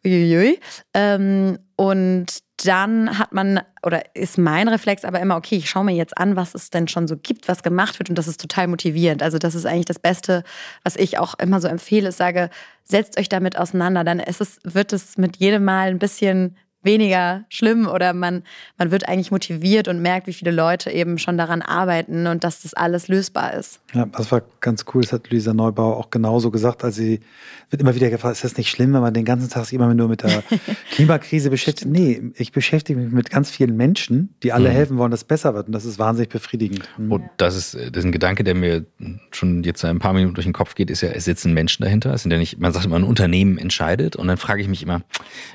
uiuiui. 0.05 0.59
Ähm, 0.93 1.59
und 1.75 2.39
dann 2.65 3.17
hat 3.17 3.33
man, 3.33 3.59
oder 3.85 4.15
ist 4.15 4.37
mein 4.37 4.67
Reflex 4.67 5.03
aber 5.03 5.19
immer, 5.19 5.35
okay, 5.35 5.55
ich 5.55 5.69
schaue 5.69 5.83
mir 5.83 5.95
jetzt 5.95 6.17
an, 6.17 6.35
was 6.35 6.55
es 6.55 6.69
denn 6.69 6.87
schon 6.87 7.07
so 7.07 7.17
gibt, 7.17 7.47
was 7.47 7.63
gemacht 7.63 7.99
wird. 7.99 8.09
Und 8.09 8.17
das 8.17 8.27
ist 8.27 8.39
total 8.39 8.67
motivierend. 8.67 9.21
Also 9.23 9.37
das 9.39 9.55
ist 9.55 9.65
eigentlich 9.65 9.85
das 9.85 9.99
Beste, 9.99 10.43
was 10.83 10.95
ich 10.95 11.17
auch 11.17 11.33
immer 11.39 11.59
so 11.59 11.67
empfehle. 11.67 12.09
Ich 12.09 12.15
sage, 12.15 12.49
setzt 12.83 13.19
euch 13.19 13.27
damit 13.27 13.57
auseinander. 13.57 14.03
Dann 14.03 14.19
ist 14.19 14.39
es, 14.39 14.59
wird 14.63 14.93
es 14.93 15.17
mit 15.17 15.37
jedem 15.37 15.65
Mal 15.65 15.89
ein 15.89 15.99
bisschen 15.99 16.55
weniger 16.83 17.45
schlimm 17.49 17.87
oder 17.87 18.13
man, 18.13 18.43
man 18.77 18.91
wird 18.91 19.07
eigentlich 19.07 19.31
motiviert 19.31 19.87
und 19.87 20.01
merkt, 20.01 20.27
wie 20.27 20.33
viele 20.33 20.51
Leute 20.51 20.91
eben 20.91 21.17
schon 21.17 21.37
daran 21.37 21.61
arbeiten 21.61 22.27
und 22.27 22.43
dass 22.43 22.61
das 22.61 22.73
alles 22.73 23.07
lösbar 23.07 23.53
ist. 23.53 23.79
Ja, 23.93 24.05
das 24.05 24.31
war 24.31 24.41
ganz 24.59 24.85
cool. 24.93 25.01
Das 25.01 25.13
hat 25.13 25.29
Luisa 25.29 25.53
Neubauer 25.53 25.97
auch 25.97 26.09
genauso 26.09 26.51
gesagt. 26.51 26.83
Also 26.83 27.01
sie 27.01 27.21
wird 27.69 27.81
immer 27.81 27.95
wieder 27.95 28.09
gefragt, 28.09 28.35
ist 28.35 28.43
das 28.43 28.57
nicht 28.57 28.69
schlimm, 28.69 28.93
wenn 28.93 29.01
man 29.01 29.13
den 29.13 29.25
ganzen 29.25 29.49
Tag 29.49 29.65
sich 29.65 29.73
immer 29.73 29.93
nur 29.93 30.07
mit 30.07 30.23
der 30.23 30.43
Klimakrise 30.91 31.49
beschäftigt? 31.49 31.89
Nee, 31.89 32.31
ich 32.35 32.51
beschäftige 32.51 32.99
mich 32.99 33.11
mit 33.11 33.29
ganz 33.29 33.49
vielen 33.49 33.75
Menschen, 33.75 34.33
die 34.43 34.51
alle 34.51 34.69
mhm. 34.69 34.73
helfen 34.73 34.97
wollen, 34.97 35.11
dass 35.11 35.21
es 35.21 35.27
besser 35.27 35.53
wird. 35.53 35.67
Und 35.67 35.73
das 35.73 35.85
ist 35.85 35.99
wahnsinnig 35.99 36.29
befriedigend. 36.29 36.87
Mhm. 36.97 37.11
Und 37.11 37.23
das 37.37 37.55
ist, 37.55 37.75
das 37.75 37.89
ist 37.93 38.05
ein 38.05 38.11
Gedanke, 38.11 38.43
der 38.43 38.55
mir 38.55 38.85
schon 39.31 39.63
jetzt 39.63 39.83
ein 39.85 39.99
paar 39.99 40.13
Minuten 40.13 40.35
durch 40.35 40.45
den 40.45 40.53
Kopf 40.53 40.75
geht, 40.75 40.89
ist 40.89 41.01
ja, 41.01 41.09
es 41.09 41.25
sitzen 41.25 41.53
Menschen 41.53 41.83
dahinter. 41.83 42.13
Es 42.13 42.23
sind 42.23 42.31
ja 42.31 42.37
nicht, 42.37 42.59
man 42.59 42.71
sagt 42.71 42.85
immer, 42.85 42.95
ein 42.95 43.03
Unternehmen 43.03 43.57
entscheidet. 43.57 44.15
Und 44.15 44.27
dann 44.27 44.37
frage 44.37 44.61
ich 44.61 44.67
mich 44.67 44.83
immer, 44.83 45.01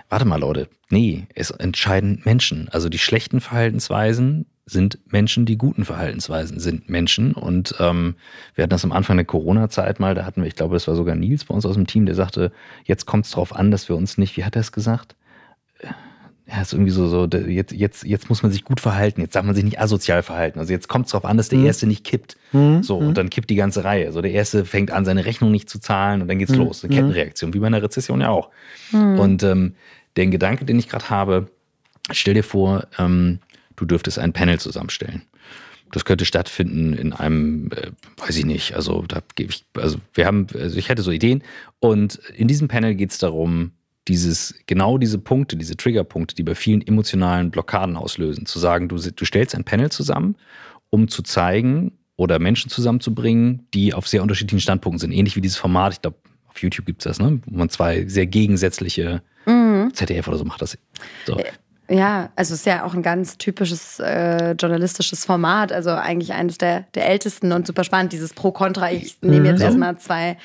warte 0.09 0.25
mal, 0.25 0.41
Leute, 0.41 0.69
Nee, 0.91 1.27
es 1.35 1.51
entscheiden 1.51 2.23
Menschen. 2.25 2.69
Also 2.71 2.89
die 2.89 2.99
schlechten 2.99 3.41
Verhaltensweisen 3.41 4.47
sind 4.65 4.99
Menschen, 5.07 5.47
die 5.47 5.57
guten 5.57 5.85
Verhaltensweisen 5.85 6.61
sind 6.61 6.89
Menschen. 6.89 7.33
Und 7.33 7.75
ähm, 7.79 8.17
wir 8.55 8.63
hatten 8.63 8.71
das 8.71 8.85
am 8.85 8.93
Anfang 8.93 9.17
der 9.17 9.27
Corona-Zeit 9.27 10.01
mal, 10.01 10.15
da 10.15 10.25
hatten 10.25 10.43
wir, 10.43 10.49
ich 10.49 10.57
glaube, 10.57 10.75
das 10.75 10.89
war 10.89 10.95
sogar 10.95 11.15
Nils 11.15 11.45
bei 11.45 11.55
uns 11.55 11.67
aus 11.67 11.75
dem 11.75 11.87
Team, 11.87 12.07
der 12.07 12.15
sagte, 12.15 12.53
jetzt 12.85 13.07
kommt 13.07 13.27
es 13.27 13.33
darauf 13.33 13.55
an, 13.55 13.71
dass 13.71 13.89
wir 13.89 13.97
uns 13.97 14.19
nicht, 14.19 14.37
wie 14.37 14.45
hat 14.45 14.57
er 14.57 14.61
es 14.61 14.73
gesagt? 14.73 15.17
Ja, 16.51 16.63
ist 16.63 16.73
irgendwie 16.73 16.91
so, 16.91 17.09
so 17.09 17.27
jetzt, 17.27 17.73
jetzt, 17.73 18.05
jetzt 18.05 18.31
muss 18.31 18.43
man 18.43 18.51
sich 18.51 18.65
gut 18.65 18.81
verhalten, 18.81 19.21
jetzt 19.21 19.37
darf 19.37 19.45
man 19.45 19.55
sich 19.55 19.65
nicht 19.65 19.81
asozial 19.81 20.23
verhalten. 20.23 20.59
Also 20.59 20.73
jetzt 20.73 20.89
kommt 20.89 21.05
es 21.05 21.13
darauf 21.13 21.27
an, 21.27 21.37
dass 21.37 21.51
der 21.51 21.59
mhm. 21.59 21.67
Erste 21.67 21.87
nicht 21.87 22.05
kippt. 22.05 22.39
Mhm. 22.53 22.83
So, 22.83 22.97
und 22.97 23.09
mhm. 23.09 23.15
dann 23.15 23.31
kippt 23.31 23.51
die 23.51 23.55
ganze 23.55 23.85
Reihe. 23.85 24.13
So, 24.13 24.23
der 24.23 24.33
Erste 24.33 24.65
fängt 24.65 24.91
an, 24.91 25.05
seine 25.05 25.27
Rechnung 25.27 25.51
nicht 25.51 25.69
zu 25.69 25.79
zahlen 25.79 26.23
und 26.23 26.29
dann 26.29 26.39
geht's 26.39 26.53
mhm. 26.53 26.61
los. 26.61 26.83
Eine 26.83 26.95
Kettenreaktion, 26.95 27.53
wie 27.53 27.59
bei 27.59 27.67
einer 27.67 27.83
Rezession 27.83 28.23
ja 28.23 28.31
auch. 28.31 28.49
Mhm. 28.93 29.19
Und 29.19 29.43
ähm, 29.43 29.75
den 30.19 30.31
Gedanke, 30.31 30.65
den 30.65 30.79
ich 30.79 30.89
gerade 30.89 31.09
habe, 31.09 31.51
stell 32.11 32.35
dir 32.35 32.45
vor, 32.45 32.87
ähm, 32.99 33.39
du 33.77 33.85
dürftest 33.85 34.19
ein 34.19 34.33
Panel 34.33 34.59
zusammenstellen. 34.59 35.23
Das 35.93 36.05
könnte 36.05 36.27
stattfinden 36.27 36.93
in 36.93 37.13
einem, 37.15 37.71
äh, 37.73 37.93
weiß 38.19 38.37
ich 38.37 38.45
nicht, 38.45 38.75
also 38.75 39.03
da 39.09 39.23
gebe 39.37 39.53
ich, 39.53 39.65
also 39.75 39.99
wir 40.13 40.27
haben, 40.27 40.47
also 40.53 40.77
ich 40.77 40.91
hätte 40.91 41.03
so 41.03 41.11
Ideen 41.11 41.43
und 41.81 42.17
in 42.37 42.49
diesem 42.49 42.69
Panel 42.69 42.95
geht 42.95 43.13
es 43.13 43.19
darum, 43.19 43.73
dieses, 44.07 44.55
genau 44.67 44.99
diese 44.99 45.19
Punkte, 45.19 45.57
diese 45.57 45.77
Triggerpunkte, 45.77 46.35
die 46.35 46.43
bei 46.43 46.55
vielen 46.55 46.87
emotionalen 46.87 47.51
Blockaden 47.51 47.97
auslösen, 47.97 48.47
zu 48.47 48.59
sagen, 48.59 48.89
du, 48.89 48.97
du 48.97 49.25
stellst 49.25 49.55
ein 49.55 49.65
Panel 49.65 49.91
zusammen, 49.91 50.37
um 50.91 51.09
zu 51.09 51.23
zeigen 51.23 51.93
oder 52.17 52.39
Menschen 52.39 52.71
zusammenzubringen, 52.71 53.67
die 53.75 53.95
auf 53.95 54.09
sehr 54.09 54.23
unterschiedlichen 54.23 54.61
Standpunkten 54.61 54.99
sind. 54.99 55.13
Ähnlich 55.13 55.37
wie 55.37 55.41
dieses 55.41 55.59
Format, 55.59 55.93
ich 55.93 56.03
glaube, 56.03 56.17
auf 56.59 56.63
YouTube 56.63 56.87
gibt 56.87 57.01
es 57.01 57.05
das, 57.05 57.19
ne? 57.19 57.41
wo 57.47 57.59
man 57.59 57.69
zwei 57.69 58.07
sehr 58.07 58.27
gegensätzliche 58.27 59.23
Mhm. 59.49 59.95
ZDF 59.95 60.29
oder 60.29 60.37
so 60.37 60.45
macht 60.45 60.63
das. 60.63 60.79
So. 61.27 61.39
Äh, 61.39 61.45
ja, 61.91 62.31
also 62.37 62.53
es 62.53 62.61
ist 62.61 62.67
ja 62.67 62.85
auch 62.85 62.95
ein 62.95 63.03
ganz 63.03 63.39
typisches 63.39 63.99
äh, 63.99 64.53
journalistisches 64.53 65.25
Format, 65.25 65.73
also 65.73 65.91
eigentlich 65.91 66.35
eines 66.35 66.59
der, 66.59 66.83
der 66.95 67.09
ältesten 67.09 67.53
und 67.53 67.67
super 67.67 67.83
spannend, 67.83 68.13
dieses 68.13 68.35
Pro-Contra. 68.35 68.93
Ich 68.93 69.17
nehme 69.23 69.49
jetzt 69.49 69.61
mhm. 69.61 69.65
erstmal 69.65 69.99
zwei, 69.99 70.37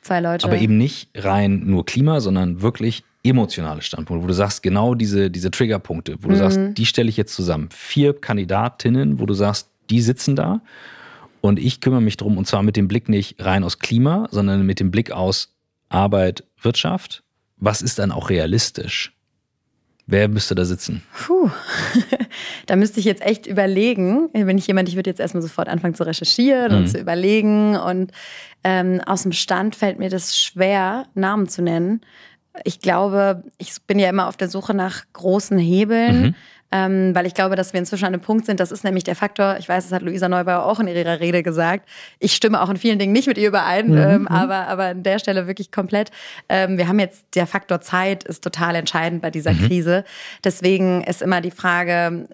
zwei 0.00 0.20
Leute. 0.20 0.46
Aber 0.46 0.58
eben 0.58 0.78
nicht 0.78 1.10
rein 1.16 1.62
nur 1.66 1.84
Klima, 1.84 2.20
sondern 2.20 2.62
wirklich 2.62 3.02
emotionale 3.24 3.82
Standpunkte, 3.82 4.22
wo 4.22 4.28
du 4.28 4.34
sagst, 4.34 4.62
genau 4.62 4.94
diese, 4.94 5.30
diese 5.30 5.50
Triggerpunkte, 5.50 6.18
wo 6.20 6.28
du 6.28 6.34
mhm. 6.34 6.38
sagst, 6.38 6.60
die 6.74 6.86
stelle 6.86 7.08
ich 7.08 7.16
jetzt 7.16 7.34
zusammen. 7.34 7.68
Vier 7.72 8.14
Kandidatinnen, 8.14 9.18
wo 9.18 9.26
du 9.26 9.34
sagst, 9.34 9.70
die 9.90 10.00
sitzen 10.00 10.36
da 10.36 10.60
und 11.40 11.58
ich 11.58 11.80
kümmere 11.80 12.00
mich 12.00 12.16
drum 12.16 12.38
und 12.38 12.46
zwar 12.46 12.62
mit 12.62 12.76
dem 12.76 12.86
Blick 12.86 13.08
nicht 13.08 13.44
rein 13.44 13.64
aus 13.64 13.80
Klima, 13.80 14.28
sondern 14.30 14.64
mit 14.64 14.78
dem 14.78 14.92
Blick 14.92 15.10
aus 15.10 15.52
Arbeit, 15.92 16.44
Wirtschaft 16.60 17.22
was 17.62 17.80
ist 17.80 18.00
dann 18.00 18.10
auch 18.10 18.28
realistisch? 18.28 19.12
Wer 20.08 20.26
müsste 20.26 20.56
da 20.56 20.64
sitzen? 20.64 21.02
Puh, 21.16 21.48
da 22.66 22.74
müsste 22.74 22.98
ich 22.98 23.06
jetzt 23.06 23.22
echt 23.22 23.46
überlegen. 23.46 24.30
Bin 24.32 24.58
ich 24.58 24.66
jemand, 24.66 24.88
ich 24.88 24.96
würde 24.96 25.08
jetzt 25.08 25.20
erstmal 25.20 25.42
sofort 25.42 25.68
anfangen 25.68 25.94
zu 25.94 26.04
recherchieren 26.04 26.72
mhm. 26.72 26.78
und 26.78 26.88
zu 26.88 26.98
überlegen. 26.98 27.76
Und 27.76 28.10
ähm, 28.64 29.00
aus 29.06 29.22
dem 29.22 29.30
Stand 29.30 29.76
fällt 29.76 30.00
mir 30.00 30.10
das 30.10 30.36
schwer, 30.36 31.06
Namen 31.14 31.48
zu 31.48 31.62
nennen. 31.62 32.00
Ich 32.64 32.80
glaube, 32.80 33.44
ich 33.58 33.80
bin 33.86 34.00
ja 34.00 34.10
immer 34.10 34.26
auf 34.26 34.36
der 34.36 34.48
Suche 34.48 34.74
nach 34.74 35.04
großen 35.12 35.56
Hebeln. 35.56 36.22
Mhm 36.22 36.34
ähm, 36.72 37.14
weil 37.14 37.26
ich 37.26 37.34
glaube, 37.34 37.54
dass 37.54 37.72
wir 37.72 37.80
inzwischen 37.80 38.06
an 38.06 38.14
einem 38.14 38.22
Punkt 38.22 38.46
sind, 38.46 38.58
das 38.58 38.72
ist 38.72 38.82
nämlich 38.82 39.04
der 39.04 39.14
Faktor, 39.14 39.56
ich 39.58 39.68
weiß, 39.68 39.84
das 39.84 39.92
hat 39.92 40.02
Luisa 40.02 40.28
Neubauer 40.28 40.64
auch 40.64 40.80
in 40.80 40.88
ihrer 40.88 41.20
Rede 41.20 41.42
gesagt, 41.42 41.88
ich 42.18 42.34
stimme 42.34 42.60
auch 42.60 42.70
in 42.70 42.76
vielen 42.76 42.98
Dingen 42.98 43.12
nicht 43.12 43.28
mit 43.28 43.38
ihr 43.38 43.48
überein, 43.48 43.90
mhm. 43.90 43.96
ähm, 43.96 44.20
mhm. 44.22 44.28
aber, 44.28 44.68
aber 44.68 44.84
an 44.86 45.02
der 45.02 45.18
Stelle 45.18 45.46
wirklich 45.46 45.70
komplett. 45.70 46.10
Ähm, 46.48 46.78
wir 46.78 46.88
haben 46.88 46.98
jetzt, 46.98 47.26
der 47.34 47.46
Faktor 47.46 47.80
Zeit 47.82 48.24
ist 48.24 48.42
total 48.42 48.74
entscheidend 48.74 49.22
bei 49.22 49.30
dieser 49.30 49.52
mhm. 49.52 49.66
Krise. 49.66 50.04
Deswegen 50.42 51.02
ist 51.02 51.22
immer 51.22 51.40
die 51.40 51.50
Frage, 51.50 52.28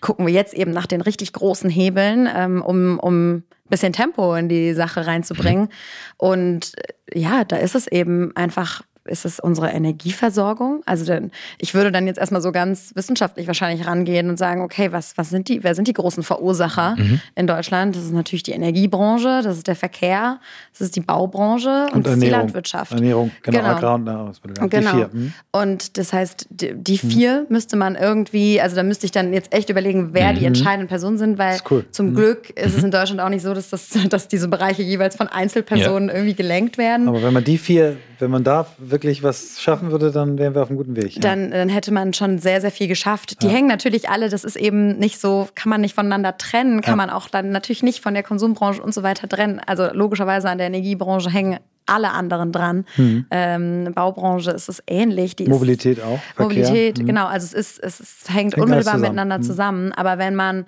gucken 0.00 0.26
wir 0.26 0.32
jetzt 0.32 0.54
eben 0.54 0.70
nach 0.70 0.86
den 0.86 1.00
richtig 1.00 1.32
großen 1.32 1.70
Hebeln, 1.70 2.28
ähm, 2.34 2.62
um, 2.62 2.98
um 2.98 3.42
bisschen 3.68 3.92
Tempo 3.92 4.34
in 4.34 4.48
die 4.48 4.74
Sache 4.74 5.06
reinzubringen. 5.06 5.64
Mhm. 5.64 5.68
Und 6.16 6.72
ja, 7.12 7.44
da 7.44 7.56
ist 7.56 7.74
es 7.74 7.86
eben 7.86 8.34
einfach 8.36 8.82
ist 9.06 9.24
es 9.24 9.40
unsere 9.40 9.70
Energieversorgung? 9.70 10.82
Also 10.86 11.04
denn, 11.04 11.30
ich 11.58 11.74
würde 11.74 11.92
dann 11.92 12.06
jetzt 12.06 12.18
erstmal 12.18 12.42
so 12.42 12.52
ganz 12.52 12.92
wissenschaftlich 12.94 13.46
wahrscheinlich 13.46 13.86
rangehen 13.86 14.28
und 14.28 14.38
sagen, 14.38 14.60
okay, 14.60 14.92
was, 14.92 15.16
was 15.16 15.30
sind 15.30 15.48
die, 15.48 15.62
wer 15.64 15.74
sind 15.74 15.88
die 15.88 15.92
großen 15.92 16.22
Verursacher 16.22 16.96
mhm. 16.96 17.20
in 17.34 17.46
Deutschland? 17.46 17.96
Das 17.96 18.04
ist 18.04 18.12
natürlich 18.12 18.42
die 18.42 18.52
Energiebranche, 18.52 19.40
das 19.42 19.56
ist 19.56 19.66
der 19.66 19.76
Verkehr, 19.76 20.40
das 20.72 20.80
ist 20.80 20.96
die 20.96 21.00
Baubranche 21.00 21.86
und, 21.86 21.94
und 21.94 22.06
das 22.06 22.14
ist 22.14 22.22
die 22.22 22.28
Landwirtschaft. 22.28 22.92
Ernährung, 22.92 23.30
genau, 23.42 23.58
genau. 23.58 23.70
Agrar 23.70 23.94
und 23.94 24.04
Nahrungsmittel. 24.04 24.68
Genau. 24.68 24.90
Die 24.90 24.96
vier. 24.96 25.10
Mhm. 25.12 25.32
Und 25.52 25.98
das 25.98 26.12
heißt, 26.12 26.46
die, 26.50 26.74
die 26.74 27.00
mhm. 27.02 27.10
vier 27.10 27.40
mhm. 27.40 27.46
müsste 27.48 27.76
man 27.76 27.94
irgendwie, 27.94 28.60
also 28.60 28.76
da 28.76 28.82
müsste 28.82 29.06
ich 29.06 29.12
dann 29.12 29.32
jetzt 29.32 29.52
echt 29.52 29.70
überlegen, 29.70 30.10
wer 30.12 30.32
die 30.32 30.40
mhm. 30.40 30.46
entscheidenden 30.46 30.88
Personen 30.88 31.18
sind, 31.18 31.38
weil 31.38 31.58
cool. 31.70 31.84
zum 31.90 32.10
mhm. 32.10 32.14
Glück 32.14 32.50
ist 32.50 32.76
es 32.76 32.84
in 32.84 32.90
Deutschland 32.90 33.20
auch 33.20 33.28
nicht 33.28 33.42
so, 33.42 33.54
dass, 33.54 33.70
das, 33.70 33.88
dass 34.08 34.28
diese 34.28 34.48
Bereiche 34.48 34.82
jeweils 34.82 35.16
von 35.16 35.28
Einzelpersonen 35.28 36.08
ja. 36.08 36.14
irgendwie 36.14 36.34
gelenkt 36.34 36.78
werden. 36.78 37.08
Aber 37.08 37.22
wenn 37.22 37.32
man 37.32 37.44
die 37.44 37.58
vier 37.58 37.96
wenn 38.18 38.30
man 38.30 38.44
da 38.44 38.66
wirklich 38.78 38.95
was 39.22 39.60
schaffen 39.60 39.90
würde, 39.90 40.10
dann 40.10 40.38
wären 40.38 40.54
wir 40.54 40.62
auf 40.62 40.68
einem 40.68 40.78
guten 40.78 40.96
Weg. 40.96 41.14
Ja. 41.14 41.20
Dann, 41.20 41.50
dann 41.50 41.68
hätte 41.68 41.92
man 41.92 42.12
schon 42.12 42.38
sehr, 42.38 42.60
sehr 42.60 42.70
viel 42.70 42.88
geschafft. 42.88 43.42
Die 43.42 43.46
ja. 43.46 43.52
hängen 43.52 43.68
natürlich 43.68 44.08
alle, 44.08 44.28
das 44.28 44.44
ist 44.44 44.56
eben 44.56 44.98
nicht 44.98 45.20
so, 45.20 45.48
kann 45.54 45.70
man 45.70 45.80
nicht 45.80 45.94
voneinander 45.94 46.36
trennen, 46.36 46.80
kann 46.80 46.96
man 46.96 47.10
auch 47.10 47.28
dann 47.28 47.50
natürlich 47.50 47.82
nicht 47.82 48.00
von 48.00 48.14
der 48.14 48.22
Konsumbranche 48.22 48.82
und 48.82 48.94
so 48.94 49.02
weiter 49.02 49.28
trennen. 49.28 49.60
Also 49.64 49.88
logischerweise 49.92 50.48
an 50.48 50.58
der 50.58 50.68
Energiebranche 50.68 51.30
hängen 51.30 51.58
alle 51.86 52.10
anderen 52.10 52.52
dran. 52.52 52.84
Mhm. 52.96 53.26
Ähm, 53.30 53.92
Baubranche 53.94 54.50
ist 54.50 54.68
es 54.68 54.82
ähnlich. 54.86 55.36
Die 55.36 55.46
Mobilität 55.46 56.02
auch. 56.02 56.18
Verkehr. 56.18 56.42
Mobilität, 56.42 56.98
mhm. 56.98 57.06
genau. 57.06 57.26
Also 57.26 57.46
es 57.46 57.52
ist, 57.52 57.82
es 57.82 58.00
ist, 58.00 58.28
hängt, 58.28 58.54
hängt 58.54 58.54
unmittelbar 58.56 58.82
zusammen. 58.82 59.00
miteinander 59.02 59.38
mhm. 59.38 59.42
zusammen. 59.42 59.92
Aber 59.92 60.18
wenn 60.18 60.34
man, 60.34 60.66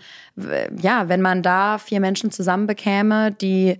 ja, 0.81 1.09
wenn 1.09 1.20
man 1.20 1.43
da 1.43 1.79
vier 1.79 2.01
Menschen 2.01 2.31
zusammen 2.31 2.66
bekäme, 2.66 3.33
die, 3.33 3.79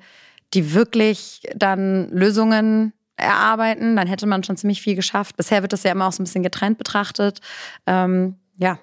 die 0.53 0.75
wirklich 0.75 1.43
dann 1.55 2.09
Lösungen 2.11 2.93
erarbeiten, 3.19 3.97
dann 3.97 4.07
hätte 4.07 4.27
man 4.27 4.43
schon 4.45 4.57
ziemlich 4.57 4.81
viel 4.81 4.95
geschafft. 4.95 5.37
Bisher 5.37 5.63
wird 5.63 5.73
das 5.73 5.83
ja 5.83 5.93
immer 5.93 6.07
auch 6.07 6.13
so 6.13 6.23
ein 6.23 6.25
bisschen 6.25 6.43
getrennt 6.43 6.79
betrachtet. 6.79 7.41
Ähm, 7.87 8.37
ja, 8.57 8.79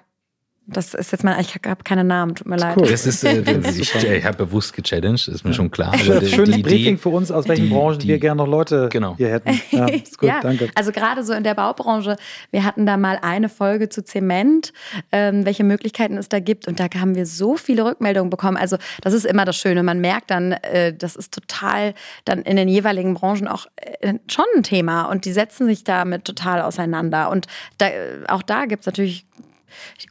das 0.68 0.94
ist 0.94 1.12
jetzt 1.12 1.22
mein, 1.22 1.38
ich 1.40 1.54
habe 1.54 1.84
keine 1.84 2.02
Namen, 2.02 2.34
tut 2.34 2.48
mir 2.48 2.56
leid. 2.56 2.76
Cool. 2.76 2.88
Das 2.88 3.06
ist, 3.06 3.22
äh, 3.22 3.40
ich, 3.70 3.94
ich 3.94 4.24
habe 4.24 4.36
bewusst 4.36 4.72
gechallenged, 4.72 5.28
ist 5.28 5.44
mir 5.44 5.54
schon 5.54 5.70
klar. 5.70 5.94
Aber 5.94 6.20
die, 6.20 6.26
Schönes 6.26 6.56
die 6.56 6.62
Briefing 6.62 6.98
für 6.98 7.10
uns, 7.10 7.30
aus 7.30 7.46
welchen 7.46 7.66
die, 7.66 7.70
Branchen 7.70 8.00
die, 8.00 8.08
wir 8.08 8.18
gerne 8.18 8.38
noch 8.38 8.48
Leute 8.48 8.88
genau. 8.90 9.14
hier 9.16 9.30
hätten. 9.30 9.60
Ja, 9.70 9.86
ist 9.88 10.18
gut, 10.18 10.28
ja, 10.28 10.40
danke. 10.40 10.68
Also 10.74 10.90
gerade 10.90 11.22
so 11.22 11.32
in 11.34 11.44
der 11.44 11.54
Baubranche, 11.54 12.16
wir 12.50 12.64
hatten 12.64 12.84
da 12.84 12.96
mal 12.96 13.18
eine 13.22 13.48
Folge 13.48 13.88
zu 13.88 14.04
Zement, 14.04 14.72
ähm, 15.12 15.46
welche 15.46 15.62
Möglichkeiten 15.62 16.16
es 16.16 16.28
da 16.28 16.40
gibt 16.40 16.66
und 16.66 16.80
da 16.80 16.86
haben 16.98 17.14
wir 17.14 17.26
so 17.26 17.56
viele 17.56 17.84
Rückmeldungen 17.84 18.30
bekommen. 18.30 18.56
Also 18.56 18.76
das 19.02 19.14
ist 19.14 19.24
immer 19.24 19.44
das 19.44 19.56
Schöne, 19.56 19.84
man 19.84 20.00
merkt 20.00 20.30
dann, 20.30 20.52
äh, 20.52 20.92
das 20.92 21.14
ist 21.14 21.32
total 21.32 21.94
dann 22.24 22.42
in 22.42 22.56
den 22.56 22.68
jeweiligen 22.68 23.14
Branchen 23.14 23.46
auch 23.46 23.66
äh, 23.76 24.14
schon 24.26 24.46
ein 24.56 24.64
Thema 24.64 25.04
und 25.04 25.26
die 25.26 25.32
setzen 25.32 25.66
sich 25.66 25.84
damit 25.84 26.24
total 26.24 26.60
auseinander 26.60 27.30
und 27.30 27.46
da, 27.78 27.86
auch 28.26 28.42
da 28.42 28.64
gibt 28.64 28.80
es 28.80 28.86
natürlich 28.86 29.26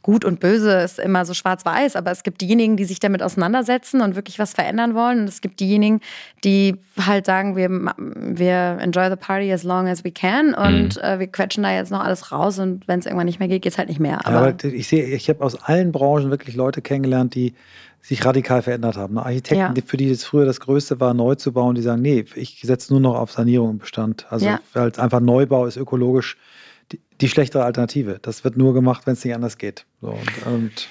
gut 0.02 0.24
und 0.24 0.40
böse 0.40 0.72
ist 0.72 0.98
immer 0.98 1.24
so 1.24 1.34
schwarz-weiß, 1.34 1.96
aber 1.96 2.10
es 2.10 2.22
gibt 2.22 2.40
diejenigen, 2.40 2.76
die 2.76 2.84
sich 2.84 3.00
damit 3.00 3.22
auseinandersetzen 3.22 4.00
und 4.00 4.16
wirklich 4.16 4.38
was 4.38 4.52
verändern 4.52 4.94
wollen. 4.94 5.20
Und 5.20 5.28
es 5.28 5.40
gibt 5.40 5.60
diejenigen, 5.60 6.00
die 6.44 6.76
halt 7.04 7.26
sagen, 7.26 7.56
wir, 7.56 7.68
wir 7.68 8.78
enjoy 8.80 9.10
the 9.10 9.16
party 9.16 9.52
as 9.52 9.62
long 9.62 9.88
as 9.88 10.04
we 10.04 10.10
can 10.10 10.54
und 10.54 10.96
mhm. 10.96 11.02
äh, 11.02 11.18
wir 11.18 11.26
quetschen 11.26 11.62
da 11.62 11.72
jetzt 11.72 11.90
noch 11.90 12.02
alles 12.02 12.32
raus 12.32 12.58
und 12.58 12.86
wenn 12.88 13.00
es 13.00 13.06
irgendwann 13.06 13.26
nicht 13.26 13.38
mehr 13.38 13.48
geht, 13.48 13.62
geht 13.62 13.72
es 13.72 13.78
halt 13.78 13.88
nicht 13.88 14.00
mehr. 14.00 14.26
Aber, 14.26 14.38
aber 14.38 14.64
ich 14.64 14.88
sehe, 14.88 15.04
ich 15.04 15.28
habe 15.28 15.44
aus 15.44 15.62
allen 15.62 15.92
Branchen 15.92 16.30
wirklich 16.30 16.56
Leute 16.56 16.82
kennengelernt, 16.82 17.34
die 17.34 17.54
sich 18.06 18.24
radikal 18.24 18.62
verändert 18.62 18.96
haben. 18.96 19.18
Architekten, 19.18 19.74
ja. 19.74 19.82
für 19.84 19.96
die 19.96 20.08
das 20.08 20.22
früher 20.22 20.44
das 20.46 20.60
Größte 20.60 21.00
war, 21.00 21.12
neu 21.12 21.34
zu 21.34 21.52
bauen, 21.52 21.74
die 21.74 21.82
sagen, 21.82 22.02
nee, 22.02 22.24
ich 22.36 22.60
setze 22.62 22.92
nur 22.92 23.00
noch 23.00 23.16
auf 23.16 23.32
Sanierung 23.32 23.70
im 23.70 23.78
Bestand. 23.78 24.26
Also 24.30 24.46
ja. 24.46 24.60
einfach 24.74 25.18
Neubau 25.18 25.66
ist 25.66 25.76
ökologisch 25.76 26.36
die, 27.20 27.28
schlechtere 27.28 27.64
Alternative. 27.64 28.18
Das 28.22 28.44
wird 28.44 28.56
nur 28.56 28.74
gemacht, 28.74 29.06
wenn 29.06 29.14
es 29.14 29.24
nicht 29.24 29.34
anders 29.34 29.58
geht. 29.58 29.86
So, 30.00 30.08
und, 30.08 30.46
und 30.46 30.88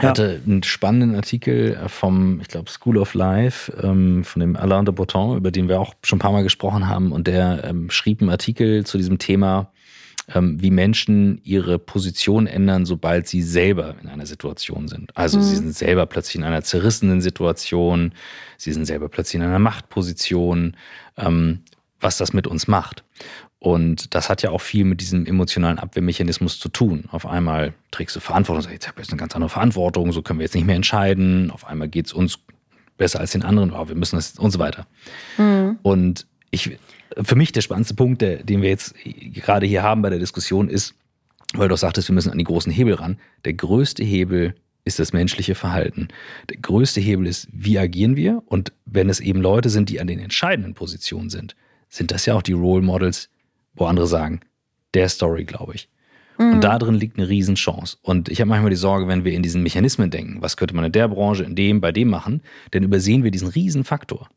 ja. 0.00 0.08
hatte 0.10 0.40
einen 0.46 0.62
spannenden 0.62 1.14
Artikel 1.14 1.78
vom, 1.88 2.40
ich 2.40 2.48
glaube, 2.48 2.70
School 2.70 2.98
of 2.98 3.14
Life, 3.14 3.72
ähm, 3.82 4.24
von 4.24 4.40
dem 4.40 4.56
Alain 4.56 4.84
de 4.84 4.94
Botton, 4.94 5.36
über 5.36 5.50
den 5.50 5.68
wir 5.68 5.80
auch 5.80 5.94
schon 6.02 6.16
ein 6.16 6.20
paar 6.20 6.32
Mal 6.32 6.42
gesprochen 6.42 6.88
haben. 6.88 7.12
Und 7.12 7.26
der 7.26 7.64
ähm, 7.64 7.90
schrieb 7.90 8.20
einen 8.20 8.30
Artikel 8.30 8.84
zu 8.84 8.98
diesem 8.98 9.18
Thema, 9.18 9.70
ähm, 10.34 10.60
wie 10.60 10.70
Menschen 10.70 11.40
ihre 11.44 11.78
Position 11.78 12.46
ändern, 12.46 12.86
sobald 12.86 13.26
sie 13.26 13.42
selber 13.42 13.96
in 14.02 14.08
einer 14.08 14.26
Situation 14.26 14.88
sind. 14.88 15.16
Also 15.16 15.38
mhm. 15.38 15.42
sie 15.42 15.56
sind 15.56 15.74
selber 15.74 16.06
plötzlich 16.06 16.36
in 16.36 16.44
einer 16.44 16.62
zerrissenen 16.62 17.20
Situation, 17.20 18.12
sie 18.56 18.72
sind 18.72 18.84
selber 18.84 19.08
plötzlich 19.08 19.36
in 19.36 19.46
einer 19.46 19.58
Machtposition, 19.58 20.76
ähm, 21.16 21.60
was 22.00 22.16
das 22.16 22.32
mit 22.32 22.46
uns 22.46 22.68
macht. 22.68 23.04
Und 23.60 24.14
das 24.14 24.30
hat 24.30 24.42
ja 24.42 24.50
auch 24.50 24.62
viel 24.62 24.84
mit 24.84 25.02
diesem 25.02 25.26
emotionalen 25.26 25.78
Abwehrmechanismus 25.78 26.58
zu 26.58 26.70
tun. 26.70 27.04
Auf 27.10 27.26
einmal 27.26 27.74
trägst 27.90 28.16
du 28.16 28.20
Verantwortung, 28.20 28.62
sagst, 28.62 28.72
jetzt 28.72 28.88
habe 28.88 29.00
ich 29.00 29.06
jetzt 29.06 29.12
eine 29.12 29.20
ganz 29.20 29.34
andere 29.34 29.50
Verantwortung, 29.50 30.12
so 30.12 30.22
können 30.22 30.38
wir 30.38 30.44
jetzt 30.44 30.54
nicht 30.54 30.66
mehr 30.66 30.76
entscheiden. 30.76 31.50
Auf 31.50 31.66
einmal 31.66 31.88
geht 31.88 32.06
es 32.06 32.14
uns 32.14 32.38
besser 32.96 33.20
als 33.20 33.32
den 33.32 33.42
anderen, 33.42 33.72
aber 33.72 33.90
wir 33.90 33.96
müssen 33.96 34.16
das 34.16 34.38
und 34.38 34.50
so 34.50 34.58
weiter. 34.58 34.86
Mhm. 35.36 35.78
Und 35.82 36.26
ich, 36.50 36.78
für 37.22 37.36
mich 37.36 37.52
der 37.52 37.60
spannendste 37.60 37.94
Punkt, 37.94 38.22
der, 38.22 38.42
den 38.42 38.62
wir 38.62 38.70
jetzt 38.70 38.94
gerade 39.04 39.66
hier 39.66 39.82
haben 39.82 40.00
bei 40.00 40.08
der 40.08 40.18
Diskussion, 40.18 40.68
ist, 40.68 40.94
weil 41.52 41.68
du 41.68 41.74
auch 41.74 41.78
sagtest, 41.78 42.08
wir 42.08 42.14
müssen 42.14 42.30
an 42.30 42.38
die 42.38 42.44
großen 42.44 42.72
Hebel 42.72 42.94
ran. 42.94 43.18
Der 43.44 43.52
größte 43.52 44.02
Hebel 44.02 44.54
ist 44.84 44.98
das 44.98 45.12
menschliche 45.12 45.54
Verhalten. 45.54 46.08
Der 46.48 46.56
größte 46.56 47.00
Hebel 47.00 47.26
ist, 47.26 47.46
wie 47.52 47.78
agieren 47.78 48.16
wir? 48.16 48.42
Und 48.46 48.72
wenn 48.86 49.10
es 49.10 49.20
eben 49.20 49.42
Leute 49.42 49.68
sind, 49.68 49.90
die 49.90 50.00
an 50.00 50.06
den 50.06 50.18
entscheidenden 50.18 50.72
Positionen 50.72 51.28
sind, 51.28 51.56
sind 51.90 52.10
das 52.10 52.24
ja 52.24 52.34
auch 52.34 52.42
die 52.42 52.52
Role 52.52 52.82
Models, 52.82 53.28
wo 53.80 53.86
andere 53.86 54.06
sagen, 54.06 54.40
der 54.94 55.08
Story, 55.08 55.44
glaube 55.44 55.74
ich. 55.74 55.88
Mhm. 56.38 56.54
Und 56.54 56.64
da 56.64 56.78
drin 56.78 56.94
liegt 56.94 57.18
eine 57.18 57.28
Riesenchance. 57.28 57.98
Und 58.02 58.28
ich 58.28 58.40
habe 58.40 58.48
manchmal 58.48 58.70
die 58.70 58.76
Sorge, 58.76 59.08
wenn 59.08 59.24
wir 59.24 59.32
in 59.32 59.42
diesen 59.42 59.62
Mechanismen 59.62 60.10
denken, 60.10 60.40
was 60.40 60.56
könnte 60.56 60.74
man 60.74 60.84
in 60.84 60.92
der 60.92 61.08
Branche, 61.08 61.44
in 61.44 61.54
dem, 61.54 61.80
bei 61.80 61.92
dem 61.92 62.08
machen, 62.08 62.42
dann 62.70 62.82
übersehen 62.82 63.24
wir 63.24 63.30
diesen 63.30 63.48
Riesenfaktor. 63.48 64.28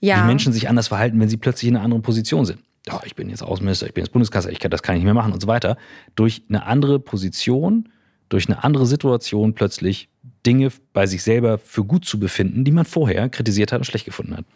Ja. 0.00 0.22
Wie 0.22 0.26
Menschen 0.26 0.52
sich 0.52 0.68
anders 0.68 0.88
verhalten, 0.88 1.20
wenn 1.20 1.28
sie 1.28 1.36
plötzlich 1.36 1.68
in 1.68 1.76
einer 1.76 1.84
anderen 1.84 2.02
Position 2.02 2.46
sind. 2.46 2.60
Ja, 2.86 3.00
ich 3.04 3.14
bin 3.14 3.28
jetzt 3.28 3.42
Außenminister, 3.42 3.86
ich 3.86 3.92
bin 3.92 4.04
jetzt 4.04 4.12
Bundeskasse, 4.12 4.50
ich 4.50 4.58
kann, 4.58 4.70
das 4.70 4.82
kann 4.82 4.94
ich 4.94 5.00
nicht 5.00 5.04
mehr 5.04 5.14
machen 5.14 5.34
und 5.34 5.40
so 5.40 5.46
weiter. 5.46 5.76
Durch 6.14 6.42
eine 6.48 6.64
andere 6.64 6.98
Position, 6.98 7.90
durch 8.30 8.48
eine 8.48 8.64
andere 8.64 8.86
Situation 8.86 9.54
plötzlich 9.54 10.08
Dinge 10.46 10.70
bei 10.94 11.06
sich 11.06 11.22
selber 11.22 11.58
für 11.58 11.84
gut 11.84 12.06
zu 12.06 12.18
befinden, 12.18 12.64
die 12.64 12.72
man 12.72 12.86
vorher 12.86 13.28
kritisiert 13.28 13.72
hat 13.72 13.80
und 13.80 13.84
schlecht 13.84 14.06
gefunden 14.06 14.36
hat. 14.38 14.46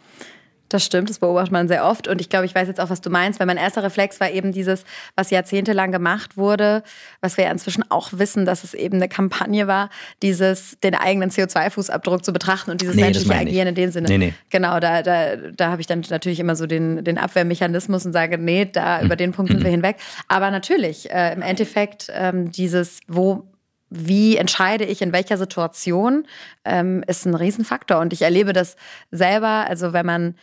Das 0.69 0.83
stimmt, 0.83 1.09
das 1.09 1.19
beobachtet 1.19 1.51
man 1.51 1.67
sehr 1.67 1.85
oft. 1.85 2.07
Und 2.07 2.21
ich 2.21 2.29
glaube, 2.29 2.45
ich 2.45 2.55
weiß 2.55 2.67
jetzt 2.67 2.79
auch, 2.79 2.89
was 2.89 2.99
du 2.99 3.09
meinst, 3.09 3.39
weil 3.39 3.45
mein 3.45 3.57
erster 3.57 3.83
Reflex 3.83 4.19
war 4.19 4.31
eben 4.31 4.51
dieses, 4.51 4.83
was 5.15 5.29
jahrzehntelang 5.29 5.91
gemacht 5.91 6.37
wurde, 6.37 6.81
was 7.21 7.37
wir 7.37 7.45
ja 7.45 7.51
inzwischen 7.51 7.89
auch 7.91 8.09
wissen, 8.13 8.45
dass 8.45 8.63
es 8.63 8.73
eben 8.73 8.95
eine 8.95 9.07
Kampagne 9.07 9.67
war, 9.67 9.89
dieses, 10.23 10.79
den 10.79 10.95
eigenen 10.95 11.29
CO2-Fußabdruck 11.29 12.23
zu 12.23 12.33
betrachten 12.33 12.71
und 12.71 12.81
dieses 12.81 12.95
nee, 12.95 13.03
menschliche 13.03 13.35
Agieren 13.35 13.67
in 13.67 13.75
dem 13.75 13.91
Sinne. 13.91 14.07
Nee, 14.07 14.17
nee. 14.17 14.33
Genau, 14.49 14.79
da, 14.79 15.03
da, 15.03 15.35
da 15.35 15.69
habe 15.69 15.81
ich 15.81 15.87
dann 15.87 16.03
natürlich 16.09 16.39
immer 16.39 16.55
so 16.55 16.65
den, 16.65 17.03
den 17.03 17.19
Abwehrmechanismus 17.19 18.05
und 18.05 18.13
sage, 18.13 18.37
nee, 18.39 18.65
da 18.65 19.01
über 19.01 19.15
den 19.15 19.33
Punkt 19.33 19.51
sind 19.51 19.63
wir 19.63 19.71
hinweg. 19.71 19.97
Aber 20.27 20.49
natürlich, 20.49 21.11
äh, 21.11 21.33
im 21.33 21.43
Endeffekt 21.43 22.11
ähm, 22.11 22.51
dieses, 22.51 23.01
wo 23.07 23.47
wie 23.89 24.37
entscheide 24.37 24.83
ich 24.83 25.01
in 25.01 25.13
welcher 25.13 25.37
Situation, 25.37 26.25
ähm, 26.65 27.03
ist 27.07 27.25
ein 27.25 27.35
Riesenfaktor. 27.35 27.99
Und 27.99 28.13
ich 28.13 28.23
erlebe 28.23 28.51
das 28.51 28.75
selber, 29.11 29.65
also 29.67 29.93
wenn 29.93 30.05
man 30.05 30.35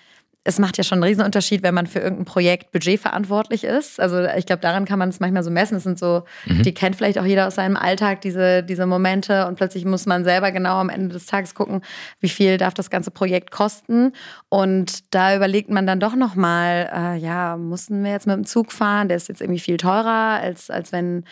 es 0.44 0.58
macht 0.58 0.76
ja 0.76 0.82
schon 0.82 0.96
einen 0.96 1.04
Riesenunterschied, 1.04 1.62
wenn 1.62 1.74
man 1.74 1.86
für 1.86 2.00
irgendein 2.00 2.24
Projekt 2.24 2.72
budgetverantwortlich 2.72 3.62
ist. 3.62 4.00
Also 4.00 4.24
ich 4.24 4.44
glaube, 4.44 4.60
daran 4.60 4.86
kann 4.86 4.98
man 4.98 5.08
es 5.08 5.20
manchmal 5.20 5.44
so 5.44 5.50
messen. 5.50 5.76
Es 5.76 5.84
sind 5.84 6.00
so, 6.00 6.24
mhm. 6.46 6.62
die 6.64 6.74
kennt 6.74 6.96
vielleicht 6.96 7.18
auch 7.18 7.24
jeder 7.24 7.46
aus 7.46 7.54
seinem 7.54 7.76
Alltag, 7.76 8.22
diese, 8.22 8.64
diese 8.64 8.86
Momente. 8.86 9.46
Und 9.46 9.54
plötzlich 9.54 9.84
muss 9.84 10.04
man 10.06 10.24
selber 10.24 10.50
genau 10.50 10.78
am 10.78 10.88
Ende 10.88 11.12
des 11.12 11.26
Tages 11.26 11.54
gucken, 11.54 11.82
wie 12.18 12.28
viel 12.28 12.58
darf 12.58 12.74
das 12.74 12.90
ganze 12.90 13.12
Projekt 13.12 13.52
kosten. 13.52 14.12
Und 14.48 15.14
da 15.14 15.36
überlegt 15.36 15.70
man 15.70 15.86
dann 15.86 16.00
doch 16.00 16.16
nochmal, 16.16 16.90
äh, 16.92 17.18
ja, 17.18 17.56
mussten 17.56 18.02
wir 18.02 18.10
jetzt 18.10 18.26
mit 18.26 18.34
dem 18.34 18.44
Zug 18.44 18.72
fahren? 18.72 19.06
Der 19.06 19.18
ist 19.18 19.28
jetzt 19.28 19.42
irgendwie 19.42 19.60
viel 19.60 19.76
teurer, 19.76 20.40
als, 20.40 20.70
als 20.70 20.90
wenn 20.90 21.24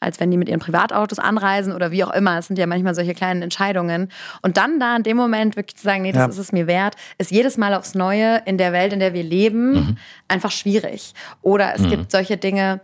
als 0.00 0.20
wenn 0.20 0.30
die 0.30 0.36
mit 0.36 0.48
ihren 0.48 0.60
Privatautos 0.60 1.18
anreisen 1.18 1.72
oder 1.72 1.90
wie 1.90 2.04
auch 2.04 2.12
immer. 2.12 2.38
Es 2.38 2.46
sind 2.46 2.58
ja 2.58 2.66
manchmal 2.66 2.94
solche 2.94 3.14
kleinen 3.14 3.42
Entscheidungen. 3.42 4.10
Und 4.42 4.56
dann 4.56 4.78
da 4.78 4.96
in 4.96 5.02
dem 5.02 5.16
Moment 5.16 5.56
wirklich 5.56 5.76
zu 5.76 5.84
sagen, 5.84 6.02
nee, 6.02 6.12
das 6.12 6.22
ja. 6.22 6.28
ist 6.28 6.38
es 6.38 6.52
mir 6.52 6.66
wert, 6.66 6.94
ist 7.18 7.30
jedes 7.30 7.56
Mal 7.56 7.74
aufs 7.74 7.94
Neue 7.94 8.42
in 8.44 8.58
der 8.58 8.72
Welt, 8.72 8.92
in 8.92 9.00
der 9.00 9.14
wir 9.14 9.24
leben, 9.24 9.72
mhm. 9.72 9.96
einfach 10.28 10.50
schwierig. 10.50 11.14
Oder 11.42 11.74
es 11.74 11.82
mhm. 11.82 11.90
gibt 11.90 12.12
solche 12.12 12.36
Dinge, 12.36 12.80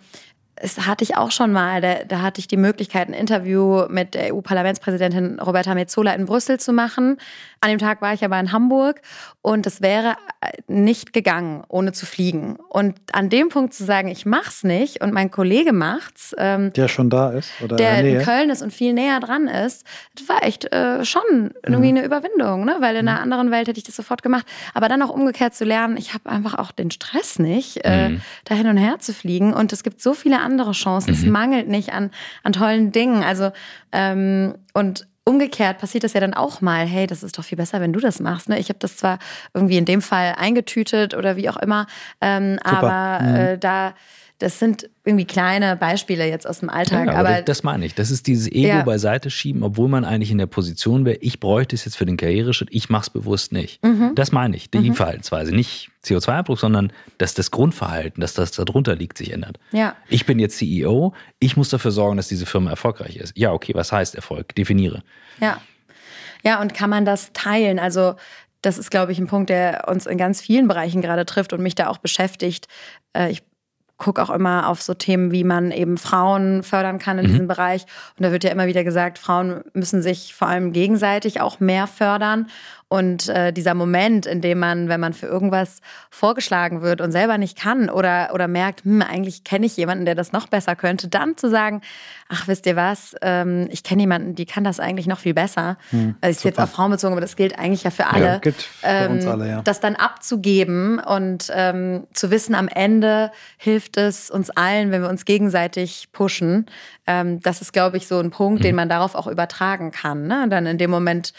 es 0.57 0.87
hatte 0.87 1.03
ich 1.03 1.17
auch 1.17 1.31
schon 1.31 1.53
mal, 1.53 1.81
da, 1.81 2.05
da 2.05 2.23
hatte 2.23 2.39
ich 2.39 2.47
die 2.47 2.57
Möglichkeit, 2.57 3.09
ein 3.09 3.15
Interview 3.15 3.87
mit 3.89 4.15
der 4.15 4.35
EU-Parlamentspräsidentin 4.35 5.41
Roberta 5.41 5.75
Metzola 5.75 6.13
in 6.13 6.27
Brüssel 6.27 6.61
zu 6.61 6.73
machen. 6.73 7.19
An 7.61 7.71
dem 7.71 7.79
Tag 7.79 8.03
war 8.03 8.13
ich 8.13 8.25
aber 8.25 8.39
in 8.39 8.53
Hamburg 8.53 9.01
und 9.43 9.67
es 9.67 9.81
wäre 9.81 10.17
äh, 10.41 10.53
nicht 10.69 11.13
gegangen, 11.13 11.65
ohne 11.69 11.93
zu 11.93 12.07
fliegen. 12.07 12.57
Und 12.69 12.95
an 13.13 13.31
dem 13.31 13.49
Punkt 13.49 13.75
zu 13.75 13.85
sagen, 13.85 14.09
ich 14.09 14.27
mach's 14.27 14.65
nicht 14.65 15.01
und 15.03 15.13
mein 15.13 15.31
Kollege 15.31 15.73
macht's, 15.73 16.35
ähm, 16.39 16.73
der 16.75 16.89
schon 16.89 17.11
da 17.11 17.31
ist 17.31 17.51
oder 17.63 17.77
der 17.77 18.01
in, 18.01 18.07
in 18.07 18.23
Köln 18.23 18.51
ist 18.51 18.63
und 18.63 18.73
viel 18.73 18.93
näher 18.93 19.19
dran 19.21 19.49
ist, 19.49 19.85
das 20.15 20.29
war 20.29 20.45
echt 20.45 20.73
äh, 20.73 21.05
schon 21.05 21.53
irgendwie 21.65 21.91
mhm. 21.91 21.99
eine 21.99 22.07
Überwindung, 22.07 22.65
ne? 22.65 22.77
weil 22.81 22.97
in 22.97 23.09
einer 23.09 23.19
mhm. 23.19 23.23
anderen 23.25 23.51
Welt 23.51 23.67
hätte 23.67 23.79
ich 23.79 23.85
das 23.85 23.97
sofort 23.97 24.23
gemacht. 24.23 24.47
Aber 24.75 24.89
dann 24.89 25.03
auch 25.03 25.11
umgekehrt 25.11 25.55
zu 25.55 25.65
lernen, 25.65 25.97
ich 25.97 26.15
habe 26.15 26.29
einfach 26.29 26.55
auch 26.55 26.71
den 26.71 26.91
Stress 26.91 27.39
nicht, 27.39 27.81
äh, 27.85 28.11
mhm. 28.11 28.21
da 28.45 28.55
hin 28.55 28.69
und 28.69 28.77
her 28.77 28.99
zu 29.01 29.13
fliegen. 29.13 29.53
Und 29.53 29.73
es 29.73 29.83
gibt 29.83 30.01
so 30.01 30.15
viele 30.15 30.44
andere 30.45 30.73
Chancen. 30.73 31.11
Mhm. 31.11 31.17
Es 31.17 31.25
mangelt 31.27 31.69
nicht 31.69 31.93
an, 31.93 32.11
an 32.43 32.53
tollen 32.53 32.93
Dingen. 32.93 33.23
Also, 33.23 33.51
ähm, 33.93 34.55
und 34.73 35.07
umgekehrt 35.25 35.79
passiert 35.79 36.05
das 36.05 36.13
ja 36.13 36.21
dann 36.21 36.35
auch 36.35 36.61
mal, 36.61 36.87
hey, 36.87 37.07
das 37.07 37.23
ist 37.23 37.39
doch 37.39 37.45
viel 37.45 37.57
besser, 37.57 37.81
wenn 37.81 37.93
du 37.93 38.01
das 38.01 38.21
machst. 38.21 38.49
Ne? 38.49 38.59
Ich 38.59 38.69
habe 38.69 38.79
das 38.79 38.97
zwar 38.97 39.19
irgendwie 39.55 39.79
in 39.79 39.87
dem 39.87 40.03
Fall 40.03 40.35
eingetütet 40.37 41.15
oder 41.15 41.37
wie 41.37 41.49
auch 41.49 41.57
immer, 41.57 41.87
ähm, 42.21 42.59
aber 42.63 43.21
mhm. 43.23 43.35
äh, 43.35 43.59
da 43.59 43.95
das 44.39 44.59
sind 44.59 44.91
irgendwie 45.05 45.27
kleine 45.27 45.77
Beispiele 45.77 46.29
jetzt 46.29 46.47
aus 46.47 46.59
dem 46.59 46.69
Alltag. 46.69 47.07
Ja, 47.07 47.15
aber, 47.15 47.29
aber 47.29 47.43
das 47.43 47.63
meine 47.63 47.87
ich. 47.87 47.95
Das 47.95 48.11
ist 48.11 48.27
dieses 48.27 48.51
Ego 48.51 48.69
ja. 48.69 48.83
beiseite 48.83 49.31
schieben, 49.31 49.63
obwohl 49.63 49.89
man 49.89 50.05
eigentlich 50.05 50.31
in 50.33 50.39
der 50.39 50.47
Position 50.47 51.05
wäre, 51.05 51.19
ich 51.19 51.39
bräuchte 51.39 51.77
es 51.77 51.85
jetzt 51.85 51.97
für 51.97 52.05
den 52.05 52.17
Karriereschritt, 52.17 52.69
ich 52.73 52.89
mache 52.89 53.03
es 53.03 53.11
bewusst 53.11 53.53
nicht. 53.53 53.83
Mhm. 53.85 54.13
Das 54.17 54.33
meine 54.33 54.57
ich, 54.57 54.71
die 54.71 54.91
mhm. 54.91 54.95
Verhaltensweise. 54.95 55.55
Nicht 55.55 55.91
CO2-Abdruck, 56.05 56.59
sondern 56.59 56.93
dass 57.19 57.35
das 57.35 57.53
Grundverhalten, 57.53 58.21
dass 58.21 58.35
das 58.35 58.51
darunter 58.51 58.97
liegt, 58.97 59.19
sich 59.19 59.33
ändert. 59.33 59.59
Ja. 59.71 59.95
Ich 60.09 60.27
bin 60.27 60.41
jetzt 60.41 60.59
CEO, 60.59 61.15
ich 61.39 61.57
muss 61.57 61.69
dafür 61.69 61.93
sorgen, 61.93 62.17
dass 62.17 62.27
diese 62.27 62.47
Firma 62.47 62.71
erfolgreich 62.71 63.17
ist. 63.17 63.39
Ja, 63.39 63.53
okay, 63.53 63.73
was 63.75 63.93
heißt 63.93 64.17
Erfolg? 64.17 64.55
Definiere. 64.57 65.03
Ja. 65.41 65.61
Ja, 66.45 66.61
und 66.61 66.75
kann 66.75 66.91
man 66.91 67.05
das 67.05 67.33
teilen? 67.33 67.79
Also 67.79 68.17
das 68.63 68.79
ist, 68.79 68.91
glaube 68.91 69.13
ich, 69.13 69.19
ein 69.19 69.27
Punkt, 69.27 69.51
der 69.51 69.85
uns 69.89 70.07
in 70.07 70.19
ganz 70.19 70.41
vielen 70.41 70.69
Bereichen 70.69 71.01
gerade 71.03 71.25
trifft 71.25 71.53
und 71.53 71.63
mich 71.63 71.75
da 71.75 71.89
auch 71.89 71.99
beschäftigt. 71.99 72.67
Äh, 73.15 73.31
ich 73.31 73.43
gucke 73.97 74.23
auch 74.23 74.31
immer 74.31 74.69
auf 74.69 74.83
so 74.83 74.95
Themen, 74.95 75.31
wie 75.31 75.45
man 75.45 75.71
eben 75.71 75.99
Frauen 75.99 76.63
fördern 76.63 76.99
kann 76.99 77.19
in 77.19 77.27
mhm. 77.27 77.29
diesem 77.29 77.49
Bereich. 77.49 77.87
Und 78.19 78.25
da 78.25 78.33
wird 78.33 78.45
ja 78.45 78.51
immer 78.51 78.67
wieder 78.67 78.85
gesagt, 78.85 79.19
Frauen 79.19 79.63
müssen 79.73 80.03
sich 80.03 80.35
vor 80.35 80.49
allem 80.49 80.73
gegenseitig 80.73 81.41
auch 81.41 81.61
mehr 81.61 81.87
fördern. 81.87 82.49
Und 82.89 83.29
äh, 83.29 83.53
dieser 83.53 83.75
Moment, 83.75 84.27
in 84.27 84.41
dem 84.41 84.59
man, 84.59 84.89
wenn 84.89 85.01
man 85.01 85.15
für 85.15 85.27
irgendwas 85.27 85.81
vorgeschlagen 86.11 86.83
wird 86.83 87.01
und 87.01 87.13
selber 87.13 87.39
nicht 87.39 87.59
kann 87.59 87.89
oder, 87.89 88.31
oder 88.35 88.47
merkt, 88.47 88.85
hm, 88.85 89.03
eigentlich 89.03 89.43
kenne 89.43 89.67
ich 89.67 89.77
jemanden, 89.77 90.05
der 90.05 90.15
das 90.15 90.33
noch 90.33 90.47
besser 90.47 90.77
könnte, 90.77 91.09
dann 91.09 91.37
zu 91.37 91.49
sagen, 91.51 91.81
ach, 92.29 92.47
wisst 92.47 92.67
ihr 92.67 92.77
was, 92.77 93.17
ähm, 93.23 93.69
ich 93.71 93.83
kenne 93.83 94.03
jemanden, 94.03 94.35
die 94.35 94.47
kann 94.47 94.65
das 94.65 94.81
eigentlich 94.81 95.07
noch 95.07 95.19
viel 95.19 95.35
besser. 95.35 95.77
Hm, 95.91 96.15
also 96.21 96.37
ist 96.37 96.45
jetzt 96.45 96.61
auf 96.61 96.71
Frauen 96.71 96.91
bezogen, 96.91 97.15
aber 97.15 97.21
das 97.21 97.37
gilt 97.37 97.59
eigentlich 97.59 97.85
ja 97.85 97.91
für 97.91 98.07
alle. 98.07 98.25
Ja, 98.25 98.39
gilt 98.39 98.63
für 98.63 98.87
ähm, 98.87 99.13
uns 99.13 99.27
alle, 99.27 99.49
ja. 99.49 99.63
Das 99.63 99.81
dann 99.81 99.97
abzugeben 99.97 100.99
und 100.99 101.51
ähm, 101.55 102.07
zu 102.13 102.31
wissen, 102.31 102.55
am 102.55 102.69
Ende 102.69 103.33
hilft 103.57 103.97
es 103.97 104.31
uns 104.31 104.51
allen, 104.51 104.91
wenn 104.91 105.03
wir 105.03 105.09
uns 105.09 105.25
gegenseitig 105.25 106.11
pushen. 106.13 106.67
Ähm, 107.07 107.41
das 107.41 107.61
ist, 107.61 107.73
glaube 107.73 107.97
ich, 107.97 108.07
so 108.07 108.19
ein 108.19 108.31
Punkt, 108.31 108.61
mhm. 108.61 108.65
den 108.65 108.75
man 108.77 108.89
darauf 108.89 109.15
auch 109.15 109.27
übertragen 109.27 109.91
kann. 109.91 110.27
Ne? 110.27 110.47
Dann 110.49 110.67
in 110.67 110.79
dem 110.79 110.91
Moment 110.91 111.33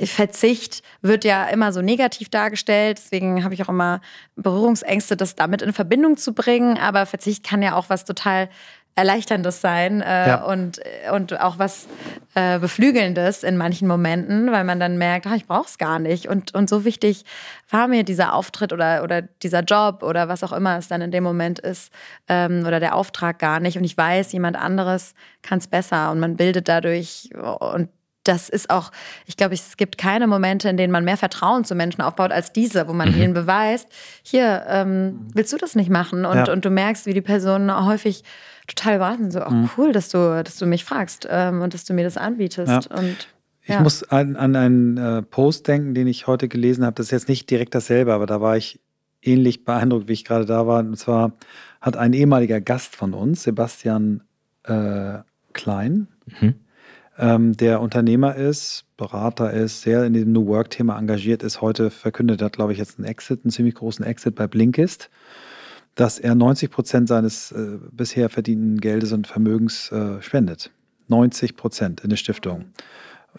Verzicht 0.00 0.82
wird 1.02 1.24
ja 1.24 1.46
immer 1.46 1.72
so 1.72 1.82
negativ 1.82 2.28
dargestellt. 2.28 2.98
Deswegen 2.98 3.42
habe 3.42 3.54
ich 3.54 3.62
auch 3.62 3.68
immer 3.68 4.00
Berührungsängste, 4.36 5.16
das 5.16 5.34
damit 5.34 5.62
in 5.62 5.72
Verbindung 5.72 6.16
zu 6.16 6.34
bringen. 6.34 6.78
Aber 6.78 7.06
Verzicht 7.06 7.44
kann 7.44 7.62
ja 7.62 7.74
auch 7.74 7.90
was 7.90 8.04
total 8.04 8.48
Erleichterndes 8.98 9.60
sein 9.60 10.00
äh, 10.00 10.28
ja. 10.28 10.44
und, 10.44 10.80
und 11.12 11.40
auch 11.40 11.60
was 11.60 11.86
äh, 12.34 12.58
Beflügelndes 12.58 13.44
in 13.44 13.56
manchen 13.56 13.86
Momenten, 13.86 14.50
weil 14.50 14.64
man 14.64 14.80
dann 14.80 14.98
merkt, 14.98 15.24
ach, 15.28 15.36
ich 15.36 15.46
brauche 15.46 15.68
es 15.68 15.78
gar 15.78 16.00
nicht. 16.00 16.26
Und, 16.28 16.52
und 16.52 16.68
so 16.68 16.84
wichtig 16.84 17.24
war 17.70 17.86
mir 17.86 18.02
dieser 18.02 18.34
Auftritt 18.34 18.72
oder, 18.72 19.04
oder 19.04 19.22
dieser 19.22 19.60
Job 19.60 20.02
oder 20.02 20.28
was 20.28 20.42
auch 20.42 20.50
immer 20.50 20.78
es 20.78 20.88
dann 20.88 21.00
in 21.00 21.12
dem 21.12 21.22
Moment 21.22 21.60
ist 21.60 21.92
ähm, 22.26 22.64
oder 22.66 22.80
der 22.80 22.96
Auftrag 22.96 23.38
gar 23.38 23.60
nicht. 23.60 23.78
Und 23.78 23.84
ich 23.84 23.96
weiß, 23.96 24.32
jemand 24.32 24.56
anderes 24.56 25.14
kann 25.42 25.58
es 25.58 25.68
besser 25.68 26.10
und 26.10 26.18
man 26.18 26.36
bildet 26.36 26.66
dadurch 26.66 27.30
und 27.36 27.90
das 28.28 28.48
ist 28.48 28.70
auch, 28.70 28.92
ich 29.26 29.36
glaube, 29.36 29.54
es 29.54 29.76
gibt 29.76 29.96
keine 29.96 30.26
Momente, 30.26 30.68
in 30.68 30.76
denen 30.76 30.92
man 30.92 31.04
mehr 31.04 31.16
Vertrauen 31.16 31.64
zu 31.64 31.74
Menschen 31.74 32.02
aufbaut 32.02 32.30
als 32.30 32.52
diese, 32.52 32.86
wo 32.86 32.92
man 32.92 33.12
mhm. 33.12 33.22
ihnen 33.22 33.34
beweist, 33.34 33.88
hier, 34.22 34.64
ähm, 34.68 35.28
willst 35.32 35.52
du 35.52 35.56
das 35.56 35.74
nicht 35.74 35.90
machen? 35.90 36.24
Und, 36.24 36.36
ja. 36.36 36.52
und 36.52 36.64
du 36.64 36.70
merkst, 36.70 37.06
wie 37.06 37.14
die 37.14 37.22
Personen 37.22 37.74
häufig 37.86 38.22
total 38.66 38.96
überrascht 38.96 39.20
so, 39.30 39.44
oh, 39.44 39.50
mhm. 39.50 39.70
cool, 39.76 39.92
dass 39.92 40.10
du, 40.10 40.42
dass 40.44 40.56
du 40.56 40.66
mich 40.66 40.84
fragst 40.84 41.26
ähm, 41.30 41.62
und 41.62 41.72
dass 41.72 41.84
du 41.84 41.94
mir 41.94 42.04
das 42.04 42.18
anbietest. 42.18 42.90
Ja. 42.90 42.98
Und 42.98 43.28
ich 43.62 43.70
ja. 43.70 43.80
muss 43.80 44.04
an, 44.04 44.36
an 44.36 44.54
einen 44.54 44.96
äh, 44.98 45.22
Post 45.22 45.66
denken, 45.66 45.94
den 45.94 46.06
ich 46.06 46.26
heute 46.26 46.48
gelesen 46.48 46.84
habe. 46.84 46.94
Das 46.94 47.06
ist 47.06 47.12
jetzt 47.12 47.28
nicht 47.28 47.48
direkt 47.50 47.74
dasselbe, 47.74 48.12
aber 48.12 48.26
da 48.26 48.42
war 48.42 48.56
ich 48.58 48.78
ähnlich 49.22 49.64
beeindruckt, 49.64 50.08
wie 50.08 50.12
ich 50.12 50.24
gerade 50.24 50.44
da 50.44 50.66
war. 50.66 50.80
Und 50.80 50.98
zwar 50.98 51.32
hat 51.80 51.96
ein 51.96 52.12
ehemaliger 52.12 52.60
Gast 52.60 52.94
von 52.94 53.14
uns, 53.14 53.42
Sebastian 53.42 54.22
äh, 54.64 55.18
Klein, 55.54 56.08
mhm 56.40 56.54
ähm, 57.18 57.56
der 57.56 57.80
Unternehmer 57.80 58.36
ist, 58.36 58.84
Berater 58.96 59.52
ist, 59.52 59.82
sehr 59.82 60.04
in 60.04 60.12
diesem 60.12 60.32
New 60.32 60.46
Work-Thema 60.46 60.98
engagiert 60.98 61.42
ist. 61.42 61.60
Heute 61.60 61.90
verkündet 61.90 62.42
hat, 62.42 62.54
glaube 62.54 62.72
ich, 62.72 62.78
jetzt 62.78 62.98
einen 62.98 63.06
Exit, 63.06 63.40
einen 63.44 63.50
ziemlich 63.50 63.74
großen 63.74 64.04
Exit 64.04 64.34
bei 64.34 64.46
Blinkist, 64.46 65.10
dass 65.94 66.18
er 66.18 66.34
90 66.34 66.70
Prozent 66.70 67.08
seines 67.08 67.52
äh, 67.52 67.78
bisher 67.90 68.28
verdienten 68.28 68.80
Geldes 68.80 69.12
und 69.12 69.26
Vermögens 69.26 69.90
äh, 69.90 70.22
spendet. 70.22 70.70
90 71.08 71.56
Prozent 71.56 72.00
in 72.00 72.06
eine 72.06 72.16
Stiftung 72.16 72.66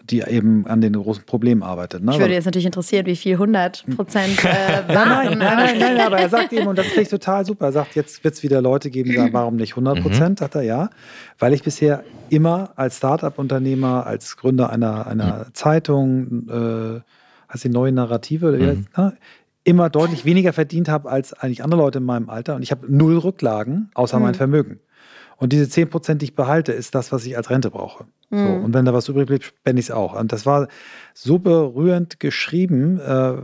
die 0.02 0.20
eben 0.22 0.66
an 0.66 0.80
den 0.80 0.94
großen 0.94 1.24
Problemen 1.24 1.62
arbeitet. 1.62 2.02
Ne? 2.02 2.12
Ich 2.12 2.18
würde 2.18 2.34
jetzt 2.34 2.44
natürlich 2.44 2.66
interessieren, 2.66 3.06
wie 3.06 3.16
viel 3.16 3.34
100 3.34 3.84
Prozent 3.96 4.44
äh, 4.44 4.82
nein, 4.88 5.38
nein, 5.38 5.38
nein, 5.38 5.78
nein, 5.78 6.00
aber 6.00 6.18
er 6.18 6.28
sagt 6.28 6.52
eben, 6.52 6.66
und 6.66 6.78
das 6.78 6.86
finde 6.86 7.02
ich 7.02 7.08
total 7.08 7.44
super, 7.44 7.66
er 7.66 7.72
sagt, 7.72 7.94
jetzt 7.94 8.24
wird 8.24 8.34
es 8.34 8.42
wieder 8.42 8.62
Leute 8.62 8.90
geben, 8.90 9.10
die 9.10 9.16
sagen, 9.16 9.32
warum 9.32 9.56
nicht 9.56 9.72
100 9.72 10.00
Prozent? 10.00 10.40
Mhm. 10.40 10.44
Sagt 10.44 10.54
er, 10.54 10.62
ja, 10.62 10.90
weil 11.38 11.52
ich 11.52 11.62
bisher 11.62 12.04
immer 12.28 12.70
als 12.76 12.96
Start-up-Unternehmer, 12.96 14.06
als 14.06 14.36
Gründer 14.36 14.70
einer, 14.70 15.06
einer 15.06 15.46
mhm. 15.46 15.54
Zeitung, 15.54 16.48
äh, 16.48 17.00
als 17.48 17.62
die 17.62 17.68
neue 17.68 17.92
Narrative, 17.92 18.52
mhm. 18.52 18.86
ne, 18.96 19.16
immer 19.64 19.90
deutlich 19.90 20.24
weniger 20.24 20.52
verdient 20.52 20.88
habe 20.88 21.10
als 21.10 21.32
eigentlich 21.32 21.62
andere 21.62 21.80
Leute 21.80 21.98
in 21.98 22.04
meinem 22.04 22.30
Alter 22.30 22.56
und 22.56 22.62
ich 22.62 22.70
habe 22.70 22.86
null 22.88 23.18
Rücklagen, 23.18 23.90
außer 23.94 24.18
mein 24.18 24.32
mhm. 24.32 24.36
Vermögen. 24.36 24.80
Und 25.40 25.54
diese 25.54 25.68
10 25.68 25.88
Prozent, 25.88 26.20
die 26.20 26.26
ich 26.26 26.34
behalte, 26.34 26.70
ist 26.72 26.94
das, 26.94 27.12
was 27.12 27.24
ich 27.24 27.36
als 27.36 27.48
Rente 27.48 27.70
brauche. 27.70 28.04
Mhm. 28.28 28.46
So, 28.46 28.52
und 28.64 28.74
wenn 28.74 28.84
da 28.84 28.92
was 28.92 29.08
übrig 29.08 29.26
bleibt, 29.26 29.44
spende 29.44 29.80
ich 29.80 29.86
es 29.86 29.90
auch. 29.90 30.14
Und 30.14 30.32
das 30.32 30.44
war 30.44 30.68
so 31.14 31.38
berührend 31.38 32.20
geschrieben. 32.20 33.00
Äh, 33.00 33.36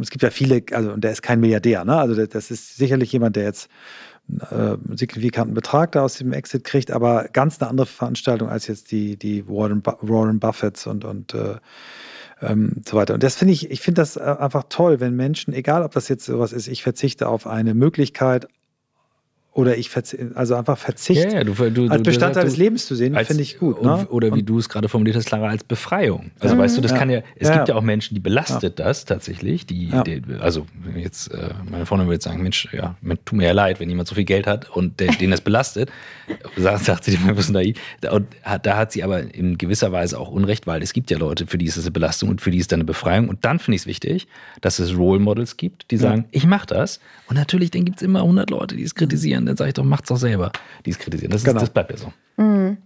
es 0.00 0.08
gibt 0.08 0.22
ja 0.22 0.30
viele, 0.30 0.62
also 0.72 0.92
und 0.92 1.04
der 1.04 1.12
ist 1.12 1.22
kein 1.22 1.38
Milliardär, 1.38 1.84
ne? 1.84 1.96
Also 1.96 2.26
das 2.26 2.50
ist 2.50 2.76
sicherlich 2.78 3.12
jemand, 3.12 3.36
der 3.36 3.44
jetzt 3.44 3.68
äh, 4.50 4.76
signifikanten 4.94 5.52
Betrag 5.52 5.92
da 5.92 6.02
aus 6.02 6.14
dem 6.14 6.32
Exit 6.32 6.64
kriegt, 6.64 6.90
aber 6.90 7.28
ganz 7.32 7.60
eine 7.60 7.68
andere 7.68 7.86
Veranstaltung 7.86 8.48
als 8.48 8.66
jetzt 8.66 8.90
die, 8.90 9.18
die 9.18 9.46
Warren, 9.46 9.82
Warren 10.00 10.40
Buffetts 10.40 10.86
und, 10.86 11.04
und 11.04 11.34
äh, 11.34 11.56
ähm, 12.40 12.76
so 12.88 12.96
weiter. 12.96 13.12
Und 13.12 13.22
das 13.22 13.36
finde 13.36 13.52
ich, 13.52 13.70
ich 13.70 13.82
finde 13.82 14.00
das 14.00 14.16
äh, 14.16 14.20
einfach 14.20 14.64
toll, 14.70 15.00
wenn 15.00 15.14
Menschen, 15.14 15.52
egal 15.52 15.82
ob 15.82 15.92
das 15.92 16.08
jetzt 16.08 16.24
sowas 16.24 16.54
ist, 16.54 16.66
ich 16.66 16.82
verzichte 16.82 17.28
auf 17.28 17.46
eine 17.46 17.74
Möglichkeit, 17.74 18.48
oder 19.52 19.76
ich 19.76 19.90
also 20.36 20.54
einfach 20.54 20.78
Verzicht 20.78 21.24
ja, 21.24 21.38
ja, 21.38 21.44
du, 21.44 21.54
du, 21.70 21.88
als 21.88 22.02
Bestandteil 22.04 22.44
des 22.44 22.56
Lebens 22.56 22.86
zu 22.86 22.94
sehen, 22.94 23.16
finde 23.24 23.42
ich 23.42 23.58
gut. 23.58 23.82
Ne? 23.82 24.06
Oder 24.08 24.32
wie 24.32 24.44
du 24.44 24.58
es 24.58 24.68
gerade 24.68 24.88
formuliert 24.88 25.16
hast, 25.16 25.26
Clara, 25.26 25.48
als 25.48 25.64
Befreiung. 25.64 26.30
Also 26.38 26.54
ja. 26.54 26.60
weißt 26.60 26.76
du, 26.76 26.80
das 26.80 26.94
kann 26.94 27.10
ja, 27.10 27.22
es 27.34 27.50
gibt 27.50 27.68
ja 27.68 27.74
auch 27.74 27.82
Menschen, 27.82 28.14
die 28.14 28.20
belastet 28.20 28.78
das 28.78 29.06
tatsächlich. 29.06 29.66
Die, 29.66 29.90
die, 30.06 30.22
also 30.38 30.66
jetzt, 30.96 31.34
äh, 31.34 31.50
meine 31.68 31.84
Freundin 31.84 32.06
würde 32.06 32.14
jetzt 32.14 32.24
sagen, 32.24 32.42
Mensch, 32.42 32.68
ja, 32.72 32.94
tut 33.24 33.36
mir 33.36 33.46
ja 33.46 33.52
leid, 33.52 33.80
wenn 33.80 33.88
jemand 33.88 34.08
so 34.08 34.14
viel 34.14 34.24
Geld 34.24 34.46
hat 34.46 34.70
und 34.70 35.00
der, 35.00 35.10
den 35.14 35.32
das 35.32 35.40
belastet, 35.40 35.90
sagt, 36.56 36.84
sagt 36.84 37.04
sie, 37.04 37.18
wir 37.24 37.34
müssen 37.34 37.52
da 37.52 38.12
Und 38.12 38.28
da 38.62 38.76
hat 38.76 38.92
sie 38.92 39.02
aber 39.02 39.34
in 39.34 39.58
gewisser 39.58 39.90
Weise 39.90 40.20
auch 40.20 40.30
Unrecht, 40.30 40.68
weil 40.68 40.80
es 40.80 40.92
gibt 40.92 41.10
ja 41.10 41.18
Leute, 41.18 41.48
für 41.48 41.58
die 41.58 41.66
ist 41.66 41.76
es 41.76 41.84
eine 41.84 41.90
Belastung 41.90 42.28
und 42.28 42.40
für 42.40 42.52
die 42.52 42.58
ist 42.58 42.70
dann 42.70 42.78
eine 42.78 42.84
Befreiung. 42.84 43.28
Und 43.28 43.44
dann 43.44 43.58
finde 43.58 43.74
ich 43.74 43.82
es 43.82 43.86
wichtig, 43.88 44.28
dass 44.60 44.78
es 44.78 44.96
Role 44.96 45.18
Models 45.18 45.56
gibt, 45.56 45.90
die 45.90 45.96
sagen, 45.96 46.26
ich 46.30 46.46
mache 46.46 46.68
das. 46.68 47.00
Und 47.28 47.34
natürlich, 47.34 47.72
dann 47.72 47.84
gibt 47.84 47.96
es 47.96 48.02
immer 48.02 48.20
100 48.20 48.48
Leute, 48.50 48.76
die 48.76 48.84
es 48.84 48.94
kritisieren 48.94 49.39
kritisieren, 49.40 49.46
dann 49.46 49.56
sage 49.56 49.68
ich 49.68 49.74
doch, 49.74 49.84
macht's 49.84 50.08
doch 50.08 50.16
selber. 50.16 50.52
Die 50.84 50.90
ist 50.90 51.00
kritisieren. 51.00 51.30
Das, 51.30 51.44
genau. 51.44 51.56
ist, 51.56 51.62
das 51.62 51.70
bleibt 51.70 51.90
ja 51.90 51.96
so. 51.96 52.12
Mhm. 52.36 52.78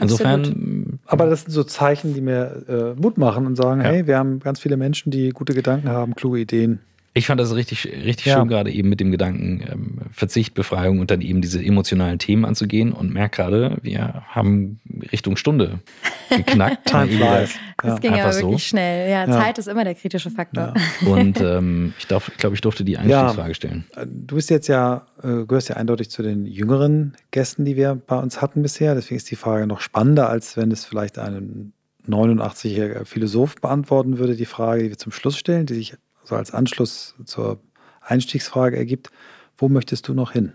Insofern. 0.00 0.40
Absolut. 0.40 0.98
Aber 1.06 1.26
das 1.26 1.42
sind 1.42 1.52
so 1.52 1.64
Zeichen, 1.64 2.14
die 2.14 2.20
mir 2.20 2.94
äh, 2.96 3.00
Mut 3.00 3.18
machen 3.18 3.46
und 3.46 3.56
sagen, 3.56 3.80
ja. 3.80 3.88
hey, 3.88 4.06
wir 4.06 4.16
haben 4.16 4.38
ganz 4.40 4.60
viele 4.60 4.76
Menschen, 4.76 5.10
die 5.10 5.30
gute 5.30 5.54
Gedanken 5.54 5.88
haben, 5.88 6.14
kluge 6.14 6.38
Ideen. 6.38 6.80
Ich 7.18 7.26
fand 7.26 7.40
das 7.40 7.52
richtig, 7.52 7.84
richtig 7.84 8.26
ja. 8.26 8.38
schön, 8.38 8.46
gerade 8.46 8.70
eben 8.70 8.88
mit 8.88 9.00
dem 9.00 9.10
Gedanken 9.10 9.60
ähm, 9.68 9.98
Verzicht, 10.12 10.54
Befreiung 10.54 11.00
und 11.00 11.10
dann 11.10 11.20
eben 11.20 11.40
diese 11.40 11.60
emotionalen 11.60 12.20
Themen 12.20 12.44
anzugehen 12.44 12.92
und 12.92 13.12
merke 13.12 13.36
gerade, 13.36 13.76
wir 13.82 14.22
haben 14.28 14.78
Richtung 15.10 15.36
Stunde 15.36 15.80
geknackt. 16.30 16.86
Time 16.86 17.08
flies. 17.08 17.54
Das 17.78 17.94
ja. 17.94 17.98
ging 17.98 18.14
ja 18.14 18.32
wirklich 18.32 18.40
so. 18.40 18.58
schnell. 18.58 19.10
Ja, 19.10 19.26
Zeit 19.26 19.58
ist 19.58 19.66
immer 19.66 19.82
der 19.82 19.96
kritische 19.96 20.30
Faktor. 20.30 20.74
Und 21.06 21.40
ähm, 21.40 21.92
ich 21.98 22.06
glaube, 22.06 22.54
ich, 22.54 22.60
durfte 22.60 22.84
die 22.84 22.96
Einstiegsfrage 22.96 23.54
stellen. 23.54 23.84
Du 24.06 24.36
bist 24.36 24.48
jetzt 24.50 24.68
ja, 24.68 25.06
äh, 25.20 25.44
gehörst 25.44 25.68
ja 25.70 25.76
eindeutig 25.76 26.10
zu 26.10 26.22
den 26.22 26.46
jüngeren 26.46 27.16
Gästen, 27.32 27.64
die 27.64 27.76
wir 27.76 27.96
bei 27.96 28.16
uns 28.16 28.40
hatten 28.40 28.62
bisher. 28.62 28.94
Deswegen 28.94 29.16
ist 29.16 29.28
die 29.30 29.36
Frage 29.36 29.66
noch 29.66 29.80
spannender, 29.80 30.30
als 30.30 30.56
wenn 30.56 30.70
es 30.70 30.84
vielleicht 30.84 31.18
ein 31.18 31.72
89-jähriger 32.08 33.04
Philosoph 33.04 33.56
beantworten 33.56 34.18
würde, 34.18 34.36
die 34.36 34.46
Frage, 34.46 34.84
die 34.84 34.90
wir 34.90 34.98
zum 34.98 35.10
Schluss 35.10 35.36
stellen, 35.36 35.66
die 35.66 35.74
sich 35.74 35.96
so 36.28 36.36
als 36.36 36.52
Anschluss 36.52 37.14
zur 37.24 37.58
Einstiegsfrage 38.02 38.76
ergibt, 38.76 39.10
wo 39.56 39.68
möchtest 39.68 40.06
du 40.08 40.14
noch 40.14 40.32
hin? 40.32 40.52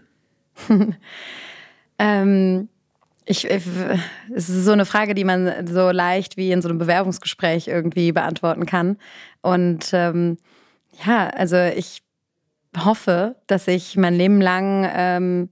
ähm, 1.99 2.69
ich, 3.25 3.45
ich, 3.45 3.63
es 4.33 4.49
ist 4.49 4.65
so 4.65 4.71
eine 4.71 4.85
Frage, 4.85 5.15
die 5.15 5.23
man 5.23 5.65
so 5.67 5.89
leicht 5.89 6.37
wie 6.37 6.51
in 6.51 6.61
so 6.61 6.69
einem 6.69 6.77
Bewerbungsgespräch 6.77 7.67
irgendwie 7.67 8.11
beantworten 8.11 8.65
kann. 8.65 8.97
Und 9.41 9.89
ähm, 9.93 10.37
ja, 11.03 11.29
also 11.29 11.57
ich 11.57 12.03
hoffe, 12.77 13.35
dass 13.47 13.67
ich 13.67 13.97
mein 13.97 14.13
Leben 14.13 14.41
lang 14.41 14.87
ähm, 14.93 15.49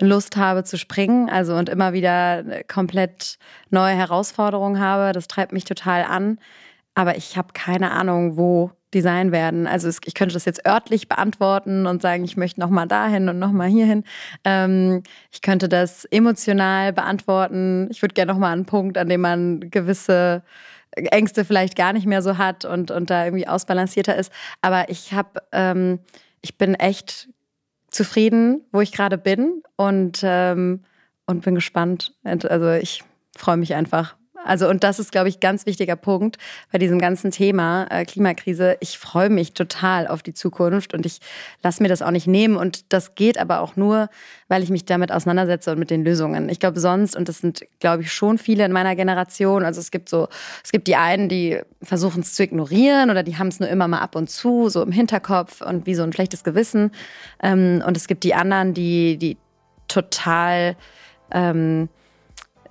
Lust 0.00 0.36
habe 0.36 0.64
zu 0.64 0.78
springen, 0.78 1.28
also 1.28 1.54
und 1.54 1.68
immer 1.68 1.92
wieder 1.92 2.64
komplett 2.64 3.38
neue 3.70 3.94
Herausforderungen 3.94 4.80
habe. 4.80 5.12
Das 5.12 5.28
treibt 5.28 5.52
mich 5.52 5.64
total 5.64 6.02
an. 6.04 6.38
Aber 6.94 7.16
ich 7.16 7.36
habe 7.36 7.52
keine 7.52 7.92
Ahnung, 7.92 8.36
wo 8.36 8.72
Design 8.94 9.32
werden. 9.32 9.66
Also 9.66 9.88
ich 9.88 10.14
könnte 10.14 10.34
das 10.34 10.44
jetzt 10.44 10.66
örtlich 10.66 11.08
beantworten 11.08 11.86
und 11.86 12.02
sagen, 12.02 12.24
ich 12.24 12.36
möchte 12.36 12.60
noch 12.60 12.70
mal 12.70 12.86
dahin 12.86 13.28
und 13.28 13.38
noch 13.38 13.52
mal 13.52 13.68
hierhin. 13.68 14.04
Ähm, 14.44 15.02
ich 15.30 15.42
könnte 15.42 15.68
das 15.68 16.04
emotional 16.06 16.92
beantworten. 16.92 17.88
Ich 17.90 18.02
würde 18.02 18.14
gerne 18.14 18.32
noch 18.32 18.38
mal 18.38 18.52
einen 18.52 18.64
Punkt, 18.64 18.96
an 18.96 19.08
dem 19.08 19.20
man 19.20 19.70
gewisse 19.70 20.42
Ängste 20.92 21.44
vielleicht 21.44 21.76
gar 21.76 21.92
nicht 21.92 22.06
mehr 22.06 22.22
so 22.22 22.38
hat 22.38 22.64
und, 22.64 22.90
und 22.90 23.10
da 23.10 23.24
irgendwie 23.24 23.46
ausbalancierter 23.46 24.16
ist. 24.16 24.32
Aber 24.62 24.88
ich 24.88 25.12
habe, 25.12 25.42
ähm, 25.52 26.00
ich 26.40 26.56
bin 26.56 26.74
echt 26.74 27.28
zufrieden, 27.90 28.62
wo 28.72 28.80
ich 28.80 28.92
gerade 28.92 29.18
bin 29.18 29.62
und, 29.76 30.20
ähm, 30.22 30.84
und 31.26 31.44
bin 31.44 31.54
gespannt. 31.54 32.14
Also 32.24 32.70
ich 32.72 33.02
freue 33.36 33.56
mich 33.56 33.74
einfach 33.74 34.17
also 34.48 34.68
und 34.68 34.82
das 34.82 34.98
ist, 34.98 35.12
glaube 35.12 35.28
ich, 35.28 35.40
ganz 35.40 35.66
wichtiger 35.66 35.94
Punkt 35.94 36.38
bei 36.72 36.78
diesem 36.78 36.98
ganzen 36.98 37.30
Thema 37.30 37.86
äh, 37.90 38.04
Klimakrise. 38.06 38.76
Ich 38.80 38.98
freue 38.98 39.28
mich 39.28 39.52
total 39.52 40.08
auf 40.08 40.22
die 40.22 40.32
Zukunft 40.32 40.94
und 40.94 41.04
ich 41.04 41.20
lasse 41.62 41.82
mir 41.82 41.90
das 41.90 42.00
auch 42.00 42.10
nicht 42.10 42.26
nehmen. 42.26 42.56
Und 42.56 42.92
das 42.92 43.14
geht 43.14 43.38
aber 43.38 43.60
auch 43.60 43.76
nur, 43.76 44.08
weil 44.48 44.62
ich 44.62 44.70
mich 44.70 44.86
damit 44.86 45.12
auseinandersetze 45.12 45.70
und 45.70 45.78
mit 45.78 45.90
den 45.90 46.02
Lösungen. 46.02 46.48
Ich 46.48 46.60
glaube 46.60 46.80
sonst, 46.80 47.14
und 47.14 47.28
das 47.28 47.38
sind, 47.38 47.66
glaube 47.78 48.04
ich, 48.04 48.12
schon 48.12 48.38
viele 48.38 48.64
in 48.64 48.72
meiner 48.72 48.96
Generation, 48.96 49.64
also 49.64 49.80
es 49.80 49.90
gibt 49.90 50.08
so, 50.08 50.28
es 50.64 50.72
gibt 50.72 50.88
die 50.88 50.96
einen, 50.96 51.28
die 51.28 51.60
versuchen 51.82 52.22
es 52.22 52.34
zu 52.34 52.42
ignorieren 52.42 53.10
oder 53.10 53.22
die 53.22 53.36
haben 53.36 53.48
es 53.48 53.60
nur 53.60 53.68
immer 53.68 53.86
mal 53.86 54.00
ab 54.00 54.16
und 54.16 54.30
zu, 54.30 54.70
so 54.70 54.82
im 54.82 54.92
Hinterkopf 54.92 55.60
und 55.60 55.84
wie 55.84 55.94
so 55.94 56.02
ein 56.02 56.12
schlechtes 56.14 56.42
Gewissen. 56.42 56.90
Ähm, 57.42 57.82
und 57.86 57.98
es 57.98 58.08
gibt 58.08 58.24
die 58.24 58.34
anderen, 58.34 58.72
die, 58.72 59.18
die 59.18 59.36
total 59.88 60.74
ähm, 61.32 61.90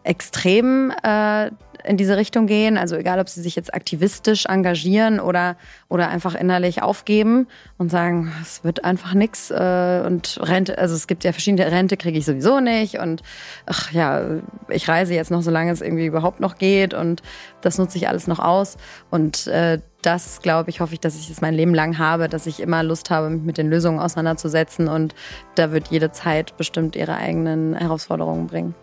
extrem 0.07 0.91
äh, 1.03 1.51
in 1.83 1.97
diese 1.97 2.17
Richtung 2.17 2.47
gehen. 2.47 2.77
Also 2.77 2.95
egal, 2.95 3.19
ob 3.19 3.29
sie 3.29 3.41
sich 3.41 3.55
jetzt 3.55 3.73
aktivistisch 3.73 4.45
engagieren 4.45 5.19
oder, 5.19 5.57
oder 5.89 6.09
einfach 6.09 6.35
innerlich 6.35 6.81
aufgeben 6.81 7.47
und 7.77 7.89
sagen, 7.89 8.31
es 8.41 8.63
wird 8.63 8.83
einfach 8.83 9.13
nix 9.13 9.51
äh, 9.51 10.03
und 10.05 10.39
Rente, 10.41 10.77
also 10.77 10.95
es 10.95 11.07
gibt 11.07 11.23
ja 11.23 11.31
verschiedene 11.31 11.71
Rente 11.71 11.97
kriege 11.97 12.17
ich 12.17 12.25
sowieso 12.25 12.59
nicht 12.59 12.99
und 12.99 13.23
ach 13.65 13.91
ja, 13.91 14.21
ich 14.69 14.87
reise 14.87 15.13
jetzt 15.13 15.31
noch, 15.31 15.41
solange 15.41 15.71
es 15.71 15.81
irgendwie 15.81 16.05
überhaupt 16.05 16.39
noch 16.39 16.57
geht 16.57 16.93
und 16.93 17.21
das 17.61 17.77
nutze 17.77 17.97
ich 17.97 18.07
alles 18.07 18.27
noch 18.27 18.39
aus 18.39 18.77
und 19.09 19.47
äh, 19.47 19.79
das 20.01 20.41
glaube 20.41 20.69
ich, 20.69 20.79
hoffe 20.79 20.93
ich, 20.93 20.99
dass 20.99 21.15
ich 21.15 21.29
es 21.29 21.41
mein 21.41 21.53
Leben 21.53 21.73
lang 21.73 21.97
habe, 21.97 22.29
dass 22.29 22.45
ich 22.45 22.59
immer 22.59 22.83
Lust 22.83 23.09
habe, 23.09 23.29
mich 23.29 23.43
mit 23.43 23.57
den 23.57 23.69
Lösungen 23.69 23.99
auseinanderzusetzen 23.99 24.87
und 24.87 25.15
da 25.55 25.71
wird 25.71 25.89
jede 25.89 26.11
Zeit 26.11 26.55
bestimmt 26.57 26.95
ihre 26.95 27.15
eigenen 27.15 27.73
Herausforderungen 27.73 28.47
bringen. 28.47 28.75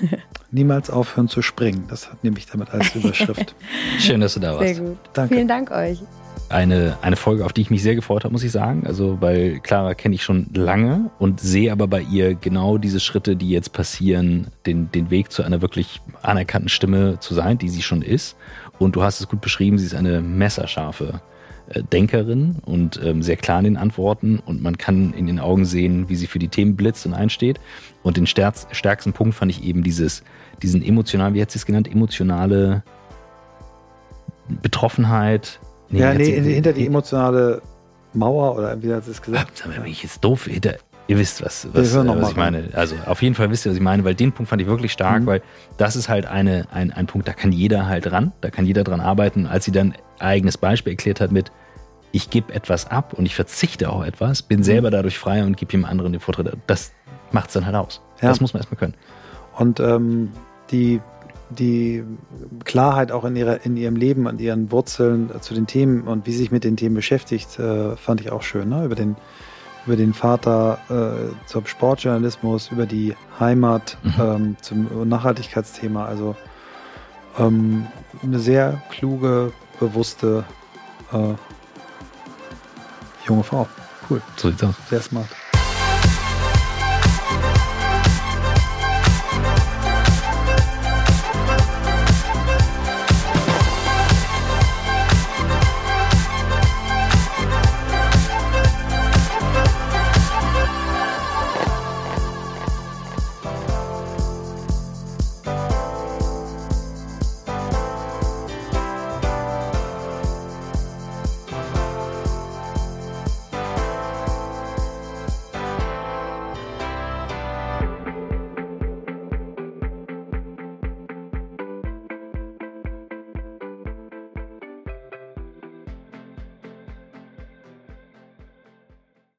Niemals 0.50 0.90
aufhören 0.90 1.28
zu 1.28 1.42
springen. 1.42 1.84
Das 1.88 2.08
nehme 2.22 2.38
ich 2.38 2.46
damit 2.46 2.70
als 2.70 2.94
Überschrift. 2.94 3.54
Schön, 3.98 4.20
dass 4.20 4.34
du 4.34 4.40
da 4.40 4.54
warst. 4.54 4.74
Sehr 4.74 4.84
gut. 4.84 4.98
Danke. 5.12 5.34
Vielen 5.34 5.48
Dank 5.48 5.70
euch. 5.70 6.00
Eine, 6.50 6.98
eine 7.00 7.16
Folge, 7.16 7.44
auf 7.44 7.52
die 7.52 7.62
ich 7.62 7.70
mich 7.70 7.82
sehr 7.82 7.94
gefreut 7.94 8.24
habe, 8.24 8.32
muss 8.32 8.44
ich 8.44 8.52
sagen. 8.52 8.86
Also, 8.86 9.20
weil 9.20 9.60
Clara 9.60 9.94
kenne 9.94 10.14
ich 10.14 10.22
schon 10.22 10.50
lange 10.52 11.10
und 11.18 11.40
sehe 11.40 11.72
aber 11.72 11.86
bei 11.88 12.02
ihr 12.02 12.34
genau 12.34 12.76
diese 12.78 13.00
Schritte, 13.00 13.34
die 13.34 13.50
jetzt 13.50 13.72
passieren, 13.72 14.48
den, 14.66 14.90
den 14.92 15.10
Weg 15.10 15.32
zu 15.32 15.42
einer 15.42 15.62
wirklich 15.62 16.00
anerkannten 16.22 16.68
Stimme 16.68 17.18
zu 17.18 17.34
sein, 17.34 17.58
die 17.58 17.68
sie 17.68 17.82
schon 17.82 18.02
ist. 18.02 18.36
Und 18.78 18.94
du 18.94 19.02
hast 19.02 19.20
es 19.20 19.28
gut 19.28 19.40
beschrieben, 19.40 19.78
sie 19.78 19.86
ist 19.86 19.94
eine 19.94 20.20
messerscharfe 20.20 21.04
äh, 21.14 21.33
Denkerin 21.92 22.56
und 22.64 23.00
ähm, 23.02 23.22
sehr 23.22 23.36
klar 23.36 23.58
in 23.58 23.64
den 23.64 23.76
Antworten 23.76 24.38
und 24.44 24.62
man 24.62 24.76
kann 24.76 25.14
in 25.14 25.26
den 25.26 25.40
Augen 25.40 25.64
sehen, 25.64 26.08
wie 26.08 26.16
sie 26.16 26.26
für 26.26 26.38
die 26.38 26.48
Themen 26.48 26.76
blitzt 26.76 27.06
und 27.06 27.14
einsteht. 27.14 27.58
Und 28.02 28.18
den 28.18 28.26
stärksten 28.26 29.12
Punkt 29.14 29.34
fand 29.34 29.50
ich 29.50 29.64
eben 29.64 29.82
dieses, 29.82 30.22
diesen 30.62 30.82
emotionalen, 30.82 31.34
wie 31.34 31.40
hat 31.40 31.50
sie 31.50 31.58
es 31.58 31.64
genannt, 31.64 31.90
emotionale 31.90 32.82
Betroffenheit. 34.60 35.58
Nee, 35.88 36.00
ja, 36.00 36.12
nee, 36.12 36.38
hinter 36.38 36.74
die 36.74 36.86
emotionale 36.86 37.62
Mauer 38.12 38.56
oder 38.56 38.82
wie 38.82 38.92
hat 38.92 39.04
sie 39.04 39.12
es 39.12 39.22
gesagt? 39.22 39.56
Sag 39.56 39.68
mal, 39.68 39.80
bin 39.80 39.90
ich 39.90 40.02
jetzt 40.02 40.22
doof? 40.22 40.44
Hinter, 40.44 40.74
ihr 41.06 41.18
wisst, 41.18 41.44
was, 41.44 41.68
was, 41.72 41.94
äh, 41.94 42.06
was 42.06 42.30
ich 42.30 42.36
meine. 42.36 42.68
Also 42.72 42.96
auf 43.06 43.22
jeden 43.22 43.34
Fall 43.34 43.50
wisst 43.50 43.66
ihr, 43.66 43.70
was 43.70 43.76
ich 43.76 43.82
meine, 43.82 44.04
weil 44.04 44.14
den 44.14 44.32
Punkt 44.32 44.48
fand 44.48 44.62
ich 44.62 44.68
wirklich 44.68 44.92
stark, 44.92 45.22
mhm. 45.22 45.26
weil 45.26 45.42
das 45.76 45.96
ist 45.96 46.08
halt 46.08 46.26
eine, 46.26 46.66
ein, 46.72 46.92
ein 46.92 47.06
Punkt, 47.06 47.28
da 47.28 47.32
kann 47.32 47.52
jeder 47.52 47.86
halt 47.86 48.10
ran, 48.10 48.32
da 48.40 48.50
kann 48.50 48.66
jeder 48.66 48.84
dran 48.84 49.00
arbeiten. 49.00 49.46
Als 49.46 49.64
sie 49.64 49.72
dann 49.72 49.94
eigenes 50.18 50.58
Beispiel 50.58 50.92
erklärt 50.92 51.20
hat 51.20 51.32
mit, 51.32 51.52
ich 52.12 52.30
gebe 52.30 52.54
etwas 52.54 52.90
ab 52.90 53.12
und 53.12 53.26
ich 53.26 53.34
verzichte 53.34 53.90
auch 53.90 54.04
etwas, 54.04 54.42
bin 54.42 54.60
mhm. 54.60 54.64
selber 54.64 54.90
dadurch 54.90 55.18
frei 55.18 55.44
und 55.44 55.56
gebe 55.56 55.72
jemand 55.72 55.90
anderen 55.90 56.12
den 56.12 56.20
Vortritt. 56.20 56.56
Das 56.66 56.92
macht 57.32 57.48
es 57.48 57.54
dann 57.54 57.66
halt 57.66 57.74
aus. 57.74 58.00
Ja. 58.22 58.28
Das 58.28 58.40
muss 58.40 58.54
man 58.54 58.60
erstmal 58.60 58.78
können. 58.78 58.94
Und 59.58 59.80
ähm, 59.80 60.30
die, 60.70 61.00
die 61.50 62.04
Klarheit 62.64 63.12
auch 63.12 63.24
in, 63.24 63.36
ihrer, 63.36 63.64
in 63.66 63.76
ihrem 63.76 63.96
Leben, 63.96 64.28
an 64.28 64.38
ihren 64.38 64.70
Wurzeln 64.70 65.30
äh, 65.34 65.40
zu 65.40 65.54
den 65.54 65.66
Themen 65.66 66.02
und 66.02 66.26
wie 66.26 66.32
sie 66.32 66.38
sich 66.38 66.50
mit 66.52 66.64
den 66.64 66.76
Themen 66.76 66.94
beschäftigt, 66.94 67.58
äh, 67.58 67.96
fand 67.96 68.20
ich 68.20 68.30
auch 68.30 68.42
schön. 68.42 68.68
Ne? 68.68 68.84
Über, 68.84 68.94
den, 68.94 69.16
über 69.86 69.96
den 69.96 70.14
Vater 70.14 70.78
äh, 70.88 71.46
zum 71.46 71.66
Sportjournalismus, 71.66 72.70
über 72.70 72.86
die 72.86 73.14
Heimat 73.38 73.98
mhm. 74.02 74.14
ähm, 74.18 74.56
zum 74.60 75.08
Nachhaltigkeitsthema. 75.08 76.06
Also 76.06 76.36
ähm, 77.38 77.86
eine 78.22 78.38
sehr 78.38 78.82
kluge, 78.90 79.52
bewusste 79.80 80.44
äh, 81.12 81.34
junge 83.26 83.44
Frau. 83.44 83.66
Cool. 84.08 84.22
So 84.36 84.50
sieht's 84.50 84.62
aus. 84.62 84.74
Sehr 84.88 85.02
smart. 85.02 85.28